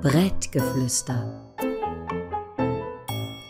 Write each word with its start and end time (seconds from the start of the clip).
Brettgeflüster. 0.00 1.54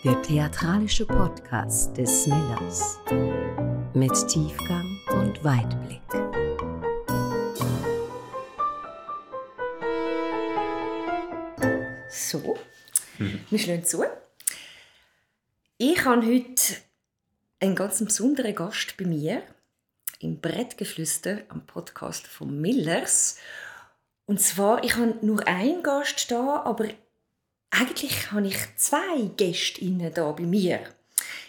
Der 0.04 0.22
theatralische 0.22 1.06
Podcast 1.06 1.96
des 1.96 2.27
Millers. 2.27 2.98
Mit 3.95 4.12
Tiefgang 4.27 4.98
und 5.12 5.45
Weitblick. 5.45 6.03
So, 12.09 12.59
wir 13.51 13.59
schlagen 13.61 13.85
zu. 13.85 14.05
Ich 15.79 16.05
habe 16.05 16.27
heute 16.27 16.75
einen 17.61 17.77
ganz 17.77 18.05
besonderen 18.05 18.57
Gast 18.57 18.97
bei 18.97 19.05
mir 19.05 19.45
im 20.20 20.41
Brettgeflüster 20.41 21.42
am 21.48 21.66
Podcast 21.66 22.27
von 22.27 22.60
Millers. 22.60 23.39
Und 24.27 24.41
zwar, 24.41 24.83
ich 24.84 24.97
habe 24.97 25.19
nur 25.23 25.47
einen 25.47 25.83
Gast 25.83 26.30
da, 26.30 26.62
aber 26.65 26.89
eigentlich 27.70 28.30
habe 28.30 28.47
ich 28.47 28.56
zwei 28.77 29.30
Gästinnen 29.37 30.12
da 30.15 30.33
bei 30.33 30.45
mir. 30.45 30.80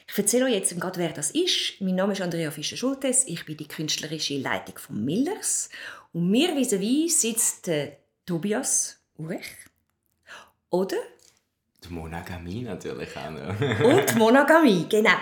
Ich 0.07 0.17
erzähle 0.17 0.45
euch 0.45 0.53
jetzt 0.53 0.79
gerade, 0.79 0.99
wer 0.99 1.11
das 1.11 1.31
ist. 1.31 1.81
Mein 1.81 1.95
Name 1.95 2.13
ist 2.13 2.21
Andrea 2.21 2.51
Fischer-Schultes. 2.51 3.27
Ich 3.27 3.45
bin 3.45 3.57
die 3.57 3.67
künstlerische 3.67 4.37
Leitung 4.37 4.77
von 4.77 5.03
Millers. 5.03 5.69
Und 6.13 6.29
mir 6.29 6.55
vis-à-vis 6.55 7.21
sitzt 7.21 7.67
der 7.67 7.97
Tobias 8.25 8.97
Urech. 9.17 9.45
Oder 10.69 10.97
die 11.89 11.93
Monogamie 11.93 12.61
natürlich 12.61 13.09
auch 13.15 13.31
noch. 13.31 13.79
und 13.79 14.15
Monogamie, 14.17 14.85
genau. 14.89 15.17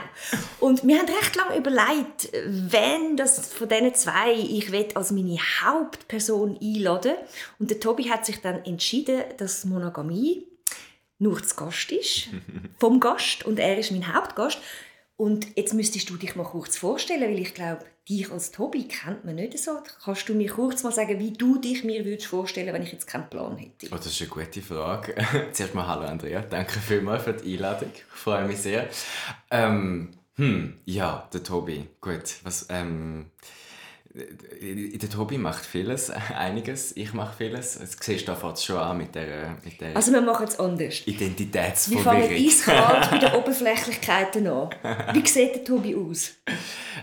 Und 0.59 0.85
wir 0.85 0.99
haben 0.99 1.07
recht 1.07 1.35
lange 1.35 1.57
überlegt, 1.57 2.29
wen 2.45 3.17
das 3.17 3.53
von 3.53 3.69
diesen 3.69 3.93
zwei 3.93 4.33
ich 4.33 4.95
als 4.95 5.11
meine 5.11 5.37
Hauptperson 5.37 6.57
einladen 6.61 7.15
Und 7.59 7.69
der 7.69 7.79
Tobi 7.79 8.09
hat 8.09 8.25
sich 8.25 8.41
dann 8.41 8.63
entschieden, 8.65 9.23
dass 9.37 9.65
Monogamie 9.65 10.47
nur 11.19 11.39
das 11.39 11.55
Gast 11.55 11.91
ist, 11.91 12.29
vom 12.79 12.99
Gast, 12.99 13.45
und 13.45 13.59
er 13.59 13.77
ist 13.77 13.91
mein 13.91 14.13
Hauptgast. 14.13 14.59
Und 15.15 15.47
jetzt 15.55 15.73
müsstest 15.73 16.09
du 16.09 16.17
dich 16.17 16.35
mal 16.35 16.43
kurz 16.43 16.77
vorstellen, 16.77 17.21
weil 17.21 17.39
ich 17.39 17.53
glaube, 17.53 17.85
dich 18.07 18.31
als 18.31 18.51
Tobi 18.51 18.87
kennt 18.87 19.25
man 19.25 19.35
nicht 19.35 19.57
so. 19.57 19.79
Kannst 20.03 20.27
du 20.27 20.33
mir 20.33 20.49
kurz 20.49 20.83
mal 20.83 20.91
sagen, 20.91 21.19
wie 21.19 21.31
du 21.31 21.57
dich 21.57 21.83
mir 21.83 22.05
würdest 22.05 22.27
vorstellen, 22.27 22.73
wenn 22.73 22.83
ich 22.83 22.91
jetzt 22.91 23.07
keinen 23.07 23.29
Plan 23.29 23.57
hätte? 23.57 23.87
Oh, 23.91 23.95
das 23.95 24.07
ist 24.07 24.21
eine 24.21 24.29
gute 24.29 24.61
Frage. 24.61 25.15
Zuerst 25.53 25.75
mal 25.75 25.87
hallo 25.87 26.05
Andrea, 26.05 26.41
danke 26.41 26.79
vielmals 26.79 27.23
für 27.23 27.33
die 27.33 27.53
Einladung. 27.53 27.91
Ich 27.93 28.03
freue 28.03 28.47
mich 28.47 28.57
sehr. 28.57 28.89
Ähm, 29.49 30.11
hm, 30.35 30.79
ja, 30.85 31.29
der 31.31 31.43
Tobi. 31.43 31.87
Gut, 32.01 32.37
was 32.43 32.67
ähm, 32.69 33.27
der 34.15 35.09
Tobi 35.09 35.39
macht 35.39 35.65
vieles, 35.65 36.09
einiges. 36.37 36.95
Ich 36.95 37.13
mache 37.13 37.35
vieles. 37.37 37.79
Das 37.79 37.97
siehst 37.99 38.27
du 38.27 38.33
da 38.33 38.55
schon 38.55 38.77
an 38.77 38.97
mit 38.97 39.15
der, 39.15 39.57
mit 39.63 39.81
der 39.81 39.95
Also 39.95 40.11
wir 40.11 40.21
machen 40.21 40.47
es 40.47 40.59
anders. 40.59 41.07
Identitätsverwirrung. 41.07 42.05
Wir 42.05 42.27
fangen 42.27 42.45
eiskalt 42.45 43.11
bei 43.11 43.17
den 43.17 43.33
Oberflächlichkeiten 43.39 44.47
an. 44.47 44.69
Wie 45.13 45.27
sieht 45.27 45.55
der 45.55 45.63
Tobi 45.63 45.95
aus? 45.95 46.33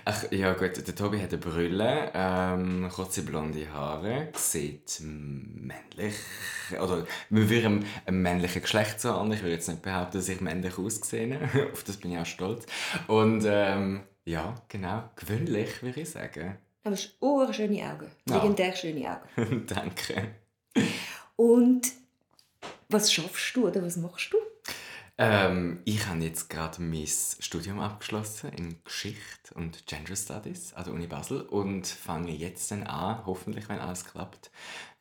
Ach, 0.05 0.25
ja 0.31 0.53
gut, 0.53 0.87
der 0.87 0.95
Tobi 0.95 1.21
hat 1.21 1.31
eine 1.31 1.39
Brille, 1.39 2.11
ähm, 2.15 2.89
kurze 2.95 3.23
blonde 3.23 3.73
Haare, 3.73 4.29
sieht 4.35 5.01
männlich, 5.01 6.15
oder 6.81 7.07
wir 7.29 7.51
würden 7.51 7.85
einem 8.07 8.23
männlichen 8.23 8.63
Geschlecht 8.63 9.01
so 9.01 9.13
an. 9.13 9.33
Ich 9.33 9.43
würde 9.43 9.55
jetzt 9.55 9.69
nicht 9.69 9.83
behaupten, 9.83 10.19
dass 10.19 10.29
ich 10.29 10.41
männlich 10.41 10.79
aussehe. 10.79 11.39
Auf 11.73 11.83
das 11.83 11.97
bin 11.97 12.13
ich 12.13 12.19
auch 12.19 12.27
stolz. 12.27 12.67
Und 13.09 13.45
ähm, 13.47 14.03
ja, 14.25 14.55
genau, 14.69 15.11
gewöhnlich 15.17 15.83
würde 15.83 16.03
ich 16.03 16.11
sagen. 16.11 16.57
Du 16.83 16.91
hast 16.91 17.15
oh, 17.21 17.53
schöne 17.53 17.83
Augen. 17.91 18.11
Legendär 18.25 18.75
schöne 18.75 19.11
Augen. 19.11 19.67
Danke. 19.67 20.37
Und 21.37 21.93
was 22.89 23.13
schaffst 23.13 23.55
du 23.55 23.69
oder 23.69 23.83
was 23.83 23.99
machst 23.99 24.33
du? 24.33 24.39
Ähm, 25.19 25.83
ich 25.85 26.07
habe 26.07 26.21
jetzt 26.21 26.49
gerade 26.49 26.81
mein 26.81 27.07
Studium 27.07 27.81
abgeschlossen 27.81 28.51
in 28.57 28.83
Geschichte 28.83 29.53
und 29.55 29.87
Gender 29.87 30.17
Studies 30.17 30.73
an 30.73 30.85
der 30.85 30.95
Uni 30.95 31.07
Basel 31.07 31.43
und 31.43 31.87
fange 31.87 32.33
jetzt 32.33 32.71
dann 32.71 32.85
an, 32.85 33.27
hoffentlich, 33.27 33.69
wenn 33.69 33.79
alles 33.79 34.07
klappt, 34.07 34.51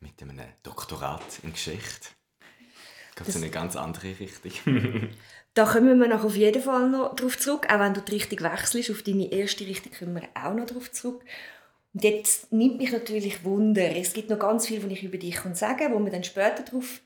mit 0.01 0.21
einem 0.21 0.41
Doktorat 0.63 1.23
in 1.43 1.53
Geschichte. 1.53 2.09
Geht 3.15 3.29
in 3.29 3.43
eine 3.43 3.51
ganz 3.51 3.77
andere 3.77 4.19
Richtung. 4.19 4.51
da 5.53 5.65
kommen 5.65 5.97
wir 5.97 6.07
noch 6.09 6.25
auf 6.25 6.35
jeden 6.35 6.61
Fall 6.61 6.89
noch 6.89 7.15
darauf 7.15 7.37
zurück, 7.37 7.67
auch 7.69 7.79
wenn 7.79 7.93
du 7.93 8.01
die 8.01 8.11
Richtung 8.15 8.41
wechselst. 8.41 8.91
Auf 8.91 9.01
deine 9.03 9.31
erste 9.31 9.65
Richtung 9.65 9.93
kommen 9.97 10.15
wir 10.15 10.27
auch 10.35 10.53
noch 10.53 10.65
darauf 10.65 10.91
zurück. 10.91 11.23
Und 11.93 12.03
jetzt 12.03 12.51
nimmt 12.51 12.77
mich 12.77 12.91
natürlich 12.91 13.43
Wunder. 13.43 13.95
Es 13.95 14.13
gibt 14.13 14.29
noch 14.29 14.39
ganz 14.39 14.67
viel, 14.67 14.83
was 14.83 14.91
ich 14.91 15.03
über 15.03 15.17
dich 15.17 15.39
sagen 15.53 15.77
kann, 15.77 15.93
wo 15.93 15.99
wir 16.03 16.11
dann 16.11 16.23
später 16.23 16.63
darauf 16.63 17.01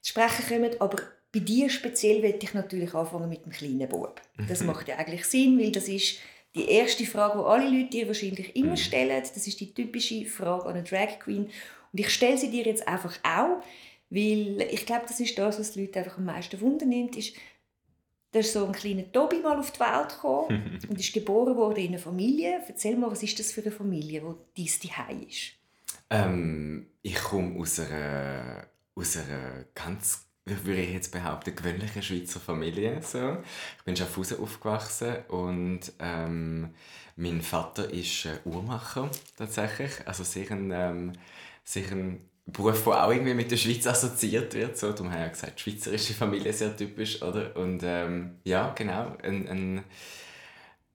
zu 0.00 0.10
sprechen 0.10 0.46
kommen. 0.48 0.80
Aber 0.80 0.98
bei 1.32 1.40
dir 1.40 1.70
speziell 1.70 2.22
werde 2.22 2.38
ich 2.42 2.54
natürlich 2.54 2.94
anfangen 2.94 3.28
mit 3.28 3.44
dem 3.44 3.52
kleinen 3.52 3.88
Bub. 3.88 4.20
Das 4.48 4.62
macht 4.64 4.88
ja 4.88 4.96
eigentlich 4.96 5.24
Sinn, 5.24 5.58
weil 5.58 5.72
das 5.72 5.88
ist 5.88 6.18
die 6.54 6.68
erste 6.68 7.04
Frage, 7.04 7.38
die 7.38 7.44
alle 7.44 7.68
Leute 7.68 7.90
dir 7.90 8.06
wahrscheinlich 8.06 8.56
immer 8.56 8.72
mhm. 8.72 8.76
stellen. 8.76 9.22
Das 9.22 9.46
ist 9.46 9.60
die 9.60 9.72
typische 9.72 10.24
Frage 10.24 10.64
an 10.64 10.74
eine 10.74 10.82
Drag 10.82 11.18
Queen. 11.20 11.44
Und 11.92 12.00
ich 12.00 12.10
stelle 12.10 12.38
sie 12.38 12.50
dir 12.50 12.64
jetzt 12.64 12.86
einfach 12.86 13.18
auch, 13.22 13.62
weil 14.10 14.66
ich 14.70 14.86
glaube, 14.86 15.04
das 15.06 15.20
ist 15.20 15.38
das, 15.38 15.58
was 15.58 15.72
die 15.72 15.82
Leute 15.82 15.98
einfach 16.00 16.18
am 16.18 16.24
meisten 16.24 16.60
Wunder 16.60 16.86
nimmt, 16.86 17.16
ist, 17.16 17.34
da 18.30 18.40
ist 18.40 18.52
so 18.52 18.66
ein 18.66 18.72
kleiner 18.72 19.10
Tobi 19.10 19.40
mal 19.40 19.58
auf 19.58 19.70
die 19.70 19.80
Welt 19.80 20.10
gekommen 20.10 20.80
und 20.88 21.00
ist 21.00 21.12
geboren 21.12 21.56
worden 21.56 21.78
in 21.78 21.88
einer 21.88 21.98
Familie. 21.98 22.60
Erzähl 22.66 22.96
mal, 22.96 23.10
was 23.10 23.22
ist 23.22 23.38
das 23.38 23.52
für 23.52 23.62
eine 23.62 23.70
Familie, 23.70 24.22
wo 24.22 24.36
dies 24.56 24.78
die 24.78 24.90
ist? 25.26 25.52
Ähm, 26.10 26.86
ich 27.02 27.16
komme 27.16 27.58
aus 27.58 27.80
einer, 27.80 28.66
aus 28.94 29.16
einer 29.16 29.64
ganz, 29.74 30.26
würde 30.44 30.80
ich 30.80 30.92
jetzt 30.92 31.12
behaupten, 31.12 31.54
gewöhnlichen 31.54 32.02
Schweizer 32.02 32.40
Familie. 32.40 33.00
So. 33.02 33.38
Ich 33.78 33.84
bin 33.84 33.96
Schaffhausen 33.96 34.40
aufgewachsen 34.40 35.16
und 35.28 35.92
ähm, 35.98 36.74
mein 37.16 37.42
Vater 37.42 37.90
ist 37.90 38.26
äh, 38.26 38.38
Uhrmacher 38.44 39.10
tatsächlich, 39.36 40.06
also 40.06 40.24
sehr 40.24 40.50
ein, 40.50 40.70
ähm, 40.70 41.12
sehr 41.64 41.90
ein 41.92 42.20
Beruf, 42.52 42.84
der 42.84 43.04
auch 43.04 43.10
irgendwie 43.10 43.34
mit 43.34 43.50
der 43.50 43.56
Schweiz 43.56 43.86
assoziiert 43.86 44.54
wird. 44.54 44.76
So, 44.78 44.92
darum 44.92 45.12
haben 45.12 45.20
ja 45.20 45.28
gesagt, 45.28 45.60
schweizerische 45.60 46.14
Familie 46.14 46.52
sehr 46.52 46.76
typisch, 46.76 47.22
oder? 47.22 47.54
Und 47.56 47.82
ähm, 47.84 48.38
ja, 48.44 48.72
genau, 48.74 49.16
eine 49.22 49.50
ein, 49.50 49.84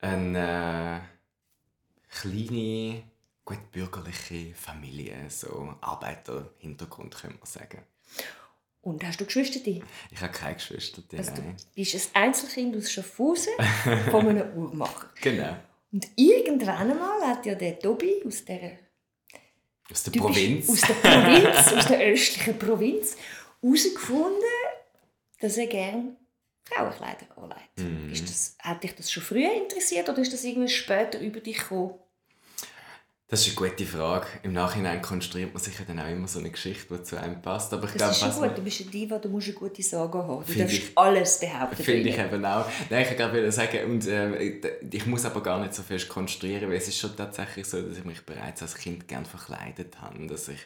ein, 0.00 0.34
äh, 0.34 1.00
kleine, 2.10 3.02
gut 3.44 3.70
bürgerliche 3.70 4.54
Familie, 4.54 5.16
so 5.28 5.74
Arbeiterhintergrund, 5.80 7.14
könnte 7.14 7.38
man 7.38 7.46
sagen. 7.46 7.82
Und 8.80 9.02
hast 9.04 9.20
du 9.20 9.24
Geschwister? 9.24 9.60
Ich 9.64 10.20
habe 10.20 10.32
keine 10.32 10.56
Geschwister. 10.56 11.02
Also, 11.16 11.32
du 11.34 11.54
bist 11.74 12.10
ein 12.14 12.24
Einzelkind 12.24 12.76
aus 12.76 12.90
Schaffhausen 12.90 13.52
von 14.10 14.28
einem 14.28 14.52
Uhrmacher. 14.56 15.08
Genau. 15.22 15.56
Und 15.90 16.08
irgendwann 16.16 16.90
einmal 16.90 17.22
hat 17.22 17.46
ja 17.46 17.54
der 17.54 17.78
Tobi 17.78 18.22
aus 18.26 18.44
dieser 18.44 18.72
aus 19.90 20.02
der 20.04 20.12
Provinz. 20.12 20.68
Aus 20.68 20.80
der 20.80 20.94
Provinz, 20.94 21.72
aus 21.72 21.86
der 21.86 22.00
östlichen 22.00 22.58
Provinz, 22.58 23.16
herausgefunden, 23.60 24.42
dass 25.40 25.56
er 25.56 25.66
gerne 25.66 26.16
Frauenkleider 26.64 27.26
anlegt. 27.36 27.78
Mm. 27.78 28.10
Ist 28.10 28.28
das, 28.28 28.56
hat 28.58 28.82
dich 28.82 28.94
das 28.94 29.12
schon 29.12 29.22
früher 29.22 29.52
interessiert 29.52 30.08
oder 30.08 30.18
ist 30.18 30.32
das 30.32 30.44
irgendwie 30.44 30.68
später 30.68 31.20
über 31.20 31.40
dich 31.40 31.58
gekommen? 31.58 31.94
Das 33.34 33.44
ist 33.48 33.58
eine 33.58 33.68
gute 33.68 33.84
Frage. 33.84 34.26
Im 34.44 34.52
Nachhinein 34.52 35.02
konstruiert 35.02 35.52
man 35.52 35.60
sich 35.60 35.76
ja 35.76 35.84
dann 35.84 35.98
auch 35.98 36.08
immer 36.08 36.28
so 36.28 36.38
eine 36.38 36.50
Geschichte, 36.50 36.96
die 36.96 37.02
zu 37.02 37.20
einem 37.20 37.42
passt. 37.42 37.72
Aber 37.72 37.82
ich 37.86 37.94
das 37.94 37.98
glaube, 37.98 38.12
ist 38.12 38.38
schon 38.38 38.48
gut. 38.48 38.58
Du 38.58 38.62
bist 38.62 38.80
ein 38.82 38.90
Diva, 38.92 39.18
du 39.18 39.28
musst 39.28 39.48
eine 39.48 39.56
gute 39.56 39.82
Sorge 39.82 40.18
haben. 40.18 40.44
Du 40.46 40.54
darfst 40.54 40.72
ich, 40.72 40.92
alles 40.96 41.40
behaupten. 41.40 41.82
Finde 41.82 42.10
ich 42.10 42.16
eben 42.16 42.44
auch. 42.44 42.64
Nein, 42.90 43.06
ich 43.10 43.16
gerade 43.16 43.50
sagen, 43.50 43.90
und 43.90 44.06
äh, 44.06 44.60
ich 44.88 45.06
muss 45.06 45.24
aber 45.24 45.42
gar 45.42 45.58
nicht 45.58 45.74
so 45.74 45.82
fest 45.82 46.08
konstruieren, 46.08 46.70
weil 46.70 46.76
es 46.76 46.86
ist 46.86 47.00
schon 47.00 47.16
tatsächlich 47.16 47.66
so, 47.66 47.82
dass 47.82 47.98
ich 47.98 48.04
mich 48.04 48.24
bereits 48.24 48.62
als 48.62 48.76
Kind 48.76 49.08
gerne 49.08 49.26
verkleidet 49.26 50.00
habe. 50.00 50.24
Dass 50.28 50.46
ich, 50.46 50.60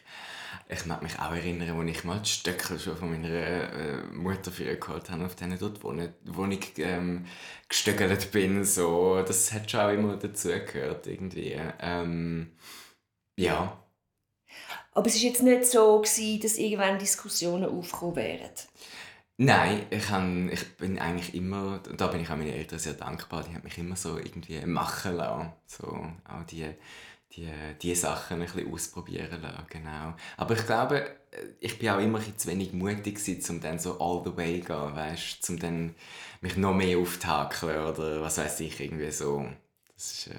ich 0.69 0.85
mag 0.85 1.01
mich 1.01 1.17
auch 1.17 1.31
erinnern, 1.31 1.75
als 1.75 1.89
ich 1.89 2.03
mal 2.03 2.19
die 2.19 2.29
Stöcke 2.29 2.77
schon 2.77 2.95
von 2.95 3.09
meiner 3.09 3.29
äh, 3.29 4.03
Mutter 4.13 4.51
für 4.51 4.75
geholt 4.75 5.09
habe, 5.09 5.25
auf 5.25 5.33
denen 5.33 5.57
dort 5.57 5.83
wohne, 5.83 6.13
wo 6.23 6.45
ich 6.45 6.73
ähm, 6.77 7.25
gestöckelt 7.69 8.31
bin. 8.31 8.65
So. 8.65 9.23
Das 9.25 9.53
hat 9.53 9.69
schon 9.69 9.79
auch 9.79 9.89
immer 9.89 10.17
dazugehört 10.17 11.07
irgendwie. 11.07 11.57
Ähm, 11.79 12.51
ja. 13.37 13.81
Aber 14.91 15.07
es 15.07 15.15
war 15.15 15.21
jetzt 15.21 15.43
nicht 15.43 15.65
so, 15.65 16.01
gewesen, 16.01 16.41
dass 16.41 16.57
irgendwann 16.57 16.99
Diskussionen 16.99 17.65
aufgekommen 17.69 18.15
wären? 18.17 18.49
Nein, 19.41 19.85
ich, 19.89 20.09
han, 20.09 20.49
ich 20.51 20.75
bin 20.75 20.99
eigentlich 20.99 21.33
immer, 21.33 21.79
da 21.95 22.07
bin 22.07 22.19
ich 22.19 22.29
auch 22.29 22.35
meinen 22.35 22.51
Eltern 22.51 22.77
sehr 22.77 22.95
dankbar, 22.95 23.43
die 23.43 23.55
haben 23.55 23.63
mich 23.63 23.77
immer 23.77 23.95
so 23.95 24.17
irgendwie 24.17 24.59
machen 24.65 25.15
lassen. 25.15 25.53
So, 25.65 25.87
auch 26.27 26.43
die, 26.49 26.65
die, 27.33 27.47
die 27.81 27.95
Sachen 27.95 28.41
ein 28.41 28.45
bisschen 28.47 28.73
ausprobieren 28.73 29.41
lassen, 29.41 29.65
genau. 29.69 30.13
Aber 30.37 30.55
ich 30.55 30.65
glaube, 30.65 31.15
ich 31.59 31.77
bin 31.77 31.89
auch 31.89 31.99
immer 31.99 32.19
ein 32.19 32.37
zu 32.37 32.47
wenig 32.47 32.73
mutig 32.73 33.15
gewesen, 33.15 33.55
um 33.55 33.61
dann 33.61 33.77
so 33.79 33.99
all 33.99 34.23
the 34.25 34.35
way 34.35 34.61
zu 34.61 34.67
gehen, 34.67 34.95
weißt, 34.95 35.49
um 35.49 35.59
dann 35.59 35.95
mich 36.41 36.57
noch 36.57 36.73
mehr 36.73 36.97
aufzuhakeln 36.97 37.85
oder 37.85 38.21
was 38.21 38.37
weiß 38.39 38.59
ich, 38.61 38.79
irgendwie 38.79 39.11
so. 39.11 39.45
Das 39.93 40.11
ist, 40.11 40.27
äh, 40.27 40.33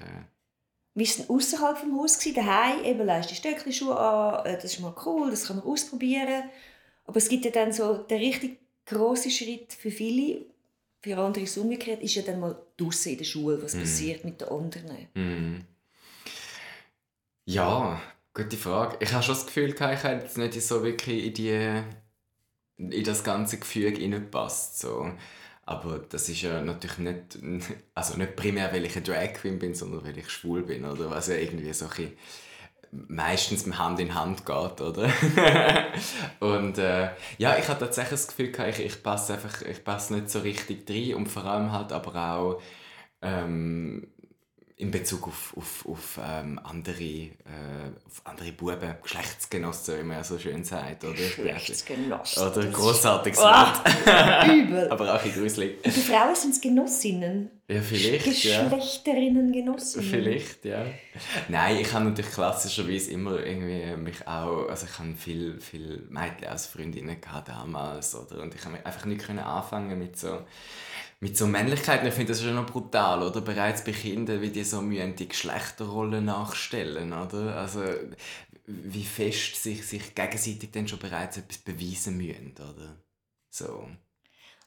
Wie 0.95 1.03
war 1.03 1.09
es 1.09 1.17
denn 1.17 1.29
außerhalb 1.29 1.77
vom 1.77 1.97
Haus? 1.97 2.19
Gewesen? 2.19 2.35
Daheim 2.35 2.83
eben 2.83 3.05
leist 3.05 3.31
die 3.31 3.35
Stöckelschuhe 3.35 3.97
an, 3.97 4.45
äh, 4.45 4.55
das 4.55 4.65
ist 4.65 4.79
mal 4.81 4.93
cool, 5.05 5.31
das 5.31 5.45
kann 5.47 5.57
man 5.57 5.65
ausprobieren. 5.65 6.43
Aber 7.05 7.17
es 7.17 7.29
gibt 7.29 7.45
ja 7.45 7.51
dann 7.51 7.71
so 7.71 7.99
den 7.99 8.19
richtig 8.19 8.59
grossen 8.85 9.31
Schritt 9.31 9.71
für 9.73 9.91
viele, 9.91 10.45
für 11.01 11.17
andere 11.17 11.45
ist 11.45 11.51
es 11.51 11.57
umgekehrt, 11.63 12.01
ist 12.03 12.15
ja 12.15 12.21
dann 12.21 12.39
mal 12.41 12.61
draußen 12.77 13.13
in 13.13 13.17
der 13.17 13.25
Schule, 13.25 13.61
was 13.63 13.73
Mhm. 13.75 13.79
passiert 13.79 14.25
mit 14.25 14.41
den 14.41 14.49
anderen. 14.49 15.07
Mhm. 15.13 15.63
Ja, 17.51 18.01
gute 18.33 18.55
Frage. 18.55 18.95
Ich 19.01 19.11
habe 19.11 19.23
schon 19.23 19.35
das 19.35 19.45
Gefühl, 19.45 19.73
ich 19.73 19.79
hätte 19.81 20.07
jetzt 20.07 20.37
nicht 20.37 20.61
so 20.61 20.83
wirklich 20.85 21.25
in, 21.25 21.33
die, 21.33 21.83
in 22.77 23.03
das 23.03 23.25
ganze 23.25 23.59
Gefüge 23.59 23.99
hineingepasst. 23.99 24.79
So. 24.79 25.11
Aber 25.65 25.99
das 25.99 26.29
ist 26.29 26.41
ja 26.43 26.61
natürlich 26.61 26.99
nicht, 26.99 27.39
also 27.93 28.17
nicht 28.17 28.37
primär, 28.37 28.71
weil 28.71 28.85
ich 28.85 28.95
eine 28.95 29.03
Drag 29.03 29.33
Queen 29.33 29.59
bin, 29.59 29.75
sondern 29.75 30.05
weil 30.05 30.17
ich 30.17 30.29
schwul 30.29 30.63
bin, 30.63 30.85
oder? 30.85 31.09
Was 31.09 31.27
ja 31.27 31.35
irgendwie 31.35 31.73
so 31.73 31.87
ein 31.87 32.13
meistens 33.09 33.67
Hand 33.77 33.99
in 33.99 34.15
Hand 34.15 34.45
geht, 34.45 34.79
oder? 34.81 35.09
und 36.39 36.77
äh, 36.77 37.09
ja, 37.37 37.57
ich 37.57 37.67
habe 37.67 37.79
tatsächlich 37.81 38.21
das 38.21 38.27
Gefühl, 38.29 38.53
ich, 38.69 38.79
ich 38.79 39.03
passe 39.03 39.33
einfach, 39.33 39.61
ich 39.63 39.83
passe 39.83 40.13
nicht 40.13 40.29
so 40.29 40.39
richtig 40.39 40.89
rein 40.89 41.15
und 41.15 41.27
vor 41.27 41.43
allem 41.43 41.73
halt 41.73 41.91
aber 41.91 42.15
auch 42.15 42.61
ähm, 43.21 44.07
in 44.81 44.89
Bezug 44.89 45.27
auf, 45.27 45.53
auf, 45.55 45.85
auf, 45.87 46.19
ähm, 46.27 46.59
andere, 46.63 46.93
äh, 47.03 47.29
auf 48.07 48.21
andere 48.23 48.51
Buben, 48.51 48.95
Geschlechtsgenossen, 49.03 49.99
wie 49.99 50.03
man 50.03 50.17
ja 50.17 50.23
so 50.23 50.39
schön 50.39 50.63
sagt, 50.63 51.03
oder? 51.03 51.13
Geschlechtsgenossen. 51.13 52.41
Oder 52.43 52.63
Das 52.63 52.73
grossartiges 52.73 53.37
ist- 53.37 53.43
Wort. 53.45 53.81
Ah, 54.07 54.45
Übel. 54.51 54.89
aber 54.89 55.13
auch 55.15 55.23
ein 55.23 55.31
gruselig. 55.33 55.83
Die 55.83 55.91
Frauen 55.91 56.33
sind 56.35 56.59
Genossinnen. 56.61 57.51
Ja, 57.67 57.79
vielleicht, 57.81 58.43
ja. 58.43 58.63
Geschlechterinnen, 58.67 59.51
Genossinnen. 59.53 60.09
Vielleicht, 60.09 60.65
ja. 60.65 60.83
Nein, 61.47 61.77
ich 61.77 61.93
habe 61.93 62.05
natürlich 62.05 62.31
klassischerweise 62.31 63.11
immer 63.11 63.39
irgendwie 63.39 63.95
mich 63.97 64.27
auch, 64.27 64.67
also 64.67 64.87
ich 64.91 64.99
habe 64.99 65.13
viel, 65.15 65.59
viel 65.61 66.05
Mädchen 66.09 66.47
als 66.49 66.65
Freundinnen 66.65 67.21
gehabt 67.21 67.47
damals, 67.49 68.15
oder? 68.15 68.41
Und 68.41 68.55
ich 68.55 68.65
habe 68.65 68.83
einfach 68.85 69.05
nicht 69.05 69.29
anfangen 69.29 69.97
mit 69.97 70.17
so, 70.17 70.39
mit 71.21 71.37
so 71.37 71.47
Männlichkeit. 71.47 72.05
Ich 72.05 72.13
finde 72.13 72.33
das 72.33 72.41
schon 72.41 72.55
noch 72.55 72.65
brutal, 72.65 73.21
oder? 73.21 73.41
Bereits 73.41 73.83
bei 73.83 73.91
Kindern, 73.91 74.41
wie 74.41 74.49
die 74.49 74.63
so 74.63 74.81
mühen 74.81 75.15
die 75.15 75.29
Geschlechterrollen 75.29 76.25
nachstellen, 76.25 77.13
oder? 77.13 77.55
Also, 77.57 77.83
wie 78.65 79.03
fest 79.03 79.61
sich, 79.61 79.85
sich 79.85 80.15
gegenseitig 80.15 80.71
dann 80.71 80.87
schon 80.87 80.99
bereits 80.99 81.37
etwas 81.37 81.59
beweisen 81.59 82.17
müssen, 82.17 82.53
oder? 82.57 82.97
So. 83.49 83.87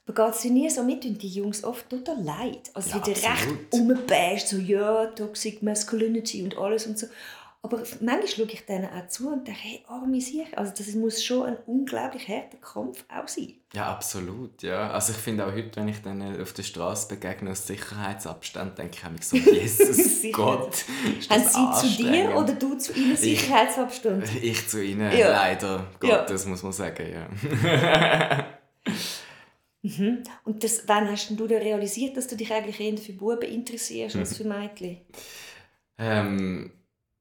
Aber 0.07 0.13
geht 0.25 0.35
es 0.35 0.41
dir 0.41 0.51
nie 0.51 0.69
so 0.69 0.83
mit 0.83 1.03
und 1.05 1.21
die 1.21 1.29
Jungs 1.29 1.63
oft 1.63 1.89
total 1.89 2.21
leid? 2.23 2.71
Also 2.73 2.91
Ja, 2.91 2.97
ja, 2.97 3.07
wieder 3.07 3.17
recht 3.17 3.73
umbasht, 3.73 4.47
so 4.47 4.57
ja, 4.57 5.07
Toxic 5.07 5.61
Masculinity 5.61 6.43
und 6.43 6.57
alles 6.57 6.85
und 6.85 6.97
so. 6.97 7.07
Aber 7.65 7.77
manchmal 7.99 8.27
schaue 8.27 8.45
ich 8.45 8.63
denen 8.67 8.85
auch 8.85 9.07
zu 9.07 9.27
und 9.27 9.47
denke, 9.47 9.59
hey, 9.59 9.83
arme 9.87 10.21
Sicher. 10.21 10.43
Also 10.55 10.71
das 10.77 10.93
muss 10.93 11.23
schon 11.23 11.47
ein 11.47 11.57
unglaublich 11.65 12.27
harter 12.27 12.57
Kampf 12.57 13.03
auch 13.09 13.27
sein. 13.27 13.55
Ja, 13.73 13.91
absolut, 13.91 14.61
ja. 14.61 14.91
Also 14.91 15.13
ich 15.13 15.17
finde 15.17 15.47
auch 15.47 15.51
heute, 15.51 15.75
wenn 15.77 15.87
ich 15.87 15.99
dann 16.03 16.39
auf 16.39 16.53
der 16.53 16.61
Straße 16.61 17.07
begegne 17.07 17.49
aus 17.49 17.65
Sicherheitsabstand, 17.65 18.77
denke 18.77 18.97
ich 19.17 19.25
so, 19.25 19.35
Jesus. 19.51 20.21
Gott, 20.31 20.85
Haben 21.29 21.43
das 21.43 21.53
sie 21.55 21.95
zu 21.97 22.03
dir 22.03 22.35
oder 22.35 22.53
du 22.53 22.77
zu 22.77 22.93
ihnen 22.93 23.17
Sicherheitsabstand? 23.17 24.29
Ich 24.43 24.67
zu 24.67 24.83
ihnen, 24.83 25.11
Ja. 25.17 25.31
leider 25.31 25.87
Ja. 26.03 26.17
Gottes, 26.19 26.45
muss 26.45 26.61
man 26.61 26.71
sagen, 26.71 27.03
ja. 27.11 28.45
Mhm. 29.81 30.23
Und 30.43 30.63
das, 30.63 30.83
wann 30.87 31.11
hast 31.11 31.29
denn 31.29 31.37
du 31.37 31.45
dann 31.47 31.59
realisiert, 31.61 32.17
dass 32.17 32.25
du 32.25 32.35
dich 32.35 32.51
eigentlich 32.51 32.79
eher 32.79 32.97
für 32.97 33.13
Buben 33.13 33.41
interessierst 33.43 34.15
als 34.15 34.35
für 34.37 34.43
Mädchen? 34.43 34.97
ähm, 35.97 36.71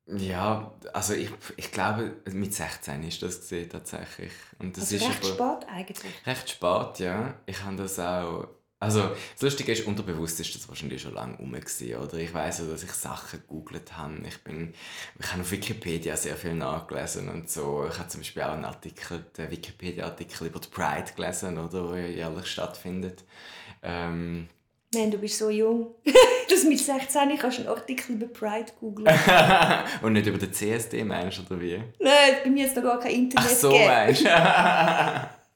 ja, 0.06 0.72
also 0.92 1.14
ich, 1.14 1.30
ich 1.56 1.70
glaube, 1.72 2.12
mit 2.30 2.52
16 2.54 3.02
ist 3.04 3.22
das 3.22 3.40
gesehen 3.40 3.68
tatsächlich. 3.70 4.32
Und 4.58 4.76
das 4.76 4.84
Also 4.92 4.96
ist 4.96 5.08
recht 5.08 5.24
aber- 5.40 5.58
spät 5.60 5.68
eigentlich. 5.70 6.26
Recht 6.26 6.50
spät, 6.50 6.98
ja. 6.98 7.34
Ich 7.46 7.62
habe 7.62 7.76
das 7.76 7.98
auch... 7.98 8.48
Also, 8.80 9.00
das 9.32 9.40
Lustige 9.40 9.72
ist, 9.72 9.86
unterbewusst 9.86 10.38
ist 10.40 10.54
das 10.54 10.68
wahrscheinlich 10.68 11.00
schon 11.00 11.14
lange 11.14 11.38
rum 11.38 11.52
gewesen, 11.52 11.94
oder? 11.96 12.14
Ich 12.18 12.34
weiß 12.34 12.58
ja, 12.58 12.64
dass 12.66 12.82
ich 12.82 12.90
Sachen 12.92 13.40
gegoogelt 13.40 13.96
habe. 13.96 14.18
Ich 14.28 14.44
bin... 14.44 14.74
Ich 15.18 15.32
habe 15.32 15.40
auf 15.40 15.50
Wikipedia 15.50 16.14
sehr 16.18 16.36
viel 16.36 16.52
nachgelesen 16.54 17.30
und 17.30 17.48
so. 17.48 17.86
Ich 17.90 17.98
habe 17.98 18.08
zum 18.08 18.20
Beispiel 18.20 18.42
auch 18.42 18.52
einen 18.52 18.66
Artikel, 18.66 19.24
den 19.38 19.50
Wikipedia-Artikel 19.50 20.48
über 20.48 20.60
die 20.60 20.68
Pride 20.68 21.12
gelesen, 21.16 21.56
oder? 21.56 21.88
Wo 21.88 21.94
jährlich 21.94 22.46
stattfindet. 22.46 23.24
Ähm, 23.82 24.48
Nein, 24.94 25.10
du 25.10 25.18
bist 25.18 25.38
so 25.38 25.50
jung. 25.50 25.94
dass 26.48 26.64
mit 26.64 26.78
16 26.78 27.38
kannst 27.38 27.58
du 27.58 27.62
einen 27.62 27.70
Artikel 27.70 28.12
über 28.12 28.26
Pride 28.26 28.72
googeln. 28.78 29.08
und 30.02 30.12
nicht 30.12 30.26
über 30.26 30.38
den 30.38 30.52
CSD, 30.52 31.04
meinst 31.04 31.38
du, 31.38 31.42
oder 31.54 31.60
wie? 31.60 31.82
Nein, 31.98 32.34
bei 32.42 32.50
mir 32.50 32.64
jetzt 32.64 32.76
noch 32.76 32.82
gar 32.82 33.00
kein 33.00 33.12
Internet 33.12 33.50
Ach 33.50 33.54
so, 33.54 33.70
gegeben. 33.70 33.88
meinst 33.88 34.24
du? 34.24 34.28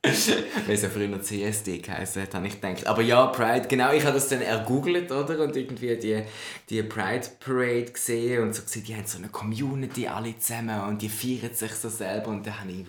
Weil 0.67 0.75
es 0.75 0.83
ja 0.83 0.89
früher 0.89 1.21
CSD 1.21 1.79
geheißen 1.79 2.23
hat, 2.23 2.35
habe 2.35 2.47
ich 2.47 2.61
gedacht. 2.61 2.87
Aber 2.87 3.03
ja, 3.03 3.27
Pride, 3.27 3.67
genau, 3.67 3.93
ich 3.93 4.05
habe 4.05 4.15
das 4.15 4.29
dann 4.29 4.43
ergoogelt, 4.43 5.11
oder? 5.11 5.41
Und 5.41 5.57
irgendwie 5.57 5.97
die, 5.97 6.23
die 6.71 6.83
Pride 6.85 7.27
Parade 7.41 7.91
gesehen 7.91 8.45
und 8.45 8.55
so 8.55 8.63
gesehen, 8.63 8.85
die 8.85 8.95
haben 8.95 9.07
so 9.07 9.19
eine 9.19 9.29
Community 9.29 10.07
alle 10.07 10.39
zusammen 10.39 10.81
und 10.83 11.03
die 11.03 11.09
feiern 11.09 11.53
sich 11.53 11.73
so 11.73 11.89
selber. 11.89 12.29
Und 12.29 12.47
dann 12.47 12.61
habe 12.61 12.71
ich, 12.71 12.87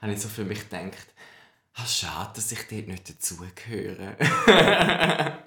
habe 0.00 0.12
ich 0.12 0.20
so 0.20 0.28
für 0.28 0.44
mich 0.44 0.60
gedacht, 0.68 1.06
ah, 1.76 1.86
schade, 1.86 2.30
dass 2.34 2.50
ich 2.52 2.66
dort 2.68 2.88
nicht 2.88 3.08
dazugehöre. 3.08 4.16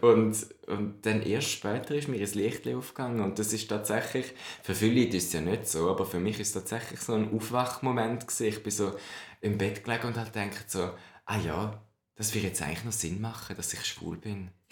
und, 0.00 0.36
und 0.66 1.06
dann 1.06 1.22
erst 1.22 1.50
später 1.50 1.94
ist 1.94 2.08
mir 2.08 2.18
ein 2.18 2.32
Licht 2.32 2.66
aufgegangen 2.68 3.20
und 3.20 3.38
das 3.38 3.52
ist 3.52 3.68
tatsächlich, 3.68 4.32
für 4.62 4.74
viele 4.74 5.04
ist 5.06 5.28
es 5.28 5.32
ja 5.32 5.40
nicht 5.40 5.68
so, 5.68 5.88
aber 5.88 6.04
für 6.04 6.20
mich 6.20 6.40
ist 6.40 6.48
es 6.48 6.54
tatsächlich 6.54 7.00
so 7.00 7.14
ein 7.14 7.32
Aufwachmoment 7.34 8.26
gewesen. 8.26 8.46
Ich 8.46 8.62
bin 8.62 8.72
so 8.72 8.94
im 9.40 9.58
Bett 9.58 9.84
gelegen 9.84 10.08
und 10.08 10.16
halt 10.16 10.32
gedacht 10.32 10.70
so, 10.70 10.90
ah 11.24 11.38
ja, 11.38 11.80
das 12.16 12.34
würde 12.34 12.48
jetzt 12.48 12.62
eigentlich 12.62 12.84
noch 12.84 12.92
Sinn 12.92 13.20
machen, 13.20 13.56
dass 13.56 13.72
ich 13.72 13.84
schwul 13.84 14.16
bin. 14.16 14.50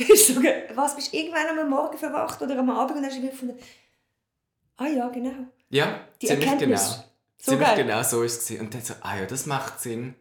Was, 0.75 0.96
bist 0.96 1.12
du 1.12 1.16
irgendwann 1.16 1.58
am 1.58 1.70
Morgen 1.70 1.96
verwacht 1.99 2.43
oder 2.43 2.58
am 2.58 2.70
Abend 2.70 2.96
und 2.99 3.05
hast 3.05 3.16
du 3.19 3.22
gefunden, 3.22 3.56
ah 4.76 4.87
ja, 4.87 5.08
genau. 5.08 5.46
Ja, 5.69 6.08
Die 6.20 6.26
ziemlich 6.26 6.49
Erkenntnis. 6.49 6.82
genau. 6.90 7.05
So 7.37 7.50
ziemlich 7.52 7.69
geil. 7.69 7.84
genau 7.84 8.02
so 8.02 8.22
ist 8.22 8.50
es. 8.50 8.58
Und 8.58 8.75
dann 8.75 8.82
so, 8.82 8.94
ah 9.02 9.19
ja, 9.19 9.26
das 9.26 9.46
macht 9.46 9.81
Sinn. 9.81 10.14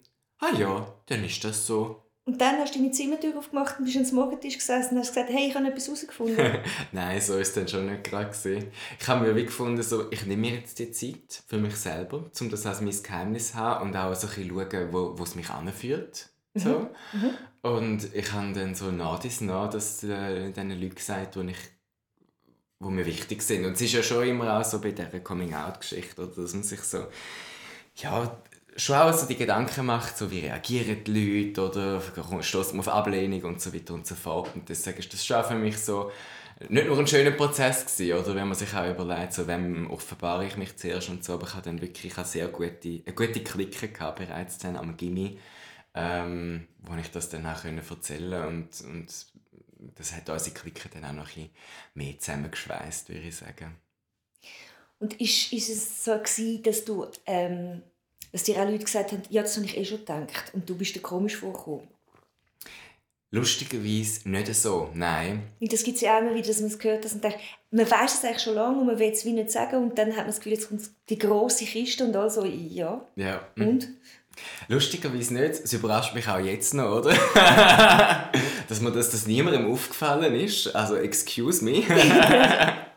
Ah 0.43 0.57
ja, 0.57 0.93
dann 1.05 1.23
ist 1.23 1.43
das 1.43 1.65
so. 1.65 2.03
Und 2.25 2.39
dann 2.39 2.57
hast 2.57 2.73
du 2.73 2.79
deine 2.79 2.91
Zimmertür 2.91 3.37
aufgemacht 3.37 3.79
und 3.79 3.85
bist 3.85 3.97
ans 3.97 4.13
Morgentisch 4.13 4.57
gesessen 4.57 4.95
und 4.95 5.01
hast 5.01 5.13
gesagt, 5.13 5.29
hey, 5.29 5.49
ich 5.49 5.55
habe 5.55 5.67
etwas 5.67 5.87
herausgefunden. 5.87 6.57
Nein, 6.91 7.19
so 7.19 7.37
ist 7.37 7.49
es 7.49 7.53
dann 7.53 7.67
schon 7.67 7.85
nicht 7.87 8.05
gerade 8.05 8.29
gewesen. 8.29 8.71
Ich 8.99 9.07
habe 9.07 9.25
mir 9.25 9.35
wie 9.35 9.45
gefunden, 9.45 9.83
so, 9.83 10.09
ich 10.09 10.25
nehme 10.25 10.41
mir 10.41 10.55
jetzt 10.55 10.79
die 10.79 10.91
Zeit 10.91 11.43
für 11.47 11.57
mich 11.57 11.75
selber, 11.75 12.29
um 12.39 12.49
das 12.49 12.65
als 12.65 12.81
mein 12.81 13.03
Geheimnis 13.03 13.51
zu 13.51 13.55
haben 13.55 13.89
und 13.89 13.95
auch 13.97 14.15
so 14.15 14.27
ein 14.27 14.33
bisschen 14.33 14.49
schauen, 14.49 14.93
wo, 14.93 15.17
wo 15.17 15.23
es 15.23 15.35
mich 15.35 15.49
anführt. 15.49 16.29
So. 16.55 16.89
Und 17.61 18.13
ich 18.13 18.31
habe 18.31 18.53
dann 18.53 18.75
so 18.75 18.91
nah 18.91 19.19
dies 19.21 19.41
nah 19.41 19.67
das 19.67 20.03
äh, 20.03 20.51
diesen 20.51 20.69
Leuten 20.69 20.95
gesagt, 20.95 21.35
die 21.35 21.49
ich 21.49 21.57
wo 22.79 22.89
mir 22.89 23.05
wichtig 23.05 23.41
sind. 23.41 23.65
Und 23.65 23.73
es 23.73 23.81
ist 23.81 23.93
ja 23.93 24.03
schon 24.03 24.27
immer 24.27 24.59
auch 24.59 24.65
so 24.65 24.79
bei 24.79 24.91
dieser 24.91 25.19
Coming-out-Geschichte, 25.19 26.27
dass 26.27 26.53
man 26.53 26.63
sich 26.63 26.81
so, 26.81 27.07
ja, 27.95 28.37
schon 28.75 28.95
auch 28.95 29.13
so 29.13 29.27
die 29.27 29.35
Gedanken 29.35 29.85
macht, 29.85 30.17
so 30.17 30.31
wie 30.31 30.41
reagieren 30.41 31.03
die 31.03 31.45
Leute 31.45 31.61
oder 31.61 32.01
stößt 32.41 32.73
man 32.73 32.79
auf 32.81 32.87
Ablehnung 32.87 33.43
und 33.43 33.61
so 33.61 33.73
weiter 33.73 33.93
und 33.93 34.07
so 34.07 34.15
fort. 34.15 34.49
Und 34.55 34.67
deswegen 34.69 34.97
ist 34.97 35.13
das 35.13 35.25
schon 35.25 35.43
für 35.43 35.55
mich 35.55 35.77
so 35.77 36.11
nicht 36.69 36.87
nur 36.87 36.97
ein 36.97 37.07
schöner 37.07 37.31
Prozess 37.31 37.85
gewesen, 37.85 38.19
oder 38.19 38.35
wenn 38.35 38.47
man 38.47 38.57
sich 38.57 38.73
auch 38.73 38.89
überlegt, 38.89 39.33
so 39.33 39.47
wem 39.47 39.89
offenbare 39.89 40.45
ich 40.45 40.57
mich 40.57 40.75
zuerst 40.77 41.09
und 41.09 41.23
so, 41.23 41.33
aber 41.33 41.47
ich 41.47 41.53
habe 41.53 41.63
dann 41.63 41.81
wirklich 41.81 42.17
ich 42.17 42.25
sehr 42.25 42.47
gute, 42.47 43.01
eine 43.05 43.15
gute 43.15 43.43
Clique 43.43 43.89
gehabt 43.89 44.19
bereits 44.19 44.59
dann 44.59 44.77
am 44.77 44.95
Gimmi, 44.95 45.39
ähm, 45.93 46.67
wo 46.79 46.95
ich 46.95 47.11
das 47.11 47.29
dann 47.29 47.45
auch 47.45 47.65
erzählen 47.65 48.47
und, 48.47 48.81
und 48.81 49.25
das 49.95 50.13
hat 50.13 50.29
unsere 50.29 50.55
Clique 50.55 50.89
dann 50.89 51.05
auch 51.05 51.13
noch 51.13 51.27
ein 51.29 51.33
bisschen 51.33 51.49
mehr 51.95 52.19
zusammengeschweißt, 52.19 53.09
würde 53.09 53.27
ich 53.27 53.35
sagen. 53.35 53.75
Und 54.99 55.19
ist, 55.19 55.51
ist 55.51 55.69
es 55.69 56.05
so 56.05 56.17
gewesen, 56.17 56.63
dass 56.63 56.85
du, 56.85 57.07
ähm, 57.25 57.83
dass 58.33 58.43
dir 58.43 58.57
auch 58.57 58.67
Leute 58.67 58.83
gesagt 58.83 59.13
haben, 59.13 59.21
ja, 59.29 59.43
das 59.43 59.55
habe 59.55 59.65
ich 59.65 59.77
eh 59.77 59.85
schon 59.85 59.99
gedacht 59.99 60.51
und 60.53 60.69
du 60.69 60.75
bist 60.75 60.95
dir 60.95 61.01
komisch 61.01 61.37
vorgekommen? 61.37 61.87
Lustigerweise 63.31 64.29
nicht 64.29 64.53
so, 64.53 64.89
nein. 64.93 65.43
Und 65.59 65.73
das 65.73 65.83
gibt 65.83 65.95
es 65.95 66.01
ja 66.01 66.17
auch 66.17 66.21
immer 66.21 66.35
wieder, 66.35 66.47
dass 66.47 66.59
man 66.59 66.69
es 66.69 66.77
gehört 66.77 67.05
hat 67.05 67.13
und 67.13 67.23
denkt, 67.23 67.39
man 67.71 67.89
weiß 67.89 68.15
es 68.15 68.23
eigentlich 68.23 68.43
schon 68.43 68.55
lange 68.55 68.79
und 68.79 68.87
man 68.87 68.99
will 68.99 69.11
es 69.11 69.25
wie 69.25 69.33
nicht 69.33 69.49
sagen 69.49 69.77
und 69.77 69.97
dann 69.97 70.09
hat 70.09 70.17
man 70.17 70.27
das 70.27 70.37
Gefühl, 70.37 70.53
jetzt 70.53 70.67
kommt 70.67 70.81
die 71.09 71.17
grosse 71.17 71.65
Kiste 71.65 72.05
und 72.05 72.15
also 72.15 72.45
ja. 72.45 73.05
Ja. 73.15 73.47
Und? 73.55 73.87
Lustigerweise 74.67 75.33
nicht. 75.33 75.63
Es 75.63 75.73
überrascht 75.73 76.15
mich 76.15 76.27
auch 76.27 76.39
jetzt 76.39 76.73
noch, 76.73 76.97
oder? 76.97 77.11
dass 78.67 78.81
mir 78.81 78.91
das, 78.91 79.11
das 79.11 79.27
niemandem 79.27 79.71
aufgefallen 79.71 80.33
ist. 80.35 80.75
Also, 80.75 80.95
excuse 80.95 81.63
me. 81.63 81.83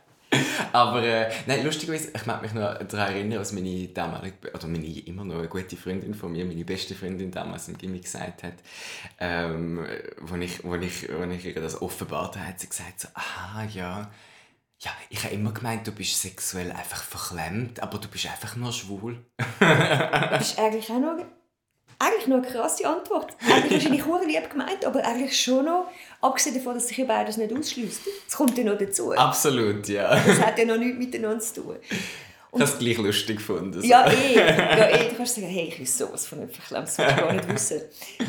Aber 0.72 1.02
äh, 1.02 1.30
nein, 1.46 1.64
lustigerweise, 1.64 2.10
ich 2.14 2.26
mag 2.26 2.42
mich 2.42 2.52
noch 2.52 2.78
daran 2.78 3.14
erinnern, 3.14 3.40
was 3.40 3.52
meine 3.52 3.88
damalige, 3.88 4.52
oder 4.54 4.66
meine 4.66 4.86
immer 4.86 5.24
noch 5.24 5.38
eine 5.38 5.48
gute 5.48 5.76
Freundin 5.76 6.14
von 6.14 6.32
mir, 6.32 6.44
meine 6.44 6.64
beste 6.64 6.94
Freundin 6.94 7.30
damals 7.30 7.68
im 7.68 7.78
Gimmick 7.78 8.04
gesagt 8.04 8.42
hat, 8.42 8.54
ähm, 9.18 9.86
wo 10.20 10.36
ich, 10.36 10.64
wo 10.64 10.74
ich, 10.74 11.08
wo 11.12 11.24
ich 11.24 11.44
ihr 11.44 11.54
das 11.54 11.80
offenbart 11.80 12.36
habe, 12.36 12.48
hat 12.48 12.60
sie 12.60 12.68
gesagt 12.68 13.00
so, 13.00 13.08
aha, 13.14 13.64
ja, 13.64 14.10
Ja, 14.80 14.90
ich 15.08 15.24
habe 15.24 15.34
immer 15.34 15.52
gemeint, 15.52 15.86
du 15.86 15.92
bist 15.92 16.20
sexuell 16.20 16.70
einfach 16.70 17.02
verklemmt, 17.02 17.80
aber 17.80 17.98
du 17.98 18.08
bist 18.08 18.26
einfach 18.26 18.56
nur 18.56 18.72
schwul. 18.72 19.24
Das 19.58 20.50
ist 20.52 20.58
eigentlich 20.58 20.90
auch 20.90 21.00
noch, 21.00 21.16
eigentlich 21.98 22.26
noch 22.26 22.36
eine 22.38 22.46
krasse 22.46 22.86
Antwort. 22.86 23.36
Eigentlich 23.48 23.72
wahrscheinlich 23.72 24.04
auch 24.06 24.24
lieb 24.24 24.50
gemeint, 24.50 24.84
aber 24.84 25.04
eigentlich 25.04 25.40
schon 25.40 25.64
noch, 25.64 25.88
abgesehen 26.20 26.56
davon, 26.56 26.74
dass 26.74 26.88
sich 26.88 26.98
ja 26.98 27.04
beides 27.04 27.36
nicht 27.36 27.52
ausschließt. 27.52 28.00
Das 28.26 28.36
kommt 28.36 28.56
ja 28.58 28.64
noch 28.64 28.78
dazu. 28.78 29.12
Absolut, 29.12 29.88
ja. 29.88 30.14
Das 30.14 30.40
hat 30.40 30.58
ja 30.58 30.64
noch 30.64 30.76
nichts 30.76 30.98
miteinander 30.98 31.40
zu 31.40 31.62
tun. 31.62 31.76
Ich 31.88 32.62
habe 32.62 32.64
es 32.64 32.78
gleich 32.78 32.98
lustig 32.98 33.36
gefunden. 33.38 33.80
so. 33.80 33.86
Ja, 33.86 34.10
eh. 34.10 34.34
Ja, 34.34 34.88
eh. 34.88 35.08
Du 35.10 35.16
kannst 35.16 35.34
sagen, 35.34 35.46
hey, 35.48 35.68
ich 35.68 35.80
weiß 35.80 35.98
sowas 35.98 36.26
von 36.26 36.48
verklemmt, 36.48 36.88
das 36.88 36.98
will 36.98 37.06
ich 37.08 37.16
gar 37.16 37.32
nicht 37.32 37.48
wissen. 37.48 37.82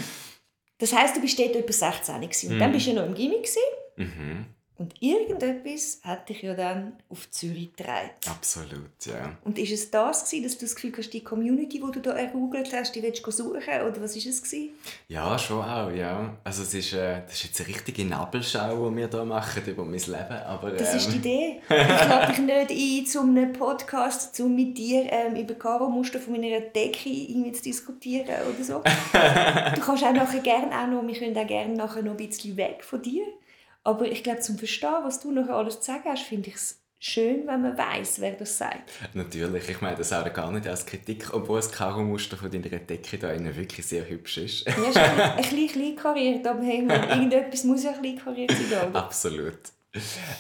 Das 0.80 0.94
heisst, 0.94 1.16
du 1.16 1.22
bist 1.22 1.40
dort 1.40 1.56
etwa 1.56 1.74
16 1.74 2.22
gewesen. 2.22 2.52
und 2.52 2.60
dann 2.60 2.72
bist 2.72 2.86
du 2.86 2.92
ja 2.92 3.02
noch 3.02 3.08
im 3.08 3.16
Gimmick. 3.16 3.50
Mhm. 3.96 4.46
Und 4.78 4.94
irgendetwas 5.02 6.00
hat 6.04 6.30
dich 6.30 6.44
ja 6.44 6.54
dann 6.54 6.94
auf 7.10 7.30
Zürich 7.32 7.74
getragen. 7.76 8.12
Absolut, 8.30 9.06
ja. 9.06 9.36
Und 9.44 9.58
ist 9.58 9.72
es 9.72 9.90
das 9.90 10.26
gewesen, 10.26 10.44
dass 10.44 10.58
du 10.58 10.66
das 10.66 10.76
Gefühl 10.76 10.94
hast, 10.98 11.10
die 11.10 11.24
Community, 11.24 11.82
die 11.84 11.92
du 11.92 12.00
da 12.00 12.12
ergoogelt 12.12 12.72
hast, 12.74 12.96
die 12.96 13.02
willst 13.02 13.26
du 13.26 13.32
suchen 13.32 13.58
oder 13.58 14.02
was 14.02 14.16
ist 14.16 14.28
es 14.28 14.44
gewesen? 14.44 14.70
Ja, 15.08 15.38
schon 15.40 15.64
auch, 15.64 15.92
ja. 15.92 16.38
Also 16.44 16.62
es 16.62 16.74
ist, 16.76 16.94
äh, 16.94 17.22
das 17.26 17.34
ist 17.34 17.44
jetzt 17.46 17.62
eine 17.62 17.70
richtige 17.70 18.06
Nabelschau, 18.06 18.90
die 18.90 18.98
wir 18.98 19.10
hier 19.10 19.26
machen 19.26 19.64
über 19.66 19.84
mein 19.84 20.00
Leben, 20.00 20.42
aber... 20.46 20.72
Das 20.72 20.94
ist 20.94 21.08
die 21.08 21.16
ähm, 21.16 21.20
Idee. 21.20 21.62
Ich 21.70 22.10
lade 22.10 22.34
dich 22.34 22.40
nicht 22.40 22.72
ein 22.72 23.06
zu 23.08 23.22
einem 23.22 23.54
Podcast, 23.54 24.40
um 24.40 24.56
mit 24.56 24.78
dir 24.78 25.12
ähm, 25.12 25.36
über 25.36 25.56
Karo-Muster 25.56 26.20
von 26.20 26.34
meiner 26.34 26.60
Decke 26.60 27.10
irgendwie 27.10 27.52
zu 27.52 27.64
diskutieren 27.64 28.28
oder 28.28 28.64
so. 28.64 28.74
du 29.76 29.82
kannst 29.82 30.04
auch 30.04 30.14
nachher 30.14 30.42
gerne 30.42 30.72
auch 30.72 30.88
noch, 30.88 31.08
wir 31.08 31.18
können 31.18 31.38
auch 31.38 31.48
gerne 31.48 31.74
nachher 31.74 32.04
noch 32.04 32.12
ein 32.12 32.18
bisschen 32.18 32.56
weg 32.58 32.84
von 32.84 33.02
dir. 33.02 33.26
Aber 33.88 34.06
ich 34.06 34.22
glaube, 34.24 34.40
zum 34.42 34.58
Verstehen, 34.58 35.04
was 35.04 35.20
du 35.22 35.32
nachher 35.32 35.56
alles 35.56 35.80
zu 35.80 35.86
sagen 35.92 36.04
hast, 36.10 36.24
finde 36.24 36.50
ich 36.50 36.56
es 36.56 36.82
schön, 37.00 37.48
wenn 37.48 37.62
man 37.62 37.78
weiß, 37.78 38.20
wer 38.20 38.34
das 38.34 38.58
sagt. 38.58 38.92
Natürlich, 39.14 39.70
ich 39.70 39.80
meine 39.82 39.96
das 39.96 40.12
auch 40.12 40.32
gar 40.34 40.52
nicht 40.52 40.68
als 40.68 40.86
Kritik, 40.86 41.34
obwohl 41.34 41.60
das 41.60 41.72
Karo-Muster 41.72 42.36
von 42.36 42.52
deiner 42.52 42.68
Decke 42.80 43.18
da 43.18 43.32
innen 43.32 43.56
wirklich 43.56 43.86
sehr 43.86 44.08
hübsch 44.10 44.40
ist. 44.40 44.66
Ja, 44.68 44.74
ist 44.74 44.98
ein 44.98 45.16
bisschen- 45.38 45.62
ein 45.62 45.68
bisschen 45.68 45.96
kariert, 45.96 46.46
aber 46.46 46.62
hey, 46.64 46.82
man, 46.82 47.02
irgendetwas 47.10 47.64
muss 47.64 47.84
ja 47.84 47.94
klein 47.94 48.18
kariert 48.18 48.52
sein. 48.52 48.90
oder? 48.90 49.00
Absolut. 49.00 49.60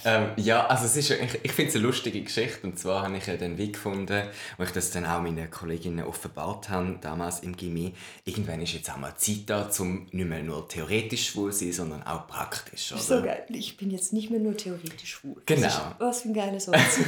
Ähm, 0.05 0.31
ja, 0.37 0.67
also 0.67 0.85
es 0.85 0.95
ist, 0.97 1.09
ich, 1.09 1.39
ich 1.41 1.51
finde 1.51 1.69
es 1.69 1.75
eine 1.75 1.85
lustige 1.85 2.21
Geschichte 2.21 2.67
und 2.67 2.77
zwar 2.77 3.03
habe 3.03 3.17
ich 3.17 3.27
ja 3.27 3.37
den 3.37 3.57
Weg 3.57 3.73
gefunden, 3.73 4.23
wo 4.57 4.63
ich 4.63 4.71
das 4.71 4.91
dann 4.91 5.05
auch 5.05 5.21
meinen 5.21 5.49
Kolleginnen 5.49 6.05
offenbart 6.05 6.69
habe, 6.69 6.97
damals 7.01 7.39
im 7.39 7.55
Gimmi. 7.55 7.93
Irgendwann 8.25 8.61
ist 8.61 8.73
jetzt 8.73 8.91
auch 8.91 8.97
mal 8.97 9.15
Zeit 9.15 9.43
da, 9.47 9.69
um 9.79 10.07
nicht 10.11 10.27
mehr 10.27 10.43
nur 10.43 10.67
theoretisch 10.67 11.29
schwul 11.29 11.51
zu 11.51 11.59
sein, 11.59 11.71
sondern 11.73 12.03
auch 12.03 12.27
praktisch. 12.27 12.91
Oder? 12.91 13.01
So 13.01 13.21
geil. 13.21 13.45
Ich 13.49 13.77
bin 13.77 13.89
jetzt 13.91 14.13
nicht 14.13 14.29
mehr 14.29 14.39
nur 14.39 14.55
theoretisch 14.55 15.09
schwul. 15.09 15.41
Genau. 15.45 15.61
Das 15.61 15.75
ist, 15.75 15.83
was 15.99 16.21
für 16.21 16.27
ein 16.29 16.33
geiler 16.33 16.59
Satz. 16.59 16.99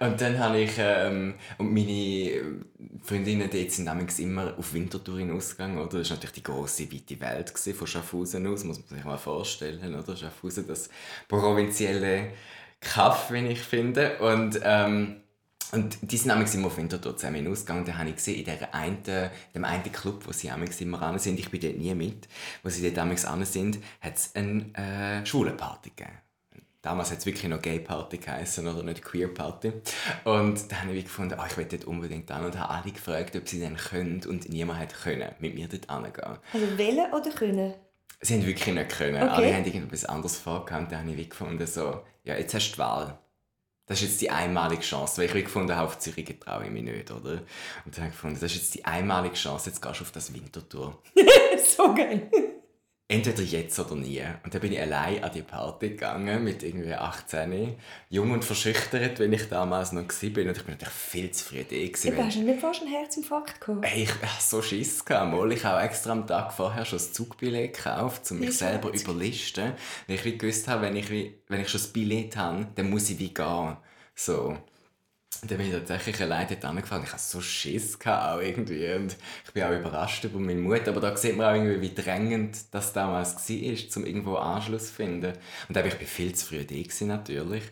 Und 0.00 0.20
dann 0.20 0.38
habe 0.38 0.60
ich, 0.60 0.72
ähm, 0.78 1.34
und 1.58 1.72
meine 1.72 2.64
Freundinnen 3.02 3.48
dort 3.50 3.70
sind 3.70 3.84
nämlich 3.84 4.18
immer 4.18 4.56
auf 4.58 4.74
Winterthur 4.74 5.18
hinausgegangen, 5.18 5.78
oder? 5.78 5.98
Das 5.98 6.10
war 6.10 6.16
natürlich 6.16 6.34
die 6.34 6.42
grosse, 6.42 6.92
weite 6.92 7.20
Welt 7.20 7.50
von 7.50 7.86
Schaffhausen 7.86 8.46
aus, 8.46 8.64
muss 8.64 8.78
man 8.78 8.88
sich 8.88 9.04
mal 9.04 9.18
vorstellen, 9.18 9.94
oder? 9.94 10.16
Schaffhausen, 10.16 10.66
das 10.66 10.88
provinzielle 11.28 12.32
Kaff, 12.80 13.30
wie 13.30 13.46
ich 13.46 13.60
finde. 13.60 14.18
Und, 14.18 14.60
ähm, 14.62 15.20
und 15.72 15.98
die 16.02 16.16
sind 16.16 16.28
nämlich 16.28 16.54
immer 16.54 16.68
auf 16.68 16.76
Winterthur 16.76 17.16
zusammen 17.16 17.36
hinausgegangen. 17.36 17.84
Da 17.84 17.96
habe 17.96 18.10
ich 18.10 18.16
gesehen, 18.16 18.38
in 18.38 18.44
der 18.44 18.74
einen, 18.74 19.02
dem 19.54 19.64
einen 19.64 19.92
Club, 19.92 20.26
wo 20.26 20.32
sie 20.32 20.50
nämlich 20.50 20.80
immer 20.80 21.00
ran 21.00 21.18
sind, 21.18 21.38
ich 21.38 21.50
bin 21.50 21.60
dort 21.60 21.76
nie 21.76 21.94
mit, 21.94 22.28
wo 22.62 22.68
sie 22.68 22.82
dort 22.82 22.96
nämlich 22.96 23.24
ran 23.24 23.44
sind, 23.44 23.78
hat 24.00 24.16
es 24.16 24.34
eine 24.34 24.72
äh, 24.74 25.26
Schwulenparty 25.26 25.90
gegeben. 25.90 26.23
Damals 26.84 27.10
hat 27.10 27.18
es 27.20 27.24
wirklich 27.24 27.48
noch 27.48 27.62
Gay 27.62 27.78
Party 27.78 28.18
geheißen 28.18 28.68
oder 28.68 28.82
nicht 28.82 29.02
Queer 29.02 29.28
Party. 29.28 29.72
Und 30.24 30.70
da 30.70 30.82
habe 30.82 30.92
ich 30.92 31.04
gefunden, 31.04 31.34
oh, 31.40 31.44
ich 31.48 31.56
will 31.56 31.64
dort 31.64 31.86
unbedingt 31.86 32.30
an 32.30 32.44
und 32.44 32.58
habe 32.58 32.74
alle 32.74 32.92
gefragt, 32.92 33.34
ob 33.36 33.48
sie 33.48 33.58
dann 33.58 33.78
können 33.78 34.22
und 34.28 34.50
niemand 34.50 34.80
hat 34.80 34.94
können 35.02 35.30
mit 35.38 35.54
mir 35.54 35.66
dort 35.66 35.90
hingehen. 35.90 36.38
Also 36.52 36.78
wählen 36.78 37.10
oder 37.10 37.30
können? 37.30 37.72
Sie 38.20 38.34
haben 38.34 38.44
wirklich 38.44 38.74
nicht 38.74 38.90
können. 38.90 39.16
Okay. 39.22 39.32
Alle 39.32 39.54
haben 39.54 39.64
irgendetwas 39.64 40.04
anderes 40.04 40.38
vorgehabt. 40.38 40.92
Da 40.92 40.98
habe 40.98 41.10
ich 41.10 41.30
gefunden, 41.30 41.66
so, 41.66 42.02
ja, 42.22 42.36
jetzt 42.36 42.52
hast 42.52 42.72
du 42.72 42.74
die 42.74 42.78
Wahl. 42.78 43.18
Das 43.86 44.02
ist 44.02 44.08
jetzt 44.08 44.20
die 44.20 44.30
einmalige 44.30 44.82
Chance, 44.82 45.22
weil 45.22 45.34
ich 45.34 45.44
gefunden 45.44 45.74
habe, 45.74 45.86
auf 45.86 45.98
Zürich 45.98 46.26
getraue 46.26 46.64
ich 46.64 46.70
mich 46.70 46.82
nicht, 46.82 47.10
oder? 47.10 47.40
Und 47.84 47.96
dann 47.96 47.96
habe 47.96 48.06
ich 48.08 48.12
gefunden, 48.12 48.38
das 48.40 48.52
ist 48.52 48.56
jetzt 48.56 48.74
die 48.74 48.84
einmalige 48.84 49.36
Chance, 49.36 49.70
jetzt 49.70 49.80
gehst 49.80 50.00
du 50.00 50.04
auf 50.04 50.12
das 50.12 50.34
Wintertour. 50.34 51.02
so 51.76 51.94
geil. 51.94 52.28
Entweder 53.14 53.42
jetzt 53.42 53.78
oder 53.78 53.94
nie. 53.94 54.22
Und 54.42 54.52
dann 54.54 54.60
bin 54.60 54.72
ich 54.72 54.80
allein 54.80 55.22
an 55.22 55.30
die 55.32 55.42
Party 55.42 55.90
gegangen, 55.90 56.42
mit 56.42 56.62
irgendwie 56.62 56.94
18, 56.94 57.76
jung 58.10 58.30
und 58.32 58.44
verschüchtert, 58.44 59.20
wenn 59.20 59.32
ich 59.32 59.48
damals 59.48 59.92
noch 59.92 60.02
war. 60.02 60.06
Und 60.06 60.22
ich 60.22 60.32
bin 60.34 60.46
natürlich 60.46 60.88
viel 60.88 61.30
zu 61.30 61.44
früh 61.44 61.58
da. 61.58 61.76
gewesen, 61.76 62.16
Du 62.16 62.24
hast 62.24 62.36
nicht 62.36 62.60
fast 62.60 62.82
einen 62.82 62.90
Herzinfarkt 62.90 63.60
gehabt? 63.60 63.86
Hey, 63.86 64.02
ich 64.02 64.10
hatte 64.10 64.42
so 64.42 64.62
Schiss. 64.62 65.04
gehabt, 65.04 65.30
Mal. 65.32 65.52
Ich 65.52 65.64
habe 65.64 65.82
extra 65.82 66.12
am 66.12 66.26
Tag 66.26 66.52
vorher 66.52 66.84
schon 66.84 66.98
das 66.98 67.12
Zugbillett 67.12 67.74
gekauft, 67.76 68.30
um 68.30 68.40
mich 68.40 68.58
selber 68.58 68.92
zu 68.92 69.04
überlisten. 69.04 69.72
Weil 70.08 70.26
ich 70.26 70.38
gewusst 70.38 70.66
habe, 70.68 70.82
wenn 70.82 70.96
ich, 70.96 71.08
wenn 71.10 71.60
ich 71.60 71.68
schon 71.68 71.80
das 71.80 71.92
Billett 71.92 72.36
habe, 72.36 72.66
dann 72.74 72.90
muss 72.90 73.10
ich 73.10 73.18
wie 73.18 73.32
gehen. 73.32 73.76
So. 74.14 74.56
Und 75.42 75.50
dann 75.50 75.58
bin 75.58 75.68
ich 75.68 75.72
tatsächlich 75.72 76.20
allein 76.20 76.46
dort 76.48 76.64
angefahren. 76.64 77.02
Ich 77.04 77.12
hatte 77.12 77.22
so 77.22 77.40
Schiss 77.40 77.98
auch 78.04 78.40
irgendwie. 78.40 78.92
Und 78.94 79.16
ich 79.44 79.52
bin 79.52 79.62
auch 79.62 79.72
überrascht 79.72 80.24
über 80.24 80.38
meinen 80.38 80.62
Mut. 80.62 80.88
Aber 80.88 81.00
da 81.00 81.16
sieht 81.16 81.36
man 81.36 81.46
auch 81.46 81.54
irgendwie, 81.54 81.80
wie 81.80 81.94
drängend 81.94 82.56
das 82.72 82.92
damals 82.92 83.36
war, 83.48 83.96
um 83.96 84.06
irgendwo 84.06 84.36
Anschluss 84.36 84.88
zu 84.88 84.94
finden. 84.94 85.32
Und 85.68 85.76
ich 85.76 85.84
war 85.84 86.06
viel 86.06 86.34
zu 86.34 86.46
früh 86.46 86.64
da 86.64 87.06
natürlich. 87.06 87.64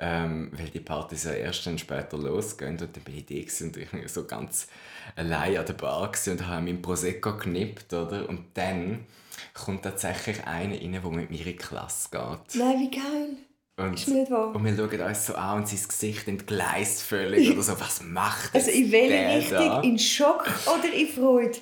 Ähm, 0.00 0.52
weil 0.52 0.68
die 0.68 0.80
Partys 0.80 1.24
ja 1.24 1.32
erst 1.32 1.66
dann 1.66 1.76
später 1.76 2.18
losgehen. 2.18 2.72
Und 2.72 2.80
dann 2.80 3.02
bin 3.02 3.18
ich 3.18 3.26
da 3.26 3.34
und 3.64 3.76
irgendwie 3.76 4.08
so 4.08 4.24
ganz 4.24 4.68
allein 5.16 5.56
an 5.56 5.66
der 5.66 5.72
Bar 5.72 6.12
und 6.26 6.46
habe 6.46 6.64
meinen 6.64 6.82
Prosecco 6.82 7.36
genippt, 7.36 7.92
oder? 7.92 8.28
Und 8.28 8.44
dann 8.54 9.06
kommt 9.54 9.82
tatsächlich 9.82 10.44
einer 10.46 10.74
rein, 10.74 10.92
der 10.92 11.10
mit 11.10 11.30
mir 11.30 11.38
in 11.38 11.44
die 11.44 11.56
Klasse 11.56 12.08
geht. 12.10 12.54
Nein, 12.54 12.78
wie 12.78 12.90
geil. 12.90 13.36
Und, 13.78 14.08
und 14.08 14.64
wir 14.64 14.76
schauen 14.76 15.00
uns 15.08 15.26
so 15.26 15.34
an 15.36 15.58
und 15.58 15.68
sein 15.68 15.78
Gesicht 15.88 16.26
entgleist 16.26 17.00
völlig 17.02 17.52
oder 17.52 17.62
so. 17.62 17.78
Was 17.78 18.02
macht 18.02 18.52
Also 18.52 18.70
jetzt 18.70 18.76
in 18.76 18.90
welche 18.90 19.36
Richtung? 19.36 19.82
In 19.84 19.98
Schock 20.00 20.46
oder 20.66 20.92
in 20.92 21.06
Freude? 21.06 21.58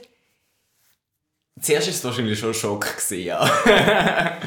Zuerst 1.59 1.87
war 1.87 1.95
es 1.95 2.05
wahrscheinlich 2.05 2.39
schon 2.39 2.53
Schock, 2.53 2.83
gewesen, 2.85 3.25
ja. 3.25 3.43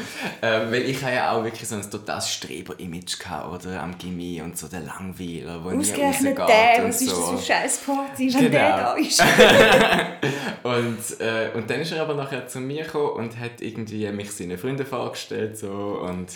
ähm, 0.44 0.72
weil 0.72 0.84
ich 0.84 1.02
ja 1.02 1.32
auch 1.32 1.44
wirklich 1.44 1.68
so 1.68 1.74
ein 1.74 1.82
totales 1.90 2.32
Streber-Image 2.32 3.18
oder? 3.52 3.82
Am 3.82 3.98
Gimmi 3.98 4.42
und 4.44 4.56
so 4.56 4.68
der 4.68 4.82
Langweiler, 4.82 5.60
der 5.60 5.72
nie 5.74 5.92
rausgeht 5.92 6.38
der, 6.38 6.84
und 6.84 6.90
was 6.90 7.02
ist 7.02 7.12
das 7.12 7.18
so. 7.18 7.24
für 7.24 7.32
eine 7.32 7.42
Scheißparty, 7.42 8.34
wenn 8.36 8.42
Genau. 8.42 8.52
der 8.52 8.78
da 8.78 8.94
ist? 8.94 9.24
Und, 10.64 11.22
äh, 11.22 11.52
und 11.56 11.70
dann 11.70 11.80
ist 11.80 11.94
er 11.94 12.02
aber 12.02 12.16
nachher 12.16 12.46
zu 12.48 12.60
mir 12.60 12.84
gekommen 12.84 13.14
und 13.14 13.40
hat 13.40 13.62
irgendwie 13.62 14.12
mich 14.12 14.32
seinen 14.32 14.58
Freunden 14.58 14.86
vorgestellt. 14.86 15.58
So, 15.58 16.02
und, 16.06 16.28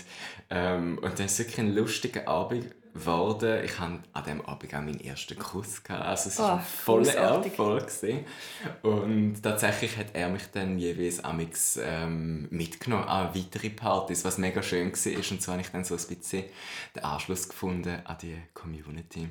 ähm, 0.49 0.97
und 1.01 1.17
dann 1.19 1.25
ist 1.25 1.33
es 1.33 1.39
wirklich 1.39 1.59
ein 1.59 1.73
lustiger 1.75 2.27
Abend 2.27 2.65
geworden. 2.93 3.63
Ich 3.65 3.79
hatte 3.79 3.99
an 4.13 4.23
diesem 4.23 4.41
Abend 4.45 4.73
auch 4.73 4.81
meinen 4.81 4.99
ersten 4.99 5.37
Kuss. 5.39 5.83
Gehabt. 5.83 6.05
Also 6.05 6.29
es 6.29 6.37
war 6.37 6.49
Ah, 6.51 6.55
ein 6.57 6.61
voller. 6.61 7.13
Erfolg. 7.15 7.87
gewesen. 7.87 8.25
Und 8.83 9.41
tatsächlich 9.41 9.97
hat 9.97 10.07
er 10.13 10.29
mich 10.29 10.43
dann 10.51 10.77
jeweils 10.77 11.23
amix, 11.23 11.79
ähm, 11.83 12.47
mitgenommen 12.51 13.05
an 13.05 13.33
weitere 13.33 13.69
Partys, 13.71 14.23
was 14.25 14.37
mega 14.37 14.61
schön 14.61 14.91
war. 14.91 15.31
Und 15.31 15.41
so 15.41 15.51
habe 15.51 15.61
ich 15.61 15.69
dann 15.69 15.83
so 15.83 15.95
ein 15.95 16.15
bisschen 16.17 16.43
den 16.95 17.03
Anschluss 17.03 17.49
gefunden 17.49 17.99
an 18.05 18.17
die 18.21 18.37
Community. 18.53 19.29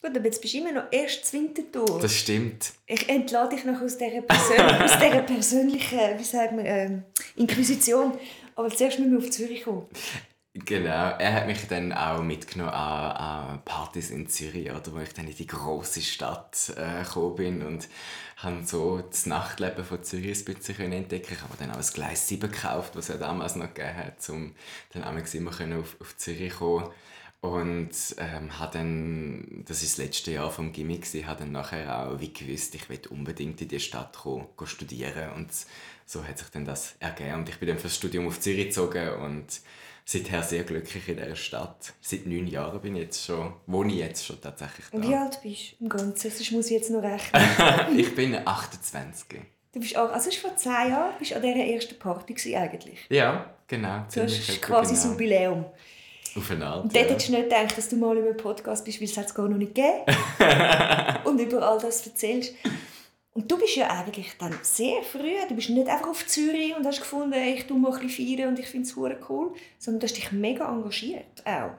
Gut, 0.00 0.16
aber 0.16 0.24
jetzt 0.24 0.40
bist 0.42 0.54
du 0.54 0.58
immer 0.58 0.72
noch 0.72 0.84
erst 0.90 1.26
zu 1.26 1.36
Winterthur. 1.38 2.00
Das 2.00 2.14
stimmt. 2.14 2.72
Ich 2.86 3.08
entlade 3.08 3.54
dich 3.56 3.64
noch 3.64 3.80
aus 3.80 3.98
dieser, 3.98 4.22
Persön 4.22 4.60
aus 4.82 4.98
dieser 4.98 5.22
persönlichen, 5.22 5.98
wie 6.18 6.24
sagt 6.24 6.52
man, 6.52 6.66
ähm, 6.66 7.02
Inquisition. 7.36 8.12
Aber 8.54 8.68
zuerst 8.68 8.98
müssen 8.98 9.12
wir 9.12 9.18
auf 9.18 9.30
Zürich 9.30 9.64
kommen. 9.64 9.86
Genau, 10.54 11.16
er 11.18 11.32
hat 11.32 11.46
mich 11.46 11.66
dann 11.66 11.94
auch 11.94 12.22
mitgenommen 12.22 12.74
an, 12.74 13.16
an 13.52 13.64
Partys 13.64 14.10
in 14.10 14.28
Zürich, 14.28 14.70
oder, 14.70 14.92
wo 14.92 14.98
ich 14.98 15.14
dann 15.14 15.26
in 15.26 15.34
die 15.34 15.46
große 15.46 16.02
Stadt 16.02 16.70
äh, 16.76 17.02
gekommen 17.04 17.36
bin 17.36 17.62
und 17.62 17.88
habe 18.36 18.62
so 18.66 18.98
das 19.00 19.24
Nachtleben 19.24 19.82
von 19.82 20.02
Zürich 20.04 20.46
ein 20.46 20.54
bisschen 20.54 20.92
entdecken. 20.92 21.32
Ich 21.32 21.40
habe 21.40 21.56
dann 21.58 21.70
auch 21.70 21.78
ein 21.78 21.94
Gleis 21.94 22.28
7 22.28 22.50
gekauft, 22.52 22.94
was 22.96 23.08
es 23.08 23.18
damals 23.18 23.56
noch 23.56 23.72
gegeben 23.72 23.96
hat, 23.96 24.28
um 24.28 24.54
dann 24.92 25.04
auch 25.04 25.34
immer 25.34 25.78
auf, 25.78 25.96
auf 25.98 26.16
Zürich 26.18 26.52
zu 26.52 26.58
kommen. 26.58 26.90
Und 27.40 27.90
ähm, 28.18 28.58
habe 28.58 28.78
dann, 28.78 29.64
das 29.66 29.80
war 29.80 29.86
das 29.86 29.96
letzte 29.96 30.32
Jahr 30.32 30.50
vom 30.50 30.70
Gimmick, 30.72 31.06
habe 31.26 31.40
dann 31.40 31.52
nachher 31.52 31.98
auch 31.98 32.20
wie 32.20 32.32
gewusst, 32.32 32.74
ich 32.74 32.88
will 32.90 33.00
unbedingt 33.08 33.60
in 33.62 33.68
die 33.68 33.80
Stadt 33.80 34.16
kommen, 34.18 34.46
studieren 34.64 35.32
und 35.32 35.48
so 36.04 36.22
hat 36.24 36.38
sich 36.38 36.48
dann 36.50 36.66
das 36.66 36.94
ergeben. 37.00 37.36
Und 37.36 37.48
ich 37.48 37.58
bin 37.58 37.68
dann 37.68 37.78
fürs 37.78 37.96
Studium 37.96 38.26
auf 38.28 38.38
Zürich 38.38 38.66
gezogen 38.66 39.08
und 39.14 39.46
seither 40.04 40.42
sehr 40.42 40.64
glücklich 40.64 41.08
in 41.08 41.16
dieser 41.16 41.36
Stadt. 41.36 41.94
Seit 42.00 42.26
neun 42.26 42.46
Jahren 42.46 42.80
bin 42.80 42.96
ich 42.96 43.02
jetzt 43.02 43.24
schon, 43.24 43.54
wohne 43.66 43.92
ich 43.92 43.98
jetzt 43.98 44.26
schon 44.26 44.40
tatsächlich 44.40 44.86
Und 44.92 45.06
wie 45.06 45.12
da. 45.12 45.24
alt 45.24 45.40
bist 45.42 45.72
du 45.78 45.84
im 45.84 45.88
Ganzen? 45.88 46.30
Sonst 46.30 46.52
muss 46.52 46.66
ich 46.66 46.72
jetzt 46.72 46.90
noch 46.90 47.02
rechnen. 47.02 47.42
ich 47.96 48.14
bin 48.14 48.36
28. 48.46 49.40
Du 49.72 49.80
bist 49.80 49.96
auch, 49.96 50.12
also 50.12 50.30
vor 50.32 50.54
zehn 50.56 50.90
Jahren 50.90 51.14
bist 51.18 51.30
du 51.30 51.36
an 51.36 51.42
dieser 51.42 51.64
ersten 51.64 51.98
Party 51.98 52.34
gewesen, 52.34 52.56
eigentlich. 52.56 52.98
Ja, 53.08 53.54
genau. 53.66 54.04
Das 54.14 54.32
ist 54.32 54.60
quasi 54.60 54.92
das 54.92 55.02
genau. 55.02 55.14
Jubiläum. 55.14 55.64
Auf 56.34 56.50
eine 56.50 56.66
Art, 56.66 56.84
Und 56.84 56.94
dort 56.94 57.04
ja. 57.04 57.10
hättest 57.10 57.28
du 57.28 57.32
nicht 57.32 57.44
gedacht, 57.44 57.76
dass 57.76 57.88
du 57.88 57.96
mal 57.96 58.16
in 58.16 58.24
einem 58.24 58.36
Podcast 58.36 58.84
bist, 58.84 59.00
weil 59.00 59.08
es 59.08 59.16
es 59.16 59.34
gar 59.34 59.48
noch 59.48 59.58
nicht 59.58 59.74
gegeben 59.74 60.04
Und 61.24 61.38
über 61.38 61.62
all 61.62 61.78
das 61.78 62.06
erzählst. 62.06 62.54
Und 63.34 63.50
du 63.50 63.58
bist 63.58 63.76
ja 63.76 63.88
eigentlich 63.90 64.36
dann 64.38 64.58
sehr 64.62 65.02
früh, 65.02 65.32
du 65.48 65.54
bist 65.54 65.70
nicht 65.70 65.88
einfach 65.88 66.08
auf 66.08 66.26
Zürich 66.26 66.76
und 66.76 66.84
hast 66.86 67.00
gefunden, 67.00 67.32
ich 67.32 67.66
tu 67.66 67.76
ein 67.76 67.82
bisschen 67.82 68.36
feiern 68.38 68.50
und 68.50 68.58
ich 68.58 68.66
finde 68.66 68.86
es 68.86 68.96
cool, 68.96 69.54
sondern 69.78 70.00
du 70.00 70.06
hast 70.06 70.16
dich 70.16 70.32
mega 70.32 70.68
engagiert 70.70 71.42
auch. 71.46 71.70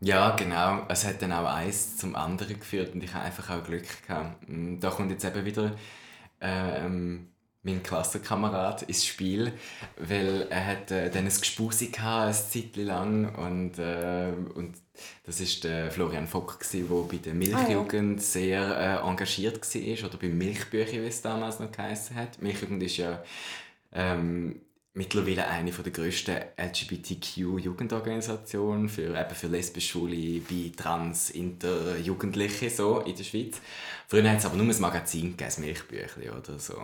Ja, 0.00 0.34
genau. 0.36 0.86
Es 0.88 1.04
hat 1.04 1.22
dann 1.22 1.32
auch 1.32 1.46
eins 1.46 1.96
zum 1.96 2.14
anderen 2.14 2.58
geführt 2.58 2.94
und 2.94 3.02
ich 3.02 3.12
habe 3.14 3.24
einfach 3.24 3.50
auch 3.50 3.64
Glück 3.64 3.84
gehabt. 4.06 4.48
Mm, 4.48 4.78
Da 4.80 4.90
kommt 4.90 5.10
jetzt 5.10 5.24
eben 5.24 5.44
wieder 5.44 5.74
ähm, 6.40 7.28
mein 7.62 7.82
Klassenkamerad 7.82 8.82
ins 8.82 9.04
Spiel, 9.04 9.52
weil 9.96 10.46
er 10.48 10.66
hat 10.66 10.90
äh, 10.90 11.10
dann 11.10 11.24
ein 11.24 11.28
Gespusi 11.28 11.88
gehabt, 11.88 12.24
eine 12.24 12.32
Zeit 12.32 12.76
lang 12.76 13.34
und, 13.34 13.78
äh, 13.78 14.32
und 14.54 14.78
das 15.24 15.40
ist 15.40 15.64
der 15.64 15.90
Florian 15.90 16.26
Fock 16.26 16.58
der 16.72 16.84
bei 16.84 17.16
der 17.16 17.34
Milchjugend 17.34 18.22
sehr 18.22 18.62
äh, 18.62 18.96
engagiert 19.06 19.60
war 19.62 20.08
oder 20.08 20.16
beim 20.18 20.38
Milchbücher, 20.38 21.02
wie 21.02 21.06
es 21.06 21.22
damals 21.22 21.60
noch 21.60 21.72
geheißen 21.72 22.16
hat. 22.16 22.40
Milchjugend 22.40 22.82
ist 22.82 22.96
ja 22.96 23.22
ähm, 23.92 24.62
mittlerweile 24.94 25.46
eine 25.46 25.70
der 25.70 25.92
grössten 25.92 26.36
LGBTQ-Jugendorganisationen 26.56 28.88
für, 28.88 29.14
eben 29.18 29.34
für 29.34 29.48
lesbisch, 29.48 29.90
schwule, 29.90 30.40
bi, 30.40 30.72
trans, 30.76 31.30
inter 31.30 31.98
Jugendliche 31.98 32.70
so 32.70 33.00
in 33.00 33.16
der 33.16 33.24
Schweiz. 33.24 33.60
Früher 34.06 34.30
hat 34.30 34.38
es 34.38 34.46
aber 34.46 34.56
nur 34.56 34.66
ein 34.66 34.80
Magazin 34.80 35.22
gegeben, 35.22 35.36
das 35.38 35.58
Milchbüchli 35.58 36.30
oder 36.30 36.58
so. 36.58 36.80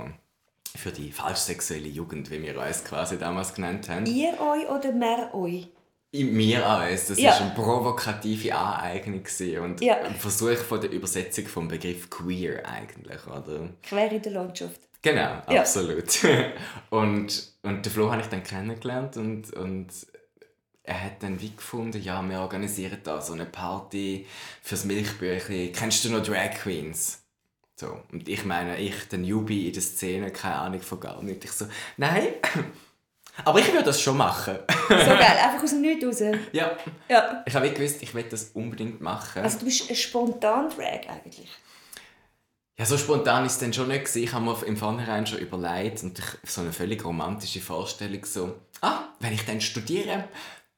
Für 0.77 0.91
die 0.91 1.13
falschsexuelle 1.13 1.89
Jugend, 1.89 2.31
wie 2.31 2.43
wir 2.43 2.59
uns 2.61 2.85
quasi 2.85 3.17
damals 3.19 3.55
genannt 3.55 3.89
haben. 3.89 4.07
Ihr 4.07 4.33
euch 4.41 4.69
oder 4.69 4.93
mehr 4.93 5.33
euch? 5.35 5.69
Mir 6.13 6.65
alles. 6.67 7.09
Das 7.09 7.19
war 7.19 7.25
Ja. 7.25 7.37
eine 7.39 7.51
provokative 7.55 8.55
Aneignung 8.55 9.25
und 9.63 9.81
Ja. 9.81 10.01
ein 10.03 10.15
Versuch 10.15 10.57
von 10.57 10.81
der 10.81 10.91
Übersetzung 10.91 11.47
vom 11.47 11.69
Begriff 11.69 12.09
queer 12.11 12.65
eigentlich, 12.67 13.27
oder? 13.27 13.69
Quer 13.83 14.13
in 14.13 14.23
der 14.23 14.33
Landschaft. 14.33 14.81
Genau, 15.03 15.43
Ja. 15.51 15.61
absolut. 15.61 16.19
und, 16.91 17.53
und 17.63 17.85
den 17.87 17.93
Flo 17.93 18.11
habe 18.11 18.23
ich 18.23 18.29
dann 18.29 18.43
kennengelernt 18.43 19.17
und, 19.17 19.53
und 19.55 19.89
er 20.85 21.03
hat 21.05 21.23
dann 21.23 21.41
wie 21.41 21.55
gefunden, 21.55 22.01
ja, 22.01 22.23
wir 22.23 22.41
organisieren 22.41 22.99
da 23.03 23.21
so 23.21 23.33
eine 23.33 23.47
Party 23.47 24.27
fürs 24.63 24.85
Milchbüchli. 24.85 25.73
Kennst 25.73 26.05
du 26.05 26.11
noch 26.11 26.23
Drag 26.23 26.51
Queens? 26.63 27.24
So, 27.77 28.01
und 28.13 28.29
ich 28.29 28.45
meine, 28.45 28.79
ich, 28.79 29.09
der 29.09 29.19
Newbie 29.19 29.67
in 29.67 29.73
der 29.73 29.83
Szene, 29.83 30.31
keine 30.31 30.57
Ahnung 30.57 30.81
von 30.81 31.01
gar 31.01 31.21
nichts. 31.23 31.45
Ich 31.45 31.53
so, 31.53 31.67
nein, 31.97 32.29
aber 33.45 33.59
ich 33.59 33.67
würde 33.73 33.85
das 33.87 34.01
schon 34.01 34.17
machen. 34.17 34.59
So 34.89 34.95
geil, 34.95 35.39
einfach 35.43 35.63
aus 35.63 35.71
dem 35.71 35.81
Nichts 35.81 36.05
raus. 36.23 36.37
ja, 36.53 36.77
Ja. 37.09 37.43
ich 37.45 37.55
habe 37.55 37.71
gewusst, 37.73 38.03
ich 38.03 38.15
will 38.15 38.23
das 38.25 38.51
unbedingt 38.55 39.01
machen. 39.01 39.43
Also 39.43 39.59
du 39.59 39.65
bist 39.65 39.91
ein 39.91 39.97
spontan 39.97 40.71
Drag 40.71 41.09
eigentlich. 41.09 41.49
Ja, 42.79 42.85
so 42.87 42.97
spontan 42.99 43.45
ist 43.47 43.53
es 43.55 43.59
dann 43.59 43.73
schon 43.73 43.89
nicht. 43.89 44.01
gewesen. 44.05 44.23
Ich 44.23 44.33
habe 44.33 44.45
mir 44.45 44.63
im 44.67 44.77
Vornherein 44.77 45.27
schon 45.27 45.39
überlegt 45.39 46.03
und 46.05 46.19
ich, 46.19 46.25
so 46.51 46.61
eine 46.61 46.73
völlig 46.73 47.05
romantische 47.05 47.61
Vorstellung 47.61 48.25
so, 48.25 48.55
ah, 48.83 49.01
wenn 49.21 49.33
ich 49.33 49.45
dann 49.45 49.61
studiere, 49.61 50.29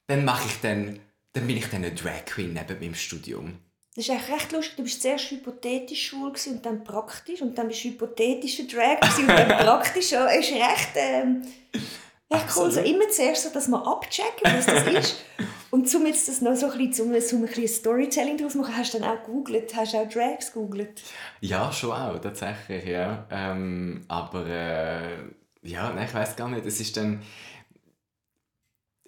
dann 0.06 0.24
mache 0.24 0.46
ich 0.46 0.60
dann, 0.60 0.98
dann 1.34 1.46
bin 1.46 1.56
ich 1.58 1.68
dann 1.68 1.84
eine 1.84 1.94
Drag 1.94 2.24
Queen 2.26 2.52
neben 2.54 2.80
meinem 2.80 2.94
Studium. 2.94 3.58
Das 3.96 4.04
ist 4.04 4.10
eigentlich 4.10 4.30
recht 4.30 4.52
lustig. 4.52 4.76
Du 4.76 4.82
bist 4.82 5.00
zuerst 5.00 5.30
hypothetisch 5.30 6.08
schwul 6.08 6.32
und 6.48 6.66
dann 6.66 6.84
praktisch 6.84 7.40
und 7.40 7.56
dann 7.56 7.68
bist 7.68 7.82
du 7.82 7.88
hypothetisch 7.88 8.58
ein 8.58 8.68
Drag 8.68 9.18
und 9.18 9.26
dann 9.26 9.48
praktisch. 9.66 10.10
Ja, 10.10 10.26
ist 10.26 10.52
recht, 10.52 10.90
ähm, 10.96 11.42
recht 12.30 12.44
cool. 12.54 12.70
So 12.70 12.80
Absolut. 12.80 12.86
immer 12.86 13.08
zuerst 13.08 13.44
so, 13.44 13.48
dass 13.48 13.68
man 13.68 13.82
abchecken, 13.82 14.52
was 14.54 14.66
das 14.66 14.86
ist. 14.92 15.24
Und 15.70 15.94
um 15.94 16.06
jetzt 16.06 16.28
das 16.28 16.42
noch 16.42 16.54
so 16.54 16.70
ein 16.70 16.76
bisschen, 16.76 17.10
um, 17.10 17.20
so 17.22 17.36
ein 17.36 17.46
bisschen 17.46 17.68
Storytelling 17.68 18.36
daraus 18.36 18.54
machen, 18.54 18.76
hast 18.76 18.92
du 18.92 18.98
dann 18.98 19.16
auch 19.16 19.24
gegoogelt, 19.24 19.74
hast 19.74 19.94
du 19.94 19.98
auch 19.98 20.08
Drags 20.08 20.52
gegoogelt. 20.52 21.02
Ja, 21.40 21.72
schon 21.72 21.92
auch, 21.92 22.18
tatsächlich, 22.18 22.84
ja. 22.84 23.26
Ähm, 23.30 24.04
aber 24.08 24.46
äh, 24.46 25.16
ja, 25.62 25.90
nein, 25.90 26.06
ich 26.06 26.14
weiß 26.14 26.36
gar 26.36 26.50
nicht. 26.50 26.66
Es 26.66 26.80
ist 26.80 26.98
dann. 26.98 27.22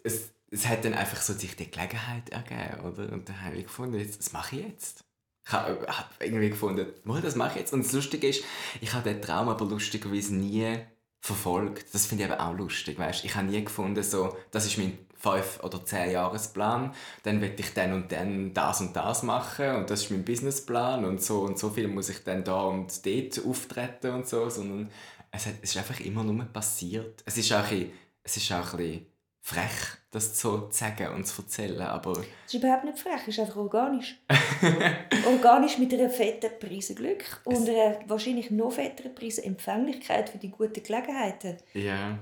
Es, 0.03 0.31
es 0.51 0.67
hat 0.67 0.85
dann 0.85 0.95
einfach 0.95 1.21
so 1.21 1.33
sich 1.35 1.57
die 1.57 1.71
Gelegenheit 1.71 2.31
ergeben, 2.31 2.81
oder? 2.87 3.13
Und 3.13 3.29
dann 3.29 3.43
habe 3.45 3.57
ich 3.57 3.65
gefunden, 3.65 3.99
jetzt, 3.99 4.19
das 4.19 4.33
mache 4.33 4.57
ich 4.57 4.63
jetzt. 4.67 5.05
Ich 5.47 5.53
habe 5.53 5.87
hab 5.89 6.11
irgendwie 6.21 6.51
gefunden, 6.51 6.87
«Mal, 7.05 7.23
das 7.23 7.37
mache 7.37 7.53
ich 7.55 7.57
jetzt. 7.61 7.73
Und 7.73 7.85
das 7.85 7.93
Lustige 7.93 8.29
ist, 8.29 8.45
ich 8.81 8.93
habe 8.93 9.05
den 9.13 9.23
Traum 9.23 9.49
aber 9.49 9.65
lustigerweise 9.65 10.35
nie 10.35 10.79
verfolgt. 11.21 11.95
Das 11.95 12.07
finde 12.07 12.25
ich 12.25 12.31
eben 12.31 12.41
auch 12.41 12.55
lustig, 12.57 12.99
weißt? 12.99 13.25
Ich 13.25 13.35
habe 13.35 13.47
nie 13.47 13.65
gefunden, 13.65 14.03
so, 14.03 14.37
das 14.51 14.67
ist 14.67 14.79
mein 14.79 14.99
5- 15.23 15.63
oder 15.63 15.79
10-Jahresplan, 15.85 16.95
dann 17.25 17.41
will 17.41 17.53
ich 17.57 17.75
dann 17.75 17.93
und 17.93 18.13
dann 18.13 18.55
das 18.55 18.81
und 18.81 18.95
das 18.95 19.23
machen 19.25 19.77
und 19.77 19.91
das 19.91 20.03
ist 20.05 20.11
mein 20.11 20.25
Businessplan 20.25 21.05
und 21.05 21.21
so 21.23 21.41
und 21.43 21.59
so 21.59 21.71
viel 21.71 21.89
muss 21.89 22.09
ich 22.09 22.23
dann 22.23 22.45
da 22.45 22.63
und 22.63 23.05
dort 23.05 23.45
auftreten 23.45 24.13
und 24.15 24.29
so, 24.29 24.49
sondern 24.49 24.91
es, 25.33 25.47
hat, 25.47 25.55
es 25.63 25.71
ist 25.71 25.77
einfach 25.79 25.99
immer 26.01 26.23
nur 26.23 26.45
passiert. 26.47 27.23
Es 27.27 27.37
ist 27.37 27.53
auch 27.53 27.65
ein, 27.65 27.69
bisschen- 27.71 27.93
es 28.23 28.37
ist 28.37 28.53
auch 28.53 28.73
ein 28.75 28.77
bisschen 28.79 29.07
frech, 29.49 29.97
das 30.11 30.39
so 30.39 30.69
zu 30.69 30.79
sagen 30.79 31.15
und 31.15 31.27
zu 31.27 31.43
erzählen, 31.43 31.81
aber 31.81 32.13
Das 32.13 32.25
ist 32.47 32.55
überhaupt 32.55 32.85
nicht 32.85 32.99
frech, 32.99 33.21
es 33.23 33.29
ist 33.29 33.41
einfach 33.41 33.57
organisch. 33.57 34.21
organisch 35.27 35.79
mit 35.79 35.93
einer 35.95 36.11
fetten 36.11 36.51
Prise 36.61 36.95
Glück 36.95 37.25
und 37.45 37.69
einer 37.69 37.99
wahrscheinlich 38.07 38.51
noch 38.51 38.73
fetteren 38.73 39.15
Prise 39.15 39.43
Empfänglichkeit 39.45 40.29
für 40.29 40.39
die 40.39 40.51
guten 40.51 40.83
Gelegenheiten. 40.83 41.57
ja, 41.73 42.19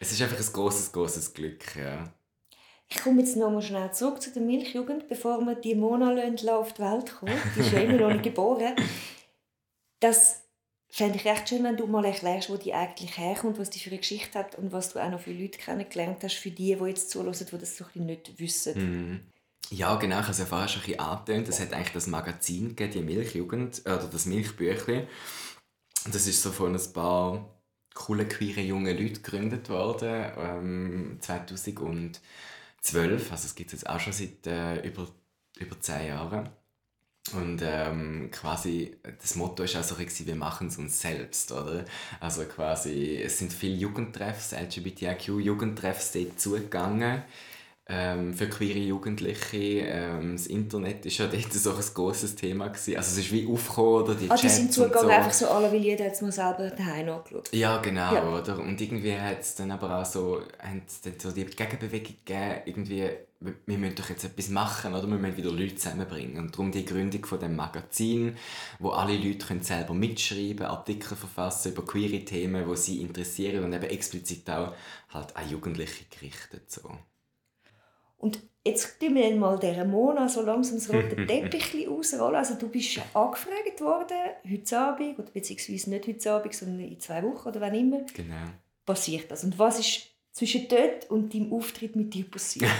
es 0.00 0.12
ist 0.12 0.22
einfach 0.22 0.38
ein 0.38 0.52
großes 0.52 0.92
großes 0.92 1.34
Glück, 1.34 1.74
ja. 1.74 2.04
Ich 2.88 3.02
komme 3.02 3.20
jetzt 3.20 3.36
noch 3.36 3.50
mal 3.50 3.60
schnell 3.60 3.92
zurück 3.92 4.22
zu 4.22 4.30
der 4.30 4.42
Milchjugend, 4.42 5.08
bevor 5.08 5.40
wir 5.40 5.56
die 5.56 5.74
Mona 5.74 6.10
auf 6.10 6.72
die 6.72 6.82
Welt 6.82 7.14
kommt. 7.18 7.32
Die 7.56 7.60
ist 7.60 7.72
ja 7.72 7.80
immer 7.80 7.98
noch 7.98 8.12
nicht 8.12 8.22
geboren. 8.22 8.74
Das 10.00 10.44
fände 10.98 11.16
ich 11.16 11.24
recht 11.24 11.48
schön, 11.48 11.64
wenn 11.64 11.76
du 11.76 11.86
mal 11.86 12.04
erklärst, 12.04 12.50
wo 12.50 12.56
die 12.56 12.74
eigentlich 12.74 13.16
herkommt, 13.16 13.58
was 13.58 13.70
die 13.70 13.78
für 13.78 13.90
eine 13.90 13.98
Geschichte 13.98 14.38
hat 14.38 14.56
und 14.56 14.72
was 14.72 14.92
du 14.92 14.98
auch 14.98 15.10
noch 15.10 15.20
für 15.20 15.32
Leute 15.32 15.58
kennengelernt 15.58 16.22
hast, 16.22 16.34
für 16.34 16.50
die, 16.50 16.76
die 16.76 16.84
jetzt 16.84 17.10
zuhören, 17.10 17.32
die 17.32 17.58
das 17.58 17.76
so 17.76 17.84
nicht 17.94 18.38
wissen. 18.38 18.74
Ja, 19.70 19.96
genau, 19.96 20.16
ich 20.16 20.22
habe 20.22 20.32
es 20.32 20.38
ja 20.38 20.46
vorher 20.46 20.68
schon 20.68 20.82
ein 20.82 20.86
bisschen 20.86 21.00
angetönt. 21.00 21.48
Es 21.48 21.60
hat 21.60 21.72
eigentlich 21.72 21.92
das 21.92 22.06
Magazin 22.06 22.68
gegeben, 22.70 22.92
die 22.92 23.02
Milchjugend, 23.02 23.82
äh, 23.84 23.90
oder 23.90 24.08
das 24.10 24.26
Milchbüchli. 24.26 25.06
Und 26.04 26.14
das 26.14 26.26
ist 26.26 26.42
so 26.42 26.50
von 26.50 26.74
ein 26.74 26.92
paar 26.92 27.58
coolen, 27.94 28.28
queeren 28.28 28.64
jungen 28.66 28.96
Leuten 28.96 29.22
gegründet 29.22 29.68
worden, 29.68 30.32
ähm, 30.38 31.18
2012. 31.20 32.20
Also 33.30 33.46
es 33.46 33.54
gibt 33.54 33.72
es 33.72 33.80
jetzt 33.80 33.88
auch 33.88 34.00
schon 34.00 34.12
seit 34.12 34.46
äh, 34.46 34.80
über, 34.86 35.08
über 35.58 35.78
zehn 35.80 36.08
Jahren. 36.08 36.48
Und 37.34 37.60
ähm, 37.62 38.30
quasi, 38.30 38.96
das 39.20 39.36
Motto 39.36 39.62
ist 39.62 39.76
auch 39.76 39.82
so, 39.82 39.96
ein 39.96 40.04
bisschen, 40.04 40.26
wir 40.26 40.36
machen 40.36 40.68
es 40.68 40.78
uns 40.78 41.00
selbst, 41.00 41.52
oder? 41.52 41.84
Also 42.20 42.44
quasi, 42.44 43.20
es 43.22 43.38
sind 43.38 43.52
viele 43.52 43.76
Jugendtreffs, 43.76 44.52
LGBTIQ-Jugendtreffs 44.52 46.12
dort 46.12 46.40
zugegangen 46.40 47.22
ähm, 47.90 48.34
für 48.34 48.48
queere 48.48 48.78
Jugendliche. 48.78 49.56
Ähm, 49.56 50.32
das 50.36 50.46
Internet 50.46 51.06
ist 51.06 51.18
ja 51.18 51.26
dort 51.32 51.52
so 51.52 51.70
ein 51.72 51.84
grosses 51.94 52.34
Thema. 52.34 52.68
Gewesen. 52.68 52.96
Also 52.96 53.12
es 53.12 53.18
ist 53.26 53.32
wie 53.32 53.46
aufgekommen, 53.50 54.02
oder 54.02 54.14
die 54.14 54.30
Ah, 54.30 54.36
die 54.36 54.48
sind 54.48 54.72
zugegangen, 54.72 55.08
so. 55.08 55.14
einfach 55.14 55.32
so 55.32 55.48
alle, 55.48 55.72
weil 55.72 55.80
jeder 55.80 56.04
jetzt 56.04 56.20
mal 56.22 56.30
selber 56.32 56.68
daheim 56.70 57.08
angeschaut. 57.08 57.48
Ja, 57.52 57.78
genau, 57.78 58.14
Ja. 58.14 58.38
oder? 58.38 58.58
Und 58.58 58.80
irgendwie 58.80 59.16
hat 59.16 59.40
es 59.40 59.54
dann 59.54 59.70
aber 59.70 59.98
auch 60.00 60.04
so, 60.04 60.42
dann 60.62 60.82
so 61.18 61.30
die 61.30 61.44
Gegenbewegung 61.46 62.16
gegeben, 62.24 62.60
irgendwie, 62.66 63.08
wir 63.40 63.54
wir 63.66 63.78
müssen 63.78 63.94
doch 63.94 64.10
jetzt 64.10 64.24
etwas 64.24 64.48
machen, 64.48 64.92
oder? 64.94 65.06
Wir 65.06 65.16
müssen 65.16 65.36
wieder 65.36 65.50
Leute 65.52 65.76
zusammenbringen. 65.76 66.38
Und 66.38 66.52
darum 66.54 66.72
die 66.72 66.84
Gründung 66.84 67.24
von 67.24 67.38
dem 67.38 67.54
Magazin, 67.56 68.36
wo 68.80 68.90
alle 68.90 69.16
Leute 69.16 69.46
können 69.46 69.62
selber 69.62 69.94
mitschreiben, 69.94 70.66
Artikel 70.66 71.16
verfassen 71.16 71.72
über 71.72 71.84
queere 71.86 72.24
Themen, 72.24 72.68
die 72.68 72.76
sie 72.76 73.00
interessieren 73.00 73.64
und 73.64 73.72
eben 73.72 73.84
explizit 73.84 74.50
auch 74.50 74.74
halt 75.10 75.36
an 75.36 75.48
Jugendliche 75.48 76.04
gerichtet. 76.10 76.68
So. 76.70 76.90
Und 78.18 78.40
jetzt 78.66 79.00
tun 79.00 79.14
wir 79.14 79.34
mal 79.36 79.58
dieser 79.58 79.84
Mona 79.84 80.28
so 80.28 80.42
langsam 80.42 80.76
das 80.78 80.88
rote 80.92 81.26
Teppich 81.26 81.88
ausrollen. 81.88 82.36
Also 82.36 82.54
du 82.54 82.68
bist 82.68 82.98
angefragt 83.14 83.80
worden, 83.80 84.16
heute 84.50 84.78
Abend, 84.78 85.18
oder 85.18 85.30
beziehungsweise 85.30 85.90
nicht 85.90 86.06
heute 86.08 86.32
Abend, 86.32 86.54
sondern 86.54 86.80
in 86.80 87.00
zwei 87.00 87.22
Wochen 87.22 87.48
oder 87.48 87.60
wann 87.60 87.74
immer, 87.74 88.02
Genau. 88.14 88.34
passiert 88.84 89.30
das. 89.30 89.44
Und 89.44 89.58
was 89.58 89.78
ist 89.78 90.02
zwischen 90.32 90.68
dort 90.68 91.10
und 91.10 91.34
deinem 91.34 91.52
Auftritt 91.52 91.96
mit 91.96 92.14
dir 92.14 92.24
passiert? 92.30 92.70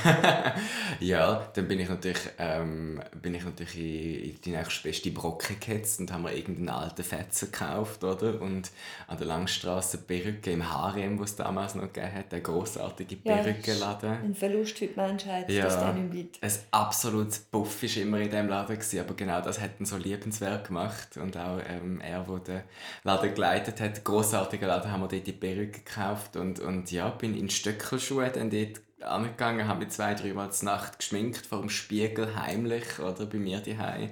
ja, 1.00 1.50
dann 1.54 1.66
bin 1.66 1.80
ich 1.80 1.88
natürlich, 1.88 2.20
ähm, 2.38 3.00
bin 3.20 3.34
ich 3.34 3.44
natürlich 3.44 3.76
in, 3.78 4.30
in 4.30 4.40
die 4.40 4.50
nächstbeste 4.50 5.10
Brocke 5.10 5.54
gehetzt 5.54 5.98
und 5.98 6.12
haben 6.12 6.22
mir 6.22 6.34
irgendeinen 6.36 6.68
alten 6.68 7.02
Fetzen 7.02 7.50
gekauft, 7.50 8.04
oder? 8.04 8.40
Und 8.40 8.70
an 9.08 9.18
der 9.18 9.26
Langstrasse 9.26 9.98
Perücke 9.98 10.52
im 10.52 10.70
Harem, 10.72 11.18
wo 11.18 11.24
es 11.24 11.34
damals 11.34 11.74
noch 11.74 11.92
gegeben 11.92 12.14
hat, 12.14 12.30
der 12.32 12.40
grossartige 12.40 13.16
Ja, 13.24 13.38
Perückenladen. 13.38 14.10
Ein 14.10 14.34
Verlust 14.34 14.78
für 14.78 14.86
die 14.86 14.94
Menschheit, 14.96 15.50
Ja. 15.50 15.64
dass 15.64 15.78
der 15.78 15.92
nicht 15.94 16.14
mehr. 16.14 16.50
Ein 16.50 16.56
absolutes 16.70 17.40
Puff 17.40 17.82
war 17.82 18.02
immer 18.02 18.18
in 18.20 18.30
diesem 18.30 18.48
Laden, 18.48 18.76
gewesen, 18.76 19.00
aber 19.00 19.14
genau 19.14 19.40
das 19.40 19.60
hat 19.60 19.80
ihn 19.80 19.86
so 19.86 19.96
liebenswert 19.96 20.68
gemacht. 20.68 21.16
Und 21.16 21.36
auch 21.36 21.58
ähm, 21.68 22.00
er, 22.00 22.22
der 22.22 22.38
den 22.38 22.60
Laden 23.02 23.34
geleitet 23.34 23.80
hat, 23.80 24.04
grossartiger 24.04 24.68
Laden, 24.68 24.92
haben 24.92 25.00
wir 25.00 25.08
dort 25.08 25.26
die 25.26 25.32
Perücke 25.32 25.80
gekauft 25.80 26.36
und, 26.36 26.60
und 26.60 26.90
ja, 26.92 27.08
bin 27.08 27.36
in 27.36 27.47
Stöckelschuhen 27.50 28.30
dann 28.32 28.50
dort 28.50 28.80
angegangen, 29.00 29.68
habe 29.68 29.84
mich 29.84 29.90
zwei, 29.90 30.14
dreimal 30.14 30.50
zur 30.52 30.66
Nacht 30.66 30.98
geschminkt 30.98 31.46
vor 31.46 31.60
dem 31.60 31.70
Spiegel 31.70 32.34
heimlich 32.34 32.98
oder 32.98 33.26
bei 33.26 33.38
mir 33.38 33.60
daheim 33.60 34.10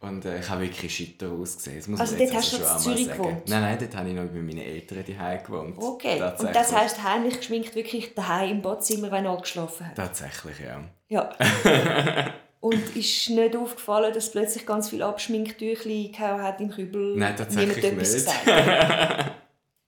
und 0.00 0.24
äh, 0.24 0.40
ich 0.40 0.48
habe 0.48 0.62
wirklich 0.62 0.94
schitter 0.94 1.30
ausgesehen. 1.30 1.78
Das 1.78 1.88
muss 1.88 2.00
also 2.00 2.16
dort 2.16 2.34
hast 2.34 2.52
du 2.52 2.56
in 2.58 2.78
Zürich 2.78 3.10
gewohnt? 3.10 3.48
Nein, 3.48 3.62
nein, 3.62 3.78
dort 3.80 3.96
habe 3.96 4.08
ich 4.08 4.14
noch 4.14 4.24
bei 4.24 4.38
meinen 4.38 4.58
Eltern 4.58 5.04
daheim 5.06 5.42
gewohnt. 5.42 5.78
Okay, 5.78 6.22
und 6.38 6.54
das 6.54 6.72
heisst 6.72 7.02
heimlich 7.02 7.38
geschminkt 7.38 7.74
wirklich 7.74 8.14
daheim 8.14 8.50
im 8.50 8.62
Badzimmer, 8.62 9.10
wenn 9.10 9.26
alle 9.26 9.40
geschlafen 9.40 9.86
haben? 9.86 9.94
Tatsächlich, 9.94 10.60
ja. 10.60 10.84
Ja. 11.08 11.34
und 12.60 12.96
ist 12.96 13.30
nicht 13.30 13.56
aufgefallen, 13.56 14.12
dass 14.12 14.30
plötzlich 14.30 14.66
ganz 14.66 14.90
viele 14.90 15.06
Abschminktücher 15.06 15.88
gehauen 15.88 16.42
hat 16.42 16.60
im 16.60 16.70
Kübel? 16.70 17.16
Nein, 17.16 17.34
tatsächlich 17.34 17.92
nicht. 17.92 18.28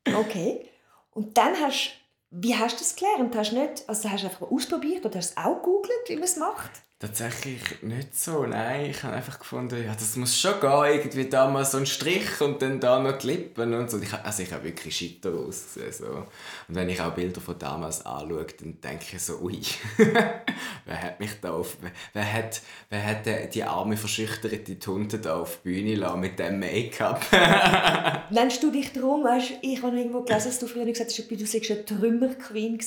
okay. 0.15 0.67
Und 1.13 1.37
dann 1.37 1.55
hast 1.61 2.00
wie 2.31 2.57
hast 2.57 2.77
du 2.77 2.79
das 2.79 2.97
gelernt? 2.97 3.35
Hast 3.35 3.53
du 3.53 3.61
nicht, 3.61 3.89
also 3.89 4.11
hast 4.11 4.23
du 4.23 4.29
einfach 4.29 4.51
ausprobiert 4.51 5.05
oder 5.05 5.19
hast 5.19 5.37
du 5.37 5.41
auch 5.45 5.57
gegoogelt, 5.57 6.09
wie 6.09 6.15
man 6.15 6.25
es 6.25 6.37
macht? 6.37 6.71
Tatsächlich 7.01 7.63
nicht 7.81 8.15
so, 8.15 8.45
nein. 8.45 8.91
Ich 8.91 9.03
habe 9.03 9.15
einfach 9.15 9.39
gefunden, 9.39 9.83
ja, 9.83 9.95
das 9.95 10.17
muss 10.17 10.39
schon 10.39 10.61
gehen, 10.61 10.85
irgendwie 10.93 11.31
da 11.31 11.49
mal 11.49 11.65
so 11.65 11.79
ein 11.79 11.87
Strich 11.87 12.39
und 12.43 12.61
dann 12.61 12.79
da 12.79 13.01
noch 13.01 13.17
die 13.17 13.29
Lippen 13.29 13.73
und 13.73 13.91
so. 13.91 13.99
Ich, 13.99 14.13
also 14.13 14.43
ich 14.43 14.53
habe 14.53 14.65
wirklich 14.65 14.95
Schitter 14.95 15.33
ausgesehen. 15.33 15.95
So. 15.95 16.05
Und 16.05 16.27
wenn 16.69 16.91
ich 16.91 17.01
auch 17.01 17.15
Bilder 17.15 17.41
von 17.41 17.59
damals 17.59 18.05
anschaue, 18.05 18.45
dann 18.61 18.79
denke 18.83 19.07
ich 19.15 19.23
so, 19.23 19.39
ui, 19.41 19.63
wer 19.97 21.03
hat 21.03 21.19
mich 21.21 21.31
da 21.41 21.55
auf, 21.55 21.79
wer 22.13 22.33
hat, 22.35 22.61
wer 22.91 23.07
hat 23.07 23.55
die 23.55 23.65
arme, 23.65 23.97
verschüchterte 23.97 24.79
Tunte 24.79 25.21
da 25.21 25.37
auf 25.41 25.61
die 25.65 25.71
Bühne 25.71 25.95
lassen 25.95 26.21
mit 26.21 26.39
dem 26.39 26.59
Make-up? 26.59 27.25
Nennst 28.31 28.63
du 28.63 28.71
dich 28.71 28.93
darum, 28.93 29.25
weißt, 29.25 29.53
ich 29.63 29.83
habe 29.83 29.97
irgendwo 29.97 30.21
gelesen, 30.21 30.49
dass 30.49 30.59
du 30.59 30.67
früher 30.67 30.85
gesagt 30.85 31.11
hast, 31.11 31.31
du 31.31 31.47
seist 31.47 31.71
eine 31.71 31.83
Trümmer-Queen 31.83 32.79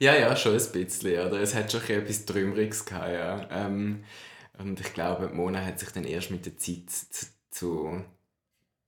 Ja, 0.00 0.14
ja, 0.14 0.36
schon 0.36 0.52
ein 0.52 0.70
bisschen, 0.70 1.26
oder? 1.26 1.40
Es 1.40 1.54
hat 1.54 1.72
schon 1.72 1.80
etwas 1.88 2.26
Trümmeriges 2.26 2.84
gehabt, 2.84 3.10
ja. 3.10 3.53
Ähm, 3.54 4.04
und 4.58 4.80
ich 4.80 4.92
glaube, 4.92 5.28
Mona 5.28 5.64
hat 5.64 5.80
sich 5.80 5.90
dann 5.90 6.04
erst 6.04 6.30
mit 6.30 6.46
der 6.46 6.56
Zeit 6.56 6.90
zu, 6.90 7.26
zu, 7.50 8.04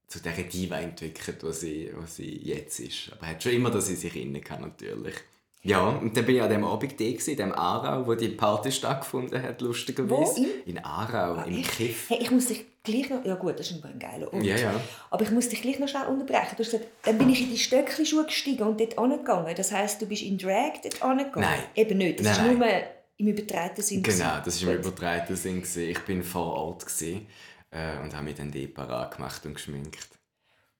zu 0.07 0.21
der 0.21 0.33
Diva 0.33 0.79
entwickelt, 0.79 1.43
was 1.43 1.61
sie, 1.61 1.91
was 1.97 2.17
sie 2.17 2.41
jetzt 2.43 2.79
ist. 2.81 3.13
Aber 3.13 3.27
hat 3.27 3.43
schon 3.43 3.53
immer, 3.53 3.71
dass 3.71 3.87
sie 3.87 3.97
sich 3.97 4.15
innen 4.17 4.43
kann, 4.43 4.61
natürlich. 4.61 5.15
Ja, 5.63 5.89
und 5.89 6.17
dann 6.17 6.25
bin 6.25 6.37
ich 6.37 6.43
an 6.43 6.51
dem 6.51 6.63
Abend 6.63 7.01
da, 7.01 7.05
in 7.05 7.37
dem 7.37 7.53
Aarau, 7.53 8.07
wo 8.07 8.15
die 8.15 8.29
Party 8.29 8.71
stattgefunden 8.71 9.43
hat, 9.43 9.61
lustigerweise. 9.61 10.41
Wo? 10.41 10.45
In, 10.65 10.77
in 10.77 10.85
Aarau, 10.85 11.43
im 11.45 11.63
Kiff. 11.63 12.09
Hey, 12.09 12.19
ich 12.21 12.31
muss 12.31 12.47
dich 12.47 12.65
gleich 12.85 13.11
noch... 13.11 13.25
Ja 13.25 13.35
gut, 13.35 13.59
das 13.59 13.73
ist 13.73 13.85
ein 13.85 13.99
geiler 13.99 14.33
Ort. 14.33 14.45
Ja, 14.45 14.57
ja. 14.57 14.81
Aber 15.11 15.25
ich 15.25 15.33
muss 15.33 15.49
dich 15.49 15.61
gleich 15.63 15.81
noch 15.81 15.89
schnell 15.89 16.07
unterbrechen. 16.07 16.55
Du 16.57 16.63
hast 16.63 16.71
gesagt, 16.71 16.87
dann 17.03 17.19
bin 17.19 17.31
ich 17.31 17.43
in 17.43 17.51
die 17.51 17.59
Stöckli-Schuhe 17.59 18.27
gestiegen 18.27 18.63
und 18.63 18.81
dort 18.81 18.97
angegangen. 18.97 19.53
Das 19.57 19.73
heisst, 19.73 20.01
du 20.01 20.07
bist 20.07 20.23
in 20.23 20.39
Drag 20.39 20.75
dort 20.85 21.03
angegangen? 21.03 21.41
Nein. 21.41 21.63
Eben 21.75 21.99
nicht. 21.99 22.21
Das 22.21 22.39
nein, 22.39 22.53
ist 22.53 22.59
nur 22.59 22.69
im 23.17 23.29
übertreiten 23.29 23.83
Sinn. 23.83 24.03
Genau, 24.03 24.41
das 24.45 24.65
war 24.65 24.75
im 24.75 24.81
übertreiten 24.81 25.37
Sinn. 25.37 25.63
Ich 25.63 26.09
war 26.09 26.23
vor 26.23 26.53
Ort 26.55 26.87
gewesen, 26.87 27.27
äh, 27.71 27.99
und 28.03 28.15
habe 28.15 28.25
mich 28.25 28.37
dann 28.37 28.53
dort 28.53 28.75
parat 28.75 29.17
gemacht 29.17 29.45
und 29.47 29.55
geschminkt. 29.55 30.09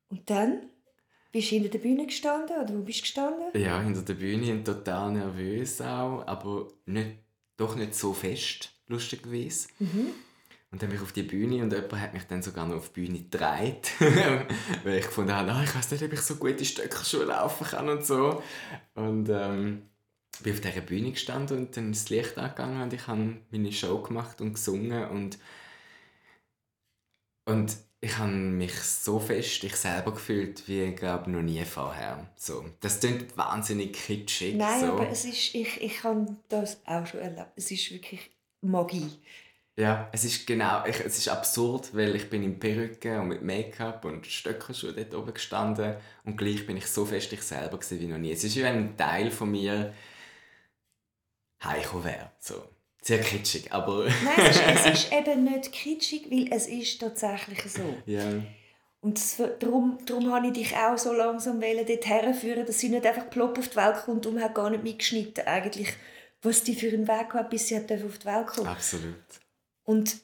Und 0.09 0.29
dann? 0.31 0.71
Bist 1.33 1.51
du 1.51 1.57
hinter 1.57 1.71
der 1.71 1.79
Bühne 1.81 2.07
gestanden 2.07 2.57
oder 2.57 2.75
wo 2.75 2.83
bist 2.83 3.01
du 3.01 3.03
gestanden? 3.03 3.61
Ja, 3.61 3.81
hinter 3.81 4.03
der 4.03 4.15
Bühne 4.15 4.53
und 4.53 4.65
total 4.65 5.13
nervös 5.13 5.81
auch, 5.81 6.27
aber 6.27 6.69
nicht, 6.87 7.19
doch 7.57 7.77
nicht 7.77 7.95
so 7.95 8.15
fest, 8.15 8.71
lustigerweise. 8.87 9.69
Mhm. 9.79 10.13
Und 10.71 10.83
dann 10.83 10.89
bin 10.89 10.97
ich 10.97 11.03
auf 11.03 11.13
die 11.13 11.23
Bühne 11.23 11.63
und 11.63 11.73
jemand 11.73 12.01
hat 12.01 12.15
mich 12.15 12.25
dann 12.25 12.43
sogar 12.43 12.67
noch 12.67 12.77
auf 12.77 12.93
die 12.93 13.01
Bühne 13.01 13.19
gedreht, 13.21 13.91
weil 14.85 14.99
ich 14.99 15.07
gefunden 15.07 15.33
habe, 15.33 15.53
oh, 15.55 15.63
ich 15.63 15.75
weiß 15.75 15.91
nicht, 15.91 16.03
ob 16.05 16.13
ich 16.13 16.21
so 16.21 16.37
gut 16.37 16.59
in 16.59 16.65
Stöckerschuhe 16.65 17.25
laufen 17.25 17.67
kann 17.67 17.89
und 17.89 18.05
so. 18.05 18.43
Und 18.95 19.29
ähm, 19.29 19.83
bin 20.43 20.53
auf 20.53 20.61
dieser 20.61 20.81
Bühne 20.81 21.13
gestanden 21.13 21.59
und 21.59 21.77
dann 21.77 21.93
ist 21.93 22.05
das 22.05 22.11
Licht 22.11 22.39
angegangen 22.39 22.83
und 22.83 22.93
ich 22.93 23.07
habe 23.07 23.37
meine 23.51 23.73
Show 23.73 23.99
gemacht 24.03 24.41
und 24.41 24.55
gesungen 24.55 25.09
und, 25.09 25.39
und 27.45 27.77
ich 28.01 28.19
habe 28.19 28.31
mich 28.31 28.75
so 28.75 29.19
fest 29.19 29.65
ich 29.65 29.77
selber 29.77 30.13
gefühlt 30.13 30.69
wie 30.69 30.93
glaube 30.93 31.31
noch 31.31 31.43
nie 31.43 31.65
vorher. 31.65 32.31
So, 32.37 32.65
das 32.81 33.01
klingt 33.01 33.37
wahnsinnig 33.37 33.95
kitschig. 33.95 34.55
Nein, 34.55 34.81
so. 34.81 34.93
aber 34.93 35.09
es 35.09 35.25
ist, 35.25 35.55
ich, 35.55 35.81
ich 35.81 36.05
habe 36.05 36.37
das 36.49 36.79
auch 36.87 37.07
schon 37.07 37.21
erlebt. 37.21 37.53
Es 37.57 37.71
ist 37.71 37.91
wirklich 37.91 38.31
Magie. 38.61 39.11
Ja, 39.79 40.09
es 40.13 40.25
ist 40.25 40.47
genau, 40.47 40.87
ich, 40.87 41.01
es 41.01 41.19
ist 41.19 41.29
absurd, 41.29 41.95
weil 41.95 42.17
ich 42.17 42.31
bin 42.31 42.43
in 42.43 42.59
Perücke 42.59 43.21
und 43.21 43.29
mit 43.29 43.43
Make-up 43.43 44.07
und 44.07 44.27
Stöckerschuhe 44.27 44.95
dort 44.95 45.15
oben 45.15 45.35
gestanden 45.35 45.97
und 46.25 46.39
gleich 46.39 46.67
bin 46.67 46.79
ich 46.79 46.87
so 46.87 47.05
fest 47.05 47.33
ich 47.35 47.43
selber 47.43 47.79
wie 47.91 48.07
noch 48.07 48.17
nie. 48.17 48.33
Es 48.33 48.43
ist 48.43 48.57
wie 48.57 48.65
ein 48.65 48.97
Teil 48.97 49.31
von 49.31 49.51
mir 49.51 49.93
heimgekommen 51.63 52.05
wäre. 52.05 52.33
So. 52.39 52.55
Sehr 53.03 53.21
kitschig, 53.21 53.73
aber... 53.73 54.09
Nein, 54.25 54.35
es 54.51 54.57
ist, 54.57 54.63
es 54.67 54.87
ist 55.05 55.13
eben 55.13 55.45
nicht 55.45 55.71
kitschig, 55.71 56.29
weil 56.31 56.53
es 56.53 56.67
ist 56.67 57.01
tatsächlich 57.01 57.63
so. 57.71 57.83
Ja. 58.05 58.43
Und 59.01 59.21
darum, 59.61 59.99
darum 60.05 60.33
habe 60.33 60.49
ich 60.49 60.55
dich 60.55 60.77
auch 60.77 60.99
so 60.99 61.13
langsam 61.13 61.61
dort 61.61 62.07
herführen, 62.07 62.67
dass 62.67 62.81
sie 62.81 62.89
nicht 62.89 63.07
einfach 63.07 63.31
plopp 63.31 63.59
auf 63.59 63.69
die 63.69 63.77
Welt 63.77 63.97
kommt 64.05 64.27
und 64.27 64.43
hat 64.43 64.57
gar 64.57 64.71
nicht 64.71 64.83
mitgeschnitten, 64.83 65.47
eigentlich, 65.47 65.95
was 66.43 66.65
die 66.65 66.75
für 66.75 66.89
einen 66.89 67.07
Weg 67.07 67.33
hat, 67.33 67.51
bis 67.51 67.69
sie 67.69 67.77
auf 67.77 67.87
die 67.87 67.95
Welt 68.25 68.47
kommt. 68.49 68.67
Absolut. 68.67 69.15
Und 69.85 70.17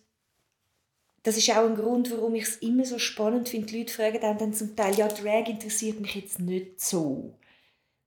das 1.22 1.36
ist 1.36 1.50
auch 1.50 1.64
ein 1.64 1.76
Grund, 1.76 2.10
warum 2.10 2.34
ich 2.34 2.44
es 2.44 2.56
immer 2.56 2.84
so 2.84 2.98
spannend 2.98 3.48
finde. 3.48 3.68
Die 3.68 3.78
Leute 3.78 3.92
fragen 3.92 4.20
dann 4.20 4.52
zum 4.52 4.74
Teil, 4.74 4.96
ja, 4.96 5.06
Drag 5.06 5.46
interessiert 5.46 6.00
mich 6.00 6.16
jetzt 6.16 6.40
nicht 6.40 6.80
so. 6.80 7.38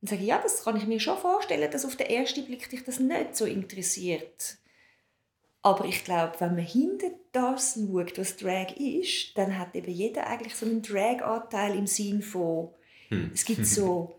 Und 0.06 0.10
sage, 0.10 0.24
ja, 0.24 0.38
das 0.38 0.63
kann 0.63 0.78
ich 0.78 0.86
mir 0.86 1.00
schon 1.00 1.18
vorstellen, 1.18 1.72
dass 1.72 1.84
auf 1.84 1.96
den 1.96 2.06
ersten 2.06 2.46
Blick 2.46 2.70
dich 2.70 2.84
das 2.84 3.00
nicht 3.00 3.36
so 3.36 3.46
interessiert. 3.46 4.58
Aber 5.63 5.86
ich 5.86 6.04
glaube, 6.04 6.36
wenn 6.38 6.54
man 6.54 6.63
hinter 6.63 7.08
das 7.32 7.74
schaut, 7.74 8.15
was 8.20 8.38
Drag 8.38 8.78
ist, 8.78 9.36
dann 9.36 9.58
hat 9.58 9.74
eben 9.74 9.89
jeder 9.89 10.28
eigentlich 10.28 10.54
so 10.54 10.68
einen 10.68 10.84
Drag-Anteil 10.84 11.76
im 11.76 11.88
Sinn 11.88 12.22
von, 12.22 12.70
hm. 13.08 13.32
es 13.34 13.46
gibt 13.46 13.65
so 13.65 14.13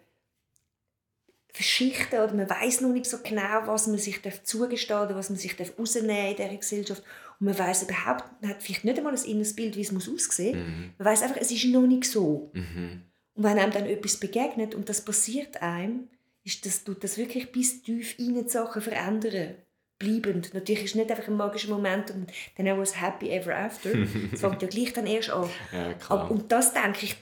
Geschichten 1.57 2.17
oder 2.17 2.35
man 2.35 2.51
weiß 2.51 2.81
noch 2.81 2.93
nicht 2.93 3.07
so 3.07 3.19
genau, 3.23 3.67
was 3.67 3.87
man 3.87 3.99
sich 3.99 4.21
zugestehen 4.43 5.03
oder 5.03 5.15
was 5.15 5.31
man 5.31 5.39
sich 5.39 5.55
rausnehmen 5.79 6.09
darf 6.09 6.31
in 6.31 6.37
dieser 6.37 6.57
Gesellschaft. 6.57 7.05
Und 7.39 7.47
man 7.47 7.57
weiß 7.57 7.85
überhaupt, 7.85 8.25
man 8.43 8.51
hat 8.51 8.61
vielleicht 8.61 8.85
nicht 8.85 8.99
einmal 8.99 9.15
ein 9.15 9.25
inneres 9.25 9.55
Bild, 9.55 9.77
wie 9.77 9.83
es 9.83 9.93
muss 9.93 10.09
aussehen 10.09 10.59
muss. 10.59 10.67
Mhm. 10.67 10.91
Man 10.99 11.07
weiß 11.07 11.23
einfach, 11.23 11.37
es 11.41 11.53
ist 11.53 11.65
noch 11.67 11.87
nicht 11.87 12.07
so. 12.07 12.51
Mhm. 12.55 13.03
Und 13.37 13.45
wenn 13.45 13.59
einem 13.59 13.73
dann 13.73 13.87
etwas 13.87 14.17
begegnet 14.17 14.75
und 14.75 14.89
das 14.89 15.03
passiert 15.03 15.63
einem, 15.63 16.09
ist 16.43 16.65
das, 16.65 16.85
tut 16.85 17.05
das 17.05 17.19
wirklich 17.19 17.53
bis 17.53 17.83
tief 17.83 18.17
rein 18.19 18.35
die 18.35 18.49
Sachen 18.49 18.81
verändern. 18.81 19.57
Bleibend. 19.99 20.53
Natürlich 20.53 20.85
ist 20.85 20.91
es 20.91 20.95
nicht 20.97 21.11
einfach 21.11 21.29
ein 21.29 21.37
magischer 21.37 21.71
Moment 21.71 22.11
und 22.11 22.31
dann 22.57 22.69
auch 22.69 22.79
ein 22.79 23.01
Happy 23.01 23.31
Ever 23.31 23.57
After. 23.57 23.91
Es 24.33 24.41
fängt 24.41 24.61
ja 24.61 24.69
gleich 24.69 24.93
dann 24.93 25.07
erst 25.07 25.31
an. 25.31 25.49
Ja, 25.73 26.23
und 26.25 26.53
das 26.53 26.73
denke 26.73 27.07
ich, 27.07 27.17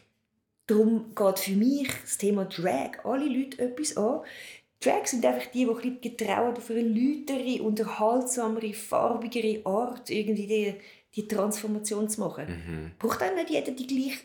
darum 0.67 1.15
geht 1.15 1.39
für 1.39 1.53
mich 1.53 1.89
das 2.03 2.19
Thema 2.19 2.45
Drag 2.47 3.05
alle 3.05 3.27
Leute 3.27 3.63
etwas 3.63 3.97
an. 3.97 4.21
Drag 4.81 5.07
sind 5.07 5.25
einfach 5.25 5.47
die, 5.47 5.67
die 5.67 5.89
ein 5.89 6.01
getrauen 6.01 6.57
auf 6.57 6.71
eine 6.71 6.83
lautere, 6.83 7.63
unterhaltsamere, 7.63 8.75
farbigere 8.75 9.65
Art 9.65 10.11
irgendwie 10.11 10.47
die, 10.47 10.75
die 11.15 11.29
Transformation 11.29 12.09
zu 12.09 12.21
machen. 12.21 12.47
Mhm. 12.49 12.91
Braucht 12.99 13.23
auch 13.23 13.35
nicht 13.35 13.51
jeder 13.51 13.73
die 13.73 13.87
gleiche 13.87 14.19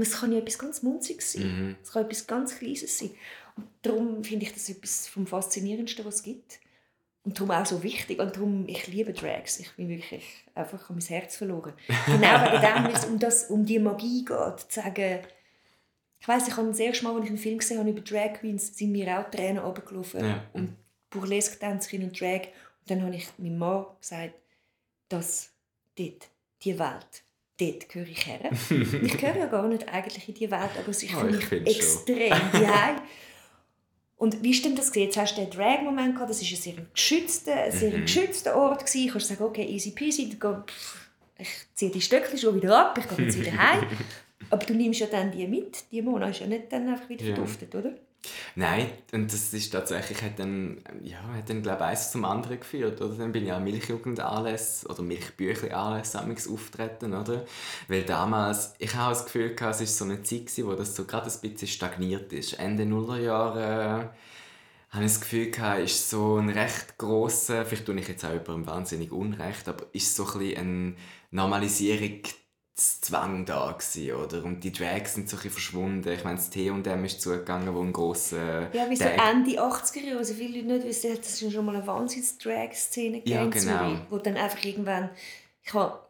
es 0.00 0.20
kann 0.20 0.32
ja 0.32 0.38
etwas 0.38 0.58
ganz 0.58 0.82
Munziges 0.82 1.32
sein. 1.32 1.42
Mhm. 1.42 1.76
Es 1.82 1.92
kann 1.92 2.04
etwas 2.04 2.26
ganz 2.26 2.58
Kleines 2.58 2.98
sein. 2.98 3.10
Und 3.56 3.66
darum 3.82 4.24
finde 4.24 4.46
ich 4.46 4.52
das 4.52 4.68
etwas 4.68 5.06
vom 5.06 5.26
Faszinierendsten, 5.26 6.04
was 6.04 6.16
es 6.16 6.22
gibt. 6.22 6.60
Und 7.24 7.38
darum 7.38 7.50
auch 7.52 7.66
so 7.66 7.82
wichtig. 7.82 8.18
Und 8.18 8.34
darum, 8.34 8.66
ich 8.66 8.86
liebe 8.86 9.12
Drags. 9.12 9.60
Ich 9.60 9.70
bin 9.72 9.88
wirklich 9.88 10.24
einfach 10.54 10.88
an 10.88 10.96
mein 10.96 11.04
Herz 11.04 11.36
verloren. 11.36 11.74
genau 12.06 12.44
wegen 12.44 12.62
dem, 12.62 12.84
weil 12.84 12.94
es 12.94 13.04
um, 13.04 13.18
das, 13.18 13.50
um 13.50 13.64
die 13.64 13.78
Magie 13.78 14.24
geht. 14.24 14.60
Zu 14.68 14.80
sagen, 14.80 15.20
ich 16.18 16.28
weiss, 16.28 16.48
ich 16.48 16.56
habe 16.56 16.68
das 16.68 16.78
erste 16.78 17.04
Mal, 17.04 17.14
als 17.14 17.24
ich 17.24 17.30
einen 17.30 17.38
Film 17.38 17.58
gesehen 17.58 17.78
habe 17.78 17.90
über 17.90 18.00
Drag 18.00 18.34
Queens, 18.34 18.76
sind 18.76 18.92
mir 18.92 19.18
auch 19.18 19.30
Tränen 19.30 19.58
runtergelaufen. 19.58 20.24
Ja. 20.24 20.44
Und 20.52 20.76
Burlesque-Tänzerin 21.10 22.04
und 22.04 22.20
Drag. 22.20 22.42
Und 22.80 22.90
dann 22.90 23.02
habe 23.02 23.14
ich 23.14 23.28
meinem 23.38 23.58
Mann 23.58 23.86
gesagt, 24.00 24.34
dass 25.08 25.50
dort, 25.96 26.28
die 26.62 26.78
Welt, 26.78 27.22
dort 27.58 27.88
gehöre 27.88 28.08
ich 28.08 28.26
her. 28.26 28.50
ich 28.70 29.18
gehöre 29.18 29.38
ja 29.38 29.46
gar 29.46 29.66
nicht 29.68 29.88
eigentlich 29.88 30.28
in 30.28 30.34
die 30.34 30.50
Welt, 30.50 30.70
aber 30.78 30.90
ich 30.90 31.14
oh, 31.14 31.20
fühle 31.20 31.38
mich 31.38 31.76
extrem 31.76 32.30
daheim. 32.52 32.96
Und 34.16 34.42
wie 34.42 34.54
stimmt 34.54 34.78
das? 34.78 34.94
Jetzt 34.94 35.16
hast 35.16 35.36
du 35.36 35.40
den 35.40 35.50
Drag-Moment 35.50 36.14
gehabt, 36.14 36.30
das 36.30 36.40
war 36.40 36.48
ein 36.48 36.62
sehr 36.62 36.74
geschützter, 36.94 37.54
ein 37.54 37.72
sehr 37.72 37.90
mhm. 37.90 38.02
geschützter 38.02 38.56
Ort. 38.56 38.86
Gewesen. 38.86 39.06
Du 39.06 39.12
kannst 39.12 39.28
sagen, 39.28 39.42
okay, 39.42 39.66
easy 39.66 39.90
peasy, 39.90 40.36
ich 41.38 41.48
ziehe 41.74 41.90
die 41.90 42.00
Stöckchen 42.00 42.38
schon 42.38 42.54
wieder 42.54 42.78
ab, 42.78 42.98
ich 42.98 43.08
gehe 43.08 43.24
jetzt 43.24 43.40
wieder 43.40 43.56
heim. 43.56 43.84
aber 44.50 44.64
du 44.64 44.74
nimmst 44.74 45.00
ja 45.00 45.06
dann 45.06 45.32
die 45.32 45.46
mit, 45.48 45.84
die 45.90 46.02
Mona 46.02 46.28
ist 46.28 46.40
ja 46.40 46.46
nicht 46.46 46.70
dann 46.70 46.88
einfach 46.88 47.08
wieder 47.08 47.24
ja. 47.24 47.34
verduftet, 47.34 47.74
oder? 47.74 47.94
Nein, 48.54 48.90
und 49.12 49.32
das 49.32 49.52
ist 49.52 49.70
tatsächlich, 49.72 50.22
hat 50.22 50.38
dann, 50.38 50.80
ja, 51.02 51.18
hat 51.36 51.48
dann 51.50 51.62
glaube 51.62 51.78
ich, 51.78 51.86
eins 51.86 52.12
zum 52.12 52.24
anderen 52.24 52.60
geführt, 52.60 53.00
oder? 53.00 53.14
Dann 53.14 53.32
bin 53.32 53.44
ich 53.46 53.52
an 53.52 53.64
Milchjugendanlässe 53.64 54.86
oder 54.88 55.02
Milchbüchli-Anlässe 55.02 56.20
auftreten, 56.50 57.14
oder? 57.14 57.44
Weil 57.88 58.02
damals, 58.04 58.74
ich 58.78 58.94
habe 58.94 59.14
das 59.14 59.24
Gefühl 59.24 59.54
gehabt, 59.54 59.74
es 59.74 59.80
war 59.80 59.86
so 59.86 60.04
eine 60.04 60.22
Zeit, 60.22 60.50
wo 60.64 60.74
das 60.74 60.94
so 60.94 61.04
gerade 61.04 61.30
ein 61.30 61.40
bisschen 61.40 61.68
stagniert 61.68 62.32
ist. 62.32 62.54
Ende 62.54 62.86
Nullerjahre 62.86 64.10
habe 64.90 65.04
ich 65.04 65.12
das 65.12 65.20
Gefühl 65.20 65.50
gehabt, 65.50 65.80
ist 65.80 66.10
so 66.10 66.36
ein 66.36 66.50
recht 66.50 66.98
grosser, 66.98 67.64
vielleicht 67.64 67.86
tue 67.86 67.98
ich 67.98 68.08
jetzt 68.08 68.24
auch 68.24 68.32
jemandem 68.32 68.66
wahnsinnig 68.66 69.10
Unrecht, 69.10 69.68
aber 69.68 69.86
ist 69.92 70.14
so 70.14 70.26
ein 70.26 70.38
bisschen 70.38 70.96
ein 71.32 71.66
Normalisierungszwang 72.82 73.44
da 73.44 73.72
gewesen, 73.72 74.12
oder? 74.12 74.44
Und 74.44 74.64
die 74.64 74.72
Drags 74.72 75.14
sind 75.14 75.28
so 75.28 75.36
ein 75.36 75.50
verschwunden. 75.50 76.08
Ich 76.08 76.24
meine, 76.24 76.36
das 76.36 76.50
T&M 76.50 77.04
ist 77.04 77.22
zugegangen, 77.22 77.74
wo 77.74 77.80
ein 77.80 77.92
grosser... 77.92 78.74
Ja, 78.74 78.88
wie 78.88 78.96
so 78.96 79.04
Ende 79.04 79.60
80er 79.60 80.00
Jahre, 80.00 80.18
also 80.18 80.34
viele 80.34 80.58
Leute 80.58 80.74
nicht 80.74 80.86
wissen, 80.86 81.16
das 81.16 81.40
ist 81.40 81.52
schon 81.52 81.64
mal 81.64 81.76
eine 81.76 81.86
Wahnsinns-Drag-Szene 81.86 83.22
Ja, 83.24 83.46
genau. 83.46 83.96
Wo 84.10 84.18
dann 84.18 84.36
einfach 84.36 84.62
irgendwann... 84.64 85.10
Ich 85.64 85.72
habe 85.74 86.00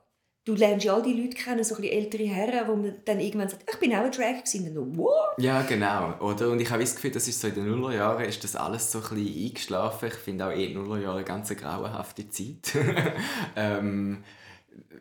Du 0.45 0.57
lernst 0.57 0.85
ja 0.85 0.95
all 0.95 1.03
die 1.03 1.13
Leute 1.13 1.37
kennen, 1.37 1.63
so 1.63 1.77
ein 1.77 1.83
bisschen 1.83 1.99
ältere 1.99 2.25
Herren, 2.25 2.67
wo 2.67 2.75
man 2.75 2.97
dann 3.05 3.21
irgendwann 3.21 3.49
sagt, 3.49 3.63
ich 3.73 3.79
bin 3.79 3.95
auch 3.95 4.03
ein 4.03 4.11
Drag 4.11 4.43
gewesen. 4.43 4.67
Und 4.67 4.75
dann, 4.75 4.99
what? 4.99 5.39
Ja, 5.39 5.63
genau. 5.63 6.15
Oder? 6.19 6.51
Und 6.51 6.59
ich 6.59 6.69
habe 6.69 6.83
das 6.83 6.97
Gefühl, 6.97 7.13
das 7.13 7.29
ist 7.29 7.41
so 7.41 7.47
in 7.47 7.55
den 7.55 7.71
Nullerjahren 7.71 8.25
ist 8.25 8.43
das 8.43 8.57
alles 8.57 8.91
so 8.91 8.99
ein 8.99 9.15
bisschen 9.15 9.47
eingeschlafen. 9.47 10.09
Ich 10.09 10.15
finde 10.15 10.47
auch 10.47 10.51
eh 10.51 10.67
die 10.67 10.75
Nullerjahre 10.75 11.19
eine 11.19 11.25
ganz 11.25 11.49
grauenhafte 11.51 12.29
Zeit. 12.29 12.75
ähm, 13.57 14.25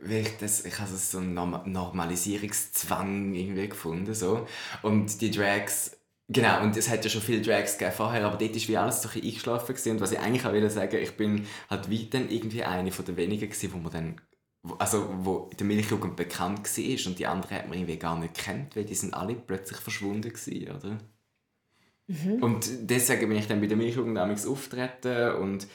weil 0.04 0.22
ich, 0.22 0.38
das, 0.38 0.66
ich 0.66 0.80
habe 0.80 0.90
so 0.96 1.20
einen 1.20 1.34
Norm 1.34 1.62
Normalisierungszwang 1.66 3.34
irgendwie 3.34 3.70
gefunden. 3.70 4.14
So. 4.14 4.48
Und 4.82 5.22
die 5.22 5.32
Drags 5.32 5.98
Genau, 6.34 6.64
und 6.64 6.78
es 6.78 6.90
hat 6.90 7.04
ja 7.04 7.10
schon 7.10 7.22
viele 7.22 7.42
Drags 7.42 7.78
gegeben 7.78 7.94
vorher, 7.94 8.26
aber 8.26 8.38
dort 8.38 8.56
war 8.56 8.68
wie 8.70 8.78
alles 8.78 9.02
so 9.02 9.10
ein 9.10 9.22
eingeschlafen. 9.22 9.76
Gewesen. 9.76 9.92
Und 9.92 10.02
was 10.02 10.14
ich 10.14 10.20
eigentlich 10.20 10.46
auch 10.46 10.54
will 10.54 10.70
sagen, 10.70 10.96
ich 10.96 11.18
bin 11.18 11.46
halt 11.70 11.92
weiterhin 11.92 12.30
irgendwie 12.30 12.64
eine 12.64 12.92
von 12.94 13.04
den 13.04 13.18
wenigen 13.18 13.50
gewesen, 13.50 13.74
wo 13.74 13.78
man 13.80 13.92
dann 13.92 14.22
also 14.78 15.10
wo 15.24 15.50
in 15.52 15.58
der 15.58 15.68
Milchjugend 15.68 16.16
bekannt 16.16 16.60
war 16.78 17.08
und 17.08 17.20
die 17.20 17.26
anderen 17.26 17.58
hat 17.58 17.68
man 17.68 17.78
irgendwie 17.78 17.98
gar 17.98 18.18
nicht 18.18 18.36
kennt, 18.36 18.76
weil 18.76 18.86
die 18.86 18.96
sind 18.96 19.14
alle 19.14 19.36
plötzlich 19.36 19.80
verschwunden 19.80 20.30
gewesen, 20.30 20.76
oder? 20.76 20.98
Und 22.42 22.70
deswegen 22.90 23.30
bin 23.30 23.38
ich 23.38 23.48
dann 23.48 23.62
bei 23.62 23.68
der 23.68 23.78
Milchjugend 23.78 24.18
damals 24.18 24.46
auftreten 24.46 25.36
und 25.36 25.68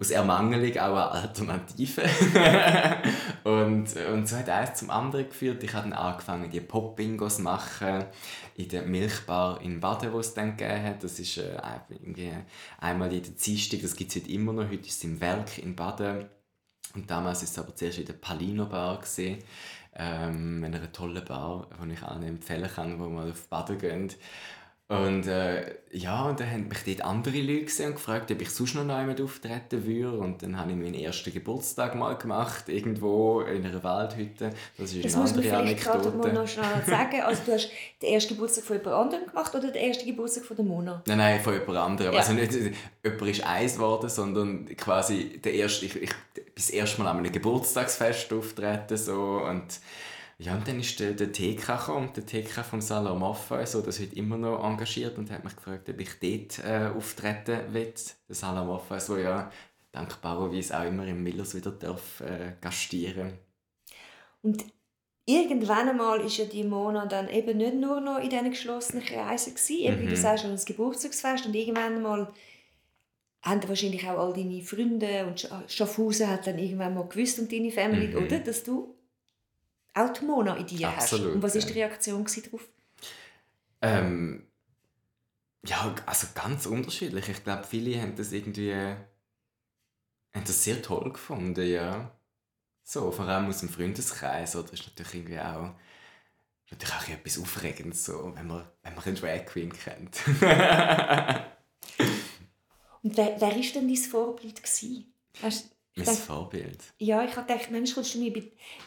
aus 0.00 0.10
Ermangelung 0.10 0.78
auch 0.78 0.96
eine 0.96 1.10
Alternative. 1.10 2.02
und, 3.44 3.94
und 3.96 4.28
so 4.28 4.36
hat 4.36 4.48
eins 4.48 4.78
zum 4.78 4.90
anderen 4.90 5.28
geführt. 5.28 5.62
Ich 5.62 5.74
habe 5.74 5.90
dann 5.90 5.98
angefangen, 5.98 6.50
die 6.50 6.60
Pop-Bingos 6.60 7.36
zu 7.36 7.42
machen 7.42 8.06
in 8.56 8.68
der 8.68 8.82
Milchbar 8.82 9.60
in 9.60 9.78
Baden, 9.78 10.12
wo 10.12 10.20
es 10.20 10.32
dann 10.32 10.56
gegeben 10.56 10.84
hat. 10.84 11.04
Das 11.04 11.18
ist 11.20 11.36
äh, 11.36 11.58
irgendwie 11.90 12.32
einmal 12.78 13.12
jeden 13.12 13.36
Dienstag, 13.36 13.82
das 13.82 13.94
gibt 13.94 14.10
es 14.10 14.22
heute 14.22 14.32
immer 14.32 14.54
noch. 14.54 14.64
Heute 14.64 14.86
ist 14.86 14.98
es 14.98 15.04
im 15.04 15.20
Werk 15.20 15.58
in 15.58 15.76
Baden. 15.76 16.24
Und 16.94 17.10
damals 17.10 17.40
war 17.40 17.44
es 17.44 17.58
aber 17.58 17.76
zuerst 17.76 17.98
in 17.98 18.06
der 18.06 18.14
Palino 18.14 18.66
Bar. 18.66 18.98
Gewesen, 18.98 19.38
ähm, 19.96 20.64
in 20.64 20.74
einer 20.74 20.92
tollen 20.92 21.24
Bar, 21.24 21.68
die 21.84 21.92
ich 21.92 22.02
allen 22.02 22.22
empfehlen 22.22 22.70
kann, 22.74 22.98
wo 22.98 23.08
mal 23.08 23.30
auf 23.30 23.48
Baden 23.48 23.78
gehen. 23.78 24.10
Und 24.90 25.28
äh, 25.28 25.76
ja, 25.92 26.24
und 26.24 26.40
dann 26.40 26.50
haben 26.50 26.66
mich 26.66 26.78
dort 26.84 27.04
andere 27.04 27.40
Leute 27.40 27.66
gesehen 27.66 27.90
und 27.90 27.94
gefragt, 27.94 28.28
ob 28.32 28.42
ich 28.42 28.50
sonst 28.50 28.74
noch 28.74 28.82
einmal 28.82 29.14
auftreten 29.22 29.86
würde. 29.86 30.18
Und 30.18 30.42
dann 30.42 30.58
habe 30.58 30.72
ich 30.72 30.76
meinen 30.76 30.94
ersten 30.94 31.32
Geburtstag 31.32 31.94
mal 31.94 32.14
gemacht, 32.14 32.68
irgendwo 32.68 33.42
in 33.42 33.64
einer 33.64 33.84
Waldhütte. 33.84 34.50
Das 34.76 34.92
ist 34.92 35.04
Das 35.04 35.14
eine 35.14 35.22
muss 35.22 35.34
man 35.36 35.44
andere 35.44 35.62
vielleicht 35.62 35.84
gerade 35.84 36.10
mal 36.10 36.28
Anekdote. 36.30 36.34
noch 36.34 36.48
schnell 36.48 36.84
sagen. 36.84 37.20
Also 37.20 37.42
du 37.46 37.52
hast 37.52 37.70
den 38.02 38.14
ersten 38.14 38.34
Geburtstag 38.34 38.64
von 38.64 38.78
jemand 38.78 38.96
anderem 38.96 39.26
gemacht 39.26 39.54
oder 39.54 39.70
den 39.70 39.82
ersten 39.88 40.06
Geburtstag 40.06 40.44
von 40.44 40.56
der 40.56 40.64
Mona? 40.64 41.02
Nein, 41.06 41.18
nein, 41.18 41.40
von 41.40 41.52
jemand 41.52 41.78
anderem. 41.78 42.12
Ja. 42.12 42.18
Also 42.18 42.32
nicht, 42.32 42.52
jemand 43.04 43.22
ist 43.22 43.46
eins 43.46 43.74
geworden, 43.74 44.08
sondern 44.08 44.66
quasi 44.76 45.38
der 45.38 45.54
erste, 45.54 45.86
ich, 45.86 45.94
ich 46.02 46.10
bin 46.34 46.44
das 46.56 46.68
erste 46.68 47.00
Mal 47.00 47.10
an 47.10 47.18
einem 47.18 47.30
Geburtstagsfest 47.30 48.32
auftreten. 48.32 48.96
So, 48.96 49.40
und, 49.48 49.78
ja, 50.40 50.54
und 50.56 50.66
dann 50.66 50.80
ist 50.80 50.98
der, 51.00 51.12
der 51.12 51.32
TK 51.32 51.76
gekommen, 51.76 52.10
der 52.16 52.24
TK 52.24 52.62
vom 52.64 52.80
Salon 52.80 53.18
Moffa, 53.18 53.64
so, 53.66 53.82
das 53.82 54.00
wird 54.00 54.14
immer 54.14 54.36
noch 54.38 54.64
engagiert 54.64 55.18
und 55.18 55.30
hat 55.30 55.44
mich 55.44 55.54
gefragt, 55.54 55.88
ob 55.88 56.00
ich 56.00 56.10
dort 56.18 56.64
äh, 56.64 56.88
auftreten 56.96 57.74
will. 57.74 57.92
Der 58.28 58.34
Salon 58.34 58.66
Moffa, 58.66 58.98
so 59.00 59.16
ja, 59.18 59.50
dankbarerweise 59.92 60.78
auch 60.78 60.84
immer 60.86 61.06
im 61.06 61.22
Millers 61.22 61.54
wieder 61.54 61.70
darf, 61.72 62.20
äh, 62.20 62.54
gastieren. 62.60 63.32
Und 64.42 64.64
irgendwann 65.26 65.88
einmal 65.90 66.20
ist 66.22 66.38
ja 66.38 66.46
die 66.46 66.64
Mona 66.64 67.06
dann 67.06 67.28
eben 67.28 67.58
nicht 67.58 67.74
nur 67.74 68.00
noch 68.00 68.18
in 68.18 68.30
diesen 68.30 68.50
geschlossenen 68.50 69.04
Kreisen 69.04 69.54
gewesen, 69.54 69.78
eben 69.84 70.00
wie 70.00 70.04
du 70.06 70.10
Mhm. 70.12 70.16
sagst, 70.16 70.44
an 70.44 70.52
das 70.52 70.64
Geburtstagsfest 70.64 71.46
und 71.46 71.54
irgendwann 71.54 71.96
einmal 71.96 72.32
haben 73.42 73.66
wahrscheinlich 73.68 74.06
auch 74.08 74.18
all 74.18 74.32
deine 74.32 74.62
Freunde 74.62 75.26
und 75.26 75.38
Scha- 75.40 75.66
Schaffhausen 75.68 76.28
hat 76.28 76.46
dann 76.46 76.58
irgendwann 76.58 76.94
mal 76.94 77.06
gewusst 77.08 77.38
und 77.38 77.50
deine 77.52 77.70
Family, 77.70 78.08
Mhm. 78.08 78.24
oder? 78.24 78.38
Dass 78.38 78.62
du 78.64 78.94
auch 79.94 80.12
die 80.12 80.24
Mona 80.24 80.56
in 80.56 80.66
dir 80.66 80.88
Absolut, 80.88 81.26
hast. 81.26 81.34
Und 81.34 81.42
was 81.42 81.54
war 81.54 81.60
ja. 81.60 81.66
die 81.66 81.72
Reaktion 81.72 82.24
darauf? 82.24 82.68
Ähm, 83.82 84.46
ja, 85.66 85.94
also 86.06 86.26
ganz 86.34 86.66
unterschiedlich. 86.66 87.28
Ich 87.28 87.44
glaube, 87.44 87.64
viele 87.64 88.00
haben 88.00 88.16
das 88.16 88.32
irgendwie 88.32 88.74
haben 90.32 90.44
das 90.44 90.62
sehr 90.64 90.80
toll 90.80 91.12
gefunden, 91.12 91.66
ja. 91.66 92.16
So, 92.82 93.10
vor 93.10 93.26
allem 93.26 93.48
aus 93.48 93.60
dem 93.60 93.68
Freundeskreis, 93.68 94.56
oder? 94.56 94.72
ist 94.72 94.86
natürlich 94.86 95.14
irgendwie 95.14 95.40
auch 95.40 95.74
natürlich 96.70 96.94
auch 96.94 97.08
etwas 97.08 97.38
Aufregendes, 97.38 98.04
so, 98.04 98.32
wenn 98.34 98.46
man, 98.46 98.64
wenn 98.82 98.94
man 98.94 99.04
einen 99.04 99.16
Drag 99.16 99.44
Queen 99.46 99.72
kennt. 99.72 100.20
Und 103.02 103.16
wer, 103.16 103.40
wer 103.40 103.56
ist 103.56 103.74
denn 103.74 103.88
dein 103.88 103.96
Vorbild 103.96 104.62
gewesen? 104.62 105.12
Hast, 105.42 105.74
mein 106.06 106.14
denk- 106.16 106.26
Vorbild. 106.26 106.78
Ja, 106.98 107.24
ich 107.24 107.36
habe 107.36 107.46
gedacht, 107.46 107.70
Mensch, 107.70 107.94
kommst 107.94 108.14
du 108.14 108.18
mir, 108.18 108.32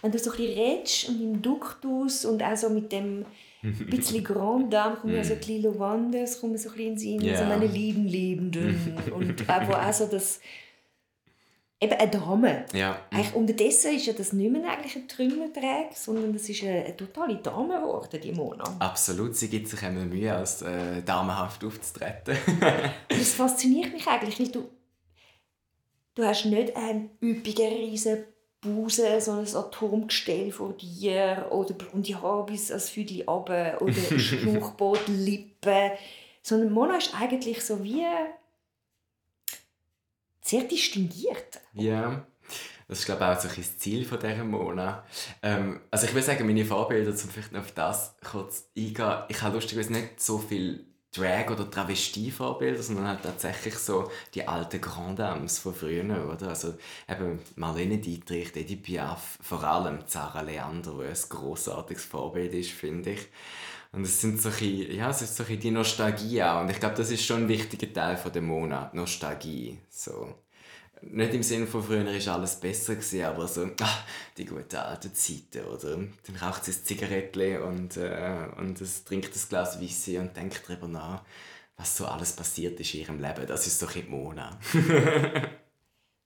wenn 0.02 0.12
du 0.12 0.18
so 0.20 0.32
ein 0.32 0.38
bisschen 0.38 0.58
redest 0.60 1.10
und 1.10 1.22
im 1.22 1.42
Duktus 1.42 2.26
und 2.26 2.42
auch 2.44 2.56
so 2.58 2.70
mit 2.70 2.92
dem 2.92 3.26
bisschen 3.90 4.24
Grand 4.24 4.72
Dame, 4.74 4.96
kommt 4.98 5.14
mir 5.14 5.24
so 5.24 5.34
ein 5.34 5.40
bisschen 5.40 5.64
Lovandes, 5.64 6.40
kommt 6.42 6.52
mir 6.54 6.58
so 6.60 6.70
ein 6.70 6.76
bisschen 6.76 6.88
in 7.14 7.20
den 7.20 7.22
Sinn, 7.22 7.22
Ja. 7.30 7.38
so 7.38 7.44
meine 7.46 7.66
lieben 7.68 8.06
Lebenden. 8.08 8.98
und 9.14 9.48
wo 9.48 9.74
auch 9.74 9.94
so 9.94 10.06
das, 10.08 10.42
eben 11.80 11.94
eine 11.94 12.10
Dame. 12.12 12.66
Ja. 12.74 13.00
Eigentlich 13.12 13.34
unterdessen 13.36 13.96
ist 13.96 14.06
ja 14.06 14.14
das 14.14 14.34
nicht 14.34 14.52
mehr 14.52 14.70
eigentlich 14.70 14.96
ein 14.96 15.08
Trümmerträg, 15.08 15.96
sondern 15.96 16.34
das 16.34 16.48
ist 16.50 16.64
eine, 16.64 16.84
eine 16.86 16.98
totale 16.98 17.36
Dame 17.38 17.76
geworden, 17.80 18.20
die 18.24 18.32
Mona. 18.32 18.64
Absolut, 18.80 19.36
sie 19.36 19.50
gibt 19.50 19.68
sich 19.68 19.82
immer 19.82 20.06
Mühe, 20.06 20.34
als 20.34 20.62
äh, 20.62 21.02
damenhaft 21.02 21.64
aufzutreten. 21.64 22.38
Das 23.10 23.34
fasziniert 23.34 23.92
mich 23.94 24.08
eigentlich, 24.08 24.40
weil 24.40 24.48
du, 24.50 24.70
du 26.16 26.24
hast 26.24 26.46
nicht 26.46 26.76
einen 26.76 27.10
üppigen, 27.22 27.74
riesen 27.74 28.26
Busen, 28.62 29.20
so 29.20 29.32
ein 29.32 29.56
Atomgestell 29.56 30.52
vor 30.52 30.74
dir 30.74 31.48
oder 31.52 31.74
blonde 31.74 32.22
Haare 32.22 32.46
bis 32.46 32.72
ans 32.72 32.90
Füdli 32.90 33.24
runter 33.24 33.82
oder 33.82 33.94
Schlauchbootlippen, 34.20 35.92
sondern 36.42 36.72
Mona 36.72 36.98
ist 36.98 37.14
eigentlich 37.20 37.62
so 37.64 37.84
wie 37.84 38.06
sehr 40.42 40.64
distinguiert. 40.64 41.60
Ja, 41.74 42.26
das 42.88 43.00
ist 43.00 43.06
glaube 43.06 43.24
ich 43.24 43.28
auch 43.28 43.42
so 43.42 43.48
ein 43.48 43.56
bisschen 43.56 43.74
das 43.74 43.78
Ziel 43.80 44.06
von 44.06 44.20
dieser 44.20 44.44
Mona. 44.46 45.06
Ähm, 45.42 45.82
also 45.92 46.06
ich 46.06 46.14
würde 46.14 46.26
sagen, 46.26 46.46
meine 46.46 46.66
Vorbilder, 46.66 47.12
um 47.12 47.18
vielleicht 47.18 47.52
noch 47.52 47.62
auf 47.62 47.72
das 47.74 48.16
kurz 48.24 48.70
eingehen, 48.78 49.24
ich 49.28 49.42
habe 49.42 49.56
lustigerweise 49.56 49.92
nicht 49.92 50.22
so 50.22 50.38
viel 50.38 50.86
Drag- 51.16 51.52
oder 51.52 51.70
Travestie-Vorbilder, 51.70 52.82
sondern 52.82 53.08
halt 53.08 53.24
tatsächlich 53.24 53.76
so 53.76 54.10
die 54.34 54.48
alten 54.48 54.82
Grand 54.82 55.20
Dames 55.20 55.60
von 55.60 55.74
früher, 55.74 56.04
oder? 56.28 56.50
Also 56.50 56.74
eben 57.08 57.40
Marlene 57.56 58.00
Dietrich, 58.00 58.56
Edith 58.56 58.82
Piaf, 58.82 59.38
vor 59.42 59.64
allem 59.64 60.08
Zara 60.08 60.42
Leander, 60.42 60.94
die 61.00 61.08
ein 61.08 61.30
grossartiges 61.30 62.06
Vorbild 62.06 62.54
ist, 62.54 62.72
finde 62.72 63.12
ich. 63.12 63.28
Und 63.92 64.02
es 64.04 64.22
sind 64.22 64.42
so 64.42 64.50
ein 64.50 64.56
bisschen, 64.56 64.96
ja, 64.96 65.10
es 65.12 65.22
ist 65.22 65.36
so 65.36 65.44
ein 65.44 65.60
die 65.60 65.70
Nostalgie 65.70 66.42
auch. 66.42 66.62
Und 66.62 66.72
ich 66.72 66.80
glaube, 66.80 66.96
das 66.96 67.12
ist 67.12 67.24
schon 67.24 67.44
ein 67.44 67.48
wichtiger 67.48 67.94
Teil 67.94 68.18
von 68.18 68.32
dem 68.32 68.48
Monat, 68.48 68.96
Nostalgie. 68.96 69.78
So 69.90 70.34
nicht 71.12 71.34
im 71.34 71.44
Sinne 71.44 71.68
von 71.68 71.84
früher 71.84 72.10
ist 72.12 72.28
alles 72.28 72.56
besser 72.60 72.96
gewesen, 72.96 73.24
aber 73.24 73.48
so 73.48 73.68
ah, 73.82 74.04
die 74.38 74.46
guten 74.46 74.76
alten 74.76 75.14
Zeiten, 75.14 75.66
oder? 75.66 75.98
Dann 75.98 76.36
raucht 76.42 76.66
sie 76.66 76.72
ein 76.72 76.84
Zigarettchen 76.84 77.62
und, 77.62 77.98
äh, 77.98 78.48
und 78.58 78.80
es 78.82 79.04
trinkt 79.04 79.36
ein 79.36 79.50
Glas 79.50 79.82
Weisse 79.82 80.20
und 80.20 80.36
denkt 80.36 80.64
darüber 80.68 80.88
nach, 80.88 81.24
was 81.78 81.98
so 81.98 82.06
alles 82.06 82.34
passiert 82.34 82.80
ist 82.80 82.94
in 82.94 83.02
ihrem 83.02 83.20
Leben. 83.20 83.48
Das 83.48 83.68
ist 83.68 83.82
doch 83.82 83.96
in 83.96 84.10
Mona. 84.10 84.60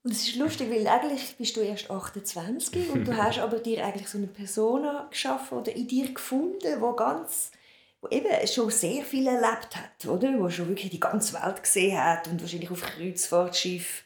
Und 0.04 0.14
es 0.14 0.26
ist 0.30 0.38
lustig, 0.38 0.70
weil 0.72 0.88
eigentlich 0.88 1.36
bist 1.38 1.58
du 1.58 1.60
erst 1.60 1.92
28 1.92 2.92
und 2.92 3.06
du 3.06 3.18
hast 3.18 3.40
aber 3.40 3.60
dir 3.60 3.84
eigentlich 3.84 4.08
so 4.08 4.18
eine 4.18 4.28
Persona 4.28 5.06
geschaffen 5.10 5.58
oder 5.58 5.76
in 5.76 5.86
dir 5.86 6.14
gefunden, 6.14 6.80
wo 6.80 6.94
ganz 6.94 7.52
wo 8.00 8.08
eben 8.10 8.48
schon 8.48 8.70
sehr 8.70 9.04
viel 9.04 9.28
erlebt 9.28 9.76
hat, 9.76 10.06
oder? 10.06 10.40
Wo 10.40 10.50
schon 10.50 10.70
wirklich 10.70 10.92
die 10.92 11.00
ganze 11.00 11.34
Welt 11.34 11.62
gesehen 11.62 12.02
hat 12.02 12.28
und 12.28 12.42
wahrscheinlich 12.42 12.72
auf 12.72 12.82
Kreuzfahrtschiff 12.82 14.04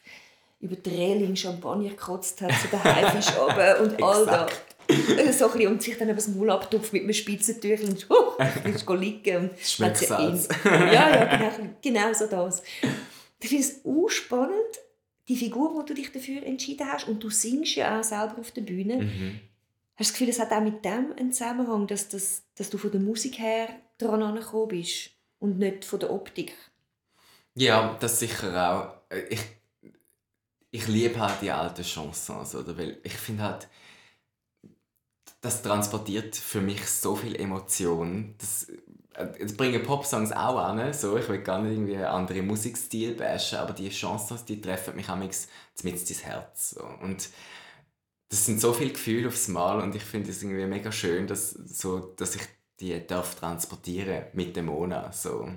über 0.62 0.76
die 0.76 0.88
Reling 0.90 1.36
Champagner 1.36 1.90
gekotzt 1.90 2.40
hat, 2.40 2.52
so 2.52 2.68
der 2.68 2.82
Haifisch 2.84 3.36
oben 3.36 3.90
und 3.90 4.02
all 4.02 4.24
das. 4.24 4.50
Exakt. 4.88 5.34
So 5.38 5.46
ein 5.46 5.52
bisschen, 5.52 5.72
und 5.72 5.82
sich 5.82 5.96
dann 5.98 6.08
eben 6.08 6.16
das 6.16 6.28
Maul 6.28 6.50
abtupft 6.50 6.92
mit 6.92 7.02
einem 7.02 7.12
Spitzentüchel 7.12 7.88
und 7.90 8.06
willst 8.64 8.84
go 8.86 8.94
liegen. 8.94 9.50
Und 9.50 9.58
Schmeckt 9.60 9.98
Salz. 9.98 10.48
ihn- 10.48 10.60
Ja, 10.92 11.10
ja, 11.10 11.24
genau, 11.56 11.70
genau 11.82 12.12
so 12.12 12.26
das. 12.26 12.62
Ich 13.40 13.48
finde 13.48 13.64
es 13.64 13.84
auch 13.84 14.08
spannend, 14.08 14.52
die 15.28 15.36
Figur, 15.36 15.74
wo 15.74 15.82
du 15.82 15.94
dich 15.94 16.10
dafür 16.12 16.42
entschieden 16.44 16.86
hast, 16.90 17.06
und 17.08 17.22
du 17.22 17.30
singst 17.30 17.76
ja 17.76 18.00
auch 18.00 18.04
selber 18.04 18.38
auf 18.40 18.50
der 18.50 18.62
Bühne. 18.62 18.96
Mhm. 18.98 19.40
Hast 19.96 20.10
du 20.10 20.12
das 20.12 20.12
Gefühl, 20.14 20.28
es 20.30 20.40
hat 20.40 20.50
auch 20.52 20.60
mit 20.62 20.84
dem 20.84 21.12
einen 21.16 21.32
Zusammenhang, 21.32 21.86
dass, 21.86 22.08
das, 22.08 22.42
dass 22.56 22.70
du 22.70 22.78
von 22.78 22.90
der 22.90 23.00
Musik 23.00 23.38
her 23.38 23.68
daran 23.98 24.22
angekommen 24.22 24.68
bist 24.68 25.10
und 25.38 25.58
nicht 25.58 25.84
von 25.84 26.00
der 26.00 26.12
Optik? 26.12 26.54
Ja, 27.54 27.96
das 28.00 28.18
sicher 28.18 28.72
auch. 29.10 29.14
Äh, 29.14 29.22
ich, 29.30 29.40
ich 30.72 30.88
liebe 30.88 31.20
halt 31.20 31.40
die 31.42 31.50
alten 31.52 31.84
Chansons, 31.84 32.54
oder? 32.56 32.76
Weil 32.76 32.98
ich 33.04 33.12
finde 33.14 33.44
halt, 33.44 33.68
das 35.40 35.62
transportiert 35.62 36.36
für 36.36 36.60
mich 36.60 36.84
so 36.88 37.14
viel 37.16 37.36
Emotion. 37.36 38.34
Das, 38.38 38.68
äh, 39.14 39.26
das 39.40 39.56
bringen 39.56 39.82
Popsongs 39.82 40.32
auch 40.32 40.58
an, 40.58 40.92
so. 40.94 41.16
ich 41.18 41.28
will 41.28 41.42
gar 41.42 41.60
nicht 41.60 41.72
irgendwie 41.72 41.96
andere 41.98 42.42
Musikstil 42.42 43.14
bashen, 43.14 43.58
aber 43.58 43.74
die 43.74 43.90
Chansons, 43.90 44.44
die 44.44 44.60
treffen 44.60 44.96
mich 44.96 45.08
amigs 45.08 45.48
mit 45.82 45.94
ins 45.94 46.24
Herz. 46.24 46.70
So. 46.70 46.84
Und 47.02 47.28
das 48.30 48.46
sind 48.46 48.60
so 48.60 48.72
viele 48.72 48.92
Gefühle 48.92 49.28
aufs 49.28 49.48
Mal 49.48 49.80
und 49.80 49.94
ich 49.94 50.04
finde 50.04 50.30
es 50.30 50.42
irgendwie 50.42 50.66
mega 50.66 50.90
schön, 50.90 51.26
dass, 51.26 51.50
so, 51.50 51.98
dass 52.16 52.34
ich 52.36 52.42
die 52.80 53.06
darf 53.06 53.34
transportieren 53.34 54.26
mit 54.32 54.56
dem 54.56 54.66
Mona. 54.66 55.12
So. 55.12 55.50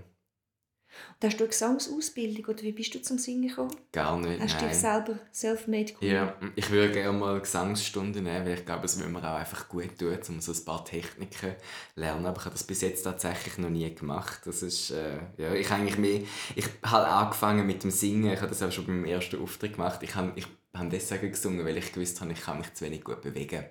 Und 1.21 1.27
hast 1.27 1.39
du 1.39 1.43
eine 1.43 1.49
Gesangsausbildung 1.49 2.45
oder 2.45 2.62
wie 2.63 2.71
bist 2.71 2.93
du 2.93 3.01
zum 3.01 3.17
Singen 3.17 3.47
gekommen? 3.47 3.75
Gar 3.91 4.19
nicht, 4.19 4.41
Hast 4.41 4.62
du 4.62 4.65
dich 4.67 4.77
selber 4.77 5.19
self-made 5.34 5.93
cool? 6.01 6.08
Ja, 6.08 6.34
ich 6.55 6.69
würde 6.69 6.93
gerne 6.93 7.17
mal 7.17 7.39
Gesangsstunden 7.39 8.23
nehmen, 8.23 8.45
weil 8.45 8.60
ich 8.60 8.65
glaube, 8.65 8.86
es 8.86 8.97
würde 8.97 9.12
mir 9.12 9.19
auch 9.19 9.38
einfach 9.38 9.67
gut 9.69 9.97
tun, 9.97 10.17
um 10.29 10.41
so 10.41 10.51
ein 10.51 10.65
paar 10.65 10.84
Techniken 10.86 11.31
zu 11.39 11.55
lernen. 11.99 12.25
Aber 12.25 12.38
ich 12.38 12.45
habe 12.45 12.55
das 12.55 12.63
bis 12.63 12.81
jetzt 12.81 13.03
tatsächlich 13.03 13.58
noch 13.58 13.69
nie 13.69 13.93
gemacht. 13.93 14.41
Das 14.45 14.62
ist, 14.62 14.91
äh, 14.91 15.17
ja, 15.38 15.53
ich 15.53 15.69
eigentlich 15.71 15.97
mehr, 15.97 16.21
ich 16.55 16.65
habe 16.84 17.08
angefangen 17.08 17.65
mit 17.65 17.84
dem 17.84 17.91
Singen, 17.91 18.31
ich 18.31 18.39
habe 18.39 18.49
das 18.49 18.62
auch 18.62 18.71
schon 18.71 18.86
beim 18.86 19.05
ersten 19.05 19.41
Auftritt 19.41 19.73
gemacht. 19.73 20.01
Ich 20.03 20.15
habe, 20.15 20.34
ich 20.36 20.47
habe 20.73 20.89
deswegen 20.89 21.31
gesungen, 21.31 21.65
weil 21.65 21.77
ich 21.77 21.91
gewusst 21.91 22.21
habe, 22.21 22.34
ich 22.34 22.41
kann 22.41 22.58
mich 22.58 22.73
zu 22.73 22.86
wenig 22.86 23.03
gut 23.03 23.21
bewegen 23.21 23.65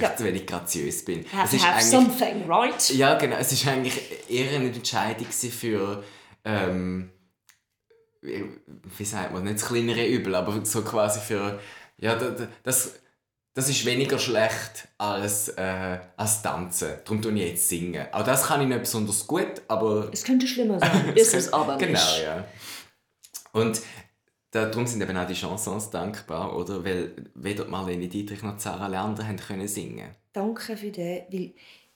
ja. 0.00 0.16
zu 0.16 0.24
wenig 0.24 0.46
graziös 0.46 1.04
bin. 1.04 1.24
Have, 1.32 1.56
es 1.56 1.64
have 1.64 1.82
something, 1.82 2.44
right? 2.48 2.90
Ja, 2.90 3.14
genau. 3.14 3.36
Es 3.36 3.66
war 3.66 3.72
eigentlich 3.72 4.00
eher 4.28 4.56
eine 4.56 4.68
Entscheidung 4.68 5.26
für 5.26 6.02
ähm, 6.44 7.10
wie 8.22 9.04
sagt 9.04 9.32
man, 9.32 9.44
nicht 9.44 9.56
das 9.56 9.68
kleinere 9.68 10.06
Übel, 10.06 10.34
aber 10.34 10.64
so 10.64 10.82
quasi 10.82 11.20
für, 11.20 11.58
ja, 11.98 12.14
das, 12.62 13.00
das 13.54 13.68
ist 13.68 13.84
weniger 13.84 14.18
schlecht 14.18 14.88
als, 14.96 15.48
äh, 15.50 15.98
als 16.16 16.42
Tanzen. 16.42 16.90
Darum 17.04 17.20
tue 17.20 17.32
ich 17.32 17.50
jetzt 17.50 17.68
singen. 17.68 18.06
Auch 18.12 18.24
das 18.24 18.46
kann 18.46 18.62
ich 18.62 18.68
nicht 18.68 18.80
besonders 18.80 19.26
gut, 19.26 19.62
aber... 19.68 20.08
Es 20.12 20.24
könnte 20.24 20.46
schlimmer 20.46 20.78
sein, 20.78 21.12
ist 21.14 21.34
es 21.34 21.52
aber 21.52 21.76
nicht. 21.76 21.88
Genau, 21.88 22.22
ja. 22.22 22.44
Und 23.52 23.82
darum 24.52 24.86
sind 24.86 25.02
eben 25.02 25.16
auch 25.16 25.26
die 25.26 25.34
Chansons 25.34 25.90
dankbar, 25.90 26.56
oder? 26.56 26.84
Weil 26.84 27.12
weder 27.34 27.66
Marlene 27.66 28.08
Dietrich 28.08 28.42
noch 28.42 28.58
Sarah 28.58 28.86
Leander 28.86 29.26
haben 29.26 29.36
können 29.36 29.68
singen. 29.68 30.14
Danke 30.32 30.76
für 30.76 30.90
das, 30.90 31.22
weil 31.30 31.52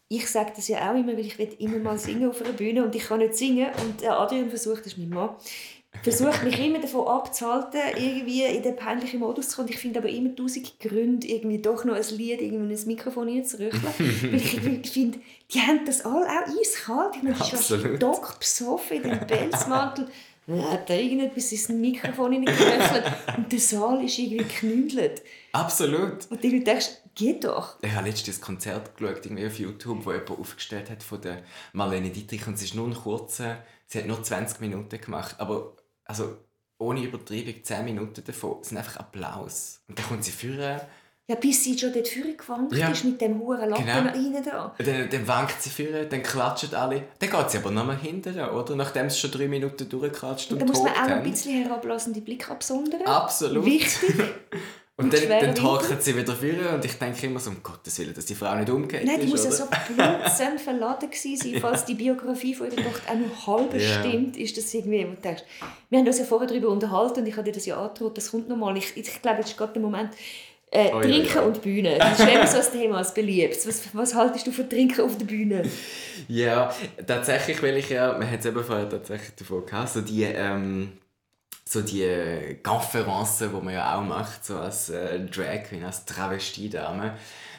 ich 0.09 0.29
sage 0.29 0.53
das 0.55 0.69
ja 0.69 0.90
auch 0.90 0.95
immer, 0.95 1.12
weil 1.12 1.27
ich 1.27 1.38
will 1.38 1.49
immer 1.59 1.79
mal 1.79 1.99
singen 1.99 2.31
auf 2.31 2.40
einer 2.40 2.53
Bühne 2.53 2.85
und 2.85 2.95
ich 2.95 3.05
kann 3.05 3.19
nicht 3.19 3.37
singen 3.37 3.69
und 3.85 4.07
Adrian 4.07 4.49
versucht, 4.49 4.81
das 4.81 4.92
ist 4.92 4.99
mein 4.99 5.09
Mann, 5.09 5.31
versucht 6.03 6.45
mich 6.45 6.59
immer 6.64 6.79
davon 6.79 7.07
abzuhalten, 7.07 7.81
irgendwie 7.97 8.45
in 8.45 8.62
den 8.62 8.77
peinlichen 8.77 9.21
Modus 9.21 9.49
zu 9.49 9.57
kommen. 9.57 9.69
Ich 9.69 9.79
finde 9.79 9.99
aber 9.99 10.09
immer 10.09 10.35
tausend 10.35 10.79
Gründe, 10.79 11.27
irgendwie 11.27 11.59
doch 11.59 11.85
noch 11.85 11.95
ein 11.95 12.16
Lied 12.16 12.40
irgendwie 12.40 12.73
in 12.73 12.79
ein 12.79 12.87
Mikrofon 12.87 13.29
reinzurücheln. 13.29 13.83
weil 13.99 14.35
ich 14.35 14.90
finde, 14.90 15.19
die 15.53 15.61
haben 15.61 15.85
das 15.85 16.05
alle 16.05 16.27
auch 16.27 16.61
eiskalt. 16.61 17.16
Ich 17.16 17.23
meine, 17.23 17.37
die 17.37 17.53
ist 17.53 18.38
besoffen 18.38 18.97
in 18.99 19.03
dem 19.11 19.27
Pelzmantel. 19.27 20.09
Dann 20.47 20.71
hat 20.71 20.88
er 20.90 21.01
irgendetwas 21.01 21.51
ins 21.51 21.69
Mikrofon 21.71 22.33
hineingeröchelt 22.33 23.05
und 23.37 23.51
der 23.51 23.59
Saal 23.59 24.05
ist 24.05 24.16
irgendwie 24.16 24.37
geknüdelt. 24.37 25.23
Absolut. 25.53 26.31
Und 26.31 26.45
du 26.45 26.61
denkst, 26.61 26.90
geht 27.16 27.44
doch. 27.44 27.76
Ich 27.83 27.92
habe 27.92 28.09
letztens 28.09 28.38
ein 28.38 28.42
Konzert 28.42 28.96
geschaut, 28.96 29.26
irgendwie 29.26 29.46
auf 29.46 29.59
YouTube, 29.59 30.07
wo 30.07 30.12
jemand 30.12 30.31
aufgestellt 30.31 30.90
hat 30.90 31.02
von 31.02 31.20
der 31.20 31.42
Marlene 31.72 32.11
Dietrich 32.11 32.46
und 32.46 32.55
es 32.55 32.62
ist 32.62 32.74
nur 32.76 32.87
ein 32.87 32.94
kurzer, 32.94 33.59
sie 33.87 33.98
hat 33.98 34.07
nur 34.07 34.22
20 34.22 34.61
Minuten 34.61 35.00
gemacht, 35.00 35.37
aber 35.38 35.74
also 36.05 36.37
ohne 36.79 37.02
Übertreibung 37.02 37.55
10 37.62 37.85
Minuten 37.85 38.22
davon 38.24 38.62
sind 38.62 38.76
einfach 38.76 38.98
Applaus. 38.98 39.81
Und 39.88 39.98
dann 39.98 40.07
kommt 40.07 40.24
sie 40.24 40.31
führen. 40.31 40.81
Ja, 41.29 41.35
bis 41.35 41.64
sie 41.64 41.76
schon 41.76 41.92
dort 41.92 42.07
vorne 42.07 42.37
gewankt 42.37 42.72
ja. 42.74 42.88
ist 42.88 43.05
mit 43.05 43.20
dem 43.20 43.40
hohen 43.40 43.68
Lappen 43.68 43.85
genau. 43.85 44.11
rein 44.11 44.44
da. 44.44 44.74
Dann, 44.79 45.11
dann 45.11 45.26
wankt 45.26 45.61
sie 45.61 45.70
führen, 45.70 46.09
dann 46.09 46.22
klatschen 46.22 46.72
alle. 46.74 47.02
Dann 47.18 47.31
geht 47.31 47.50
sie 47.50 47.59
aber 47.59 47.72
noch 47.72 47.85
mal 47.85 47.96
hinterher, 47.96 48.55
oder? 48.55 48.76
Nachdem 48.76 49.11
sie 49.11 49.18
schon 49.18 49.33
drei 49.33 49.48
Minuten 49.48 49.88
durchklatscht 49.88 50.52
und, 50.52 50.62
und 50.62 50.68
Da 50.68 50.72
muss 50.72 50.85
man 50.85 50.92
auch 50.92 51.16
ein 51.16 51.22
bisschen 51.24 51.64
herablassende 51.64 52.20
Blick 52.20 52.48
absondern. 52.48 53.02
Absolut. 53.02 53.64
Wichtig. 53.64 54.14
Und, 54.99 55.13
dann, 55.13 55.29
dann 55.29 55.55
talken 55.55 55.99
sie 56.01 56.17
wieder 56.17 56.35
vor 56.35 56.75
und 56.75 56.83
ich 56.83 56.95
denke 56.95 57.27
immer 57.27 57.39
so, 57.39 57.51
um 57.51 57.63
Gottes 57.63 57.99
Willen, 57.99 58.15
dass 58.15 58.25
die 58.25 58.35
Frau 58.35 58.55
nicht 58.55 58.71
umgeht 58.71 59.05
Nein, 59.05 59.21
die 59.21 59.27
muss 59.27 59.45
ja 59.45 59.51
so 59.51 59.65
blutsen 59.67 60.59
verladen 60.59 61.11
gewesen 61.11 61.37
sein, 61.37 61.57
falls 61.61 61.85
die 61.85 61.95
Biografie 61.95 62.55
von 62.55 62.71
ihrer 62.71 62.83
Tochter 62.83 63.13
auch 63.13 63.15
nur 63.15 63.47
halb 63.47 63.75
yeah. 63.75 64.01
stimmt, 64.01 64.39
ist 64.39 64.57
das 64.57 64.73
irgendwie, 64.73 65.05
du 65.05 65.17
denkst, 65.23 65.43
wir 65.91 65.99
haben 65.99 66.07
uns 66.07 66.19
ja 66.19 66.25
vorher 66.25 66.49
darüber 66.49 66.71
unterhalten 66.71 67.21
und 67.21 67.27
ich 67.27 67.37
habe 67.37 67.45
dir 67.45 67.53
das 67.53 67.67
ja 67.67 67.77
angedroht, 67.79 68.17
das 68.17 68.31
kommt 68.31 68.49
nochmal. 68.49 68.75
Ich, 68.79 68.97
ich 68.97 69.21
glaube, 69.21 69.41
jetzt 69.41 69.51
ist 69.51 69.59
gerade 69.59 69.75
der 69.75 69.83
Moment, 69.83 70.13
äh, 70.71 70.91
oh, 70.95 71.01
Trinken 71.03 71.29
ja, 71.29 71.35
ja. 71.35 71.43
und 71.43 71.61
Bühne. 71.61 71.99
Das 71.99 72.19
ist 72.19 72.29
immer 72.29 72.47
so 72.47 72.59
ein 72.59 72.81
Thema, 72.81 72.99
das 72.99 73.13
beliebt. 73.13 73.69
Was, 73.69 73.83
was 73.93 74.15
haltest 74.15 74.47
du 74.47 74.51
von 74.51 74.69
Trinken 74.69 75.03
auf 75.03 75.19
der 75.19 75.27
Bühne? 75.27 75.63
Ja, 76.27 76.75
tatsächlich 77.07 77.61
will 77.61 77.77
ich 77.77 77.91
ja, 77.91 78.19
wir 78.19 78.27
haben 78.27 78.39
es 78.39 78.47
eben 78.47 78.65
vorher 78.65 78.89
tatsächlich 78.89 79.35
davon 79.35 79.67
gehabt, 79.67 79.91
so 79.91 80.01
die... 80.01 80.23
Ähm 80.23 80.93
so 81.68 81.83
die 81.83 82.59
Conferences, 82.62 83.50
die 83.50 83.64
man 83.64 83.74
ja 83.74 83.98
auch 83.98 84.05
macht, 84.05 84.44
so 84.44 84.59
als 84.59 84.88
äh, 84.88 85.20
Drag 85.26 85.64
Queen, 85.64 85.85
als 85.85 86.05
Travestiedame, 86.05 87.16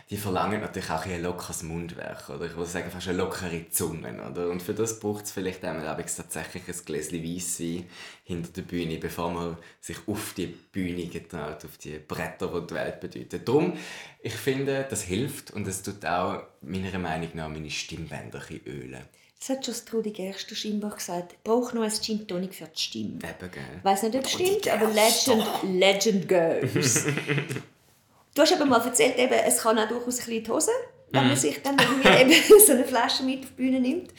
die 0.10 0.16
verlangen 0.16 0.62
natürlich 0.62 0.90
auch 0.90 1.06
ein 1.06 1.22
lockeres 1.22 1.64
Mundwerk, 1.64 2.30
oder 2.30 2.46
ich 2.46 2.56
würde 2.56 2.70
sagen 2.70 2.90
fast 2.90 3.10
eine 3.10 3.18
lockere 3.18 3.70
Zunge, 3.70 4.14
oder? 4.32 4.50
Und 4.50 4.62
für 4.62 4.74
das 4.74 5.02
braucht 5.02 5.26
es 5.26 5.34
vielleicht 5.34 5.66
einmal 5.66 5.84
tatsächlich 6.06 6.64
ein 6.70 6.86
Gläschen 6.86 7.22
Weisswein 7.22 7.86
hinter 8.24 8.52
der 8.54 8.62
Bühne, 8.62 8.98
bevor 8.98 9.30
man 9.30 9.58
sich 9.82 9.98
auf 10.08 10.34
die 10.38 10.48
Bühne 10.48 11.08
getraut, 11.08 11.66
auf 11.66 11.78
die 11.78 12.00
Bretter, 12.00 12.48
die 12.48 12.68
die 12.68 12.74
Welt 12.76 13.02
bedeuten. 13.02 13.44
Darum, 13.44 13.74
ich 14.22 14.36
finde, 14.36 14.88
das 14.90 15.02
hilft 15.04 15.52
und 15.52 15.68
es 15.68 15.84
tut 15.84 16.06
auch 16.06 16.44
meiner 16.62 16.98
Meinung 16.98 17.32
nach 17.34 17.50
meine 17.50 17.70
Stimmbänder 17.70 18.42
ölen. 18.66 19.04
Das 19.40 19.50
hat 19.50 19.66
schon 19.66 19.76
Trudi 19.86 20.12
Gerster 20.12 20.56
scheinbar 20.56 20.96
gesagt. 20.96 21.34
Ich 21.34 21.40
brauche 21.44 21.76
noch 21.76 21.84
ein 21.84 21.92
Gin 21.92 22.28
Tonic 22.28 22.56
für 22.56 22.66
die 22.66 22.80
Stimme. 22.80 23.16
Eben, 23.16 23.52
gell. 23.52 23.64
Ich 23.78 23.84
weiss 23.84 24.04
nicht, 24.04 24.16
ob 24.16 24.26
es 24.26 24.32
stimmt, 24.32 24.68
aber 24.68 24.88
Legend, 24.88 25.46
Legend 25.64 26.28
goes. 26.28 27.06
du 28.36 28.42
hast 28.42 28.54
aber 28.54 28.66
mal 28.66 28.82
erzählt, 28.82 29.18
eben, 29.18 29.34
es 29.34 29.60
kann 29.60 29.78
auch 29.78 29.88
durchaus 29.88 30.20
ein 30.20 30.26
bisschen 30.26 30.44
die 30.44 30.52
Hose, 30.52 30.72
wenn 31.12 31.22
man 31.22 31.32
mhm. 31.32 31.38
sich 31.38 31.62
dann 31.62 31.78
irgendwie 31.78 32.36
eben 32.36 32.60
so 32.66 32.72
eine 32.72 32.84
Flasche 32.84 33.24
mit 33.24 33.44
auf 33.44 33.50
die 33.52 33.62
Bühne 33.62 33.80
nimmt. 33.80 34.12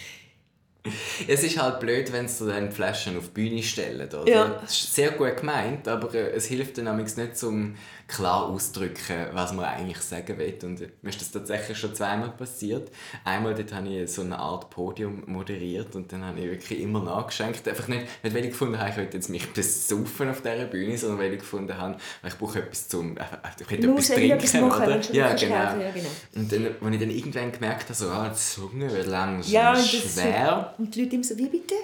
Es 1.27 1.43
ist 1.43 1.61
halt 1.61 1.81
blöd, 1.81 2.13
wenn 2.13 2.29
sie 2.29 2.47
dann 2.47 2.71
Flaschen 2.73 3.17
auf 3.19 3.27
die 3.27 3.31
Bühne 3.33 3.63
stellen. 3.63 4.09
Oder? 4.09 4.29
Ja. 4.29 4.59
Das 4.61 4.73
ist 4.73 4.95
sehr 4.95 5.11
gut 5.11 5.37
gemeint, 5.37 5.89
aber 5.89 6.15
äh, 6.15 6.31
es 6.31 6.47
hilft 6.47 6.79
dann 6.79 6.97
nicht, 6.97 7.43
um 7.43 7.75
klar 8.09 8.47
auszudrücken, 8.47 9.27
was 9.33 9.53
man 9.53 9.67
eigentlich 9.67 10.01
sagen 10.01 10.39
will. 10.39 10.59
Und 10.63 10.81
mir 10.81 11.11
ist 11.11 11.21
das 11.21 11.31
tatsächlich 11.31 11.77
schon 11.77 11.95
zweimal 11.95 12.31
passiert. 12.31 12.91
Einmal 13.23 13.55
dort 13.55 13.73
habe 13.75 13.87
ich 13.89 14.11
so 14.11 14.23
eine 14.23 14.39
Art 14.39 14.71
Podium 14.71 15.23
moderiert 15.27 15.95
und 15.95 16.11
dann 16.11 16.25
habe 16.25 16.41
ich 16.41 16.47
wirklich 16.47 16.81
immer 16.81 17.03
nachgeschenkt. 17.03 17.69
Einfach 17.69 17.87
nicht, 17.87 18.07
nicht 18.23 18.35
weil 18.35 18.45
ich 18.45 18.51
gefunden 18.51 18.79
habe, 18.79 18.91
ich 18.91 18.97
möchte 18.97 19.17
jetzt 19.19 19.29
mich 19.29 19.47
besaufen 19.53 20.31
auf 20.31 20.41
dieser 20.41 20.65
Bühne, 20.65 20.97
sondern 20.97 21.19
weil 21.19 21.35
ich 21.35 21.41
gefunden 21.41 21.77
habe, 21.77 21.99
ich 22.27 22.35
brauche 22.35 22.61
etwas 22.61 22.89
zum 22.89 23.19
äh, 23.19 23.25
ich 23.61 23.71
hätte 23.71 23.87
etwas 23.87 24.09
trinken. 24.09 24.69
Machen, 24.69 24.87
oder? 24.87 25.01
Ja, 25.13 25.35
genau. 25.35 25.55
ja, 25.55 25.91
genau. 25.93 26.09
Und 26.35 26.51
dann, 26.51 26.67
als 26.81 26.95
ich 26.95 27.01
dann 27.01 27.11
irgendwann 27.11 27.53
gemerkt 27.53 27.85
habe, 27.85 27.95
so, 27.95 28.09
ah, 28.09 28.31
die 28.31 28.37
Zunge 28.37 28.91
wird 28.91 29.07
langsam 29.07 29.53
ja, 29.53 29.77
schwer. 29.77 30.75
Und 30.79 30.95
die 30.95 31.03
Leute 31.03 31.17
immer 31.17 31.25
so, 31.25 31.37
wie 31.37 31.49
bitte? 31.49 31.75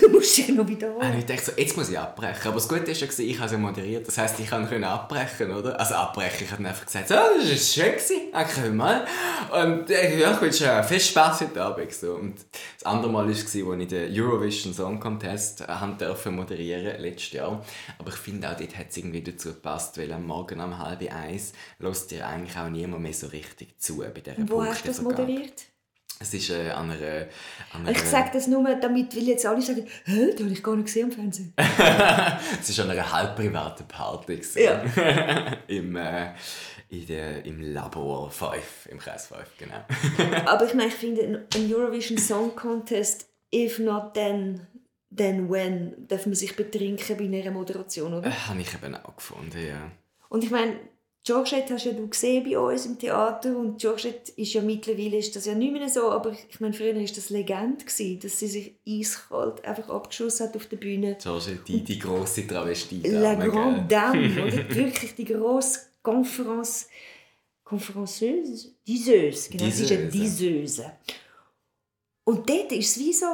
Du 0.00 0.08
musst 0.08 0.36
dich 0.36 0.48
noch 0.48 0.66
wieder 0.66 0.92
holen. 0.94 1.12
Und 1.12 1.18
ich 1.18 1.26
dachte 1.26 1.42
so, 1.44 1.52
jetzt 1.56 1.76
muss 1.76 1.90
ich 1.90 1.98
abbrechen. 1.98 2.46
Aber 2.46 2.54
das 2.54 2.68
Gute 2.68 2.90
ist 2.90 3.00
ja, 3.00 3.06
ich 3.06 3.36
habe 3.38 3.46
es 3.46 3.52
ja 3.52 3.58
moderiert. 3.58 4.06
Das 4.06 4.18
heisst, 4.18 4.38
ich 4.38 4.48
konnte 4.48 4.86
abbrechen, 4.86 5.50
oder? 5.50 5.78
Also 5.78 5.94
abbrechen. 5.94 6.44
Ich 6.44 6.52
habe 6.52 6.66
einfach 6.66 6.86
gesagt, 6.86 7.08
so, 7.08 7.14
das 7.14 7.78
war 7.78 7.98
schön, 7.98 8.32
danke 8.32 8.70
mal. 8.70 9.06
Und 9.50 9.90
äh, 9.90 10.18
ja, 10.20 10.32
ich 10.32 10.40
wünsche 10.40 10.64
dir 10.64 10.84
viel 10.84 11.00
Spaß 11.00 11.42
heute 11.42 11.62
Abend. 11.62 11.92
So. 11.92 12.14
Und 12.14 12.36
das 12.78 12.84
andere 12.84 13.10
Mal 13.10 13.24
war 13.24 13.32
es, 13.32 13.44
als 13.44 13.54
ich 13.54 13.88
den 13.88 14.22
Eurovision 14.22 14.72
Song 14.72 15.00
Contest 15.00 15.62
äh, 15.62 15.66
durfte 15.98 16.30
moderieren 16.30 17.00
letztes 17.00 17.32
Jahr. 17.32 17.64
Aber 17.98 18.10
ich 18.10 18.16
finde 18.16 18.50
auch, 18.50 18.56
dort 18.56 18.76
hat 18.76 18.86
es 18.90 18.96
irgendwie 18.96 19.22
dazu 19.22 19.48
gepasst, 19.48 19.98
weil 19.98 20.12
am 20.12 20.26
Morgen 20.26 20.60
um 20.60 20.78
halb 20.78 21.02
eins 21.12 21.52
lässt 21.78 22.10
dir 22.10 22.26
eigentlich 22.26 22.56
auch 22.56 22.68
niemand 22.68 23.02
mehr 23.02 23.14
so 23.14 23.26
richtig 23.28 23.80
zu 23.80 23.98
bei 23.98 24.20
dieser 24.20 24.48
Wo 24.48 24.64
hast 24.64 24.84
du 24.84 24.88
das 24.88 25.02
moderiert? 25.02 25.71
Es 26.22 26.32
ist 26.32 26.50
äh, 26.50 26.70
an 26.70 26.88
einer, 26.88 27.26
an 27.72 27.80
einer... 27.80 27.90
Ich 27.90 28.00
sage 28.02 28.30
das 28.32 28.46
nur, 28.46 28.62
damit 28.76 29.14
will 29.16 29.26
jetzt 29.26 29.44
alle 29.44 29.60
sagen, 29.60 29.84
hä, 30.04 30.30
das 30.30 30.40
habe 30.40 30.52
ich 30.52 30.62
gar 30.62 30.76
nicht 30.76 30.86
gesehen 30.86 31.06
am 31.06 31.12
Fernsehen. 31.12 31.52
es 31.56 32.78
war 32.78 32.84
an 32.84 32.90
einer 32.92 33.12
halb 33.12 33.34
privaten 33.34 33.84
Party. 33.88 34.40
Ja. 34.54 34.84
Im, 35.66 35.96
äh, 35.96 36.32
in 36.90 37.06
der, 37.06 37.44
Im 37.44 37.60
Labor 37.60 38.30
5, 38.30 38.88
im 38.90 38.98
Kreis 38.98 39.26
5, 39.26 39.40
genau. 39.58 40.44
Aber 40.46 40.64
ich 40.64 40.74
meine, 40.74 40.88
ich 40.88 40.94
finde, 40.94 41.46
ein 41.54 41.74
Eurovision 41.74 42.18
Song 42.18 42.54
Contest, 42.54 43.26
if 43.52 43.80
not 43.80 44.14
then, 44.14 44.66
then 45.10 45.50
when, 45.50 46.06
darf 46.06 46.26
man 46.26 46.36
sich 46.36 46.54
betrinken 46.54 47.16
bei 47.16 47.24
einer 47.24 47.50
Moderation, 47.50 48.14
oder? 48.14 48.28
Äh, 48.28 48.32
habe 48.32 48.60
ich 48.60 48.72
eben 48.74 48.94
auch 48.94 49.16
gefunden, 49.16 49.58
ja. 49.66 49.90
Und 50.28 50.44
ich 50.44 50.50
meine, 50.50 50.76
Georgette 51.24 51.74
hast 51.74 51.84
ja 51.84 51.92
du 51.92 52.08
gesehen 52.08 52.42
bei 52.42 52.58
uns 52.58 52.84
im 52.84 52.98
Theater 52.98 53.56
und 53.56 53.80
Georgette 53.80 54.32
ist 54.34 54.54
ja 54.54 54.60
mittlerweile 54.60 55.18
ist 55.18 55.36
das 55.36 55.46
ja 55.46 55.54
nicht 55.54 55.72
mehr 55.72 55.88
so, 55.88 56.10
aber 56.10 56.32
ich 56.32 56.58
meine, 56.58 56.74
früher 56.74 56.96
war 56.96 57.02
das 57.02 57.30
Legende, 57.30 57.84
gewesen, 57.84 58.18
dass 58.20 58.40
sie 58.40 58.48
sich 58.48 58.74
eiskalt 58.86 59.64
einfach 59.64 59.88
abgeschossen 59.88 60.48
hat 60.48 60.56
auf 60.56 60.66
der 60.66 60.78
Bühne. 60.78 61.16
Georgette, 61.22 61.60
die, 61.64 61.84
die 61.84 61.98
grosse 61.98 62.44
Travestie. 62.44 63.02
La 63.02 63.34
Grande 63.34 63.84
Dame, 63.88 64.32
oder? 64.42 64.74
Wirklich 64.74 65.14
die 65.14 65.24
grosse 65.24 65.80
Konferenz... 66.02 66.88
Konferenceuse? 67.62 68.74
Diseuse, 68.86 69.48
genau, 69.50 69.70
sie 69.70 69.84
ist 69.84 69.92
eine 69.92 70.08
Diseuse. 70.08 70.92
Und 72.24 72.48
dort 72.48 72.72
ist 72.72 72.96
es 72.96 72.98
wie 72.98 73.12
so 73.12 73.26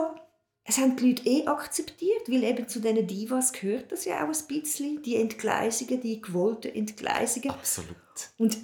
es 0.68 0.76
haben 0.76 0.96
die 0.96 1.08
Leute 1.08 1.26
eh 1.26 1.46
akzeptiert, 1.46 2.28
weil 2.28 2.44
eben 2.44 2.68
zu 2.68 2.80
diesen 2.80 3.06
Divas 3.06 3.54
gehört 3.54 3.90
das 3.90 4.04
ja 4.04 4.22
auch 4.22 4.28
ein 4.28 4.46
bisschen, 4.48 5.02
die 5.02 5.16
Entgleisungen, 5.16 5.98
die 6.02 6.20
gewollten 6.20 6.74
Entgleisungen. 6.74 7.50
Absolut. 7.50 7.96
Und 8.36 8.58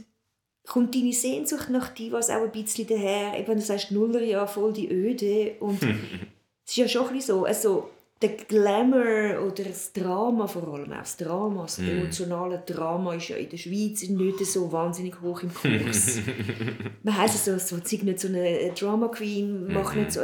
kommt 0.67 0.95
deine 0.95 1.15
Sehnsucht 1.15 1.71
nach 1.71 1.95
Divas 1.95 2.29
auch 2.29 2.43
ein 2.43 2.53
bisschen 2.53 2.87
daher, 2.87 3.39
eben, 3.39 3.49
wenn 3.49 3.57
du 3.57 3.65
sagst, 3.65 3.91
Nullerjahr 3.91 4.47
voll 4.47 4.75
die 4.75 4.91
Öde 4.91 5.57
und 5.61 5.83
es 6.67 6.73
ist 6.73 6.77
ja 6.77 6.89
schon 6.89 7.07
ein 7.07 7.15
bisschen 7.15 7.37
so, 7.37 7.45
also 7.47 7.91
der 8.21 8.31
Glamour 8.31 9.43
oder 9.47 9.65
das 9.65 9.93
Drama 9.95 10.47
vor 10.47 10.75
allem, 10.75 10.93
auch 10.93 10.99
das 10.99 11.17
Drama, 11.17 11.63
das 11.63 11.79
mm. 11.79 11.89
emotionale 11.89 12.63
Drama 12.67 13.15
ist 13.15 13.29
ja 13.29 13.37
in 13.37 13.49
der 13.49 13.57
Schweiz 13.57 14.03
nicht 14.03 14.47
so 14.47 14.71
wahnsinnig 14.71 15.21
hoch 15.23 15.43
im 15.43 15.53
Kurs. 15.53 16.19
Man 17.03 17.17
heisst 17.17 17.45
so, 17.45 17.59
so, 17.59 17.77
nicht 17.77 18.21
so 18.21 18.29
eine 18.29 18.73
Drama 18.75 19.09
Queen, 19.09 19.73
mach 19.73 19.95
nicht 19.95 20.13
so... 20.13 20.21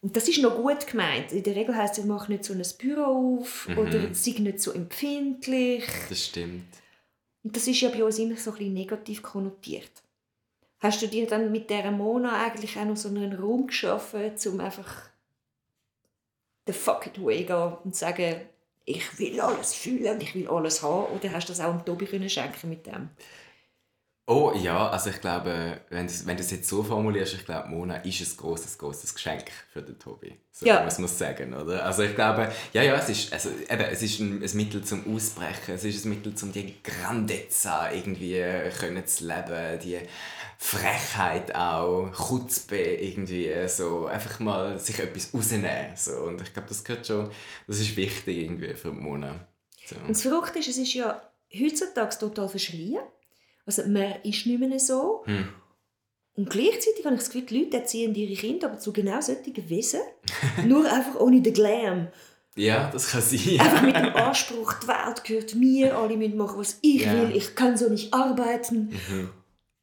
Und 0.00 0.16
das 0.16 0.28
ist 0.28 0.38
noch 0.38 0.56
gut 0.56 0.86
gemeint. 0.86 1.32
In 1.32 1.42
der 1.42 1.56
Regel 1.56 1.74
heißt 1.74 1.98
es, 1.98 2.04
mach 2.04 2.28
nicht 2.28 2.44
so 2.44 2.52
ein 2.52 2.62
Büro 2.78 3.38
auf 3.40 3.68
mhm. 3.68 3.78
oder 3.78 4.14
sei 4.14 4.34
nicht 4.38 4.60
so 4.60 4.72
empfindlich. 4.72 5.84
Das 6.08 6.26
stimmt. 6.26 6.68
Und 7.42 7.56
das 7.56 7.66
ist 7.66 7.80
ja 7.80 7.88
bei 7.88 8.04
uns 8.04 8.18
immer 8.18 8.36
so 8.36 8.50
ein 8.50 8.58
bisschen 8.58 8.74
negativ 8.74 9.22
konnotiert. 9.22 9.90
Hast 10.80 11.02
du 11.02 11.08
dir 11.08 11.26
dann 11.26 11.50
mit 11.50 11.70
dieser 11.70 11.90
Mona 11.90 12.44
eigentlich 12.44 12.78
auch 12.78 12.84
noch 12.84 12.96
so 12.96 13.08
einen 13.08 13.32
Raum 13.32 13.66
geschaffen, 13.66 14.32
um 14.46 14.60
einfach 14.60 15.10
the 16.66 16.72
fuck 16.72 17.06
it 17.06 17.22
way 17.22 17.42
gehen 17.44 17.72
und 17.82 17.96
sagen, 17.96 18.42
ich 18.84 19.18
will 19.18 19.40
alles 19.40 19.74
fühlen 19.74 20.14
und 20.14 20.22
ich 20.22 20.34
will 20.34 20.48
alles 20.48 20.82
haben? 20.82 21.12
Oder 21.16 21.32
hast 21.32 21.48
du 21.48 21.52
das 21.52 21.60
auch 21.60 21.72
dem 21.72 21.84
Tobi 21.84 22.06
können 22.06 22.30
schenken 22.30 22.68
mit 22.68 22.86
dem? 22.86 23.10
Oh 24.30 24.52
ja, 24.54 24.90
also 24.90 25.08
ich 25.08 25.22
glaube, 25.22 25.80
wenn 25.88 26.06
du, 26.06 26.12
wenn 26.26 26.36
du 26.36 26.42
es 26.42 26.50
jetzt 26.50 26.68
so 26.68 26.82
formulierst, 26.82 27.32
ich 27.32 27.46
glaube, 27.46 27.70
Mona 27.70 27.96
ist 27.96 28.20
ein 28.20 28.36
großes, 28.36 28.76
großes 28.76 29.14
Geschenk 29.14 29.44
für 29.72 29.80
den 29.80 29.98
Tobi. 29.98 30.34
So 30.52 30.66
ja. 30.66 30.84
muss 30.84 30.98
man 30.98 31.08
sagen, 31.08 31.54
oder? 31.54 31.82
Also 31.82 32.02
ich 32.02 32.14
glaube, 32.14 32.52
ja, 32.74 32.82
ja, 32.82 32.96
es 32.96 33.08
ist, 33.08 33.32
also, 33.32 33.48
eben, 33.48 33.80
es 33.90 34.02
ist 34.02 34.20
ein, 34.20 34.42
ein 34.42 34.50
Mittel 34.56 34.84
zum 34.84 35.16
Ausbrechen, 35.16 35.76
es 35.76 35.84
ist 35.84 36.04
ein 36.04 36.10
Mittel 36.10 36.34
zum 36.34 36.52
die 36.52 36.74
Grandezza 36.82 37.90
irgendwie 37.90 38.44
können 38.78 39.06
zu 39.06 39.26
leben, 39.26 39.78
die 39.82 39.98
Frechheit 40.58 41.54
auch, 41.54 42.12
Chutzpe 42.14 42.76
irgendwie, 42.76 43.50
so 43.66 44.08
einfach 44.08 44.40
mal 44.40 44.78
sich 44.78 44.98
etwas 44.98 45.32
rausnehmen, 45.32 45.96
so. 45.96 46.12
Und 46.12 46.42
ich 46.42 46.52
glaube, 46.52 46.68
das 46.68 46.84
gehört 46.84 47.06
schon, 47.06 47.30
das 47.66 47.80
ist 47.80 47.96
wichtig 47.96 48.36
irgendwie 48.36 48.74
für 48.74 48.92
Mona. 48.92 49.48
So. 49.86 49.96
Und 49.96 50.10
das 50.10 50.20
Verrückte 50.20 50.58
ist, 50.58 50.68
es 50.68 50.76
ist 50.76 50.92
ja 50.92 51.18
heutzutage 51.50 52.18
total 52.18 52.50
verschrien 52.50 53.00
also 53.68 53.82
man 53.86 54.14
ist 54.22 54.46
nicht 54.46 54.58
mehr 54.58 54.78
so. 54.78 55.22
Hm. 55.26 55.48
Und 56.36 56.48
gleichzeitig 56.48 57.04
habe 57.04 57.14
ich 57.14 57.20
das 57.20 57.30
Gefühl, 57.30 57.46
die 57.46 57.58
Leute 57.58 57.76
erziehen 57.76 58.14
ihre 58.14 58.34
Kinder 58.34 58.68
aber 58.68 58.78
zu 58.78 58.92
genau 58.92 59.20
solchen 59.20 59.68
Wesen, 59.68 60.00
nur 60.66 60.90
einfach 60.90 61.20
ohne 61.20 61.42
den 61.42 61.52
Glam. 61.52 62.08
Ja, 62.56 62.90
das 62.90 63.10
kann 63.10 63.20
sein. 63.20 63.60
Einfach 63.60 63.82
mit 63.82 63.94
dem 63.94 64.06
Anspruch, 64.16 64.74
die 64.74 64.88
Welt 64.88 65.24
gehört 65.24 65.54
mir, 65.54 65.96
alle 65.96 66.16
müssen 66.16 66.36
machen, 66.36 66.58
was 66.58 66.78
ich 66.80 67.02
ja. 67.02 67.12
will, 67.12 67.36
ich 67.36 67.54
kann 67.54 67.76
so 67.76 67.88
nicht 67.88 68.14
arbeiten. 68.14 68.98
Mhm. 69.08 69.30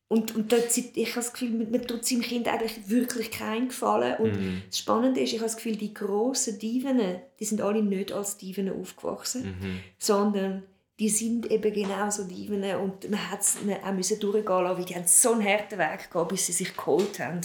Und, 0.07 0.36
und 0.36 0.51
dort, 0.51 0.75
ich 0.75 1.09
habe 1.09 1.15
das 1.15 1.33
Gefühl, 1.33 1.67
man 1.69 1.88
tut 1.88 2.05
seinem 2.05 2.21
Kind 2.21 2.47
eigentlich 2.47 2.89
wirklich 2.89 3.31
keinen 3.31 3.67
Gefallen. 3.67 4.17
Und 4.17 4.39
mhm. 4.39 4.61
das 4.67 4.79
Spannende 4.79 5.19
ist, 5.19 5.33
ich 5.33 5.39
habe 5.39 5.47
das 5.47 5.57
Gefühl, 5.57 5.75
die 5.75 5.93
grossen 5.93 6.57
Diven, 6.57 6.99
die 7.39 7.45
sind 7.45 7.61
alle 7.61 7.83
nicht 7.83 8.11
als 8.11 8.38
Diven 8.38 8.71
aufgewachsen, 8.71 9.57
mhm. 9.59 9.79
sondern 9.99 10.63
die 10.99 11.09
sind 11.09 11.51
eben 11.51 11.73
genauso 11.73 12.23
die 12.23 12.49
und 12.49 13.09
man 13.09 13.31
hat 13.31 13.41
es 13.41 13.57
auch 13.83 13.93
müssen 13.93 14.19
durchgehen 14.19 14.45
lassen, 14.45 14.77
weil 14.77 14.85
die 14.85 14.95
haben 14.95 15.07
so 15.07 15.33
einen 15.33 15.45
harten 15.45 15.77
Weg 15.77 16.09
gehabt, 16.09 16.29
bis 16.29 16.45
sie 16.45 16.53
sich 16.53 16.75
geholt 16.75 17.19
haben. 17.19 17.41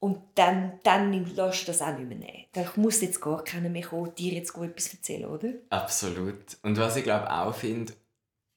Und 0.00 0.18
dann, 0.34 0.80
dann 0.82 1.12
lässt 1.12 1.62
du 1.62 1.66
das 1.66 1.80
auch 1.80 1.96
nicht 1.96 2.08
mehr 2.08 2.18
nehmen. 2.18 2.44
Da 2.52 2.70
muss 2.76 3.00
jetzt 3.00 3.20
gar 3.20 3.44
keiner 3.44 3.68
mehr 3.68 3.84
kommen, 3.84 4.14
dir 4.16 4.32
jetzt 4.32 4.56
etwas 4.56 4.92
erzählen, 4.92 5.26
oder? 5.26 5.52
Absolut. 5.70 6.58
Und 6.62 6.76
was 6.76 6.96
ich 6.96 7.04
glaube 7.04 7.30
auch 7.30 7.54
finde, 7.54 7.92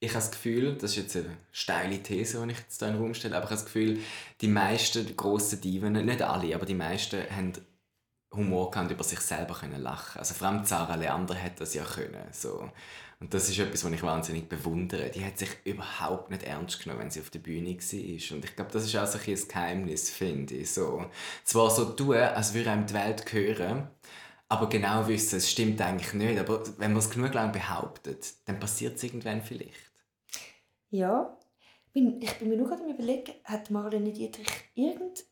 ich 0.00 0.10
habe 0.10 0.20
das 0.20 0.32
Gefühl, 0.32 0.74
das 0.74 0.90
ist 0.90 0.96
jetzt 0.96 1.16
eine 1.16 1.36
steile 1.52 2.02
These, 2.02 2.42
die 2.44 2.52
ich 2.52 2.58
jetzt 2.58 2.80
hier 2.80 2.88
in 2.88 2.94
den 2.94 3.02
Raum 3.02 3.14
stelle, 3.14 3.36
aber 3.36 3.44
ich 3.44 3.50
habe 3.50 3.60
das 3.60 3.64
Gefühl, 3.64 4.00
die 4.40 4.48
meisten 4.48 5.16
grossen 5.16 5.60
Diven, 5.60 5.92
nicht 5.92 6.20
alle, 6.20 6.54
aber 6.54 6.66
die 6.66 6.74
meisten 6.74 7.22
haben 7.30 7.52
Humor 8.34 8.70
gehabt, 8.70 8.90
über 8.90 9.04
sich 9.04 9.20
selber 9.20 9.54
können 9.54 9.80
lachen. 9.80 10.18
Also 10.18 10.34
vor 10.34 10.48
allem 10.48 10.64
Sarah 10.64 10.96
Leander 10.96 11.40
hat 11.40 11.60
das 11.60 11.74
ja 11.74 11.84
können. 11.84 12.26
So. 12.32 12.70
Und 13.18 13.32
das 13.32 13.48
ist 13.48 13.58
etwas, 13.58 13.82
was 13.82 13.92
ich 13.92 14.02
wahnsinnig 14.02 14.48
bewundere. 14.48 15.08
Die 15.08 15.24
hat 15.24 15.38
sich 15.38 15.48
überhaupt 15.64 16.30
nicht 16.30 16.42
ernst 16.42 16.82
genommen, 16.82 17.00
wenn 17.00 17.10
sie 17.10 17.20
auf 17.20 17.30
der 17.30 17.38
Bühne 17.38 17.70
war. 17.70 18.36
Und 18.36 18.44
ich 18.44 18.56
glaube, 18.56 18.70
das 18.72 18.84
ist 18.84 18.96
auch 18.96 19.06
so 19.06 19.18
ein, 19.18 19.48
Geheimnis, 19.48 20.10
finde 20.10 20.54
ich. 20.54 20.70
So, 20.72 21.06
zwar 21.42 21.70
so 21.70 21.86
tun, 21.86 22.16
als 22.16 22.52
würde 22.52 22.70
einem 22.70 22.86
die 22.86 22.92
Welt 22.92 23.24
gehören, 23.24 23.88
aber 24.48 24.68
genau 24.68 25.08
wissen, 25.08 25.38
es 25.38 25.50
stimmt 25.50 25.80
eigentlich 25.80 26.12
nicht. 26.12 26.38
Aber 26.38 26.62
wenn 26.78 26.92
man 26.92 26.98
es 26.98 27.10
genug 27.10 27.32
lang 27.32 27.52
behauptet, 27.52 28.34
dann 28.44 28.60
passiert 28.60 28.96
es 28.96 29.02
irgendwann 29.02 29.42
vielleicht. 29.42 29.92
Ja, 30.90 31.38
ich 31.94 32.34
bin 32.38 32.48
mir 32.48 32.56
nur 32.58 32.68
gerade 32.68 32.84
überlegen, 32.84 33.32
hat 33.44 33.70
Marlene 33.70 34.12
Dietrich 34.12 34.46
irgend 34.74 35.24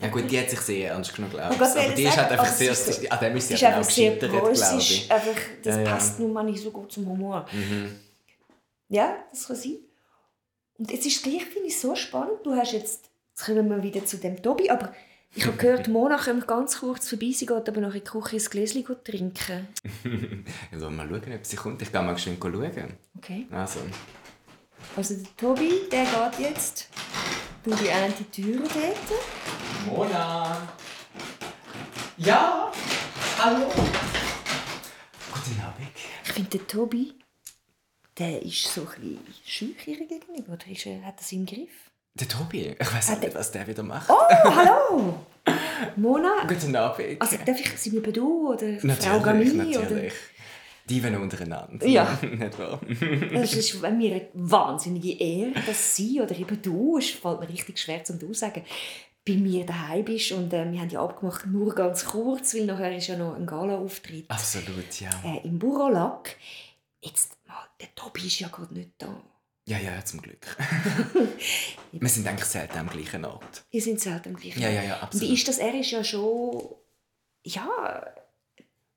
ja 0.00 0.08
gut, 0.08 0.28
die 0.28 0.38
hat 0.38 0.50
sich 0.50 0.60
sehr 0.60 0.90
ernst 0.90 1.14
genommen, 1.14 1.32
glaube 1.32 1.54
ich. 1.54 1.60
Aber 1.60 1.94
die 1.94 2.02
ist 2.02 2.16
halt 2.16 2.32
einfach 2.32 2.46
sehr, 2.46 2.74
so, 2.74 3.08
an 3.08 3.20
dem 3.20 3.36
ist 3.36 3.48
sie 3.48 3.56
halt 3.56 3.76
auch 3.76 3.86
gescheitert, 3.86 4.30
glaube 4.30 4.52
ich. 4.52 5.10
Einfach, 5.10 5.40
das 5.62 5.76
ja, 5.76 5.84
passt 5.84 6.18
nun 6.18 6.32
mal 6.32 6.42
nicht 6.42 6.62
so 6.62 6.70
gut 6.70 6.90
zum 6.90 7.06
Humor. 7.06 7.46
Mhm. 7.52 7.94
Ja, 8.88 9.16
das 9.30 9.46
kann 9.46 9.56
sein. 9.56 9.78
Und 10.78 10.90
jetzt 10.90 11.06
ist 11.06 11.16
es 11.16 11.22
gleich, 11.22 11.44
finde 11.44 11.68
ich, 11.68 11.78
so 11.78 11.94
spannend. 11.94 12.38
Du 12.42 12.54
hast 12.54 12.72
jetzt, 12.72 13.08
jetzt 13.30 13.46
kommen 13.46 13.68
wir 13.68 13.82
wieder 13.82 14.04
zu 14.04 14.16
dem 14.16 14.42
Tobi, 14.42 14.68
aber 14.68 14.92
ich 15.36 15.46
habe 15.46 15.56
gehört, 15.56 15.88
Mona 15.88 16.16
kommt 16.16 16.46
ganz 16.46 16.80
kurz 16.80 17.08
vorbei, 17.08 17.32
sie 17.32 17.46
geht 17.46 17.68
aber 17.68 17.80
noch 17.80 17.94
in 17.94 18.00
die 18.00 18.00
Küche 18.00 18.36
ein 18.36 18.50
Gläschen 18.50 18.84
trinken. 19.04 19.68
ja, 20.72 20.78
sollen 20.78 20.96
wir 20.96 21.04
mal 21.04 21.08
schauen, 21.08 21.34
ob 21.34 21.46
sie 21.46 21.56
kommt. 21.56 21.82
Ich 21.82 21.92
gehe 21.92 22.02
mal 22.02 22.18
schön 22.18 22.36
schauen. 22.40 22.94
Okay. 23.16 23.46
Also. 23.52 23.80
Also 24.96 25.14
der 25.14 25.36
Tobi, 25.36 25.88
der 25.90 26.04
geht 26.04 26.46
jetzt 26.46 26.88
durch 27.64 27.80
die 27.80 27.90
eine 27.90 28.14
Tür 28.30 28.60
dort. 28.60 29.86
Mona! 29.86 30.68
Ja? 32.18 32.70
Hallo? 33.38 33.66
Guten 35.32 35.60
Abend. 35.60 35.88
Ich 36.24 36.32
finde, 36.32 36.50
der 36.50 36.66
Tobi, 36.66 37.14
der 38.18 38.42
ist 38.42 38.64
so 38.72 38.82
ein 38.82 38.86
bisschen 38.86 39.34
schüch 39.46 39.84
gegenüber. 39.84 40.52
Oder 40.52 40.66
ist 40.70 40.86
er, 40.86 41.02
hat 41.04 41.16
er 41.16 41.22
es 41.22 41.32
im 41.32 41.46
Griff? 41.46 41.70
Der 42.14 42.28
Tobi? 42.28 42.76
Ich 42.78 42.94
weiß 42.94 43.18
nicht, 43.18 43.34
was 43.34 43.50
der 43.50 43.66
wieder 43.66 43.82
macht. 43.82 44.10
Oh, 44.10 44.28
hallo! 44.44 45.26
Mona? 45.96 46.44
Guten 46.46 46.76
Abend. 46.76 47.20
Also 47.20 47.36
darf 47.44 47.58
ich 47.58 47.78
sie 47.78 47.96
über 47.96 48.12
du 48.12 48.52
oder 48.52 48.66
natürlich, 48.66 48.98
Frau 48.98 49.20
Gami? 49.20 49.44
Natürlich. 49.46 50.12
Oder? 50.12 50.33
Die 50.88 51.02
wenn 51.02 51.16
untereinander. 51.16 51.86
Ja. 51.86 52.18
Nicht 52.22 52.58
wahr? 52.58 52.80
das 53.32 53.54
ist 53.54 53.80
mir 53.80 53.88
eine 53.88 54.28
wahnsinnige 54.34 55.18
Ehre, 55.18 55.52
dass 55.66 55.96
sie 55.96 56.20
oder 56.20 56.36
eben 56.36 56.60
du, 56.60 56.98
es 56.98 57.10
fällt 57.10 57.40
mir 57.40 57.48
richtig 57.48 57.78
schwer 57.78 58.04
zum 58.04 58.18
Du 58.18 58.34
sagen, 58.34 58.62
bei 59.26 59.34
mir 59.34 59.64
daheim 59.64 60.04
bist 60.04 60.32
und 60.32 60.52
äh, 60.52 60.70
wir 60.70 60.80
haben 60.80 60.90
ja 60.90 61.02
abgemacht, 61.02 61.46
nur 61.46 61.74
ganz 61.74 62.04
kurz, 62.04 62.54
weil 62.54 62.66
nachher 62.66 62.94
ist 62.94 63.06
ja 63.06 63.16
noch 63.16 63.34
ein 63.34 63.46
Gala-Auftritt. 63.46 64.30
Absolut, 64.30 65.00
ja. 65.00 65.10
Äh, 65.24 65.46
Im 65.46 65.58
Burolack. 65.58 66.36
Jetzt 67.02 67.36
mal, 67.46 67.66
der 67.80 67.94
Tobi 67.94 68.26
ist 68.26 68.40
ja 68.40 68.48
gerade 68.48 68.74
nicht 68.74 68.90
da. 68.98 69.22
Ja, 69.66 69.78
ja, 69.78 70.04
zum 70.04 70.20
Glück. 70.20 70.58
wir 71.92 72.08
sind 72.10 72.26
eigentlich 72.26 72.44
selten 72.44 72.76
am 72.76 72.90
gleichen 72.90 73.24
Ort. 73.24 73.64
Wir 73.70 73.80
sind 73.80 73.98
selten 73.98 74.30
am 74.30 74.36
gleichen 74.36 74.62
Ort. 74.62 74.72
Ja, 74.72 74.82
ja, 74.82 74.82
ja, 74.82 75.00
absolut. 75.00 75.26
Wie 75.26 75.34
ist 75.34 75.48
das? 75.48 75.56
Er 75.56 75.74
ist 75.80 75.90
ja 75.90 76.04
schon, 76.04 76.62
ja, 77.44 77.66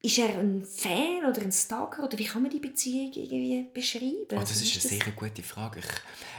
ist 0.01 0.17
er 0.19 0.37
ein 0.37 0.63
Fan 0.63 1.25
oder 1.27 1.41
ein 1.41 1.51
Stalker 1.51 2.03
oder 2.03 2.17
wie 2.17 2.25
kann 2.25 2.43
man 2.43 2.51
die 2.51 2.59
Beziehung 2.59 3.11
irgendwie 3.13 3.67
beschreiben? 3.73 4.27
Oh, 4.31 4.39
das 4.39 4.51
ist, 4.51 4.75
ist 4.75 4.85
eine 4.85 4.97
das? 4.99 5.05
sehr 5.05 5.13
gute 5.13 5.43
Frage. 5.43 5.79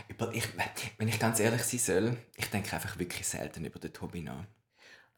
Ich, 0.08 0.16
ich, 0.32 0.44
wenn 0.98 1.08
ich 1.08 1.18
ganz 1.18 1.40
ehrlich 1.40 1.62
sein 1.62 1.80
soll, 1.80 2.16
ich 2.36 2.46
denke 2.46 2.72
einfach 2.74 2.98
wirklich 2.98 3.26
selten 3.26 3.64
über 3.64 3.78
den 3.78 3.92
Tobi 3.92 4.22
nach. 4.22 4.44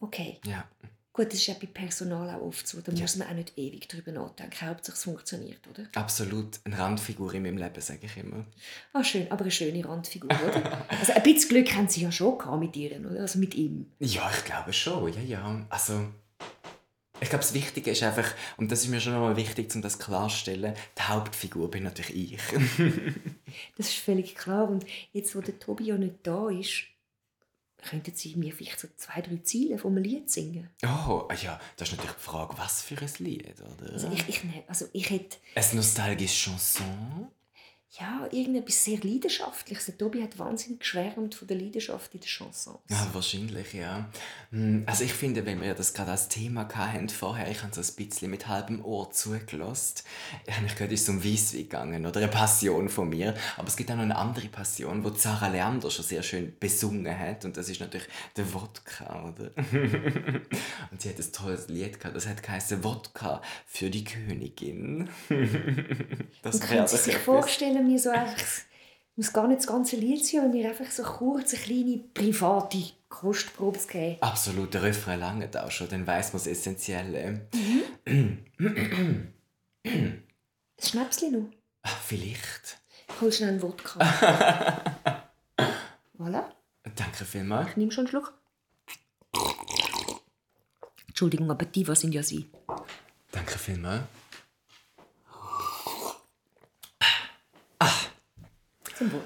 Okay. 0.01 0.41
Ja. 0.45 0.67
Gut, 1.13 1.27
das 1.27 1.35
ist 1.35 1.49
ja 1.49 1.55
bei 1.61 1.67
Personal 1.67 2.31
auch 2.31 2.41
oft 2.47 2.67
so. 2.67 2.81
Da 2.81 2.93
ja. 2.93 3.03
muss 3.03 3.17
man 3.17 3.29
auch 3.29 3.35
nicht 3.35 3.59
ewig 3.59 3.89
darüber 3.89 4.13
nachdenken. 4.13 4.67
Hauptsache 4.67 4.97
es 4.97 5.05
funktioniert, 5.05 5.61
oder? 5.69 5.83
Absolut. 5.95 6.61
Eine 6.65 6.79
Randfigur 6.79 7.35
in 7.35 7.43
meinem 7.43 7.59
Leben, 7.59 7.81
sage 7.81 8.07
ich 8.07 8.17
immer. 8.17 8.47
Ah, 8.93 9.03
schön. 9.03 9.31
Aber 9.31 9.43
eine 9.43 9.51
schöne 9.51 9.85
Randfigur, 9.85 10.31
oder? 10.31 10.87
also 10.89 11.13
ein 11.13 11.23
bisschen 11.23 11.49
Glück 11.51 11.75
haben 11.75 11.89
Sie 11.89 12.03
ja 12.03 12.13
schon 12.13 12.39
mit 12.61 12.77
ihr, 12.77 12.99
oder? 13.01 13.21
Also 13.21 13.39
mit 13.41 13.55
ihm. 13.55 13.91
Ja, 13.99 14.31
ich 14.35 14.45
glaube 14.45 14.73
schon. 14.73 15.13
Ja, 15.13 15.21
ja. 15.21 15.67
Also 15.69 16.07
Ich 17.21 17.29
glaube, 17.29 17.43
das 17.43 17.55
Wichtige 17.55 17.91
ist 17.91 18.03
einfach, 18.03 18.35
und 18.57 18.73
das 18.73 18.83
ist 18.83 18.89
mir 18.89 19.01
schon 19.01 19.13
nochmal 19.13 19.37
wichtig, 19.37 19.75
um 19.75 19.83
das 19.83 19.99
klarzustellen, 19.99 20.75
die 20.97 21.03
Hauptfigur 21.03 21.71
bin 21.71 21.85
natürlich 21.85 22.35
ich. 22.35 22.41
das 23.77 23.89
ist 23.89 23.97
völlig 23.97 24.35
klar. 24.35 24.69
Und 24.69 24.87
jetzt, 25.13 25.37
wo 25.37 25.41
der 25.41 25.59
Tobi 25.59 25.85
ja 25.85 25.99
nicht 25.99 26.17
da 26.23 26.49
ist, 26.49 26.85
könnten 27.83 28.15
Sie 28.15 28.37
mir 28.37 28.53
vielleicht 28.53 28.81
so 28.81 28.89
zwei, 28.97 29.21
drei 29.21 29.37
Ziele 29.39 29.79
vom 29.79 29.97
Lied 29.97 30.31
singen? 30.31 30.69
Oh, 30.85 31.29
ja, 31.43 31.61
das 31.77 31.89
ist 31.89 31.97
natürlich 31.97 32.17
die 32.17 32.23
Frage, 32.23 32.57
was 32.59 32.83
für 32.83 32.99
ein 32.99 33.11
Lied, 33.19 33.55
oder? 33.61 33.93
Also 33.93 34.11
ich, 34.13 34.29
ich, 34.29 34.43
also 34.67 34.87
ich 34.93 35.11
hätte... 35.11 35.39
Ein 35.55 35.77
nostalgisches 35.77 36.37
Chanson? 36.37 37.29
Ja, 37.99 38.29
irgendetwas 38.31 38.85
sehr 38.85 38.99
Leidenschaftliches. 38.99 39.87
Der 39.87 39.99
Tobi 39.99 40.23
hat 40.23 40.39
wahnsinnig 40.39 40.79
geschwärmt 40.79 41.35
von 41.35 41.49
der 41.49 41.57
Leidenschaft 41.57 42.15
in 42.15 42.21
den 42.21 42.29
Chansons. 42.29 42.79
Ja, 42.89 43.09
wahrscheinlich, 43.13 43.73
ja. 43.73 44.09
Hm, 44.53 44.85
also 44.87 45.03
ich 45.03 45.13
finde, 45.13 45.45
wenn 45.45 45.61
wir 45.61 45.75
das 45.75 45.93
gerade 45.93 46.13
als 46.13 46.29
Thema 46.29 46.69
hatten 46.73 47.09
vorher, 47.09 47.51
ich 47.51 47.63
habe 47.65 47.75
so 47.75 47.81
ein 47.81 47.97
bisschen 47.97 48.31
mit 48.31 48.47
halbem 48.47 48.85
Ohr 48.85 49.11
zugelassen, 49.11 50.05
habe 50.49 50.67
ich 50.67 50.75
gehört, 50.75 50.93
es 50.93 51.03
ist 51.03 51.09
um 51.09 51.25
Weisswein 51.25 51.63
gegangen 51.63 52.07
oder 52.07 52.21
eine 52.21 52.29
Passion 52.29 52.89
von 52.89 53.09
mir. 53.09 53.35
Aber 53.57 53.67
es 53.67 53.77
gibt 53.77 53.91
auch 53.91 53.97
noch 53.97 54.05
eine 54.05 54.17
andere 54.17 54.47
Passion, 54.47 55.03
die 55.03 55.19
Sarah 55.19 55.49
Leander 55.49 55.91
schon 55.91 56.05
sehr 56.05 56.23
schön 56.23 56.55
besungen 56.61 57.19
hat 57.19 57.45
und 57.45 57.57
das 57.57 57.69
ist 57.69 57.81
natürlich 57.81 58.07
der 58.37 58.55
Wodka, 58.55 59.31
oder? 59.31 59.51
und 60.93 61.03
sie 61.03 61.09
hat 61.09 61.19
ein 61.19 61.33
tolles 61.33 61.67
Lied 61.67 61.99
gehabt, 61.99 62.15
das 62.15 62.29
hat 62.29 62.41
geheißen 62.41 62.85
Wodka 62.85 63.43
für 63.67 63.91
die 63.91 64.05
Königin. 64.05 65.09
das 66.43 66.55
und 66.55 66.63
können 66.63 66.87
Sie 66.87 66.97
sich 66.97 67.19
vorstellen, 67.19 67.80
können 67.81 67.93
wir 67.93 67.99
so 67.99 68.11
einfach, 68.11 68.45
muss 69.17 69.33
gar 69.33 69.49
nicht 69.49 69.61
das 69.61 69.67
ganze 69.67 69.97
Lied 69.97 70.25
sein, 70.25 70.41
aber 70.41 70.51
mir 70.51 70.69
einfach 70.69 70.91
so 70.91 71.03
kurz 71.03 71.55
eine 71.55 71.63
kleine 71.63 71.99
private 72.13 72.83
Kostprobe 73.09 73.79
geben. 73.91 74.19
Absolut, 74.21 74.75
der 74.75 74.83
Refrain 74.83 75.21
langt 75.21 75.57
auch 75.57 75.71
schon, 75.71 75.89
dann 75.89 76.07
weiß 76.07 76.35
man 76.35 76.43
das 76.43 76.47
Essentielle. 76.47 77.49
Mhm. 77.55 78.55
ein 79.85 80.13
Schnäpschen 80.79 81.33
noch? 81.33 81.51
Ach, 81.83 82.01
vielleicht. 82.03 82.79
Ich 83.09 83.21
hol 83.21 83.33
schnell 83.33 83.51
einen 83.51 83.63
Wodka. 83.63 83.99
voilà. 86.19 86.45
Danke 86.95 87.25
vielmals. 87.25 87.71
Ich 87.71 87.77
nehme 87.77 87.93
schon 87.93 88.03
einen 88.07 88.11
Schluck. 88.11 88.35
Entschuldigung, 91.09 91.51
aber 91.51 91.65
die 91.65 91.89
was 91.89 92.01
sind 92.01 92.15
ja 92.15 92.23
Sie. 92.23 92.51
Danke 93.33 93.59
vielmals. 93.59 94.03
Zum 99.01 99.13
Wohl. 99.13 99.23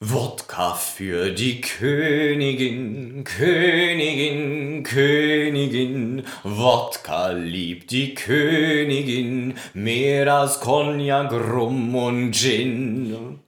Wodka 0.00 0.74
für 0.74 1.30
die 1.30 1.60
Königin, 1.60 3.22
Königin, 3.22 4.82
Königin. 4.82 6.24
Wodka 6.42 7.30
liebt 7.30 7.92
die 7.92 8.16
Königin 8.16 9.54
mehr 9.72 10.34
als 10.34 10.58
Cognac, 10.58 11.30
Rum 11.30 11.94
und 11.94 12.32
Gin. 12.32 13.38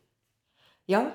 Ja, 0.86 1.12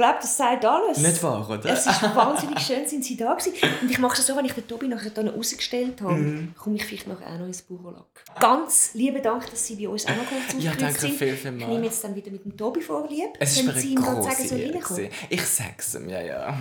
glaube, 0.00 0.18
das 0.20 0.36
sagt 0.36 0.64
alles. 0.64 0.98
Nicht 0.98 1.22
wahr, 1.22 1.48
oder? 1.48 1.70
Es 1.70 1.86
ist 1.86 2.02
wahnsinnig 2.02 2.58
schön, 2.60 2.86
sind 2.86 3.04
sie 3.04 3.16
da 3.16 3.34
gewesen. 3.34 3.52
Und 3.82 3.90
ich 3.90 3.98
mache 3.98 4.18
es 4.18 4.26
so, 4.26 4.36
wenn 4.36 4.44
ich 4.44 4.52
den 4.52 4.66
Tobi 4.66 4.88
nachher 4.88 5.10
hier 5.14 5.32
rausgestellt 5.32 6.00
habe, 6.00 6.14
mm. 6.14 6.54
komme 6.56 6.76
ich 6.76 6.84
vielleicht 6.84 7.06
noch 7.06 7.20
auch 7.20 7.38
noch 7.38 7.46
ins 7.46 7.62
Burolack. 7.62 8.24
Ganz 8.38 8.94
lieben 8.94 9.22
Dank, 9.22 9.48
dass 9.50 9.66
Sie 9.66 9.76
bei 9.76 9.88
uns 9.88 10.06
auch 10.06 10.10
noch 10.10 10.26
kurz 10.26 10.62
Ja, 10.62 10.72
danke 10.72 11.00
sind. 11.00 11.14
viel, 11.14 11.36
viel 11.36 11.52
mal. 11.52 11.60
Ich 11.60 11.66
nehme 11.68 11.84
jetzt 11.84 12.02
dann 12.02 12.14
wieder 12.14 12.30
mit 12.30 12.44
dem 12.44 12.56
Tobi 12.56 12.80
vorlieb. 12.80 13.30
Es 13.38 13.56
ist 13.56 13.64
mir 13.64 13.72
Sie 13.74 13.92
ihm 13.92 14.02
sagen, 14.02 14.48
so 14.48 14.54
reinkommen. 14.54 15.08
Ich 15.28 15.46
sage 15.46 15.74
es 15.78 15.94
ihm, 15.94 16.08
ja, 16.08 16.20
ja. 16.20 16.58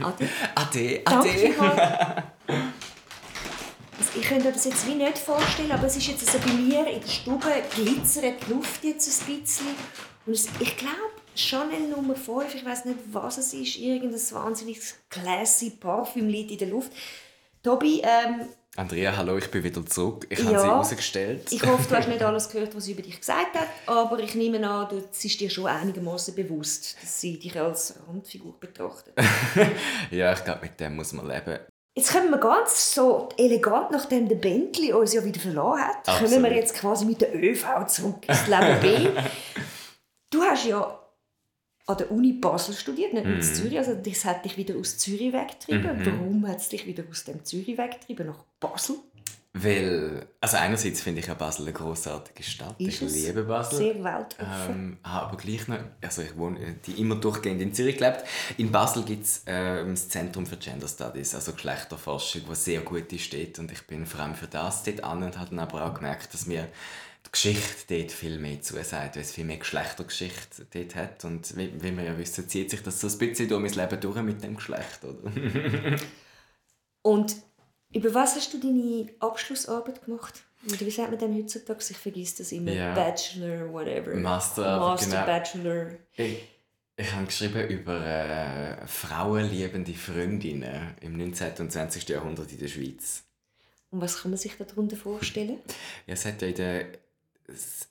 Ade. 0.00 0.28
Ade, 0.54 1.00
ade. 1.04 1.04
Danke 1.04 1.28
also 3.98 4.10
ich 4.20 4.22
könnte 4.22 4.44
mir 4.44 4.52
das 4.52 4.64
jetzt 4.64 4.86
wie 4.86 4.94
nicht 4.94 5.18
vorstellen, 5.18 5.72
aber 5.72 5.86
es 5.86 5.96
ist 5.96 6.06
jetzt 6.06 6.30
so 6.30 6.38
bei 6.38 6.52
mir 6.52 6.86
in 6.86 7.00
der 7.00 7.08
Stube 7.08 7.48
glitzert 7.74 8.46
die 8.46 8.52
Luft 8.52 8.84
jetzt 8.84 9.28
ein 9.28 9.40
bisschen. 9.40 9.66
Und 10.26 10.34
ich 10.60 10.76
glaube, 10.76 11.13
Chanel 11.34 11.88
Nummer 11.88 12.14
5, 12.14 12.54
ich 12.54 12.64
weiß 12.64 12.84
nicht, 12.84 12.98
was 13.12 13.38
es 13.38 13.52
ist, 13.52 13.76
irgendein 13.76 14.20
wahnsinnig 14.32 14.80
classy 15.10 15.70
Parfümlied 15.70 16.50
in 16.50 16.58
der 16.58 16.68
Luft. 16.68 16.92
Tobi, 17.62 18.02
ähm, 18.02 18.46
Andrea, 18.76 19.16
hallo, 19.16 19.36
ich 19.38 19.50
bin 19.50 19.62
wieder 19.62 19.86
zurück. 19.86 20.26
Ich 20.28 20.38
ja, 20.40 20.46
habe 20.46 20.58
sie 20.58 20.66
rausgestellt. 20.66 21.52
Ich 21.52 21.64
hoffe, 21.64 21.88
du 21.88 21.96
hast 21.96 22.08
nicht 22.08 22.22
alles 22.24 22.48
gehört, 22.48 22.74
was 22.74 22.84
sie 22.84 22.92
über 22.92 23.02
dich 23.02 23.18
gesagt 23.18 23.54
hat, 23.54 23.68
aber 23.86 24.18
ich 24.18 24.34
nehme 24.34 24.68
an, 24.68 24.88
du 24.88 25.00
bist 25.00 25.40
dir 25.40 25.48
schon 25.50 25.66
einigermaßen 25.66 26.34
bewusst, 26.34 26.96
dass 27.00 27.20
sie 27.20 27.38
dich 27.38 27.58
als 27.58 27.94
Randfigur 28.08 28.58
betrachtet. 28.58 29.14
ja, 30.10 30.32
ich 30.32 30.44
glaube, 30.44 30.62
mit 30.62 30.78
dem 30.80 30.96
muss 30.96 31.12
man 31.12 31.28
leben. 31.28 31.58
Jetzt 31.96 32.12
kommen 32.12 32.30
wir 32.30 32.38
ganz 32.38 32.92
so 32.92 33.28
elegant, 33.38 33.92
nachdem 33.92 34.28
der 34.28 34.36
Bentley 34.36 34.92
uns 34.92 35.14
ja 35.14 35.24
wieder 35.24 35.38
verloren 35.38 35.80
hat, 35.80 36.08
Absolut. 36.08 36.32
kommen 36.32 36.44
wir 36.44 36.54
jetzt 36.54 36.74
quasi 36.74 37.04
mit 37.04 37.20
der 37.20 37.32
ÖV 37.32 37.86
zurück 37.86 38.28
ins 38.28 38.46
Leben 38.46 38.80
B. 38.80 39.08
Du 40.30 40.42
hast 40.42 40.66
ja 40.66 40.98
an 41.86 41.98
der 41.98 42.10
Uni 42.10 42.32
Basel 42.32 42.74
studiert, 42.74 43.12
nicht 43.12 43.26
mhm. 43.26 43.34
in 43.34 43.42
Zürich. 43.42 43.78
Also 43.78 43.94
das 43.94 44.24
hat 44.24 44.44
dich 44.44 44.56
wieder 44.56 44.76
aus 44.76 44.98
Zürich 44.98 45.32
weggetrieben. 45.32 45.98
Mhm. 45.98 46.06
Warum 46.06 46.48
hat 46.48 46.58
es 46.58 46.68
dich 46.68 46.86
wieder 46.86 47.04
aus 47.10 47.24
dem 47.24 47.44
Zürich 47.44 47.76
weggetrieben 47.76 48.26
nach 48.26 48.44
Basel? 48.58 48.96
Weil, 49.56 50.26
also 50.40 50.56
einerseits 50.56 51.00
finde 51.00 51.20
ich 51.20 51.28
ja 51.28 51.34
Basel 51.34 51.62
eine 51.62 51.72
großartige 51.72 52.42
Stadt. 52.42 52.74
Ist 52.80 53.02
ich 53.02 53.12
liebe 53.12 53.44
Basel. 53.44 53.78
Sehr 53.78 54.02
weltoffen. 54.02 54.48
Ähm, 54.68 54.98
aber 55.04 55.36
gleich 55.36 55.68
noch, 55.68 55.78
also 56.00 56.22
ich 56.22 56.36
wohne, 56.36 56.74
die 56.84 57.00
immer 57.00 57.14
durchgehend 57.14 57.62
in 57.62 57.72
Zürich 57.72 57.98
gelebt. 57.98 58.24
In 58.56 58.72
Basel 58.72 59.04
gibt 59.04 59.22
es 59.22 59.44
äh, 59.46 59.84
das 59.86 60.08
Zentrum 60.08 60.44
für 60.44 60.56
Gender 60.56 60.88
Studies, 60.88 61.36
also 61.36 61.52
Geschlechterforschung, 61.52 62.42
was 62.48 62.64
sehr 62.64 62.80
gut 62.80 63.12
steht. 63.20 63.60
Und 63.60 63.70
ich 63.70 63.86
bin 63.86 64.06
vor 64.06 64.18
allem 64.20 64.34
für 64.34 64.48
das 64.48 64.82
dort 64.82 65.04
an 65.04 65.22
und 65.22 65.38
habe 65.38 65.50
dann 65.50 65.60
aber 65.60 65.84
auch 65.84 65.94
gemerkt, 65.94 66.34
dass 66.34 66.46
die 66.46 66.60
Geschichte 67.34 67.98
dort 67.98 68.12
viel 68.12 68.38
mehr 68.38 68.62
zusagt, 68.62 69.16
weil 69.16 69.22
es 69.22 69.32
viel 69.32 69.44
mehr 69.44 69.56
Geschlechtergeschichte 69.56 70.66
dort 70.72 70.94
hat. 70.94 71.24
Und 71.24 71.56
wie, 71.56 71.82
wie 71.82 71.96
wir 71.96 72.04
ja 72.04 72.16
wissen, 72.16 72.48
zieht 72.48 72.70
sich 72.70 72.82
das 72.82 73.00
so 73.00 73.08
ein 73.08 73.18
bisschen 73.18 73.48
durch 73.48 73.60
mein 73.60 73.72
Leben 73.72 74.00
durch 74.00 74.22
mit 74.22 74.42
dem 74.42 74.54
Geschlecht. 74.54 75.00
Oder? 75.02 75.30
und 77.02 77.34
über 77.92 78.14
was 78.14 78.36
hast 78.36 78.54
du 78.54 78.60
deine 78.60 79.08
Abschlussarbeit 79.18 80.04
gemacht? 80.04 80.44
wie 80.62 80.90
sagt 80.90 81.10
man 81.10 81.18
denn 81.18 81.36
heutzutage? 81.36 81.84
Ich 81.90 81.96
vergesse 81.96 82.38
das 82.38 82.52
immer. 82.52 82.70
Yeah. 82.70 82.94
Bachelor, 82.94 83.70
whatever. 83.72 84.14
Master, 84.14 84.78
Master 84.78 85.10
genau. 85.10 85.26
Bachelor. 85.26 85.86
Ich, 86.16 86.38
ich 86.96 87.12
habe 87.12 87.26
geschrieben 87.26 87.68
über 87.68 88.06
äh, 88.06 88.86
frauenliebende 88.86 89.92
Freundinnen 89.92 90.94
im 91.00 91.16
19. 91.16 91.52
und 91.58 91.72
20. 91.72 92.08
Jahrhundert 92.08 92.50
in 92.52 92.58
der 92.58 92.68
Schweiz. 92.68 93.24
Und 93.90 94.00
was 94.00 94.22
kann 94.22 94.30
man 94.30 94.38
sich 94.38 94.56
darunter 94.56 94.96
vorstellen? 94.96 95.58
Ja, 96.06 96.14
es 96.14 96.24
hat 96.24 96.40
ja 96.42 96.48
in 96.48 96.54
der 96.54 96.86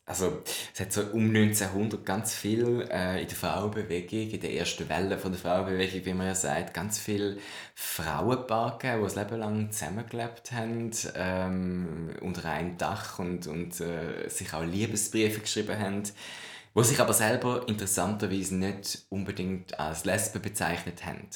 also 0.06 0.42
es 0.74 0.80
hat 0.80 0.92
so 0.92 1.02
um 1.14 1.30
1900 1.30 2.04
ganz 2.06 2.34
viel 2.34 2.88
äh, 2.92 3.22
in 3.22 3.28
der 3.28 3.38
Frauenbewegung, 3.38 4.32
in 4.32 4.40
der 4.40 4.54
ersten 4.54 4.90
Welle 4.90 5.18
von 5.18 5.32
der 5.32 5.40
Frauenbewegung, 5.40 6.06
wie 6.06 6.14
man 6.14 6.28
ja 6.28 6.36
sagt, 6.36 6.74
ganz 6.74 6.98
viele 6.98 7.38
Frauenpaare 7.76 8.78
gegeben, 8.80 8.98
die 9.00 9.04
das 9.04 9.16
Leben 9.16 9.40
lang 9.40 9.72
zusammengelebt 9.72 10.52
haben, 10.52 10.92
ähm, 11.16 12.16
unter 12.22 12.50
einem 12.50 12.78
Dach 12.78 13.20
und, 13.20 13.46
und 13.48 13.80
äh, 13.80 14.28
sich 14.28 14.54
auch 14.54 14.64
Liebesbriefe 14.64 15.42
geschrieben 15.42 15.80
haben, 15.80 16.04
wo 16.74 16.82
sich 16.82 17.00
aber 17.00 17.14
selber 17.14 17.68
interessanterweise 17.68 18.56
nicht 18.56 19.06
unbedingt 19.10 19.80
als 19.80 20.06
Lesben 20.06 20.42
bezeichnet 20.42 21.06
haben. 21.06 21.28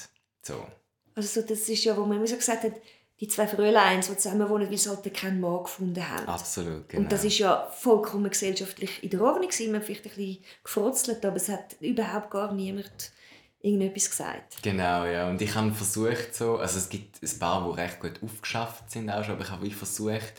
So. 0.41 0.65
Also 1.13 1.41
das 1.41 1.69
ist 1.69 1.83
ja, 1.83 1.95
wo 1.95 2.05
man 2.05 2.17
immer 2.17 2.27
so 2.27 2.35
gesagt 2.35 2.63
hat, 2.63 2.73
die 3.19 3.27
zwei 3.27 3.47
Fröhlein, 3.47 4.01
die 4.01 4.17
zusammen 4.17 4.47
wohnen, 4.47 4.69
weil 4.69 4.77
sie 4.77 4.89
halt 4.89 5.13
keinen 5.13 5.39
Mann 5.39 5.63
gefunden 5.63 6.07
haben. 6.07 6.27
Absolut, 6.27 6.87
genau. 6.87 7.03
Und 7.03 7.11
das 7.11 7.23
ist 7.23 7.39
ja 7.39 7.67
vollkommen 7.71 8.29
gesellschaftlich 8.29 9.03
in 9.03 9.09
der 9.09 9.21
Ordnung 9.21 9.49
gewesen. 9.49 9.71
Man 9.71 9.81
hat 9.81 9.87
vielleicht 9.87 10.05
ein 10.05 10.11
bisschen 10.11 10.43
gefrotzelt, 10.63 11.25
aber 11.25 11.37
es 11.37 11.49
hat 11.49 11.75
überhaupt 11.79 12.29
gar 12.29 12.53
niemand 12.53 13.11
irgendetwas 13.59 14.09
gesagt. 14.09 14.61
Genau, 14.61 15.05
ja. 15.05 15.29
Und 15.29 15.41
ich 15.41 15.53
habe 15.55 15.71
versucht 15.73 16.35
so, 16.35 16.57
also 16.57 16.77
es 16.77 16.89
gibt 16.89 17.21
ein 17.21 17.39
paar, 17.39 17.67
die 17.67 17.81
recht 17.81 17.99
gut 17.99 18.21
aufgeschafft 18.23 18.91
sind 18.91 19.09
auch 19.09 19.23
schon, 19.23 19.33
aber 19.33 19.43
ich 19.43 19.51
habe 19.51 19.69
versucht, 19.71 20.33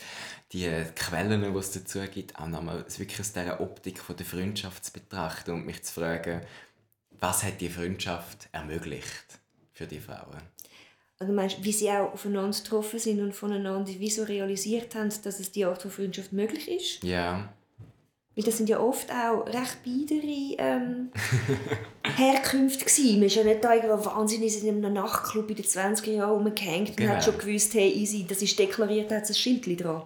die 0.53 0.69
Quellen, 0.95 1.41
die 1.41 1.59
es 1.59 1.71
dazu 1.71 1.99
gibt, 2.11 2.39
auch 2.39 2.47
nochmal 2.47 2.85
wirklich 2.97 3.19
aus 3.19 3.33
dieser 3.33 3.59
Optik 3.59 3.99
von 3.99 4.15
der 4.15 4.25
Freundschaft 4.25 4.85
zu 4.85 4.93
betrachten 4.93 5.51
und 5.51 5.65
mich 5.65 5.83
zu 5.83 5.93
fragen, 5.93 6.41
was 7.19 7.43
hat 7.43 7.59
die 7.61 7.69
Freundschaft 7.69 8.47
ermöglicht 8.51 9.39
für 9.73 9.85
die 9.85 9.99
Frauen? 9.99 10.41
Also 11.21 11.33
meinst, 11.33 11.61
wie 11.63 11.73
sie 11.73 11.89
auch 11.89 12.13
aufeinander 12.13 12.57
getroffen 12.57 12.97
sind 12.97 13.19
und 13.19 13.35
voneinander 13.35 13.91
wie 13.97 14.09
so 14.09 14.23
realisiert 14.23 14.95
haben, 14.95 15.11
dass 15.23 15.39
es 15.41 15.51
die 15.51 15.65
Art 15.65 15.81
von 15.81 15.91
Freundschaft 15.91 16.31
möglich 16.31 16.71
ist? 16.71 17.03
Ja. 17.03 17.49
Weil 18.37 18.45
das 18.45 18.55
sind 18.55 18.69
ja 18.69 18.79
oft 18.79 19.11
auch 19.11 19.45
recht 19.47 19.83
biedere 19.83 20.55
ähm, 20.57 21.09
Herkünfte 22.15 22.85
gewesen. 22.85 23.15
Man 23.15 23.23
ist 23.23 23.35
ja 23.35 23.43
nicht 23.43 23.61
da 23.61 23.73
irgendwo 23.73 24.05
wahnsinnig 24.05 24.63
in 24.63 24.77
einem 24.77 24.93
Nachtclub 24.93 25.49
in 25.49 25.57
den 25.57 25.65
20er 25.65 26.09
Jahren 26.09 26.45
rumgehängt 26.45 26.95
genau. 26.95 27.09
und 27.09 27.17
hat 27.17 27.25
genau. 27.25 27.37
schon 27.37 27.47
gewusst, 27.47 27.73
hey, 27.73 27.91
easy, 27.91 28.25
das 28.25 28.41
ist 28.41 28.57
deklariert, 28.57 29.11
da 29.11 29.15
hat 29.15 29.23
es 29.23 29.31
ein 29.31 29.35
Schild 29.35 29.83
dran. 29.83 30.03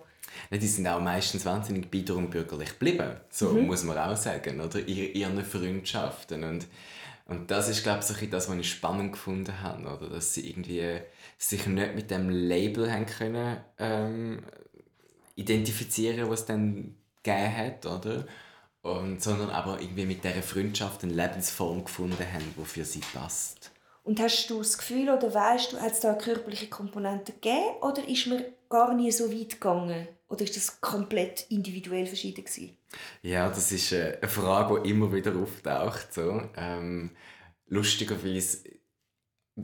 die 0.51 0.68
sind 0.68 0.88
auch 0.88 0.99
meistens 0.99 1.45
wahnsinnig 1.45 1.91
bieder 1.91 2.16
und 2.16 2.32
bürgerlich 2.32 2.70
geblieben. 2.70 3.18
So 3.30 3.49
mhm. 3.49 3.68
muss 3.68 3.84
man 3.84 3.99
auch 3.99 4.18
sagen, 4.18 4.59
oder? 4.61 4.80
In 4.80 5.14
ihren 5.14 5.45
Freundschaften. 5.45 6.43
Und 6.43 6.66
Und 7.26 7.52
das 7.52 7.70
ist, 7.70 7.84
glaube 7.84 8.04
ich, 8.22 8.30
das, 8.30 8.50
was 8.50 8.58
ich 8.58 8.70
spannend 8.70 9.14
gefunden 9.14 9.62
habe, 9.62 9.88
oder? 9.88 10.10
dass 10.10 10.34
sie 10.34 10.50
irgendwie 10.50 11.00
sich 11.38 11.66
nicht 11.68 11.96
mit 11.96 12.12
dem 12.12 12.30
Label 12.30 12.92
haben 12.92 13.06
können, 13.06 13.58
ähm, 13.80 14.44
identifizieren, 15.36 16.30
was 16.30 16.42
es 16.42 16.46
dann 16.48 16.96
gegeben 17.24 17.58
hat, 17.58 17.86
oder? 17.86 18.26
Und, 18.82 19.24
sondern 19.24 19.50
aber 19.50 19.80
irgendwie 19.80 20.06
mit 20.06 20.26
dieser 20.26 20.44
Freundschaft 20.44 21.04
eine 21.04 21.14
Lebensform 21.14 21.86
gefunden 21.86 22.26
haben, 22.34 22.54
die 22.58 22.66
für 22.66 22.84
sie 22.84 23.02
passt. 23.14 23.72
Und 24.04 24.20
hast 24.20 24.50
du 24.50 24.58
das 24.58 24.78
Gefühl 24.78 25.10
oder 25.10 25.34
weißt 25.34 25.74
du, 25.74 25.80
hat 25.80 25.94
es 25.94 26.02
da 26.02 26.10
eine 26.10 26.18
körperliche 26.18 26.68
Komponente 26.68 27.32
gegeben 27.32 27.78
oder 27.82 28.06
ist 28.06 28.28
man 28.28 28.44
gar 28.70 28.94
nie 28.94 29.12
so 29.12 29.32
weit 29.32 29.52
gegangen? 29.52 30.10
Oder 30.34 30.46
ist 30.46 30.58
das 30.58 30.82
komplett 30.82 31.46
individuell 31.50 32.08
verschieden 32.08 32.44
gewesen? 32.44 32.76
Ja, 33.22 33.50
das 33.50 33.72
ist 33.72 33.92
äh, 33.92 34.18
eine 34.20 34.28
Frage, 34.28 34.82
die 34.82 34.90
immer 34.90 35.14
wieder 35.14 35.36
auftaucht. 35.36 36.12
So. 36.12 36.50
Ähm, 36.58 37.12
lustigerweise 37.68 38.64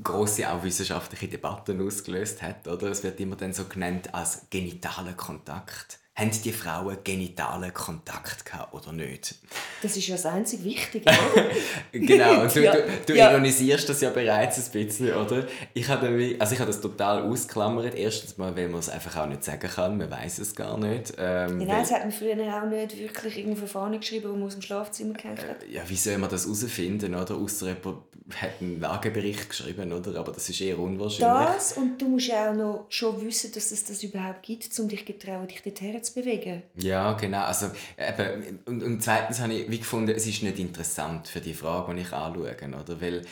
große 0.04 0.48
auch 0.48 0.62
wissenschaftliche 0.62 1.28
Debatten 1.28 1.82
ausgelöst 1.82 2.44
hat. 2.44 2.68
Oder? 2.68 2.90
Es 2.92 3.04
wird 3.04 3.20
immer 3.20 3.36
dann 3.36 3.52
so 3.52 3.66
genannt 3.66 4.14
als 4.14 4.48
genitaler 4.52 5.14
Kontakt 5.14 6.00
haben 6.20 6.32
die 6.44 6.52
Frauen 6.52 6.98
genitalen 7.04 7.74
Kontakt 7.74 8.46
gehabt 8.46 8.74
oder 8.74 8.92
nicht? 8.92 9.36
Das 9.82 9.96
ist 9.96 10.08
ja 10.08 10.16
das 10.16 10.26
einzig 10.26 10.64
Wichtige, 10.64 11.06
oder? 11.10 11.46
genau, 11.92 12.46
du, 12.54 12.64
ja. 12.64 12.74
du, 12.74 12.82
du 13.08 13.16
ja. 13.16 13.32
ironisierst 13.32 13.88
das 13.88 14.02
ja 14.02 14.10
bereits 14.10 14.58
ein 14.58 14.72
bisschen, 14.72 15.14
oder? 15.14 15.48
Ich 15.74 15.88
habe, 15.88 16.36
also 16.40 16.54
ich 16.54 16.60
habe 16.60 16.72
das 16.72 16.82
total 16.82 17.24
ausklammert. 17.24 17.96
Erstens 17.96 18.38
mal, 18.38 18.56
weil 18.56 18.68
man 18.68 18.80
es 18.80 18.90
einfach 18.90 19.16
auch 19.18 19.28
nicht 19.28 19.44
sagen 19.44 19.68
kann, 19.68 19.98
man 19.98 20.12
weiß 20.12 20.40
es 20.40 20.56
gar 20.56 20.78
nicht. 20.78 21.14
Ähm, 21.18 21.62
ja, 21.62 21.68
nein, 21.68 21.84
es 21.84 21.92
hat 21.92 22.02
man 22.02 22.12
früher 22.12 22.36
auch 22.54 22.68
nicht 22.68 22.98
wirklich 22.98 23.38
irgendwo 23.38 23.66
Fahne 23.66 24.00
geschrieben, 24.00 24.30
wo 24.30 24.36
man 24.36 24.48
aus 24.48 24.54
dem 24.54 24.62
Schlafzimmer 24.62 25.14
hat. 25.16 25.40
Äh, 25.40 25.74
ja, 25.74 25.82
wie 25.88 25.96
soll 25.96 26.18
man 26.18 26.30
das 26.30 26.44
herausfinden, 26.46 27.16
oder? 27.16 27.36
Ausser 27.36 27.68
jemand 27.68 27.98
hat 28.36 28.62
einen 28.62 28.80
Lagebericht 28.80 29.50
geschrieben, 29.50 29.92
oder? 29.92 30.20
Aber 30.20 30.32
das 30.32 30.50
ist 30.50 30.62
eher 30.62 30.78
unwahrscheinlich. 30.78 31.56
Das, 31.56 31.74
und 31.74 32.00
du 32.02 32.08
musst 32.08 32.28
ja 32.28 32.52
auch 32.52 32.56
noch 32.56 32.86
schon 32.90 33.22
wissen, 33.26 33.52
dass 33.54 33.72
es 33.72 33.84
das 33.86 34.04
überhaupt 34.04 34.44
gibt, 34.44 34.78
um 34.80 34.88
dich 34.88 35.06
getrauen, 35.06 35.48
dich 35.48 35.62
dorthin 35.62 36.04
zu 36.04 36.09
bewegen. 36.14 36.64
Ja, 36.76 37.14
genau. 37.14 37.44
Also, 37.44 37.68
eben, 37.98 38.60
und, 38.66 38.84
und 38.84 39.04
zweitens 39.04 39.40
habe 39.40 39.54
ich 39.54 39.70
wie 39.70 39.80
gefunden, 39.80 40.12
es 40.12 40.28
ist 40.28 40.44
nicht 40.44 40.60
interessant 40.60 41.28
für 41.28 41.42
die 41.42 41.54
Frage, 41.54 41.94
die 41.94 42.02
ich 42.02 42.14
anschaue. 42.14 42.56
Oder? 42.56 43.02
Weil 43.02 43.26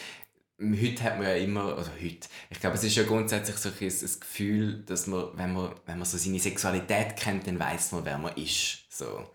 heute 0.59 1.03
hat 1.03 1.17
man 1.17 1.27
ja 1.27 1.35
immer, 1.35 1.73
oder 1.73 1.91
heute, 2.01 2.27
ich 2.49 2.59
glaube, 2.59 2.75
es 2.75 2.83
ist 2.83 2.95
ja 2.95 3.03
grundsätzlich 3.03 3.57
so 3.57 3.69
ein, 3.69 3.75
ein 3.79 4.19
Gefühl, 4.19 4.83
dass 4.85 5.07
man, 5.07 5.29
wenn 5.35 5.53
man, 5.53 5.71
wenn 5.85 5.97
man 5.97 6.05
so 6.05 6.17
seine 6.17 6.39
Sexualität 6.39 7.15
kennt, 7.15 7.47
dann 7.47 7.59
weiß 7.59 7.91
man, 7.91 8.05
wer 8.05 8.17
man 8.17 8.35
ist. 8.35 8.85
So. 8.89 9.29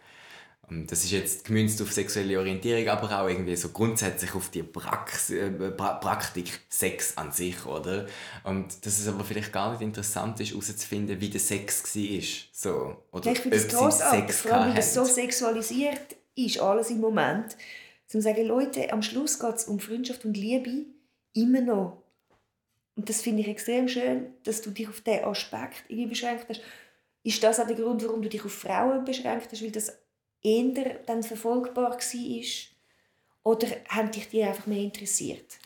Ähm, 0.72 0.86
das 0.86 1.04
ist 1.04 1.10
jetzt 1.10 1.44
gemünzt 1.44 1.80
auf 1.82 1.92
sexuelle 1.92 2.38
Orientierung, 2.38 2.88
aber 2.88 3.20
auch 3.20 3.28
irgendwie 3.28 3.56
so 3.56 3.70
grundsätzlich 3.70 4.34
auf 4.34 4.50
die 4.50 4.62
Prax 4.62 5.30
äh, 5.30 5.50
pra 5.50 5.94
Praktik 5.94 6.60
Sex 6.68 7.16
an 7.16 7.32
sich, 7.32 7.64
oder? 7.66 8.06
Und 8.44 8.84
dass 8.84 8.98
es 8.98 9.08
aber 9.08 9.24
vielleicht 9.24 9.52
gar 9.52 9.72
nicht 9.72 9.82
interessant 9.82 10.40
ist, 10.40 10.50
herauszufinden, 10.50 11.20
wie 11.20 11.28
der 11.28 11.40
Sex 11.40 11.94
war. 11.94 12.22
So. 12.52 12.96
Oder 13.12 13.32
ich 13.32 13.38
finde 13.38 13.58
vor 13.58 14.52
allem, 14.52 14.68
weil 14.68 14.74
das 14.74 14.94
so 14.94 15.04
sexualisiert 15.04 16.16
ist, 16.34 16.60
alles 16.60 16.90
im 16.90 17.00
Moment. 17.00 17.56
Zum 18.06 18.20
zu 18.20 18.28
sagen, 18.28 18.46
Leute, 18.46 18.92
am 18.92 19.02
Schluss 19.02 19.38
geht 19.38 19.54
es 19.54 19.64
um 19.64 19.80
Freundschaft 19.80 20.24
und 20.24 20.36
Liebe 20.36 20.86
immer 21.32 21.60
noch. 21.62 22.02
Und 22.94 23.08
das 23.08 23.22
finde 23.22 23.40
ich 23.40 23.48
extrem 23.48 23.88
schön, 23.88 24.34
dass 24.44 24.60
du 24.60 24.70
dich 24.70 24.86
auf 24.86 25.00
diesen 25.00 25.24
Aspekt 25.24 25.84
irgendwie 25.88 26.10
beschränkt 26.10 26.46
hast. 26.50 26.60
Ist 27.24 27.42
das 27.42 27.58
auch 27.58 27.66
der 27.66 27.76
Grund, 27.76 28.04
warum 28.04 28.20
du 28.20 28.28
dich 28.28 28.44
auf 28.44 28.52
Frauen 28.52 29.04
beschränkt 29.04 29.50
hast? 29.50 29.62
Weil 29.62 29.70
das 29.70 29.96
eher 30.42 31.00
dann 31.06 31.22
verfolgbar 31.22 31.92
war? 31.92 32.42
Oder 33.44 33.66
haben 33.88 34.10
dich 34.10 34.28
die 34.28 34.42
einfach 34.42 34.66
mehr 34.66 34.82
interessiert? 34.82 35.58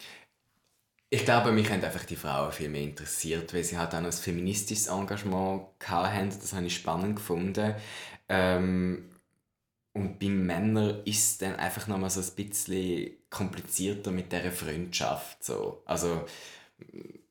Ich 1.09 1.25
glaube, 1.25 1.53
mich 1.53 1.71
haben 1.71 1.85
einfach 1.85 2.05
die 2.05 2.17
Frauen 2.17 2.53
viel 2.53 2.69
mehr 2.69 2.83
interessiert, 2.83 3.55
weil 3.55 3.63
sie 3.63 3.79
halt 3.79 3.95
auch 3.95 3.99
ein 3.99 4.11
feministisches 4.11 4.89
Engagement 4.89 5.67
hatten. 5.85 6.31
Das 6.31 6.53
habe 6.53 6.67
ich 6.67 6.75
spannend 6.75 7.17
gefunden. 7.17 7.75
Ähm, 8.29 9.11
und 9.93 10.19
bei 10.19 10.29
Männern 10.29 11.03
ist 11.05 11.31
es 11.31 11.39
dann 11.39 11.57
einfach 11.57 11.87
noch 11.87 11.97
mal 11.97 12.11
so 12.11 12.21
ein 12.21 12.37
bisschen 12.37 13.13
komplizierter 13.31 14.11
mit 14.11 14.33
dieser 14.33 14.53
Freundschaft. 14.53 15.43
So. 15.45 15.83
Also, 15.87 16.27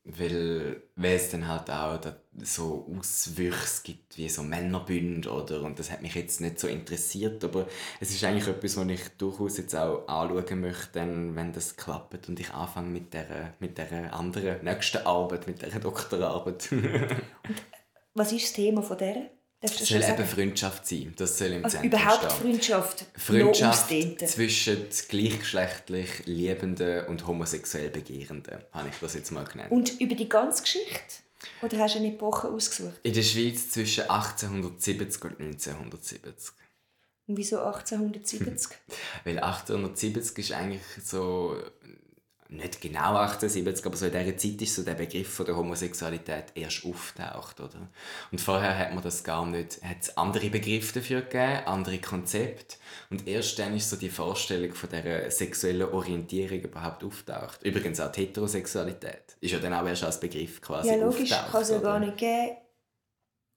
weil, 0.05 0.83
weil 0.95 1.15
es 1.15 1.31
dann 1.31 1.47
halt 1.47 1.69
auch 1.71 1.99
so 2.37 2.87
Auswüchse 2.97 3.81
gibt 3.83 4.17
wie 4.17 4.29
so 4.29 4.43
Männerbünde 4.43 5.31
oder 5.31 5.63
und 5.63 5.79
das 5.79 5.91
hat 5.91 6.03
mich 6.03 6.13
jetzt 6.13 6.41
nicht 6.41 6.59
so 6.59 6.67
interessiert, 6.67 7.43
aber 7.43 7.67
es 7.99 8.11
ist 8.11 8.23
eigentlich 8.23 8.47
etwas, 8.47 8.77
was 8.77 8.87
ich 8.87 9.09
durchaus 9.17 9.57
jetzt 9.57 9.75
auch 9.75 10.07
anschauen 10.07 10.61
möchte, 10.61 10.99
wenn 11.01 11.51
das 11.53 11.75
klappt 11.75 12.29
und 12.29 12.39
ich 12.39 12.51
anfange 12.51 12.89
mit 12.89 13.13
der, 13.15 13.55
mit 13.59 13.79
der 13.79 14.13
anderen 14.13 14.63
nächsten 14.63 15.05
Arbeit, 15.05 15.47
mit 15.47 15.63
der 15.63 15.79
Doktorarbeit. 15.79 16.69
was 18.13 18.31
ist 18.31 18.45
das 18.45 18.53
Thema 18.53 18.83
von 18.83 18.99
der? 18.99 19.31
Das 19.65 19.87
soll 19.87 20.03
eben 20.03 20.25
Freundschaft 20.25 20.87
sein. 20.87 21.13
Das 21.15 21.37
soll 21.37 21.47
im 21.49 21.65
also 21.65 21.77
Zentrum 21.77 21.99
überhaupt 21.99 22.31
stehen. 22.31 22.41
Freundschaft? 22.41 23.05
Freundschaft 23.17 23.89
zwischen 24.27 24.85
gleichgeschlechtlich 25.09 26.25
Liebenden 26.25 27.05
und 27.07 27.25
homosexuell 27.27 27.89
Begehrenden, 27.89 28.59
habe 28.71 28.89
ich 28.89 28.95
das 28.99 29.13
jetzt 29.13 29.31
mal 29.31 29.45
genannt. 29.45 29.71
Und 29.71 29.99
über 29.99 30.15
die 30.15 30.29
ganze 30.29 30.63
Geschichte? 30.63 31.23
Oder 31.61 31.79
hast 31.79 31.95
du 31.95 31.99
eine 31.99 32.09
Epoche 32.09 32.47
ausgesucht? 32.47 32.99
In 33.03 33.13
der 33.13 33.23
Schweiz 33.23 33.69
zwischen 33.69 34.09
1870 34.09 35.23
und 35.23 35.39
1970. 35.39 36.53
Und 37.27 37.37
wieso 37.37 37.59
1870? 37.59 38.77
Weil 39.23 39.39
1870 39.39 40.37
ist 40.37 40.51
eigentlich 40.51 40.81
so 41.03 41.55
nicht 42.49 42.79
genau 42.79 43.15
78, 43.15 43.85
aber 43.85 43.97
so 43.97 44.05
in 44.05 44.11
dieser 44.11 44.37
Zeit 44.37 44.61
ist 44.61 44.75
so 44.75 44.83
der 44.83 44.93
Begriff 44.93 45.33
von 45.33 45.45
der 45.45 45.55
Homosexualität 45.55 46.45
erst 46.53 46.85
auftaucht, 46.85 47.59
oder? 47.59 47.89
Und 48.31 48.39
vorher 48.39 48.77
hat 48.77 48.93
man 48.93 49.03
das 49.03 49.23
gar 49.23 49.45
nicht, 49.45 49.81
hat 49.83 49.97
es 50.01 50.15
andere 50.17 50.49
Begriffe 50.49 50.99
dafür 50.99 51.21
gegeben, 51.21 51.65
andere 51.65 51.97
Konzepte 51.97 52.75
und 53.09 53.27
erst 53.27 53.57
dann 53.57 53.75
ist 53.75 53.89
so 53.89 53.95
die 53.95 54.09
Vorstellung 54.09 54.73
von 54.73 54.89
der 54.89 55.31
sexuellen 55.31 55.89
Orientierung 55.89 56.59
überhaupt 56.59 57.03
auftaucht. 57.03 57.63
Übrigens 57.63 57.99
auch 57.99 58.11
die 58.11 58.21
Heterosexualität 58.21 59.37
ist 59.41 59.51
ja 59.51 59.59
dann 59.59 59.73
auch 59.73 59.85
erst 59.85 60.03
als 60.03 60.19
Begriff 60.19 60.61
quasi 60.61 60.89
Ja, 60.89 60.95
logisch, 60.95 61.29
kann 61.29 61.61
es 61.61 61.69
ja 61.69 61.79
gar 61.79 61.99
nicht 61.99 62.17
geben, 62.17 62.57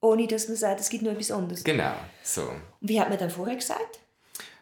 ohne 0.01 0.27
dass 0.27 0.47
man 0.47 0.57
sagt, 0.57 0.79
es 0.79 0.89
gibt 0.89 1.03
noch 1.03 1.11
etwas 1.11 1.31
anderes. 1.31 1.63
Genau, 1.63 1.93
so. 2.23 2.41
Und 2.41 2.61
wie 2.81 2.99
hat 2.99 3.09
man 3.09 3.19
dann 3.19 3.29
vorher 3.29 3.55
gesagt? 3.55 3.98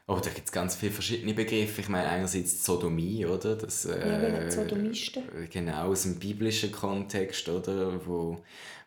Oh, 0.10 0.20
da 0.24 0.30
gibt 0.30 0.48
es 0.48 0.52
ganz 0.54 0.76
viele 0.76 0.94
verschiedene 0.94 1.34
Begriffe. 1.34 1.82
Ich 1.82 1.90
meine, 1.90 2.08
einerseits 2.08 2.64
Sodomie, 2.64 3.26
oder? 3.26 3.58
Das, 3.58 3.84
äh, 3.84 4.46
ja, 4.46 4.50
Sodomisten. 4.50 5.24
Genau, 5.52 5.90
aus 5.90 6.04
dem 6.04 6.18
biblischen 6.18 6.72
Kontext, 6.72 7.50
oder? 7.50 8.06
Wo, 8.08 8.42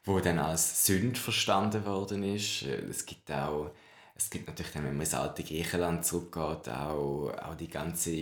wo 0.04 0.18
dann 0.20 0.38
als 0.38 0.86
Sünd 0.86 1.18
verstanden 1.18 1.84
worden 1.84 2.22
ist. 2.22 2.62
Es 2.62 3.04
gibt 3.04 3.30
auch, 3.30 3.70
es 4.16 4.30
gibt 4.30 4.48
natürlich 4.48 4.72
dann, 4.72 4.84
wenn 4.84 4.92
man 4.92 5.02
ins 5.02 5.12
alte 5.12 5.42
Griechenland 5.42 6.06
zurückgeht, 6.06 6.70
auch, 6.70 7.32
auch 7.42 7.54
die 7.54 7.68
ganze 7.68 8.12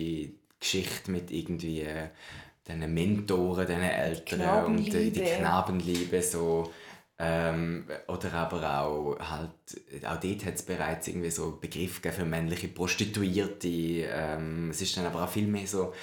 Geschichte 0.59 1.09
mit 1.09 1.31
irgendwie 1.31 1.81
äh, 1.81 2.09
den 2.67 2.93
Mentoren, 2.93 3.65
den 3.65 3.81
Eltern 3.81 4.65
und 4.65 4.85
die 4.85 5.11
Knabenliebe, 5.11 6.21
so 6.21 6.69
ähm, 7.21 7.85
oder 8.07 8.33
aber 8.33 8.79
auch, 8.79 9.17
halt, 9.19 10.05
auch 10.05 10.19
dort 10.21 10.45
hat 10.45 10.55
es 10.55 10.63
bereits 10.63 11.09
irgendwie 11.09 11.29
so 11.29 11.57
Begriff 11.59 11.99
für 12.01 12.25
männliche 12.25 12.69
Prostituierte. 12.69 13.67
Ähm, 13.67 14.69
es 14.69 14.81
ist 14.81 14.95
dann 14.95 15.05
aber 15.05 15.25
auch 15.25 15.29
viel 15.29 15.47
mehr 15.47 15.67
so 15.67 15.93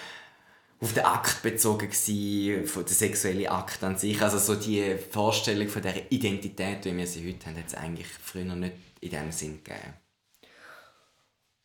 auf 0.78 0.92
den 0.92 1.04
Akt 1.04 1.42
bezogen 1.42 1.88
gewesen, 1.88 2.66
von 2.66 2.84
der 2.84 2.94
sexuelle 2.94 3.50
Akt 3.50 3.82
an 3.82 3.96
sich. 3.96 4.20
Also 4.20 4.38
so 4.38 4.60
die 4.60 4.96
Vorstellung 5.10 5.68
von 5.68 5.80
der 5.80 6.12
Identität, 6.12 6.84
wie 6.84 6.94
wir 6.94 7.06
sie 7.06 7.26
heute 7.26 7.46
haben, 7.46 7.56
hat 7.56 7.66
es 7.66 7.74
eigentlich 7.74 8.08
früher 8.08 8.44
nicht 8.54 8.74
in 9.00 9.08
diesem 9.08 9.32
Sinn 9.32 9.64
gegeben. 9.64 9.94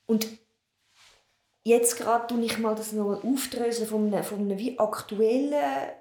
Und 0.06 0.28
Jetzt 1.64 1.98
gerade 1.98 2.26
tue 2.26 2.44
ich 2.44 2.58
mal 2.58 2.74
das 2.74 2.92
noch 2.92 3.24
aufdröseln 3.24 3.88
von 3.88 4.12
einem, 4.12 4.24
von 4.24 4.40
einem 4.40 4.58
wie 4.58 4.80
aktuellen 4.80 5.54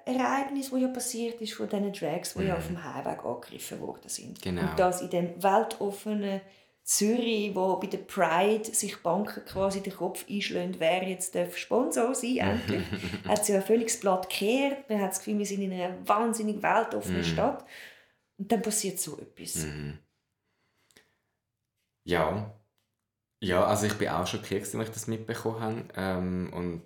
Ereignis, 0.05 0.71
das 0.71 0.81
ja 0.81 0.87
passiert 0.87 1.39
ist, 1.39 1.53
von 1.53 1.69
diesen 1.69 1.93
Drags, 1.93 2.33
die 2.33 2.39
mhm. 2.39 2.47
ja 2.47 2.57
auf 2.57 2.65
dem 2.65 2.83
Heimweg 2.83 3.23
angegriffen 3.23 3.79
worden 3.79 4.09
sind. 4.09 4.41
Genau. 4.41 4.61
Und 4.61 4.79
das 4.79 5.01
in 5.01 5.11
dem 5.11 5.43
weltoffenen 5.43 6.41
Zürich, 6.83 7.53
wo 7.53 7.75
bei 7.75 7.85
der 7.85 7.99
Pride 7.99 8.73
sich 8.73 8.97
Banken 9.03 9.45
quasi 9.45 9.81
den 9.81 9.93
Kopf 9.93 10.25
einschlagen, 10.27 10.75
wer 10.79 11.07
jetzt 11.07 11.37
Sponsor 11.55 12.15
sein 12.15 12.37
endlich, 12.37 12.83
hat 13.27 13.45
sie 13.45 13.53
ja 13.53 13.61
völlig 13.61 13.87
das 13.87 13.99
Blatt 13.99 14.29
gekehrt. 14.29 14.89
Man 14.89 14.99
hat 14.99 15.11
das 15.11 15.19
Gefühl, 15.19 15.37
wir 15.37 15.45
sind 15.45 15.61
in 15.61 15.73
einer 15.73 15.95
wahnsinnig 16.07 16.63
weltoffenen 16.63 17.19
mhm. 17.19 17.25
Stadt. 17.25 17.65
Und 18.39 18.51
dann 18.51 18.63
passiert 18.63 18.99
so 18.99 19.19
etwas. 19.19 19.57
Mhm. 19.57 19.99
Ja, 22.03 22.51
ja, 23.41 23.65
also 23.65 23.87
ich 23.87 23.95
bin 23.95 24.09
auch 24.09 24.27
schockiert, 24.27 24.61
als 24.61 24.73
ich 24.73 24.93
das 24.93 25.07
mitbekommen 25.07 25.59
habe. 25.59 25.83
Ähm, 25.95 26.53
und 26.53 26.83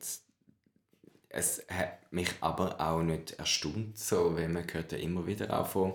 es 1.29 1.65
hat 1.69 2.11
mich 2.11 2.29
aber 2.39 2.79
auch 2.79 3.01
nicht 3.01 3.33
erstaunt, 3.33 3.97
so, 3.99 4.35
weil 4.35 4.47
man 4.47 4.65
hört 4.71 4.93
ja 4.93 4.97
immer 4.97 5.27
wieder 5.27 5.59
auch 5.59 5.67
von, 5.67 5.93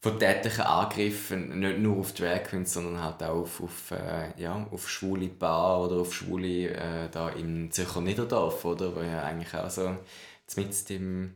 von 0.00 0.18
tätlichen 0.18 0.64
Angriffen, 0.64 1.58
nicht 1.58 1.78
nur 1.78 1.96
auf 1.96 2.12
Drag 2.12 2.44
Queens, 2.44 2.74
sondern 2.74 3.02
halt 3.02 3.22
auch 3.22 3.40
auf, 3.40 3.62
auf, 3.62 3.90
äh, 3.92 4.38
ja, 4.38 4.66
auf 4.70 4.90
schwule 4.90 5.28
Bar 5.28 5.84
oder 5.84 6.02
auf 6.02 6.12
schwule 6.12 6.68
äh, 6.68 7.08
da 7.10 7.30
im 7.30 7.70
Zürcher 7.70 8.02
Niederdorf, 8.02 8.62
oder? 8.66 8.94
Wo 8.94 9.00
ja 9.00 9.22
eigentlich 9.22 9.54
auch 9.54 9.70
so 9.70 9.96
mit 10.54 10.88
dem, 10.90 11.34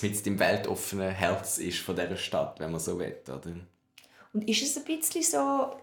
mit 0.00 0.24
dem 0.24 0.38
weltoffenen 0.38 1.10
Herz 1.10 1.58
ist 1.58 1.80
von 1.80 1.94
dieser 1.94 2.16
Stadt, 2.16 2.58
wenn 2.58 2.70
man 2.70 2.80
so 2.80 2.98
will, 2.98 3.16
oder? 3.24 3.54
Und 4.32 4.48
ist 4.48 4.62
es 4.62 4.78
ein 4.78 4.84
bisschen 4.84 5.22
so, 5.22 5.76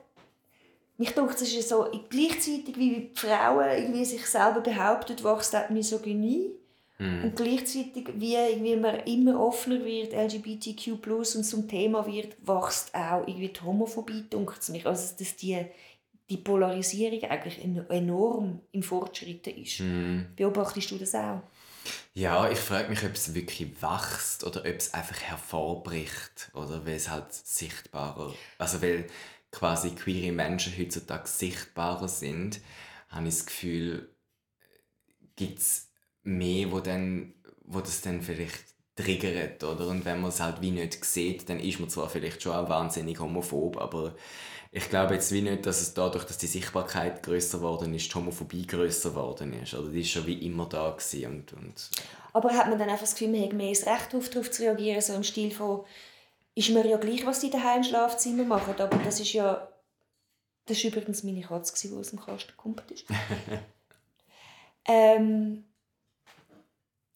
mich 0.97 1.11
denke, 1.11 1.33
es 1.33 1.41
ist 1.41 1.69
so, 1.69 1.85
gleichzeitig 2.09 2.77
wie 2.77 2.89
die 2.89 3.11
Frauen 3.15 3.65
irgendwie 3.77 4.05
sich 4.05 4.25
selber 4.25 4.61
behaupten, 4.61 5.23
wächst 5.23 5.55
auch 5.55 5.69
Misogynie 5.69 6.51
Mhm. 7.03 7.23
Und 7.23 7.35
gleichzeitig, 7.35 8.07
wie, 8.15 8.37
wie 8.61 8.75
man 8.75 8.99
immer 9.01 9.39
offener 9.39 9.83
wird, 9.83 10.13
LGBTQ+, 10.13 11.07
und 11.35 11.43
zum 11.43 11.67
Thema 11.67 12.05
wird, 12.05 12.35
wächst 12.47 12.93
auch 12.93 13.27
irgendwie 13.27 13.49
die 13.49 13.61
Homophobie, 13.61 14.23
denkt 14.31 14.69
mich. 14.69 14.85
Also, 14.85 15.15
dass 15.17 15.35
die, 15.35 15.65
die 16.29 16.37
Polarisierung 16.37 17.29
eigentlich 17.29 17.63
enorm 17.89 18.61
im 18.71 18.83
Fortschritt 18.83 19.47
ist. 19.47 19.81
Mhm. 19.81 20.27
Beobachtest 20.35 20.91
du 20.91 20.97
das 20.97 21.15
auch? 21.15 21.41
Ja, 22.13 22.49
ich 22.49 22.59
frage 22.59 22.89
mich, 22.89 23.03
ob 23.03 23.13
es 23.13 23.33
wirklich 23.33 23.81
wächst 23.81 24.45
oder 24.45 24.61
ob 24.61 24.77
es 24.77 24.93
einfach 24.93 25.19
hervorbricht 25.19 26.51
oder 26.53 26.85
weil 26.85 26.95
es 26.95 27.09
halt 27.09 27.33
sichtbarer, 27.33 28.33
also 28.57 28.81
weil 28.81 29.07
quasi 29.53 29.91
queere 29.91 30.33
Menschen 30.33 30.73
heutzutage 30.77 31.27
sichtbarer 31.27 32.09
sind, 32.09 32.59
habe 33.07 33.27
ich 33.27 33.35
das 33.35 33.45
Gefühl, 33.45 34.09
gibt 35.35 35.59
es 35.59 35.89
mehr, 36.23 36.71
wo, 36.71 36.79
dann, 36.79 37.33
wo 37.63 37.79
das 37.79 38.01
dann 38.01 38.21
vielleicht 38.21 38.63
triggert, 38.95 39.63
oder? 39.63 39.87
Und 39.87 40.05
wenn 40.05 40.21
man 40.21 40.29
es 40.29 40.39
halt 40.39 40.61
wie 40.61 40.71
nicht 40.71 41.05
sieht, 41.05 41.47
dann 41.49 41.59
ist 41.59 41.79
man 41.79 41.89
zwar 41.89 42.09
vielleicht 42.09 42.41
schon 42.41 42.53
auch 42.53 42.69
wahnsinnig 42.69 43.19
homophob, 43.19 43.77
aber 43.77 44.15
ich 44.71 44.89
glaube 44.89 45.13
jetzt 45.13 45.31
wie 45.31 45.43
nicht, 45.43 45.67
dass 45.67 45.81
es 45.81 45.93
dadurch, 45.93 46.25
dass 46.25 46.39
die 46.39 46.47
Sichtbarkeit 46.47 47.21
größer 47.21 47.59
geworden 47.59 47.93
ist, 47.93 48.09
die 48.09 48.15
Homophobie 48.15 48.65
größer 48.65 49.11
geworden 49.11 49.53
ist. 49.53 49.75
Oder 49.75 49.89
die 49.89 50.01
ist 50.01 50.09
schon 50.09 50.25
wie 50.25 50.45
immer 50.45 50.65
da 50.67 50.89
gewesen 50.89 51.25
und, 51.27 51.53
und 51.53 51.89
Aber 52.33 52.49
hat 52.49 52.69
man 52.69 52.79
dann 52.79 52.89
einfach 52.89 53.01
das 53.01 53.13
Gefühl, 53.13 53.29
man 53.29 53.43
hat 53.43 53.53
mehr 53.53 53.69
das 53.69 53.85
Recht 53.85 54.11
darauf, 54.11 54.29
darauf 54.31 54.49
zu 54.49 54.63
reagieren, 54.63 54.99
so 54.99 55.13
im 55.13 55.23
Stil 55.23 55.51
von 55.51 55.85
ist 56.55 56.69
mir 56.69 56.85
ja 56.85 56.97
gleich, 56.97 57.25
was 57.25 57.39
die 57.39 57.49
daheim 57.49 57.77
im 57.77 57.83
Schlafzimmer 57.83 58.43
machen, 58.43 58.75
aber 58.77 58.97
das 58.97 59.19
ist 59.19 59.33
ja 59.33 59.67
das 60.65 60.83
war 60.83 60.91
übrigens 60.91 61.23
meine 61.23 61.41
Katze, 61.41 61.87
die 61.87 61.93
aus 61.93 62.11
dem 62.11 62.19
Kasten 62.19 62.51
gekommen 62.51 62.81
ist. 62.89 63.05
ähm, 64.85 65.65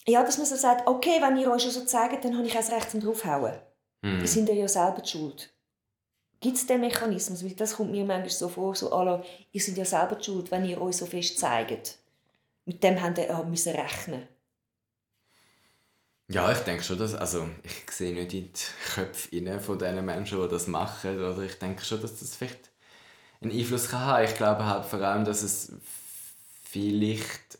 ja, 0.05 0.23
dass 0.23 0.37
man 0.37 0.45
so 0.45 0.55
sagt, 0.55 0.87
okay, 0.87 1.21
wenn 1.21 1.37
ihr 1.37 1.51
euch 1.51 1.63
schon 1.63 1.71
so 1.71 1.85
zeigt, 1.85 2.25
dann 2.25 2.37
habe 2.37 2.47
ich 2.47 2.53
auch 2.53 2.57
das 2.57 2.71
Recht 2.71 2.91
zum 2.91 2.99
draufhauen. 2.99 3.57
Mhm. 4.01 4.19
Die 4.19 4.27
sind 4.27 4.49
ja 4.49 4.67
selber 4.67 5.01
die 5.01 5.09
schuld. 5.09 5.53
Gibt 6.39 6.57
es 6.57 6.67
den 6.67 6.81
Mechanismus? 6.81 7.43
Weil 7.43 7.51
das 7.51 7.75
kommt 7.75 7.91
mir 7.91 8.05
manchmal 8.05 8.29
so 8.29 8.47
vor, 8.49 8.75
so 8.75 8.91
alle, 8.91 9.23
ihr 9.51 9.61
seid 9.61 9.77
ja 9.77 9.85
selber 9.85 10.15
die 10.15 10.25
schuld, 10.25 10.51
wenn 10.51 10.65
ihr 10.65 10.79
euch 10.81 10.97
so 10.97 11.05
fest 11.05 11.39
zeigt. 11.39 11.97
Mit 12.65 12.83
dem 12.83 13.01
haben 13.01 13.15
wir 13.15 13.43
müssen 13.45 13.73
rechnen. 13.75 14.27
Ja, 16.29 16.51
ich 16.51 16.59
denke 16.59 16.83
schon, 16.83 16.97
dass, 16.97 17.15
also 17.15 17.47
ich 17.63 17.89
sehe 17.91 18.13
nicht 18.13 18.33
in 18.33 18.51
die 18.51 18.59
Köpfe 18.93 19.59
von 19.61 19.79
diesen 19.79 20.05
Menschen, 20.05 20.41
die 20.41 20.47
das 20.49 20.67
machen, 20.67 21.17
oder 21.19 21.41
ich 21.43 21.57
denke 21.57 21.85
schon, 21.85 22.01
dass 22.01 22.19
das 22.19 22.35
vielleicht 22.35 22.69
einen 23.41 23.51
Einfluss 23.51 23.89
kann 23.89 24.01
haben. 24.01 24.25
Ich 24.25 24.35
glaube 24.35 24.65
halt 24.65 24.85
vor 24.85 24.99
allem, 25.01 25.25
dass 25.25 25.43
es 25.43 25.71
vielleicht 26.63 27.59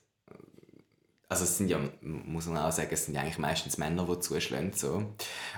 also 1.29 1.43
es 1.43 1.57
sind 1.57 1.69
ja, 1.69 1.79
muss 2.01 2.45
man 2.45 2.57
auch 2.57 2.71
sagen, 2.71 2.89
es 2.91 3.05
sind 3.05 3.15
ja 3.15 3.21
eigentlich 3.21 3.37
meistens 3.37 3.77
Männer, 3.77 4.05
die 4.09 4.19
zuschlagen. 4.19 4.71
So. 4.73 5.13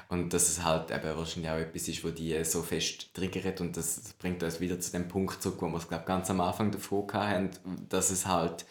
Und 0.08 0.34
dass 0.34 0.50
es 0.50 0.64
halt 0.64 0.90
eben 0.90 1.16
wahrscheinlich 1.16 1.52
auch 1.52 1.58
etwas 1.58 1.88
ist, 1.88 2.04
wo 2.04 2.10
die 2.10 2.44
so 2.44 2.64
fest 2.64 3.14
triggert 3.14 3.62
und 3.62 3.78
das 3.78 4.14
bringt 4.14 4.42
uns 4.42 4.60
wieder 4.60 4.80
zu 4.80 4.92
dem 4.92 5.08
Punkt 5.08 5.42
zurück, 5.44 5.62
wo 5.62 5.68
wir 5.68 5.78
es 5.78 5.88
glaube 5.88 6.06
ganz 6.06 6.30
am 6.32 6.42
Anfang 6.42 6.72
davor 6.72 7.08
hatten, 7.14 7.52
dass 7.88 8.10
es 8.10 8.26
halt 8.26 8.66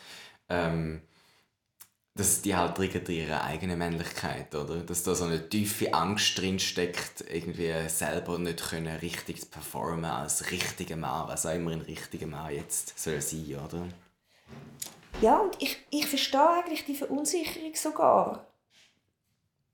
ähm, 0.48 1.02
dass 2.18 2.42
die 2.42 2.56
halt 2.56 2.74
triggert 2.74 3.08
ihre 3.08 3.42
eigene 3.44 3.76
Männlichkeit, 3.76 4.52
oder? 4.52 4.78
Dass 4.78 5.04
da 5.04 5.14
so 5.14 5.24
eine 5.24 5.48
tiefe 5.48 5.94
Angst 5.94 6.36
drin 6.36 6.58
steckt, 6.58 7.24
irgendwie 7.32 7.72
selber 7.88 8.38
nicht 8.40 8.70
können 8.70 8.96
richtig 8.96 9.48
performen 9.48 10.04
als 10.04 10.50
richtiger 10.50 10.96
Mann, 10.96 11.28
was 11.28 11.46
auch 11.46 11.54
immer 11.54 11.70
ein 11.70 11.80
richtiger 11.80 12.26
Mann 12.26 12.52
jetzt 12.52 12.98
soll 12.98 13.20
sein, 13.20 13.56
oder? 13.64 13.86
Ja, 15.20 15.38
und 15.38 15.62
ich, 15.62 15.78
ich 15.90 16.06
verstehe 16.06 16.48
eigentlich 16.48 16.84
die 16.84 16.96
Verunsicherung 16.96 17.74
sogar. 17.76 18.46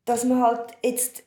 Dass 0.05 0.25
man 0.25 0.43
halt 0.43 0.77
jetzt, 0.83 1.23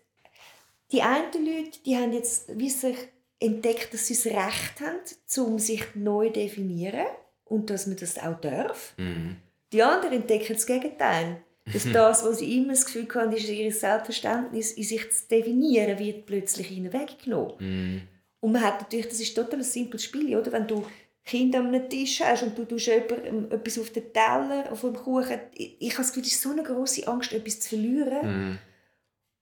die 0.92 1.02
einen 1.02 1.32
Leute, 1.34 1.80
die 1.84 1.98
haben 1.98 2.14
jetzt 2.14 2.56
wie 2.60 2.70
sich 2.70 2.96
entdeckt, 3.40 3.92
dass 3.92 4.06
sie 4.06 4.14
das 4.14 4.26
Recht 4.28 4.82
haben, 4.82 5.48
um 5.48 5.58
sich 5.58 5.84
neu 5.96 6.28
zu 6.28 6.34
definieren 6.34 7.08
und 7.46 7.72
dass 7.72 7.88
man 7.88 7.98
das 7.98 8.20
auch 8.20 8.40
darf. 8.40 8.94
Mhm. 8.98 9.38
Die 9.74 9.84
anderen 9.84 10.14
entdecken 10.14 10.54
das 10.54 10.66
Gegenteil. 10.66 11.42
Dass 11.74 11.92
das, 11.92 12.24
was 12.24 12.40
sie 12.40 12.58
immer 12.58 12.70
das 12.70 12.86
Gefühl 12.86 13.08
haben, 13.14 13.34
ist 13.34 13.50
ihr 13.50 13.72
Selbstverständnis, 13.74 14.72
in 14.72 14.84
sich 14.84 15.12
zu 15.12 15.28
definieren, 15.28 16.00
wird 16.00 16.26
plötzlich 16.26 16.72
ihnen 16.72 16.94
weggenommen. 16.94 17.56
Mm. 17.60 18.02
Und 18.40 18.52
man 18.54 18.64
hat 18.64 18.80
natürlich, 18.80 19.10
das 19.10 19.20
ist 19.20 19.36
total 19.36 19.60
ein 19.60 19.64
simples 19.64 20.06
Spiel, 20.06 20.38
oder? 20.38 20.52
Wenn 20.54 20.68
du 20.68 20.86
Kinder 21.26 21.60
am 21.60 21.90
Tisch 21.90 22.22
hast 22.22 22.44
und 22.44 22.58
du 22.58 22.64
tust 22.64 22.88
jemandem 22.88 23.52
etwas 23.52 23.80
auf 23.80 23.90
den 23.90 24.14
Teller, 24.14 24.72
auf 24.72 24.80
dem 24.80 24.94
Kuchen. 24.94 25.40
Ich, 25.54 25.76
ich 25.80 25.92
habe 25.92 26.04
das 26.04 26.08
Gefühl, 26.08 26.24
das 26.24 26.32
ist 26.32 26.42
so 26.42 26.52
eine 26.52 26.64
große 26.64 27.06
Angst, 27.06 27.34
etwas 27.34 27.60
zu 27.60 27.70
verlieren. 27.70 28.54
Mm. 28.54 28.60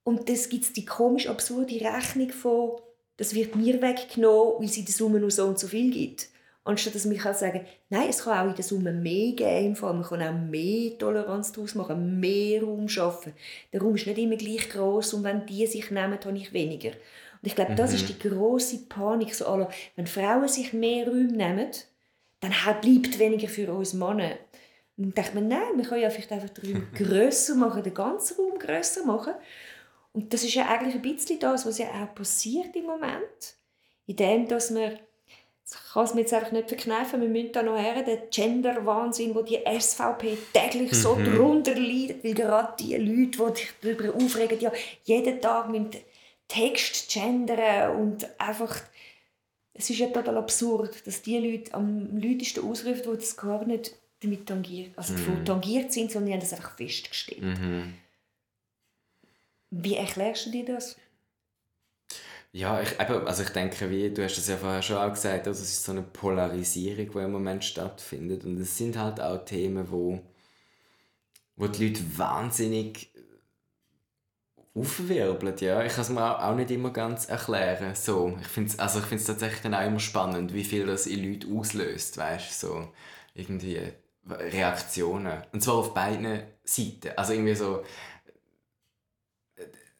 Und 0.02 0.28
das 0.28 0.48
gibt 0.48 0.64
es 0.64 0.72
die 0.72 0.84
komisch 0.84 1.28
absurde 1.28 1.80
Rechnung 1.80 2.30
von, 2.30 2.80
das 3.16 3.34
wird 3.34 3.54
mir 3.54 3.80
weggenommen, 3.80 4.54
weil 4.58 4.66
es 4.66 4.76
in 4.76 4.84
der 4.84 4.94
Summe 4.94 5.20
nur 5.20 5.30
so 5.30 5.46
und 5.46 5.60
so 5.60 5.68
viel 5.68 5.92
gibt. 5.92 6.28
Anstatt 6.66 6.96
dass 6.96 7.04
man 7.04 7.16
kann 7.16 7.32
sagen, 7.32 7.64
nein, 7.90 8.08
es 8.08 8.24
kann 8.24 8.38
auch 8.38 8.50
in 8.50 8.56
der 8.56 8.64
Summe 8.64 8.92
mehr 8.92 9.32
geben, 9.34 9.76
man 9.80 10.02
kann 10.02 10.20
auch 10.20 10.32
mehr 10.32 10.98
Toleranz 10.98 11.52
daraus 11.52 11.76
machen, 11.76 12.18
mehr 12.18 12.60
Raum 12.62 12.88
schaffen. 12.88 13.34
Der 13.72 13.80
Raum 13.80 13.94
ist 13.94 14.08
nicht 14.08 14.18
immer 14.18 14.34
gleich 14.34 14.68
groß 14.70 15.14
und 15.14 15.22
wenn 15.22 15.46
die 15.46 15.64
sich 15.68 15.92
nehmen, 15.92 16.18
habe 16.18 16.36
ich 16.36 16.52
weniger. 16.52 16.88
Und 16.88 17.42
ich 17.42 17.54
glaube, 17.54 17.76
das 17.76 17.90
mhm. 17.90 17.96
ist 17.96 18.08
die 18.08 18.28
große 18.28 18.78
Panik. 18.88 19.32
So, 19.36 19.46
also, 19.46 19.68
wenn 19.94 20.08
Frauen 20.08 20.48
sich 20.48 20.72
mehr 20.72 21.06
Räume 21.06 21.30
nehmen, 21.32 21.70
dann 22.40 22.52
bleibt 22.80 23.18
weniger 23.20 23.46
für 23.46 23.72
uns 23.72 23.94
Männer. 23.94 24.32
Und 24.96 25.04
dann 25.04 25.14
denkt 25.14 25.34
man, 25.36 25.46
nein, 25.46 25.76
wir 25.76 25.84
können 25.84 26.02
ja 26.02 26.10
vielleicht 26.10 26.32
einfach 26.32 26.48
den 26.48 26.74
Raum 26.74 26.86
grösser 26.94 27.54
machen, 27.54 27.84
den 27.84 27.94
ganzen 27.94 28.38
Raum 28.38 28.58
grösser 28.58 29.04
machen. 29.04 29.34
Und 30.12 30.32
das 30.32 30.42
ist 30.42 30.54
ja 30.54 30.66
eigentlich 30.66 30.96
ein 30.96 31.02
bisschen 31.02 31.38
das, 31.38 31.64
was 31.64 31.78
ja 31.78 31.86
auch 31.90 32.12
passiert 32.12 32.74
im 32.74 32.86
Moment. 32.86 33.54
In 34.06 34.16
dem, 34.16 34.48
dass 34.48 34.74
wir 34.74 34.98
ich 35.68 35.92
kann 35.92 36.04
es 36.04 36.14
mir 36.14 36.20
jetzt 36.20 36.32
einfach 36.32 36.52
nicht 36.52 36.68
verkneifen, 36.68 37.20
wir 37.20 37.28
müssen 37.28 37.52
da 37.52 37.62
noch 37.62 37.76
her, 37.76 38.02
den 38.02 38.18
Gender-Wahnsinn, 38.30 39.34
wo 39.34 39.42
die 39.42 39.58
SVP 39.66 40.38
täglich 40.52 40.94
so 40.94 41.16
mhm. 41.16 41.24
drunter 41.24 41.74
leidet, 41.74 42.22
weil 42.22 42.34
gerade 42.34 42.74
die 42.78 42.96
Leute, 42.96 43.52
die 43.52 43.60
sich 43.60 43.72
darüber 43.82 44.14
aufregen, 44.14 44.60
ja, 44.60 44.72
jeden 45.04 45.40
Tag 45.40 45.68
mit 45.68 45.96
Text 46.48 47.12
gendern 47.12 47.96
und 47.96 48.28
einfach 48.40 48.76
es 49.78 49.90
ist 49.90 49.98
ja 49.98 50.06
total 50.06 50.38
absurd, 50.38 51.06
dass 51.06 51.22
die 51.22 51.38
Leute 51.38 51.74
am 51.74 52.18
lautesten 52.18 52.66
ausrufen, 52.66 53.02
die 53.12 53.18
das 53.18 53.36
gar 53.36 53.64
nicht 53.64 53.94
damit 54.20 54.46
tangiert, 54.46 54.96
also 54.96 55.12
mhm. 55.12 55.44
tangiert 55.44 55.92
sind, 55.92 56.10
sondern 56.10 56.28
die 56.28 56.32
haben 56.32 56.40
das 56.40 56.54
einfach 56.54 56.76
festgestellt. 56.76 57.42
Mhm. 57.42 57.94
Wie 59.70 59.96
erklärst 59.96 60.46
du 60.46 60.50
dir 60.50 60.64
das? 60.64 60.96
Ja, 62.56 62.80
ich, 62.80 62.98
eben, 62.98 63.26
also 63.26 63.42
ich 63.42 63.50
denke, 63.50 63.90
wie, 63.90 64.10
du 64.10 64.24
hast 64.24 64.38
es 64.38 64.48
ja 64.48 64.56
vorher 64.56 64.80
schon 64.80 64.96
auch 64.96 65.10
gesagt, 65.10 65.46
also 65.46 65.62
es 65.62 65.72
ist 65.72 65.84
so 65.84 65.92
eine 65.92 66.00
Polarisierung, 66.02 67.10
die 67.12 67.18
im 67.18 67.32
Moment 67.32 67.62
stattfindet 67.64 68.44
und 68.46 68.58
es 68.58 68.78
sind 68.78 68.96
halt 68.96 69.20
auch 69.20 69.44
Themen, 69.44 69.90
wo, 69.90 70.22
wo 71.56 71.66
die 71.66 71.88
Leute 71.88 72.18
wahnsinnig 72.18 73.10
aufwirbelt, 74.74 75.60
ja. 75.60 75.82
Ich 75.84 75.92
kann 75.92 76.02
es 76.02 76.08
mir 76.10 76.44
auch 76.44 76.54
nicht 76.54 76.70
immer 76.70 76.90
ganz 76.92 77.26
erklären. 77.26 77.94
So, 77.94 78.36
ich 78.40 78.46
finde 78.48 78.70
es 78.70 78.78
also 78.78 79.00
tatsächlich 79.00 79.62
dann 79.62 79.74
auch 79.74 79.86
immer 79.86 80.00
spannend, 80.00 80.52
wie 80.54 80.64
viel 80.64 80.86
das 80.86 81.06
in 81.06 81.24
Leuten 81.24 81.58
auslöst, 81.58 82.18
weißt 82.18 82.60
so 82.60 82.88
irgendwie 83.34 83.80
Reaktionen. 84.28 85.42
Und 85.52 85.62
zwar 85.62 85.74
auf 85.76 85.94
beiden 85.94 86.42
Seiten. 86.64 87.10
Also 87.16 87.32
irgendwie 87.32 87.54
so, 87.54 87.82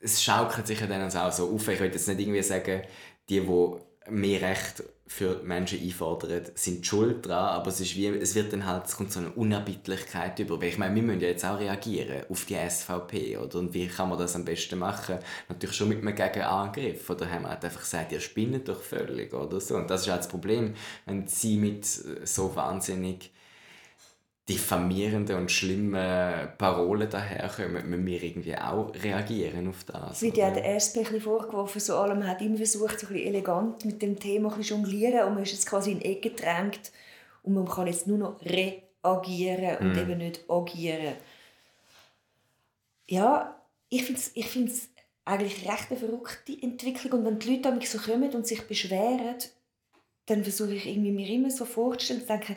es 0.07 0.23
schaukelt 0.23 0.67
sich 0.67 0.81
ja 0.81 0.87
dann 0.87 1.11
auch 1.11 1.33
so 1.33 1.53
auf. 1.53 1.69
Ich 1.69 1.81
will 1.81 1.91
jetzt 1.91 2.09
nicht 2.09 2.21
irgendwie 2.21 2.43
sagen, 2.43 2.83
die, 3.29 3.41
die 3.41 3.77
mehr 4.09 4.41
Recht 4.41 4.85
für 5.09 5.41
Menschen 5.45 5.81
einfordern, 5.81 6.43
sind 6.55 6.85
schuld 6.85 7.27
dran, 7.27 7.51
aber 7.51 7.69
es, 7.69 7.81
ist 7.81 7.95
wie, 7.95 8.09
es 8.09 8.35
wird 8.35 8.53
dann 8.53 8.67
halt, 8.67 8.87
es 8.87 8.97
kommt 8.97 9.13
so 9.13 9.21
eine 9.21 9.31
Unerbittlichkeit 9.31 10.39
über. 10.41 10.61
Ich 10.63 10.79
meine, 10.79 10.97
wir 10.97 11.03
müssen 11.03 11.21
ja 11.21 11.29
jetzt 11.29 11.45
auch 11.45 11.61
reagieren 11.61 12.25
auf 12.29 12.45
die 12.45 12.57
SVP, 12.57 13.37
oder? 13.37 13.61
Und 13.61 13.73
wie 13.73 13.87
kann 13.87 14.09
man 14.09 14.19
das 14.19 14.35
am 14.35 14.45
besten 14.45 14.81
machen? 14.81 15.19
Natürlich 15.49 15.77
schon 15.77 15.89
mit 15.89 16.03
einem 16.03 16.15
Gegenangriff, 16.15 17.09
oder 17.09 17.31
haben 17.31 17.43
wir 17.43 17.51
halt 17.51 17.65
einfach 17.65 17.83
gesagt, 17.83 18.11
ihr 18.13 18.21
spinnet 18.21 18.69
doch 18.69 18.81
völlig, 18.81 19.33
oder 19.33 19.61
so. 19.61 19.77
Und 19.77 19.89
das 19.89 20.03
ist 20.03 20.09
halt 20.09 20.21
das 20.21 20.29
Problem, 20.29 20.75
wenn 21.05 21.27
sie 21.29 21.57
mit 21.57 21.87
so 21.87 22.57
wahnsinnig 22.57 23.31
diffamierenden 24.49 25.39
und 25.39 25.51
schlimmen 25.51 26.49
Parolen 26.57 27.11
daherkommen, 27.11 27.91
müssen 27.91 28.07
wir 28.07 28.23
irgendwie 28.23 28.57
auch 28.57 28.93
reagieren 28.95 29.69
auf 29.69 29.83
das. 29.85 30.21
Ja 30.21 30.51
der 30.53 30.77
SP 30.79 31.03
ein 31.03 31.21
vorgeworfen, 31.21 31.81
so 31.81 31.97
allem 31.97 32.25
hat 32.25 32.41
immer 32.41 32.57
versucht, 32.57 33.01
so 33.01 33.09
ein 33.09 33.15
bisschen 33.15 33.29
elegant 33.29 33.85
mit 33.85 34.01
dem 34.03 34.19
Thema 34.19 34.55
ein 34.55 34.63
jonglieren 34.63 35.27
und 35.27 35.35
man 35.35 35.43
ist 35.43 35.53
jetzt 35.53 35.67
quasi 35.67 35.93
in 35.93 35.99
die 35.99 36.13
Ecke 36.13 36.31
gedrängt 36.31 36.93
und 37.43 37.55
man 37.55 37.67
kann 37.67 37.89
jetzt 37.89 38.07
nur 38.07 38.19
noch 38.19 38.41
reagieren 38.45 39.79
und 39.79 39.95
mm. 39.95 39.99
eben 39.99 40.19
nicht 40.19 40.49
agieren. 40.49 41.15
Ja, 43.09 43.61
ich 43.89 44.05
finde 44.05 44.21
es 44.21 44.31
ich 44.35 44.47
find's 44.47 44.91
eigentlich 45.25 45.69
recht 45.69 45.91
eine 45.91 45.99
verrückte 45.99 46.57
Entwicklung 46.63 47.13
und 47.21 47.25
wenn 47.25 47.39
die 47.41 47.57
Leute 47.57 47.73
mich 47.73 47.91
so 47.91 47.99
kommen 47.99 48.33
und 48.33 48.47
sich 48.47 48.63
beschweren, 48.63 49.39
dann 50.27 50.45
versuche 50.45 50.75
ich 50.75 50.87
irgendwie 50.87 51.11
mir 51.11 51.29
immer 51.29 51.51
so 51.51 51.65
vorzustellen, 51.65 52.21
zu 52.21 52.29
denken, 52.29 52.57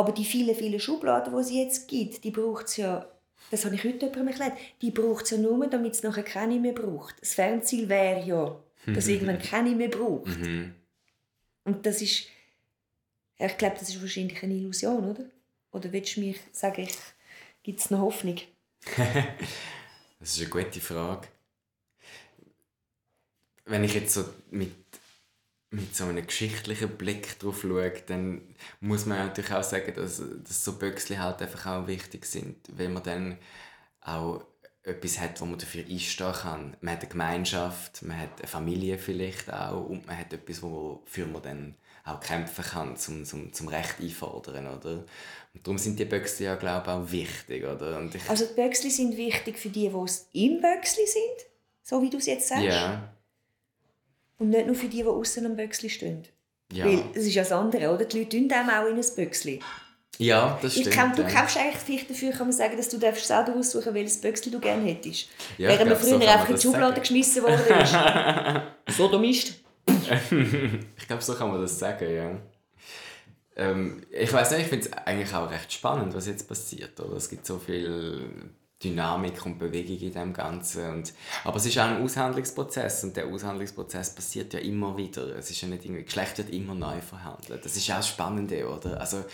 aber 0.00 0.12
die 0.12 0.24
vielen, 0.24 0.56
vielen 0.56 0.80
Schubladen, 0.80 1.34
die 1.34 1.40
es 1.40 1.52
jetzt 1.52 1.86
gibt, 1.88 2.24
die 2.24 2.30
braucht 2.30 2.68
es 2.68 2.78
ja, 2.78 3.06
das 3.50 3.66
habe 3.66 3.74
ich 3.74 3.84
heute 3.84 4.06
jemandem 4.06 4.28
erklärt, 4.28 4.56
die 4.80 4.90
braucht 4.90 5.26
es 5.26 5.32
ja 5.32 5.36
nur, 5.36 5.66
damit 5.66 5.92
es 5.92 6.02
nachher 6.02 6.22
keine 6.22 6.58
mehr 6.58 6.72
braucht. 6.72 7.20
Das 7.20 7.34
Fernziel 7.34 7.86
wäre 7.86 8.24
ja, 8.24 8.58
dass 8.86 9.08
irgendwann 9.08 9.38
keine 9.38 9.74
mehr 9.76 9.88
braucht. 9.90 10.38
Mhm. 10.38 10.74
Und 11.64 11.84
das 11.84 12.00
ist, 12.00 12.28
ich 13.36 13.58
glaube, 13.58 13.76
das 13.78 13.90
ist 13.90 14.00
wahrscheinlich 14.00 14.42
eine 14.42 14.54
Illusion, 14.54 15.10
oder? 15.10 15.26
Oder 15.70 15.92
willst 15.92 16.16
du 16.16 16.20
mir 16.20 16.34
sagen, 16.50 16.88
gibt 17.62 17.80
es 17.80 17.90
noch 17.90 18.00
Hoffnung? 18.00 18.38
das 20.18 20.30
ist 20.34 20.40
eine 20.40 20.48
gute 20.48 20.80
Frage. 20.80 21.28
Wenn 23.66 23.84
ich 23.84 23.92
jetzt 23.92 24.14
so 24.14 24.24
mit 24.50 24.72
mit 25.70 25.94
so 25.94 26.04
einem 26.04 26.26
geschichtlichen 26.26 26.96
Blick 26.96 27.38
drauf 27.38 27.62
schaut, 27.62 28.08
dann 28.08 28.42
muss 28.80 29.06
man 29.06 29.18
natürlich 29.18 29.52
auch 29.52 29.62
sagen, 29.62 29.94
dass, 29.94 30.20
dass 30.42 30.64
so 30.64 30.78
Böckchen 30.78 31.22
halt 31.22 31.40
einfach 31.42 31.66
auch 31.66 31.86
wichtig 31.86 32.26
sind, 32.26 32.56
weil 32.72 32.88
man 32.88 33.02
dann 33.02 33.38
auch 34.00 34.44
etwas 34.82 35.20
hat, 35.20 35.40
wo 35.40 35.44
man 35.44 35.58
dafür 35.58 35.84
einstehen 35.88 36.32
kann. 36.32 36.76
Man 36.80 36.94
hat 36.94 37.02
eine 37.02 37.10
Gemeinschaft, 37.10 38.02
man 38.02 38.18
hat 38.18 38.38
eine 38.38 38.48
Familie 38.48 38.98
vielleicht 38.98 39.52
auch 39.52 39.84
und 39.84 40.06
man 40.06 40.18
hat 40.18 40.32
etwas, 40.32 40.62
wofür 40.62 41.26
man 41.26 41.42
dann 41.42 41.74
auch 42.04 42.18
kämpfen 42.18 42.64
kann, 42.64 42.96
zum, 42.96 43.24
zum, 43.24 43.52
zum 43.52 43.68
Recht 43.68 44.00
einfordern, 44.00 44.66
oder? 44.66 45.04
Und 45.54 45.66
darum 45.66 45.78
sind 45.78 45.98
die 45.98 46.04
Böckchen 46.04 46.46
ja, 46.46 46.54
glaube 46.56 46.86
ich, 46.86 46.92
auch 46.92 47.12
wichtig, 47.12 47.64
oder? 47.64 47.98
Und 47.98 48.14
ich... 48.14 48.28
Also 48.28 48.46
die 48.46 48.54
Böckchen 48.54 48.90
sind 48.90 49.16
wichtig 49.16 49.58
für 49.58 49.68
die, 49.68 49.88
die 49.88 50.46
im 50.46 50.60
Böckchen 50.60 51.06
sind, 51.06 51.46
so 51.82 52.02
wie 52.02 52.10
du 52.10 52.16
es 52.16 52.26
jetzt 52.26 52.48
sagst? 52.48 52.64
Ja. 52.64 53.12
Und 54.40 54.50
nicht 54.50 54.66
nur 54.66 54.74
für 54.74 54.88
die, 54.88 55.02
die 55.02 55.04
außen 55.04 55.46
am 55.46 55.54
Böckli 55.54 55.88
stehen. 55.88 56.24
Ja. 56.72 56.86
Weil 56.86 57.04
es 57.14 57.26
ist 57.26 57.34
ja 57.34 57.42
das 57.42 57.52
andere, 57.52 57.94
oder? 57.94 58.04
Die 58.04 58.18
Leute 58.18 58.38
tun 58.38 58.50
auch 58.52 58.86
in 58.86 58.96
ein 58.96 59.04
Böckli. 59.16 59.60
Ja, 60.18 60.58
das 60.60 60.72
stimmt. 60.72 60.90
Kämpf, 60.90 61.16
du 61.16 61.22
ja. 61.22 61.28
kämpfst 61.28 61.56
eigentlich 61.56 61.76
vielleicht 61.76 62.10
dafür, 62.10 62.30
kann 62.32 62.46
man 62.46 62.52
sagen, 62.52 62.76
dass 62.76 62.88
du 62.88 62.98
darfst 62.98 63.26
selber 63.26 63.54
aussuchen 63.54 63.94
welches 63.94 64.20
Böckli 64.20 64.50
du 64.50 64.60
gerne 64.60 64.82
hättest. 64.82 65.28
Ja, 65.56 65.68
Während 65.68 65.90
man 65.90 65.98
früher 65.98 66.20
so 66.20 66.26
einfach 66.26 66.48
in 66.48 66.56
die 66.56 66.60
Schublade 66.60 66.88
sagen. 66.88 67.00
geschmissen 67.00 67.42
worden 67.42 68.66
ist. 68.86 68.96
Sodomist. 68.96 69.54
ich 69.86 71.06
glaube, 71.06 71.22
so 71.22 71.34
kann 71.34 71.50
man 71.50 71.60
das 71.60 71.78
sagen, 71.78 72.14
ja. 72.14 72.36
Ähm, 73.56 74.02
ich 74.10 74.32
weiß 74.32 74.52
nicht, 74.52 74.62
ich 74.62 74.66
finde 74.68 74.86
es 74.86 74.92
eigentlich 74.92 75.34
auch 75.34 75.50
recht 75.50 75.72
spannend, 75.72 76.14
was 76.14 76.26
jetzt 76.26 76.48
passiert. 76.48 76.98
Oder? 77.00 77.16
Es 77.16 77.28
gibt 77.28 77.46
so 77.46 77.58
viel 77.58 78.30
Dynamik 78.82 79.44
und 79.44 79.58
Bewegung 79.58 79.98
in 79.98 80.12
dem 80.12 80.32
Ganzen. 80.32 80.88
Und, 80.90 81.12
aber 81.44 81.56
es 81.56 81.66
ist 81.66 81.78
auch 81.78 81.84
ein 81.84 82.02
Aushandlungsprozess 82.02 83.04
und 83.04 83.16
der 83.16 83.26
Aushandlungsprozess 83.26 84.14
passiert 84.14 84.54
ja 84.54 84.60
immer 84.60 84.96
wieder. 84.96 85.36
Es 85.36 85.50
ist 85.50 85.60
ja 85.60 85.68
nicht 85.68 85.84
irgendwie, 85.84 86.04
Geschlecht 86.04 86.38
wird 86.38 86.50
immer 86.50 86.74
neu 86.74 87.00
verhandelt. 87.00 87.64
Das 87.64 87.76
ist 87.76 87.90
auch 87.90 87.96
das 87.96 88.08
Spannende, 88.08 88.66
oder? 88.66 88.98
Also, 89.00 89.24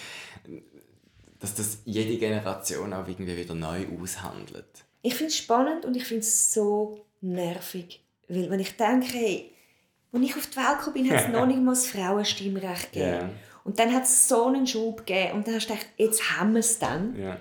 dass 1.38 1.54
das 1.54 1.78
jede 1.84 2.16
Generation 2.18 2.92
auch 2.92 3.06
irgendwie 3.06 3.36
wieder 3.36 3.54
neu 3.54 3.86
aushandelt. 4.00 4.66
Ich 5.02 5.14
finde 5.14 5.30
es 5.30 5.36
spannend 5.36 5.84
und 5.84 5.96
ich 5.96 6.04
finde 6.04 6.22
es 6.22 6.52
so 6.52 7.06
nervig. 7.20 8.02
Weil 8.28 8.50
wenn 8.50 8.58
ich 8.58 8.76
denke, 8.76 9.06
hey, 9.06 9.52
als 10.12 10.24
ich 10.24 10.36
auf 10.36 10.46
die 10.48 10.56
Welt 10.56 10.78
gekommen 10.78 10.94
bin, 10.94 11.10
hat 11.10 11.26
es 11.26 11.28
noch 11.32 11.46
nicht 11.46 11.60
mal 11.60 11.72
das 11.72 11.86
Frauenstimmrecht 11.86 12.92
gegeben. 12.92 13.10
Yeah. 13.10 13.30
Und 13.62 13.78
dann 13.78 13.92
hat 13.92 14.04
es 14.04 14.28
so 14.28 14.46
einen 14.46 14.66
Schub 14.66 15.06
gegeben 15.06 15.38
und 15.38 15.46
dann 15.46 15.54
hast 15.54 15.68
du 15.68 15.74
gedacht, 15.74 15.88
jetzt 15.96 16.36
haben 16.36 16.52
wir 16.52 16.60
es 16.60 16.78
dann. 16.78 17.16
Yeah. 17.16 17.40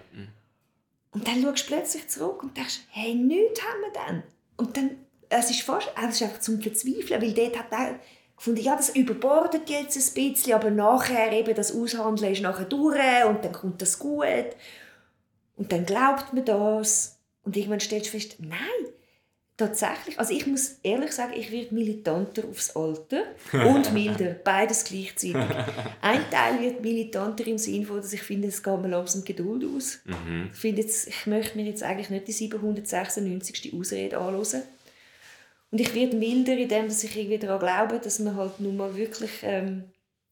Und 1.16 1.26
dann 1.30 1.42
schaust 1.42 1.64
du 1.64 1.74
plötzlich 1.74 2.10
zurück 2.10 2.44
und 2.44 2.58
denkst, 2.58 2.82
hey, 2.90 3.16
nichts 3.16 3.62
haben 3.62 3.82
wir 3.82 3.94
dann. 3.94 4.24
Und 4.58 4.76
dann, 4.76 4.98
es 5.30 5.50
ist 5.50 5.62
fast, 5.62 5.90
es 5.98 6.16
ist 6.16 6.24
einfach 6.24 6.42
zum 6.42 6.62
Verzweifeln, 6.62 7.22
weil 7.22 7.34
dort 7.34 7.58
hat 7.58 7.72
er 7.72 8.02
gefunden, 8.36 8.60
ja, 8.60 8.76
das 8.76 8.94
überbordet 8.94 9.70
jetzt 9.70 9.96
ein 9.96 10.14
bisschen, 10.14 10.52
aber 10.52 10.72
nachher 10.72 11.32
eben 11.32 11.56
das 11.56 11.74
Aushandeln 11.74 12.34
ist 12.34 12.42
nachher 12.42 12.66
durch 12.66 13.00
und 13.30 13.46
dann 13.46 13.54
kommt 13.54 13.82
das 13.82 13.98
gut. 13.98 14.26
Und 15.56 15.72
dann 15.72 15.86
glaubt 15.86 16.34
man 16.34 16.44
das. 16.44 17.18
Und 17.44 17.56
irgendwann 17.56 17.80
stellst 17.80 18.08
du 18.08 18.20
fest, 18.20 18.36
nein, 18.40 18.60
Tatsächlich, 19.58 20.20
also 20.20 20.34
ich 20.34 20.46
muss 20.48 20.80
ehrlich 20.84 21.14
sagen, 21.14 21.32
ich 21.34 21.50
werde 21.50 21.74
militanter 21.74 22.44
aufs 22.50 22.76
Alter 22.76 23.24
und 23.54 23.94
milder, 23.94 24.36
beides 24.44 24.84
gleichzeitig. 24.84 25.38
Ein 26.02 26.30
Teil 26.30 26.60
wird 26.60 26.82
militanter 26.82 27.48
im 27.48 27.58
Sinne 27.58 27.86
von, 27.86 27.98
dass 27.98 28.12
ich 28.12 28.22
finde, 28.22 28.50
es 28.50 28.62
geht 28.62 28.82
mir 28.82 28.90
langsam 28.90 29.24
Geduld 29.24 29.64
aus. 29.64 30.00
Mhm. 30.04 30.50
Ich 30.52 30.60
finde 30.60 30.82
jetzt, 30.82 31.08
ich 31.08 31.26
möchte 31.26 31.58
mir 31.58 31.66
jetzt 31.66 31.84
eigentlich 31.84 32.10
nicht 32.10 32.28
die 32.28 32.34
796. 32.34 33.74
Ausrede 33.74 34.18
anschauen. 34.18 34.64
Und 35.72 35.80
ich 35.80 35.96
werde 35.96 36.18
milder 36.18 36.58
in 36.58 36.68
dem, 36.68 36.88
dass 36.90 37.04
ich 37.06 37.16
irgendwie 37.16 37.38
daran 37.38 37.60
glaube, 37.60 38.00
dass 38.00 38.20
man 38.20 38.36
halt 38.36 38.60
nun 38.60 38.76
mal 38.76 38.96
wirklich 38.96 39.32
ähm, 39.44 39.86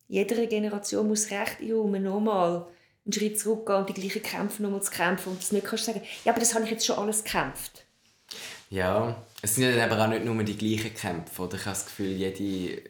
jeder 0.10 0.46
Generation 0.48 1.08
muss 1.08 1.32
Recht 1.32 1.62
einräumen, 1.62 2.04
nochmal 2.04 2.68
einen 3.06 3.14
Schritt 3.14 3.40
zurückgehen 3.40 3.80
und 3.80 3.90
die 3.90 3.94
gleichen 3.94 4.22
Kämpfe 4.22 4.62
nochmal 4.64 4.82
zu 4.82 4.92
kämpfen 4.92 5.30
und 5.30 5.42
das 5.42 5.52
nicht 5.52 5.66
kannst 5.66 5.86
sagen, 5.86 6.02
ja, 6.24 6.32
aber 6.32 6.40
das 6.40 6.54
habe 6.54 6.66
ich 6.66 6.72
jetzt 6.72 6.86
schon 6.86 6.98
alles 6.98 7.24
gekämpft. 7.24 7.83
Ja, 8.74 9.16
es 9.44 9.54
sind 9.54 9.76
ja 9.76 9.86
aber 9.86 10.04
auch 10.04 10.08
nicht 10.08 10.26
nur 10.26 10.44
die 10.44 10.58
gleichen 10.58 10.96
Kämpfe. 10.96 11.44
Oder? 11.44 11.58
Ich 11.58 11.66
habe 11.68 11.76
das 11.76 11.86
Gefühl, 11.86 12.08
jede 12.08 12.82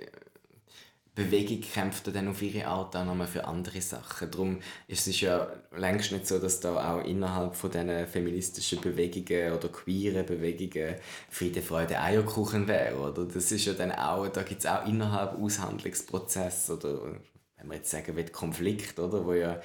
Bewegung 1.14 1.60
kämpft 1.60 2.08
dann 2.16 2.30
auf 2.30 2.42
ihre 2.42 2.66
Art 2.68 2.96
auch 2.96 3.04
nochmal 3.04 3.28
für 3.28 3.44
andere 3.44 3.82
Sachen. 3.82 4.32
Darum 4.32 4.60
ist 4.88 5.08
es 5.08 5.20
ja 5.20 5.46
längst 5.76 6.14
nicht 6.14 6.26
so, 6.26 6.40
dass 6.40 6.62
da 6.62 6.94
auch 6.96 7.04
innerhalb 7.04 7.58
von 7.58 7.70
diesen 7.70 8.08
feministischen 8.08 8.80
Bewegungen 8.80 9.52
oder 9.52 9.68
queeren 9.68 10.26
Bewegungen 10.26 10.96
Friede, 11.30 11.62
Freude, 11.62 12.00
Eierkuchen 12.00 12.66
wäre. 12.66 12.96
Oder? 12.98 13.26
Das 13.26 13.52
ist 13.52 13.66
ja 13.66 13.74
dann 13.74 13.92
auch, 13.92 14.30
da 14.30 14.44
gibt 14.44 14.62
es 14.62 14.66
auch 14.66 14.88
innerhalb 14.88 15.38
Aushandlungsprozesse 15.38 16.78
oder 16.78 17.18
wenn 17.64 17.70
man 17.70 17.78
jetzt 17.78 17.92
sagen 17.92 18.16
will, 18.16 18.26
Konflikt, 18.30 19.00
oder? 19.00 19.26
Wo 19.26 19.34
ja 19.34 19.60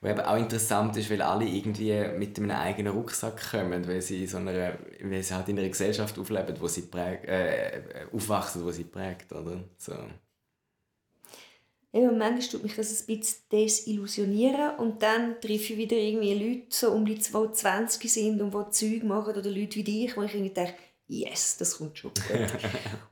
wo 0.00 0.08
eben 0.08 0.20
auch 0.20 0.36
interessant 0.36 0.96
ist, 0.96 1.08
weil 1.10 1.22
alle 1.22 1.46
irgendwie 1.46 1.92
mit 2.18 2.36
einem 2.36 2.50
eigenen 2.50 2.92
Rucksack 2.92 3.50
kommen, 3.52 3.86
weil 3.86 4.02
sie, 4.02 4.26
so 4.26 4.38
einer, 4.38 4.76
weil 5.00 5.22
sie 5.22 5.34
halt 5.34 5.48
in 5.48 5.58
einer 5.58 5.68
Gesellschaft 5.68 6.18
aufleben, 6.18 6.56
wo 6.58 6.66
sie 6.66 6.82
präg, 6.82 7.24
äh, 7.24 7.82
aufwachsen, 8.12 8.64
wo 8.64 8.72
sie 8.72 8.84
prägt, 8.84 9.32
oder? 9.32 9.62
So. 9.78 9.92
Ja, 11.94 12.10
manchmal 12.10 12.40
tut 12.40 12.62
mich 12.62 12.74
das 12.74 13.06
ein 13.06 13.18
bisschen 13.18 13.42
desillusionieren 13.52 14.76
und 14.78 15.02
dann 15.02 15.40
treffe 15.40 15.74
ich 15.74 15.76
wieder 15.76 15.96
irgendwie 15.96 16.34
Leute, 16.34 16.66
so 16.70 16.90
um 16.90 17.04
die 17.04 17.18
20 17.18 18.10
sind 18.10 18.40
und 18.40 18.54
die 18.54 18.70
Zeug 18.70 19.04
machen 19.04 19.36
oder 19.36 19.50
Leute 19.50 19.76
wie 19.76 19.84
dich, 19.84 20.16
wo 20.16 20.22
ich 20.22 20.34
irgendwie 20.34 20.54
denke, 20.54 20.74
yes, 21.08 21.56
das 21.58 21.78
kommt 21.78 21.98
schon 21.98 22.12
gut. 22.14 22.22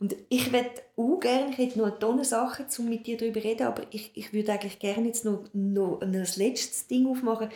und 0.00 0.16
ich 0.28 0.52
würde 0.52 0.70
auch 0.96 1.20
gerne, 1.20 1.50
ich 1.50 1.58
hätte 1.58 1.78
noch 1.78 1.86
eine 1.86 1.98
Tonne 1.98 2.24
Sachen, 2.24 2.66
um 2.78 2.88
mit 2.88 3.06
dir 3.06 3.16
darüber 3.16 3.40
zu 3.40 3.46
reden, 3.46 3.66
aber 3.66 3.82
ich, 3.90 4.10
ich 4.14 4.32
würde 4.32 4.52
eigentlich 4.52 4.78
gerne 4.78 5.06
jetzt 5.06 5.24
noch, 5.24 5.44
noch 5.52 6.00
ein 6.00 6.12
letztes 6.12 6.86
Ding 6.86 7.06
aufmachen. 7.06 7.50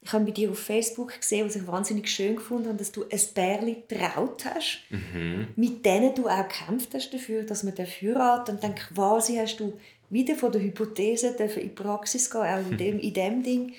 Ich 0.00 0.12
habe 0.12 0.26
bei 0.26 0.32
dir 0.32 0.50
auf 0.50 0.58
Facebook 0.58 1.18
gesehen, 1.18 1.46
was 1.46 1.56
ich 1.56 1.66
wahnsinnig 1.66 2.10
schön 2.10 2.36
gefunden 2.36 2.68
habe, 2.68 2.76
dass 2.76 2.92
du 2.92 3.04
ein 3.04 3.20
Bärli 3.34 3.84
traut 3.88 4.44
hast, 4.44 4.82
mhm. 4.90 5.48
mit 5.56 5.84
denen 5.86 6.14
du 6.14 6.28
auch 6.28 6.46
gekämpft 6.46 6.92
hast 6.92 7.14
dafür, 7.14 7.44
dass 7.44 7.62
man 7.62 7.74
dafür 7.74 8.18
hat 8.22 8.50
und 8.50 8.62
dann 8.62 8.74
quasi 8.74 9.36
hast 9.36 9.60
du 9.60 9.78
wieder 10.10 10.34
von 10.34 10.52
der 10.52 10.60
Hypothese 10.60 11.28
in 11.28 11.48
die 11.54 11.68
Praxis 11.68 12.30
gehen, 12.30 12.42
auch 12.42 12.70
in 12.70 12.76
dem, 12.76 12.98
in 13.00 13.14
dem 13.14 13.42
Ding. 13.42 13.72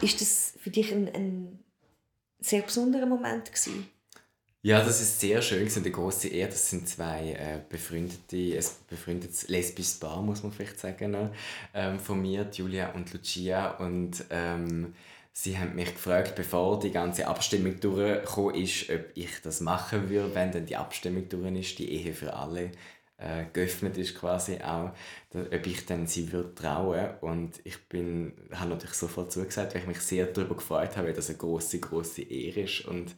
Ist 0.00 0.20
das 0.20 0.54
für 0.60 0.70
dich 0.70 0.92
ein, 0.92 1.08
ein 1.12 1.58
sehr 2.38 2.62
besonderer 2.62 3.06
Moment 3.06 3.46
gewesen? 3.46 3.88
Ja, 4.66 4.80
das 4.82 5.00
ist 5.00 5.20
sehr 5.20 5.42
schön 5.42 5.70
eine 5.72 5.90
große 5.92 6.26
Ehre. 6.26 6.48
Das 6.48 6.68
sind 6.68 6.88
zwei 6.88 7.30
äh, 7.34 7.60
befreundete, 7.68 8.58
ein 8.58 8.64
befreundetes 8.90 9.46
lesbisches 9.46 10.00
Paar, 10.00 10.20
muss 10.20 10.42
man 10.42 10.50
vielleicht 10.50 10.80
sagen, 10.80 11.12
ne? 11.12 11.30
ähm, 11.72 12.00
von 12.00 12.20
mir, 12.20 12.50
Julia 12.52 12.90
und 12.90 13.12
Lucia. 13.12 13.76
Und 13.76 14.24
ähm, 14.28 14.92
sie 15.32 15.56
haben 15.56 15.76
mich 15.76 15.94
gefragt, 15.94 16.34
bevor 16.34 16.80
die 16.80 16.90
ganze 16.90 17.28
Abstimmung 17.28 17.78
durchgekommen 17.78 18.56
ist, 18.56 18.90
ob 18.90 19.04
ich 19.14 19.40
das 19.40 19.60
machen 19.60 20.10
würde, 20.10 20.34
wenn 20.34 20.50
dann 20.50 20.66
die 20.66 20.74
Abstimmung 20.74 21.28
durch 21.28 21.54
ist, 21.60 21.78
die 21.78 21.88
Ehe 21.88 22.12
für 22.12 22.34
alle 22.34 22.72
äh, 23.18 23.44
geöffnet 23.52 23.96
ist 23.96 24.16
quasi 24.16 24.58
auch, 24.62 24.90
ob 25.32 25.64
ich 25.64 25.86
dann 25.86 26.08
sie 26.08 26.32
würde 26.32 26.54
trauen 26.56 27.10
und 27.20 27.60
ich 27.62 27.84
bin, 27.84 28.32
habe 28.52 28.70
natürlich 28.70 28.96
sofort 28.96 29.30
zugesagt, 29.30 29.74
weil 29.74 29.82
ich 29.82 29.86
mich 29.86 30.00
sehr 30.00 30.26
darüber 30.26 30.56
gefreut 30.56 30.96
habe, 30.96 31.06
weil 31.06 31.14
das 31.14 31.28
eine 31.28 31.38
große 31.38 31.78
große 31.78 32.22
Ehre 32.22 32.62
ist 32.62 32.84
und 32.84 33.14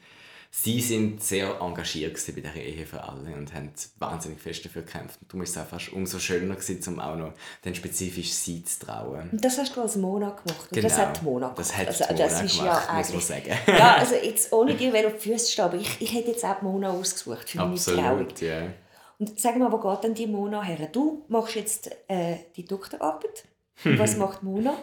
sie 0.50 0.80
sind 0.80 1.22
sehr 1.22 1.60
engagiert 1.60 2.18
bei 2.34 2.40
der 2.40 2.54
Ehe 2.56 2.86
für 2.86 3.02
alle 3.02 3.34
und 3.34 3.52
haben 3.54 3.70
wahnsinnig 3.98 4.40
fest 4.40 4.64
dafür 4.64 4.82
gekämpft. 4.82 5.20
Und 5.20 5.30
darum 5.30 5.42
ist 5.42 5.50
es 5.50 5.58
auch 5.58 5.66
fast 5.66 5.92
umso 5.92 6.18
schöner 6.18 6.54
gewesen, 6.56 6.94
um 6.94 7.00
auch 7.00 7.16
noch 7.16 7.32
dann 7.62 7.74
spezifisch 7.74 8.30
sie 8.32 8.64
zu 8.64 8.86
trauen. 8.86 9.28
Und 9.30 9.44
das 9.44 9.58
hast 9.58 9.76
du 9.76 9.82
als 9.82 9.96
Mona 9.96 10.30
gemacht. 10.30 10.62
Und 10.62 10.72
Genau. 10.72 10.88
das 10.88 10.98
hat 10.98 11.20
die 11.20 11.24
Mona 11.24 11.46
gemacht. 11.48 11.58
Das 11.60 11.76
hat 11.76 11.86
also, 11.88 12.04
Mona 12.04 12.16
das 12.18 12.42
ist 12.42 12.58
gemacht, 12.58 12.88
ja 12.88 12.94
muss 12.94 13.12
man 13.12 13.20
sagen. 13.20 13.52
ja, 13.66 13.94
also 13.98 14.14
jetzt 14.14 14.52
ohne 14.52 14.74
dir 14.74 15.06
auf 15.06 15.14
die 15.22 15.30
Füße 15.32 15.52
stehen, 15.52 15.64
aber 15.64 15.76
ich, 15.76 16.00
ich 16.00 16.14
hätte 16.14 16.30
jetzt 16.30 16.44
auch 16.44 16.62
Mona 16.62 16.90
ausgesucht 16.90 17.50
für 17.50 17.58
meine 17.58 17.74
Trauung. 17.76 17.98
Absolut, 17.98 18.40
ja. 18.40 18.72
Und 19.18 19.38
sag 19.40 19.56
mal, 19.58 19.70
wo 19.72 19.78
geht 19.78 20.04
denn 20.04 20.14
die 20.14 20.26
Mona 20.26 20.62
her? 20.62 20.88
Du 20.92 21.24
machst 21.28 21.56
jetzt 21.56 21.90
äh, 22.08 22.36
die 22.56 22.64
Doktorarbeit. 22.64 23.44
Und 23.84 23.98
was 23.98 24.16
macht 24.16 24.42
Mona? 24.42 24.76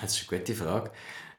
Das 0.00 0.16
ist 0.18 0.30
eine 0.30 0.38
gute 0.40 0.54
Frage. 0.54 0.90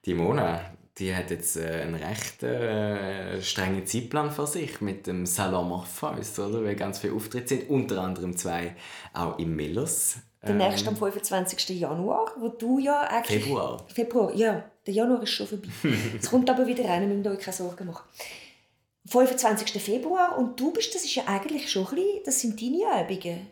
Die 0.05 0.13
Mona, 0.13 0.61
die 0.97 1.15
hat 1.15 1.31
jetzt 1.31 1.57
äh, 1.57 1.81
einen 1.81 1.95
recht 1.95 2.43
äh, 2.43 3.41
strengen 3.41 3.85
Zeitplan 3.85 4.31
vor 4.31 4.47
sich 4.47 4.81
mit 4.81 5.07
dem 5.07 5.25
Salon 5.25 5.69
Morpheus, 5.69 6.37
oder? 6.39 6.63
Weil 6.63 6.75
ganz 6.75 6.99
viele 6.99 7.13
Auftritte 7.13 7.49
sind, 7.49 7.69
unter 7.69 8.01
anderem 8.01 8.35
zwei 8.35 8.75
auch 9.13 9.39
im 9.39 9.55
Millers. 9.55 10.17
Der 10.43 10.55
nächste 10.55 10.89
am 10.89 10.97
25. 10.97 11.79
Januar, 11.79 12.31
wo 12.39 12.49
du 12.49 12.79
ja 12.79 13.01
eigentlich... 13.01 13.43
Februar. 13.43 13.85
Februar, 13.93 14.33
ja. 14.35 14.63
Der 14.87 14.93
Januar 14.93 15.21
ist 15.21 15.29
schon 15.29 15.47
vorbei. 15.47 15.69
Es 16.19 16.29
kommt 16.29 16.49
aber 16.49 16.65
wieder 16.65 16.85
rein, 16.85 17.07
wir 17.07 17.15
müssen 17.15 17.31
euch 17.31 17.39
keine 17.39 17.55
Sorgen 17.55 17.85
machen. 17.85 18.03
25. 19.05 19.81
Februar 19.81 20.37
und 20.37 20.59
du 20.59 20.71
bist, 20.71 20.93
das 20.95 21.03
ist 21.03 21.15
ja 21.15 21.23
eigentlich 21.27 21.69
schon 21.69 21.87
ein 21.87 21.95
bisschen, 21.95 22.23
das 22.25 22.39
sind 22.39 22.61
deine 22.61 23.03
Übungen. 23.03 23.47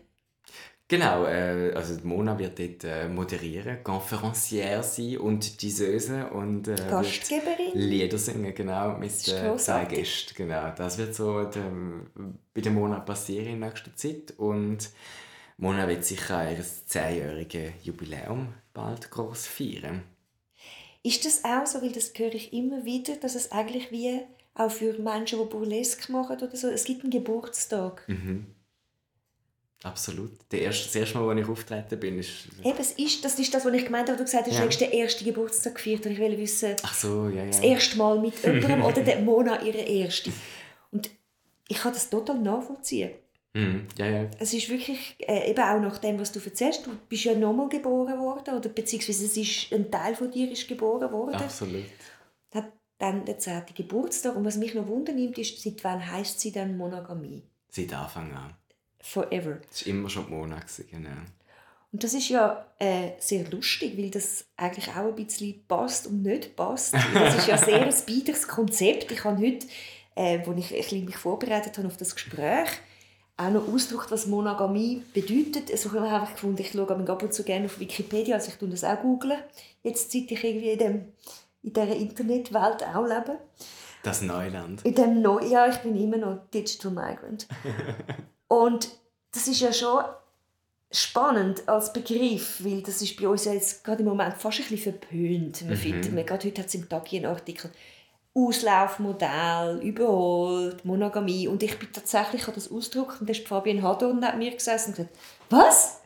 Genau, 0.90 1.24
äh, 1.24 1.72
also 1.72 1.94
Mona 2.02 2.36
wird 2.36 2.58
dort 2.58 2.82
äh, 2.82 3.08
moderieren, 3.08 3.84
Conferencière 3.84 4.82
sein 4.82 5.18
und 5.18 5.62
Diseuse 5.62 6.28
und 6.30 6.66
äh, 6.66 6.74
Gastgeberin. 6.74 7.70
Lieder 7.74 8.18
singen, 8.18 8.52
genau, 8.52 8.98
mit 8.98 9.12
äh, 9.28 9.56
zwei. 9.56 9.84
Gästen. 9.84 10.34
Genau. 10.34 10.72
Das 10.76 10.98
wird 10.98 11.14
so 11.14 11.44
der, 11.44 11.70
bei 12.52 12.60
der 12.60 12.72
Mona 12.72 12.98
passieren 12.98 13.46
in 13.46 13.60
nächster 13.60 13.94
Zeit 13.94 14.34
und 14.36 14.90
Mona 15.58 15.86
wird 15.86 16.04
sicher 16.04 16.50
ihr 16.50 16.64
zehnjähriges 16.86 17.70
Jubiläum 17.84 18.52
bald 18.74 19.12
groß 19.12 19.46
feiern. 19.46 20.02
Ist 21.04 21.24
das 21.24 21.44
auch 21.44 21.66
so, 21.66 21.82
weil 21.82 21.92
das 21.92 22.12
höre 22.16 22.34
ich 22.34 22.52
immer 22.52 22.84
wieder, 22.84 23.14
dass 23.14 23.36
es 23.36 23.52
eigentlich 23.52 23.92
wie 23.92 24.22
auch 24.54 24.72
für 24.72 24.98
Menschen, 24.98 25.38
die 25.38 25.44
Burlesque 25.44 26.10
machen 26.10 26.36
oder 26.36 26.56
so, 26.56 26.66
es 26.66 26.82
gibt 26.82 27.04
einen 27.04 27.12
Geburtstag. 27.12 28.02
Mhm. 28.08 28.56
Absolut. 29.82 30.32
Der 30.52 30.60
erste, 30.62 30.84
das 30.84 30.94
erste 30.94 31.18
Mal, 31.18 31.30
als 31.30 31.40
ich 31.40 31.48
auftreten 31.48 31.98
bin, 31.98 32.18
ist... 32.18 32.30
Eben, 32.62 32.78
es 32.78 32.92
ist, 32.92 33.24
das 33.24 33.38
ist 33.38 33.52
das, 33.54 33.64
was 33.64 33.72
ich 33.72 33.84
gemeint 33.86 34.08
habe, 34.08 34.18
du 34.18 34.24
gesagt 34.24 34.46
hast, 34.46 34.54
Ja. 34.54 34.60
du 34.60 34.66
hast 34.68 34.78
den 34.80 34.92
ersten 34.92 35.24
Geburtstag 35.24 35.74
gefeiert 35.74 36.04
und 36.04 36.12
ich 36.12 36.18
will 36.18 36.36
wissen, 36.36 36.76
Ach 36.82 36.94
so, 36.94 37.28
ja, 37.28 37.44
ja. 37.44 37.46
das 37.46 37.60
erste 37.60 37.96
Mal 37.96 38.18
mit 38.20 38.34
jemandem 38.44 38.82
oder 38.82 39.02
der 39.02 39.20
Mona 39.20 39.62
ihre 39.62 39.78
erste. 39.78 40.30
Und 40.90 41.10
ich 41.68 41.78
kann 41.78 41.92
das 41.94 42.10
total 42.10 42.38
nachvollziehen. 42.38 43.12
Mhm. 43.54 43.86
Ja, 43.96 44.06
ja. 44.06 44.26
Es 44.38 44.52
ist 44.52 44.68
wirklich, 44.68 45.16
äh, 45.20 45.50
eben 45.50 45.60
auch 45.62 45.80
nach 45.80 45.98
dem, 45.98 46.20
was 46.20 46.30
du 46.30 46.40
erzählst, 46.40 46.86
du 46.86 46.90
bist 47.08 47.24
ja 47.24 47.34
nochmal 47.34 47.68
geboren 47.68 48.18
worden, 48.18 48.54
oder 48.56 48.68
beziehungsweise 48.68 49.24
es 49.24 49.36
ist, 49.36 49.72
ein 49.72 49.90
Teil 49.90 50.14
von 50.14 50.30
dir 50.30 50.50
ist 50.52 50.68
geboren 50.68 51.10
worden. 51.10 51.36
Absolut. 51.36 51.84
Hat 52.54 52.70
dann 52.98 53.24
der 53.24 53.38
10. 53.38 53.62
Geburtstag. 53.74 54.36
Und 54.36 54.44
was 54.44 54.56
mich 54.56 54.74
noch 54.74 54.86
wundernimmt, 54.86 55.38
ist, 55.38 55.60
seit 55.62 55.82
wann 55.82 56.06
heisst 56.10 56.38
sie 56.38 56.52
dann 56.52 56.76
Monogamie? 56.76 57.42
Seit 57.70 57.92
Anfang 57.94 58.32
an. 58.34 58.54
Forever. 59.00 59.58
Das 59.68 59.86
war 59.86 59.92
immer 59.92 60.08
schon 60.08 60.26
die 60.26 60.32
Mona, 60.32 60.60
genau. 60.90 61.10
Und 61.92 62.04
das 62.04 62.14
ist 62.14 62.28
ja 62.28 62.66
äh, 62.78 63.12
sehr 63.18 63.48
lustig, 63.50 63.98
weil 63.98 64.10
das 64.10 64.44
eigentlich 64.56 64.88
auch 64.88 65.08
ein 65.08 65.14
bisschen 65.14 65.64
passt 65.66 66.06
und 66.06 66.22
nicht 66.22 66.54
passt. 66.54 66.94
Das 67.14 67.36
ist 67.36 67.48
ja 67.48 67.58
sehr 67.58 67.82
ein 67.82 67.94
biederes 68.06 68.46
Konzept. 68.46 69.10
Ich 69.10 69.24
habe 69.24 69.44
heute, 69.44 69.66
äh, 70.14 70.38
als 70.38 70.58
ich 70.58 70.70
ein 70.72 70.82
bisschen 70.82 71.04
mich 71.04 71.16
vorbereitet 71.16 71.76
habe 71.78 71.88
auf 71.88 71.96
das 71.96 72.14
Gespräch, 72.14 72.68
auch 73.36 73.50
noch 73.50 73.66
ausgedrückt, 73.66 74.10
was 74.10 74.26
Monogamie 74.26 75.02
bedeutet. 75.14 75.70
Also 75.70 75.88
ich 75.88 75.94
habe 75.94 76.08
einfach 76.08 76.32
gefunden, 76.32 76.60
ich 76.60 76.70
schaue 76.70 77.08
ab 77.08 77.22
und 77.22 77.34
zu 77.34 77.42
gerne 77.42 77.66
auf 77.66 77.80
Wikipedia, 77.80 78.36
also 78.36 78.50
ich 78.50 78.56
tue 78.56 78.68
das 78.68 78.84
auch 78.84 79.00
googeln. 79.00 79.38
Jetzt 79.82 80.12
seit 80.12 80.30
ich 80.30 80.44
irgendwie 80.44 80.70
in, 80.70 80.78
dem, 80.78 81.04
in 81.62 81.72
dieser 81.72 81.96
Internetwelt 81.96 82.84
auch 82.84 83.06
lebe. 83.06 83.38
Das 84.02 84.22
Neuland. 84.22 84.84
In 84.84 84.94
dem 84.94 85.22
Neu 85.22 85.44
ja, 85.44 85.68
ich 85.68 85.78
bin 85.78 85.96
immer 85.96 86.18
noch 86.18 86.50
Digital 86.52 86.92
Migrant. 86.92 87.48
Und 88.50 88.88
das 89.32 89.46
ist 89.46 89.60
ja 89.60 89.72
schon 89.72 90.02
spannend 90.90 91.68
als 91.68 91.92
Begriff, 91.92 92.64
weil 92.64 92.82
das 92.82 93.00
ist 93.00 93.16
bei 93.20 93.28
uns 93.28 93.44
ja 93.44 93.52
jetzt 93.52 93.84
gerade 93.84 94.02
im 94.02 94.08
Moment 94.08 94.34
fast 94.38 94.58
ein 94.58 94.66
bisschen 94.66 94.92
verpönt. 94.92 95.64
Man 95.64 95.76
findet, 95.76 96.12
man, 96.12 96.26
gerade 96.26 96.48
heute 96.48 96.60
hat 96.60 96.66
es 96.66 96.74
im 96.74 96.88
Tag 96.88 97.12
einen 97.12 97.26
Artikel 97.26 97.70
Auslaufmodell, 98.34 99.80
überholt, 99.82 100.84
Monogamie. 100.84 101.46
Und 101.46 101.62
ich 101.62 101.78
bin 101.78 101.92
tatsächlich 101.92 102.46
an 102.48 102.54
das 102.54 102.72
ausgedrückt 102.72 103.20
und 103.20 103.28
da 103.28 103.32
ist 103.32 103.46
Fabian 103.46 103.82
Hadorn 103.82 104.18
neben 104.18 104.38
mir 104.38 104.50
gesessen 104.50 104.90
und 104.90 104.96
gesagt, 104.96 105.16
was? 105.48 106.00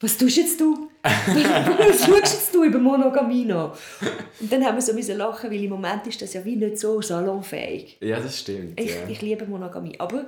Was 0.00 0.16
tust 0.16 0.36
jetzt 0.38 0.60
du? 0.60 0.88
Was 1.02 2.04
schaust 2.06 2.34
jetzt 2.34 2.54
du 2.54 2.64
über 2.64 2.78
Monogamie 2.78 3.44
nach? 3.44 3.76
Und 4.40 4.50
dann 4.50 4.64
haben 4.64 4.76
wir 4.76 4.82
so 4.82 4.94
müssen 4.94 5.18
lachen, 5.18 5.50
weil 5.50 5.62
im 5.62 5.70
Moment 5.70 6.06
ist 6.06 6.20
das 6.22 6.32
ja 6.32 6.42
wie 6.44 6.56
nicht 6.56 6.78
so 6.78 7.00
salonfähig. 7.02 7.98
Ja, 8.00 8.20
das 8.20 8.40
stimmt. 8.40 8.80
Ich, 8.80 8.90
ja. 8.90 9.06
ich 9.08 9.20
liebe 9.20 9.46
Monogamie. 9.46 9.98
Aber 9.98 10.26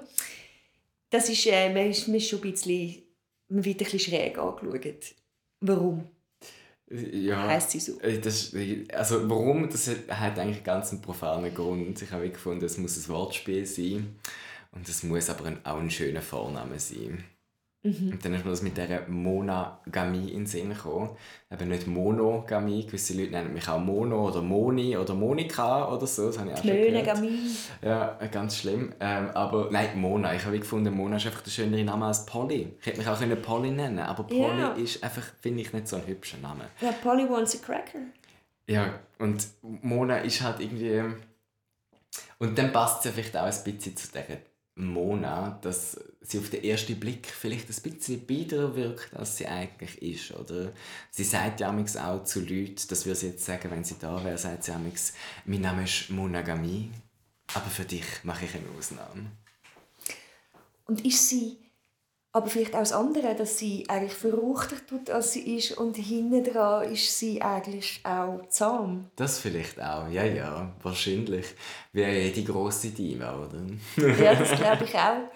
das 1.17 1.29
ist, 1.29 1.47
äh, 1.47 1.73
man, 1.73 1.91
ist, 1.91 2.09
man 2.09 2.17
ist 2.17 2.29
schon 2.29 2.41
ein 2.41 2.51
bisschen, 2.51 3.03
man 3.49 3.64
wird 3.64 3.81
ein 3.81 3.85
bisschen 3.85 4.01
schräg 4.01 4.39
angeschaut. 4.39 5.14
Warum 5.61 6.09
ja. 6.91 7.49
heisst 7.49 7.71
sie 7.71 7.81
so? 7.81 7.99
Äh, 8.01 8.19
Das, 8.19 8.55
also 8.93 9.29
warum? 9.29 9.69
Das 9.69 9.89
hat 9.89 10.39
eigentlich 10.39 10.62
ganz 10.62 10.93
einen 10.93 11.03
profanen 11.03 11.55
Grund. 11.55 12.01
Ich 12.01 12.11
habe 12.11 12.29
gefunden, 12.29 12.64
es 12.64 12.79
muss 12.79 12.97
ein 12.97 13.09
Wortspiel 13.09 13.67
sein 13.67 14.17
und 14.73 14.89
es 14.89 15.03
muss 15.03 15.31
aber 15.31 15.53
auch 15.64 15.79
ein 15.79 15.91
schöner 15.91 16.23
Vorname 16.23 16.79
sein. 16.79 17.25
Und 17.87 18.24
dann 18.24 18.34
ist 18.34 18.45
mir 18.45 18.51
das 18.51 18.62
mit 18.62 18.76
dieser 18.76 19.07
Monogamie 19.09 20.30
in 20.30 20.41
den 20.41 20.47
Sinn 20.47 20.70
gekommen. 20.70 21.11
Eben 21.51 21.68
nicht 21.68 21.87
Monogamie. 21.87 22.87
Gewisse 22.87 23.14
Leute 23.14 23.32
nennen 23.32 23.53
mich 23.55 23.68
auch 23.68 23.78
Mono 23.78 24.28
oder 24.28 24.43
Moni 24.43 24.97
oder 24.97 25.14
Monika 25.14 25.93
oder 25.93 26.07
so. 26.07 26.26
Das 26.26 26.39
habe 26.39 26.51
ich 26.51 26.59
auch. 26.59 26.64
Monogamie. 26.64 27.39
Ja, 27.82 28.18
ganz 28.30 28.57
schlimm. 28.57 28.93
Ähm, 29.01 29.30
aber 29.34 29.68
nein, 29.70 30.01
Mona. 30.01 30.34
Ich 30.34 30.45
habe 30.45 30.59
gefunden, 30.59 30.95
Mona 30.95 31.16
ist 31.16 31.26
einfach 31.26 31.43
der 31.43 31.51
schönere 31.51 31.84
Name 31.84 32.07
als 32.07 32.26
Polly. 32.26 32.72
Ich 32.80 32.87
hätte 32.87 32.99
mich 32.99 33.09
auch 33.09 33.18
können 33.18 33.41
Polly 33.43 33.70
nennen 33.70 33.99
aber 33.99 34.24
Polly 34.24 34.61
Ja. 34.61 34.72
ist 34.72 35.03
einfach, 35.03 35.24
finde 35.41 35.62
ich, 35.62 35.72
nicht 35.72 35.89
so 35.89 35.97
ein 35.97 36.07
hübscher 36.07 36.39
Name. 36.39 36.64
Ja, 36.80 36.93
Polly 36.93 37.28
wants 37.28 37.61
a 37.61 37.64
cracker. 37.64 37.99
Ja, 38.68 38.99
und 39.18 39.47
Mona 39.82 40.18
ist 40.18 40.43
halt 40.43 40.61
irgendwie... 40.61 41.03
Und 42.39 42.59
dann 42.59 42.72
passt 42.72 43.05
ja 43.05 43.12
vielleicht 43.12 43.37
auch 43.37 43.45
ein 43.45 43.64
bisschen 43.64 43.97
zu 43.97 44.09
dieser 44.09 44.24
Mona, 44.77 45.59
dass 45.62 45.99
sie 46.20 46.39
auf 46.39 46.51
den 46.51 46.62
ersten 46.62 47.01
Blick 47.01 47.27
vielleicht 47.27 47.68
ein 47.70 47.93
bisschen 47.93 48.20
biederer 48.20 48.77
wirkt, 48.77 49.14
als 49.14 49.39
sie 49.39 49.47
eigentlich 49.47 50.03
ist. 50.03 50.33
Oder 50.33 50.72
sie 51.11 51.24
sagt 51.24 51.61
ja 51.61 51.70
auch 51.70 52.24
zu 52.24 52.41
Leuten, 52.41 52.83
das 52.89 53.07
würde 53.07 53.18
sie 53.18 53.29
jetzt 53.29 53.45
sagen, 53.45 53.70
wenn 53.70 53.85
sie 53.85 53.97
da 53.99 54.22
wäre, 54.22 54.37
sagt 54.37 54.64
sie 54.64 54.72
manchmal, 54.72 54.93
mein 55.47 55.61
Name 55.62 55.85
ist 55.85 56.11
Monogamie, 56.11 56.91
aber 57.55 57.70
für 57.70 57.85
dich 57.85 58.05
mache 58.22 58.45
ich 58.45 58.55
eine 58.55 58.68
Ausnahme. 58.79 59.31
Und 60.85 61.05
ist 61.05 61.29
sie 61.29 61.59
aber 62.37 62.51
vielleicht 62.51 62.74
auch 62.74 62.80
das 62.80 62.93
andere, 62.93 63.34
dass 63.34 63.57
sie 63.57 63.89
eigentlich 63.89 64.12
verruchter 64.12 64.76
tut, 64.87 65.09
als 65.09 65.32
sie 65.32 65.57
ist 65.57 65.72
und 65.78 65.97
hinten 65.97 66.45
dran 66.45 66.93
ist 66.93 67.18
sie 67.18 67.41
eigentlich 67.41 68.03
auch 68.05 68.47
zahm. 68.51 69.09
Das 69.16 69.39
vielleicht 69.39 69.80
auch, 69.80 70.07
ja, 70.11 70.22
ja, 70.22 70.70
wahrscheinlich. 70.82 71.47
Wie 71.95 72.03
jede 72.03 72.45
grosse 72.45 72.91
Diva, 72.91 73.39
oder? 73.39 73.62
Ja, 74.22 74.34
das 74.34 74.51
glaube 74.61 74.84
ich 74.84 74.95
auch. 74.95 75.30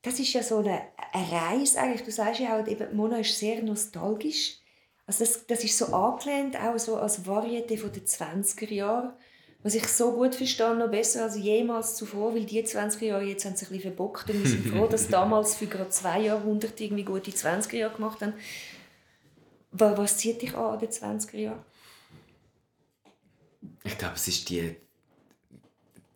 Das 0.00 0.20
ist 0.20 0.32
ja 0.32 0.44
so 0.44 0.58
eine, 0.58 0.80
eine 1.12 1.32
Reise 1.32 1.80
eigentlich. 1.80 2.04
Du 2.04 2.12
sagst 2.12 2.38
ja 2.38 2.56
auch, 2.56 2.64
eben, 2.68 2.94
Mona 2.94 3.18
ist 3.18 3.36
sehr 3.36 3.60
nostalgisch. 3.64 4.58
Also 5.08 5.24
das, 5.24 5.44
das 5.48 5.64
ist 5.64 5.76
so 5.76 5.86
angelehnt, 5.86 6.54
auch 6.54 6.78
so 6.78 6.98
als 6.98 7.26
Variete 7.26 7.76
von 7.76 7.90
den 7.90 8.04
20er 8.04 8.72
Jahren. 8.72 9.12
Was 9.66 9.74
ich 9.74 9.88
so 9.88 10.12
gut 10.12 10.36
verstehe, 10.36 10.76
noch 10.76 10.88
besser 10.88 11.24
als 11.24 11.36
jemals 11.36 11.96
zuvor, 11.96 12.32
weil 12.32 12.44
die 12.44 12.62
20er 12.62 13.04
Jahre 13.04 13.24
jetzt 13.24 13.44
haben 13.44 13.56
sich 13.56 13.66
ein 13.68 13.76
bisschen 13.76 13.94
verbockt 13.96 14.30
und 14.30 14.38
wir 14.40 14.48
sind 14.48 14.68
froh, 14.68 14.86
dass 14.86 15.08
damals 15.18 15.56
für 15.56 15.66
gerade 15.66 15.90
zwei 15.90 16.20
Jahrhunderte 16.20 16.84
irgendwie 16.84 17.02
gute 17.02 17.32
20er 17.32 17.74
Jahre 17.74 17.94
gemacht 17.96 18.20
haben. 18.22 18.34
Wa- 19.72 19.96
Was 19.96 20.18
zieht 20.18 20.40
dich 20.40 20.54
an 20.54 20.74
an 20.74 20.78
den 20.78 20.88
20er 20.90 21.36
Jahren? 21.36 21.64
Ich 23.82 23.98
glaube, 23.98 24.14
es 24.14 24.28
ist 24.28 24.48
die. 24.48 24.76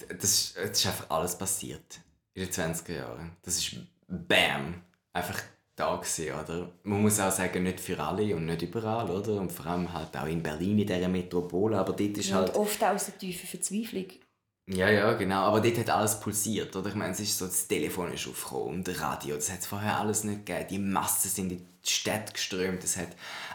Das 0.09 0.23
ist, 0.25 0.57
es 0.57 0.71
ist 0.79 0.87
einfach 0.87 1.11
alles 1.11 1.37
passiert 1.37 2.01
in 2.35 2.45
den 2.45 2.53
20er 2.53 2.95
Jahren. 2.95 3.37
Das 3.43 3.59
ist 3.59 3.75
BAM! 4.07 4.81
Einfach 5.13 5.43
da 5.81 5.97
gewesen, 5.97 6.33
oder? 6.33 6.73
Man 6.85 7.03
muss 7.03 7.21
auch 7.21 7.33
sagen, 7.33 7.63
nicht 7.63 7.81
für 7.81 7.99
alle 7.99 8.37
und 8.37 8.47
nicht 8.47 8.63
überall, 8.63 9.11
oder? 9.11 9.41
Und 9.41 9.51
vor 9.51 9.67
allem 9.67 9.93
halt 9.93 10.17
auch 10.17 10.27
in 10.27 10.43
Berlin, 10.43 10.79
in 10.79 10.87
dieser 10.87 11.09
Metropole. 11.09 11.79
Aber 11.79 11.93
dort 11.93 12.19
ist 12.19 12.33
halt. 12.33 12.51
Und 12.51 12.63
oft 12.63 12.83
aus 12.85 13.07
der 13.07 13.19
tiefen 13.19 13.49
Verzweiflung. 13.49 14.07
Ja, 14.73 14.89
ja, 14.89 15.13
genau. 15.15 15.43
Aber 15.43 15.61
dort 15.61 15.79
hat 15.79 15.91
alles 15.91 16.21
pulsiert, 16.21 16.75
oder? 16.77 16.91
Ich 16.91 16.95
meine, 16.95 17.13
es 17.13 17.21
ist 17.21 17.37
so, 17.37 17.47
das 17.47 17.67
Telefon 17.67 18.13
ist 18.13 18.29
aufgekommen 18.29 18.77
und 18.77 18.89
das 18.89 19.01
Radio, 19.01 19.35
das 19.35 19.51
hat 19.51 19.61
es 19.61 19.67
vorher 19.67 19.99
alles 19.99 20.23
nicht 20.23 20.47
gegeben. 20.47 20.67
Die 20.71 20.79
Massen 20.79 21.29
sind 21.29 21.51
in 21.51 21.59
die 21.59 21.91
Städte 21.91 22.33
geströmt, 22.33 22.85
es 22.85 22.97
hat 22.97 23.09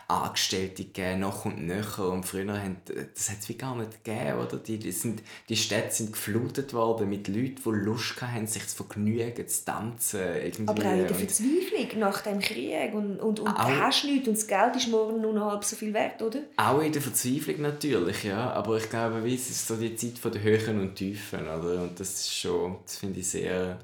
Angestellte 0.08 0.84
gegeben, 0.84 1.22
noch 1.22 1.45
und 1.45 1.66
nöcher. 1.66 2.10
Und 2.10 2.26
früher 2.26 2.62
haben, 2.62 2.78
das 3.14 3.30
hat 3.30 3.39
es 3.39 3.49
wie 3.49 3.58
gar 3.58 3.76
nicht 3.76 4.03
gegeben, 4.03 4.39
oder? 4.39 4.58
Die, 4.58 4.78
die, 4.78 4.91
sind, 4.91 5.24
die 5.49 5.56
Städte 5.56 5.93
sind 5.93 6.14
geflutet 6.14 6.74
worden 6.74 7.10
mit 7.10 7.28
Leuten, 7.28 7.62
die 7.66 7.70
Lust 7.70 8.22
hatten, 8.22 8.45
sich 8.45 8.68
zu 8.68 8.76
vergnügen, 8.76 9.47
zu 9.47 9.66
tanzen. 9.66 10.22
Irgendwie. 10.22 10.68
Aber 10.68 10.86
auch 10.86 10.93
in 10.93 11.08
der 11.08 11.16
Verzweiflung 11.16 11.99
nach 11.99 12.22
dem 12.22 12.39
Krieg. 12.39 12.93
Und, 12.93 13.20
und, 13.20 13.39
und 13.39 13.47
auch, 13.47 13.70
hast 13.70 14.06
nichts 14.06 14.28
und 14.28 14.38
das 14.38 14.47
Geld 14.47 14.76
ist 14.76 14.88
morgen 14.89 15.22
nur 15.22 15.34
noch 15.34 15.51
halb 15.51 15.64
so 15.64 15.76
viel 15.76 15.93
wert, 15.93 16.22
oder? 16.22 16.41
Auch 16.58 16.82
in 16.82 16.91
der 16.91 17.01
Verzweiflung 17.01 17.62
natürlich, 17.62 18.24
ja. 18.24 18.51
Aber 18.51 18.78
ich 18.78 18.89
glaube, 18.89 19.28
es 19.28 19.49
ist 19.49 19.68
so 19.68 19.76
die 19.76 19.95
Zeit 19.95 20.24
der 20.24 20.41
Höhen 20.41 20.80
und 20.80 20.95
Tiefen, 20.95 21.41
oder? 21.41 21.82
Und 21.82 21.99
das 21.99 22.14
ist 22.22 22.36
schon, 22.36 22.78
das 22.84 22.97
finde 22.97 23.20
ich 23.20 23.28
sehr 23.28 23.80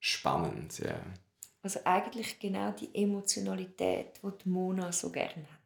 spannend, 0.00 0.78
ja. 0.78 0.98
Also 1.62 1.80
eigentlich 1.84 2.38
genau 2.38 2.72
die 2.72 2.88
Emotionalität, 2.94 4.20
die, 4.22 4.44
die 4.44 4.48
Mona 4.48 4.92
so 4.92 5.10
gerne 5.10 5.34
hat. 5.34 5.57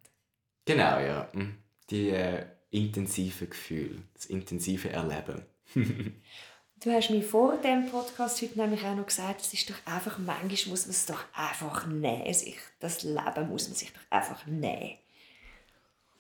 Genau, 0.65 1.01
ja. 1.01 1.29
Mhm. 1.33 1.57
Die 1.91 2.11
äh, 2.11 2.47
intensive 2.71 3.47
Gefühl, 3.47 4.03
das 4.15 4.27
intensive 4.27 4.91
Erleben. 4.91 5.43
du 5.75 6.91
hast 6.91 7.11
mir 7.11 7.23
vor 7.23 7.57
dem 7.59 7.87
Podcast 7.91 8.41
heute 8.43 8.59
nämlich 8.59 8.83
auch 8.85 8.97
noch 8.97 9.07
gesagt, 9.07 9.43
es 9.43 9.53
ist 9.53 9.71
doch 9.71 9.77
einfach, 9.85 10.19
manchmal 10.19 10.71
muss 10.71 10.87
man 10.87 10.91
es 10.91 11.07
doch 11.07 11.25
einfach 11.35 11.87
nehmen. 11.87 12.33
Sich, 12.33 12.57
das 12.81 13.03
Leben 13.03 13.49
muss 13.49 13.69
man 13.69 13.77
sich 13.77 13.93
doch 13.93 14.11
einfach 14.11 14.47
nehmen. 14.47 14.99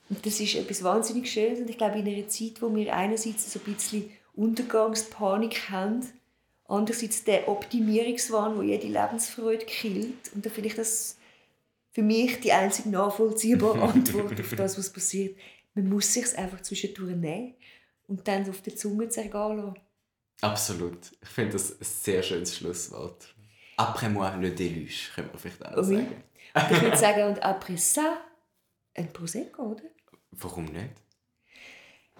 Und 0.08 0.26
das 0.26 0.40
ist 0.40 0.54
etwas 0.56 0.82
wahnsinnig 0.82 1.32
Schönes. 1.32 1.60
Und 1.60 1.70
ich 1.70 1.78
glaube, 1.78 1.98
in 1.98 2.06
einer 2.06 2.28
Zeit, 2.28 2.60
wo 2.60 2.74
wir 2.74 2.94
einerseits 2.94 3.50
so 3.50 3.60
ein 3.60 3.72
bisschen 3.74 4.10
Untergangspanik 4.34 5.70
haben, 5.70 6.06
andererseits 6.68 7.24
der 7.24 7.48
Optimierungswahn, 7.48 8.56
wo 8.56 8.62
jede 8.62 8.88
Lebensfreude 8.88 9.64
killt. 9.64 10.32
Und 10.34 10.44
da 10.44 10.50
finde 10.50 10.68
ich 10.68 10.74
das 10.74 11.16
für 11.92 12.02
mich 12.02 12.40
die 12.40 12.52
einzige 12.52 12.88
nachvollziehbare 12.88 13.80
Antwort 13.82 14.40
auf 14.40 14.54
das, 14.56 14.78
was 14.78 14.92
passiert. 14.92 15.38
Man 15.74 15.88
muss 15.88 16.12
sich 16.12 16.36
einfach 16.36 16.60
zwischendurch 16.62 17.16
nehmen 17.16 17.54
und 18.08 18.26
dann 18.26 18.48
auf 18.48 18.62
der 18.62 18.76
Zunge 18.76 19.08
zergehen 19.08 19.56
lassen. 19.56 19.74
Absolut. 20.40 20.98
Ich 21.22 21.28
finde 21.28 21.52
das 21.52 21.70
ein 21.72 21.78
sehr 21.84 22.22
schönes 22.22 22.56
Schlusswort. 22.56 23.34
Après 23.76 24.08
moi 24.08 24.28
le 24.36 24.50
déluge, 24.50 25.12
könnte 25.14 25.30
man 25.30 25.38
vielleicht 25.38 25.64
auch 25.64 25.76
oui. 25.76 25.96
sagen. 25.96 26.24
Und 26.54 26.70
ich 26.70 26.82
würde 26.82 26.96
sagen, 27.06 27.28
und 27.28 27.42
après 27.42 27.78
ça, 27.78 28.18
ein 28.94 29.12
Prosecco, 29.12 29.62
oder? 29.62 29.84
Warum 30.32 30.66
nicht? 30.66 30.90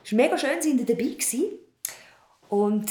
Es 0.05 0.13
war 0.13 0.17
mega 0.17 0.39
schön, 0.39 0.57
dass 0.57 0.67
ihr 0.67 0.77
dabei 0.77 1.05
gewesen. 1.05 1.45
Und 2.49 2.91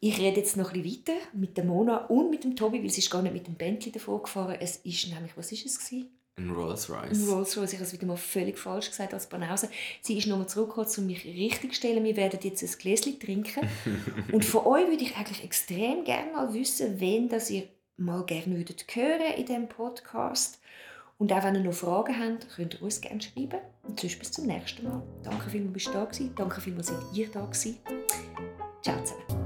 ich 0.00 0.18
rede 0.18 0.40
jetzt 0.40 0.56
noch 0.56 0.72
ein 0.72 0.82
bisschen 0.82 1.06
weiter 1.06 1.20
mit 1.32 1.56
der 1.56 1.64
Mona 1.64 2.06
und 2.06 2.30
mit 2.30 2.44
dem 2.44 2.56
Tobi, 2.56 2.82
weil 2.82 2.90
sie 2.90 3.00
ist 3.00 3.10
gar 3.10 3.22
nicht 3.22 3.32
mit 3.32 3.46
dem 3.46 3.54
Bentley 3.54 3.92
davor 3.92 4.22
gefahren. 4.22 4.56
Es 4.60 4.76
ist 4.78 5.08
nämlich, 5.08 5.36
was 5.36 5.52
ist 5.52 5.66
es 5.66 5.78
gewesen? 5.78 6.10
Ein 6.36 6.50
Rolls 6.50 6.88
Royce. 6.88 7.10
Ein 7.10 7.28
Rolls 7.28 7.56
Royce. 7.56 7.72
Ich 7.74 7.78
habe 7.78 7.84
es 7.84 7.92
wieder 7.92 8.06
mal 8.06 8.16
völlig 8.16 8.58
falsch 8.58 8.88
gesagt 8.88 9.12
als 9.12 9.26
Banause. 9.26 9.68
Sie 10.00 10.16
ist 10.16 10.26
nochmal 10.26 10.48
zurückgekommen, 10.48 10.88
um 10.96 11.06
mich 11.06 11.24
richtig 11.24 11.72
zu 11.72 11.76
stellen. 11.76 12.04
Wir 12.04 12.16
werden 12.16 12.40
jetzt 12.42 12.62
ein 12.62 12.78
Gläschen 12.78 13.20
trinken. 13.20 13.68
und 14.32 14.44
von 14.44 14.66
euch 14.66 14.88
würde 14.88 15.02
ich 15.02 15.16
eigentlich 15.16 15.44
extrem 15.44 16.04
gerne 16.04 16.32
mal 16.32 16.54
wissen, 16.54 16.98
wen 17.00 17.28
das 17.28 17.50
ihr 17.50 17.68
mal 17.98 18.24
gerne 18.24 18.56
würdet 18.56 18.86
hören 18.94 19.34
in 19.36 19.46
diesem 19.46 19.68
Podcast. 19.68 20.58
Und 21.18 21.32
auch 21.32 21.44
wenn 21.44 21.54
ihr 21.54 21.60
noch 21.60 21.74
Fragen 21.74 22.18
habt, 22.18 22.48
könnt 22.56 22.74
ihr 22.74 22.82
uns 22.82 23.00
gerne 23.00 23.20
schreiben. 23.20 23.60
Und 23.82 24.00
sonst 24.00 24.18
bis 24.18 24.32
zum 24.32 24.46
nächsten 24.46 24.84
Mal. 24.84 25.02
Danke 25.22 25.50
vielmals, 25.50 25.84
dass 25.84 25.92
du 25.92 25.98
da 25.98 26.06
warst. 26.06 26.20
Danke 26.36 26.60
vielmals, 26.60 26.86
dass 26.88 27.16
ihr 27.16 27.28
da 27.28 27.44
gewesen. 27.44 27.78
Ciao 28.82 29.04
zusammen. 29.04 29.41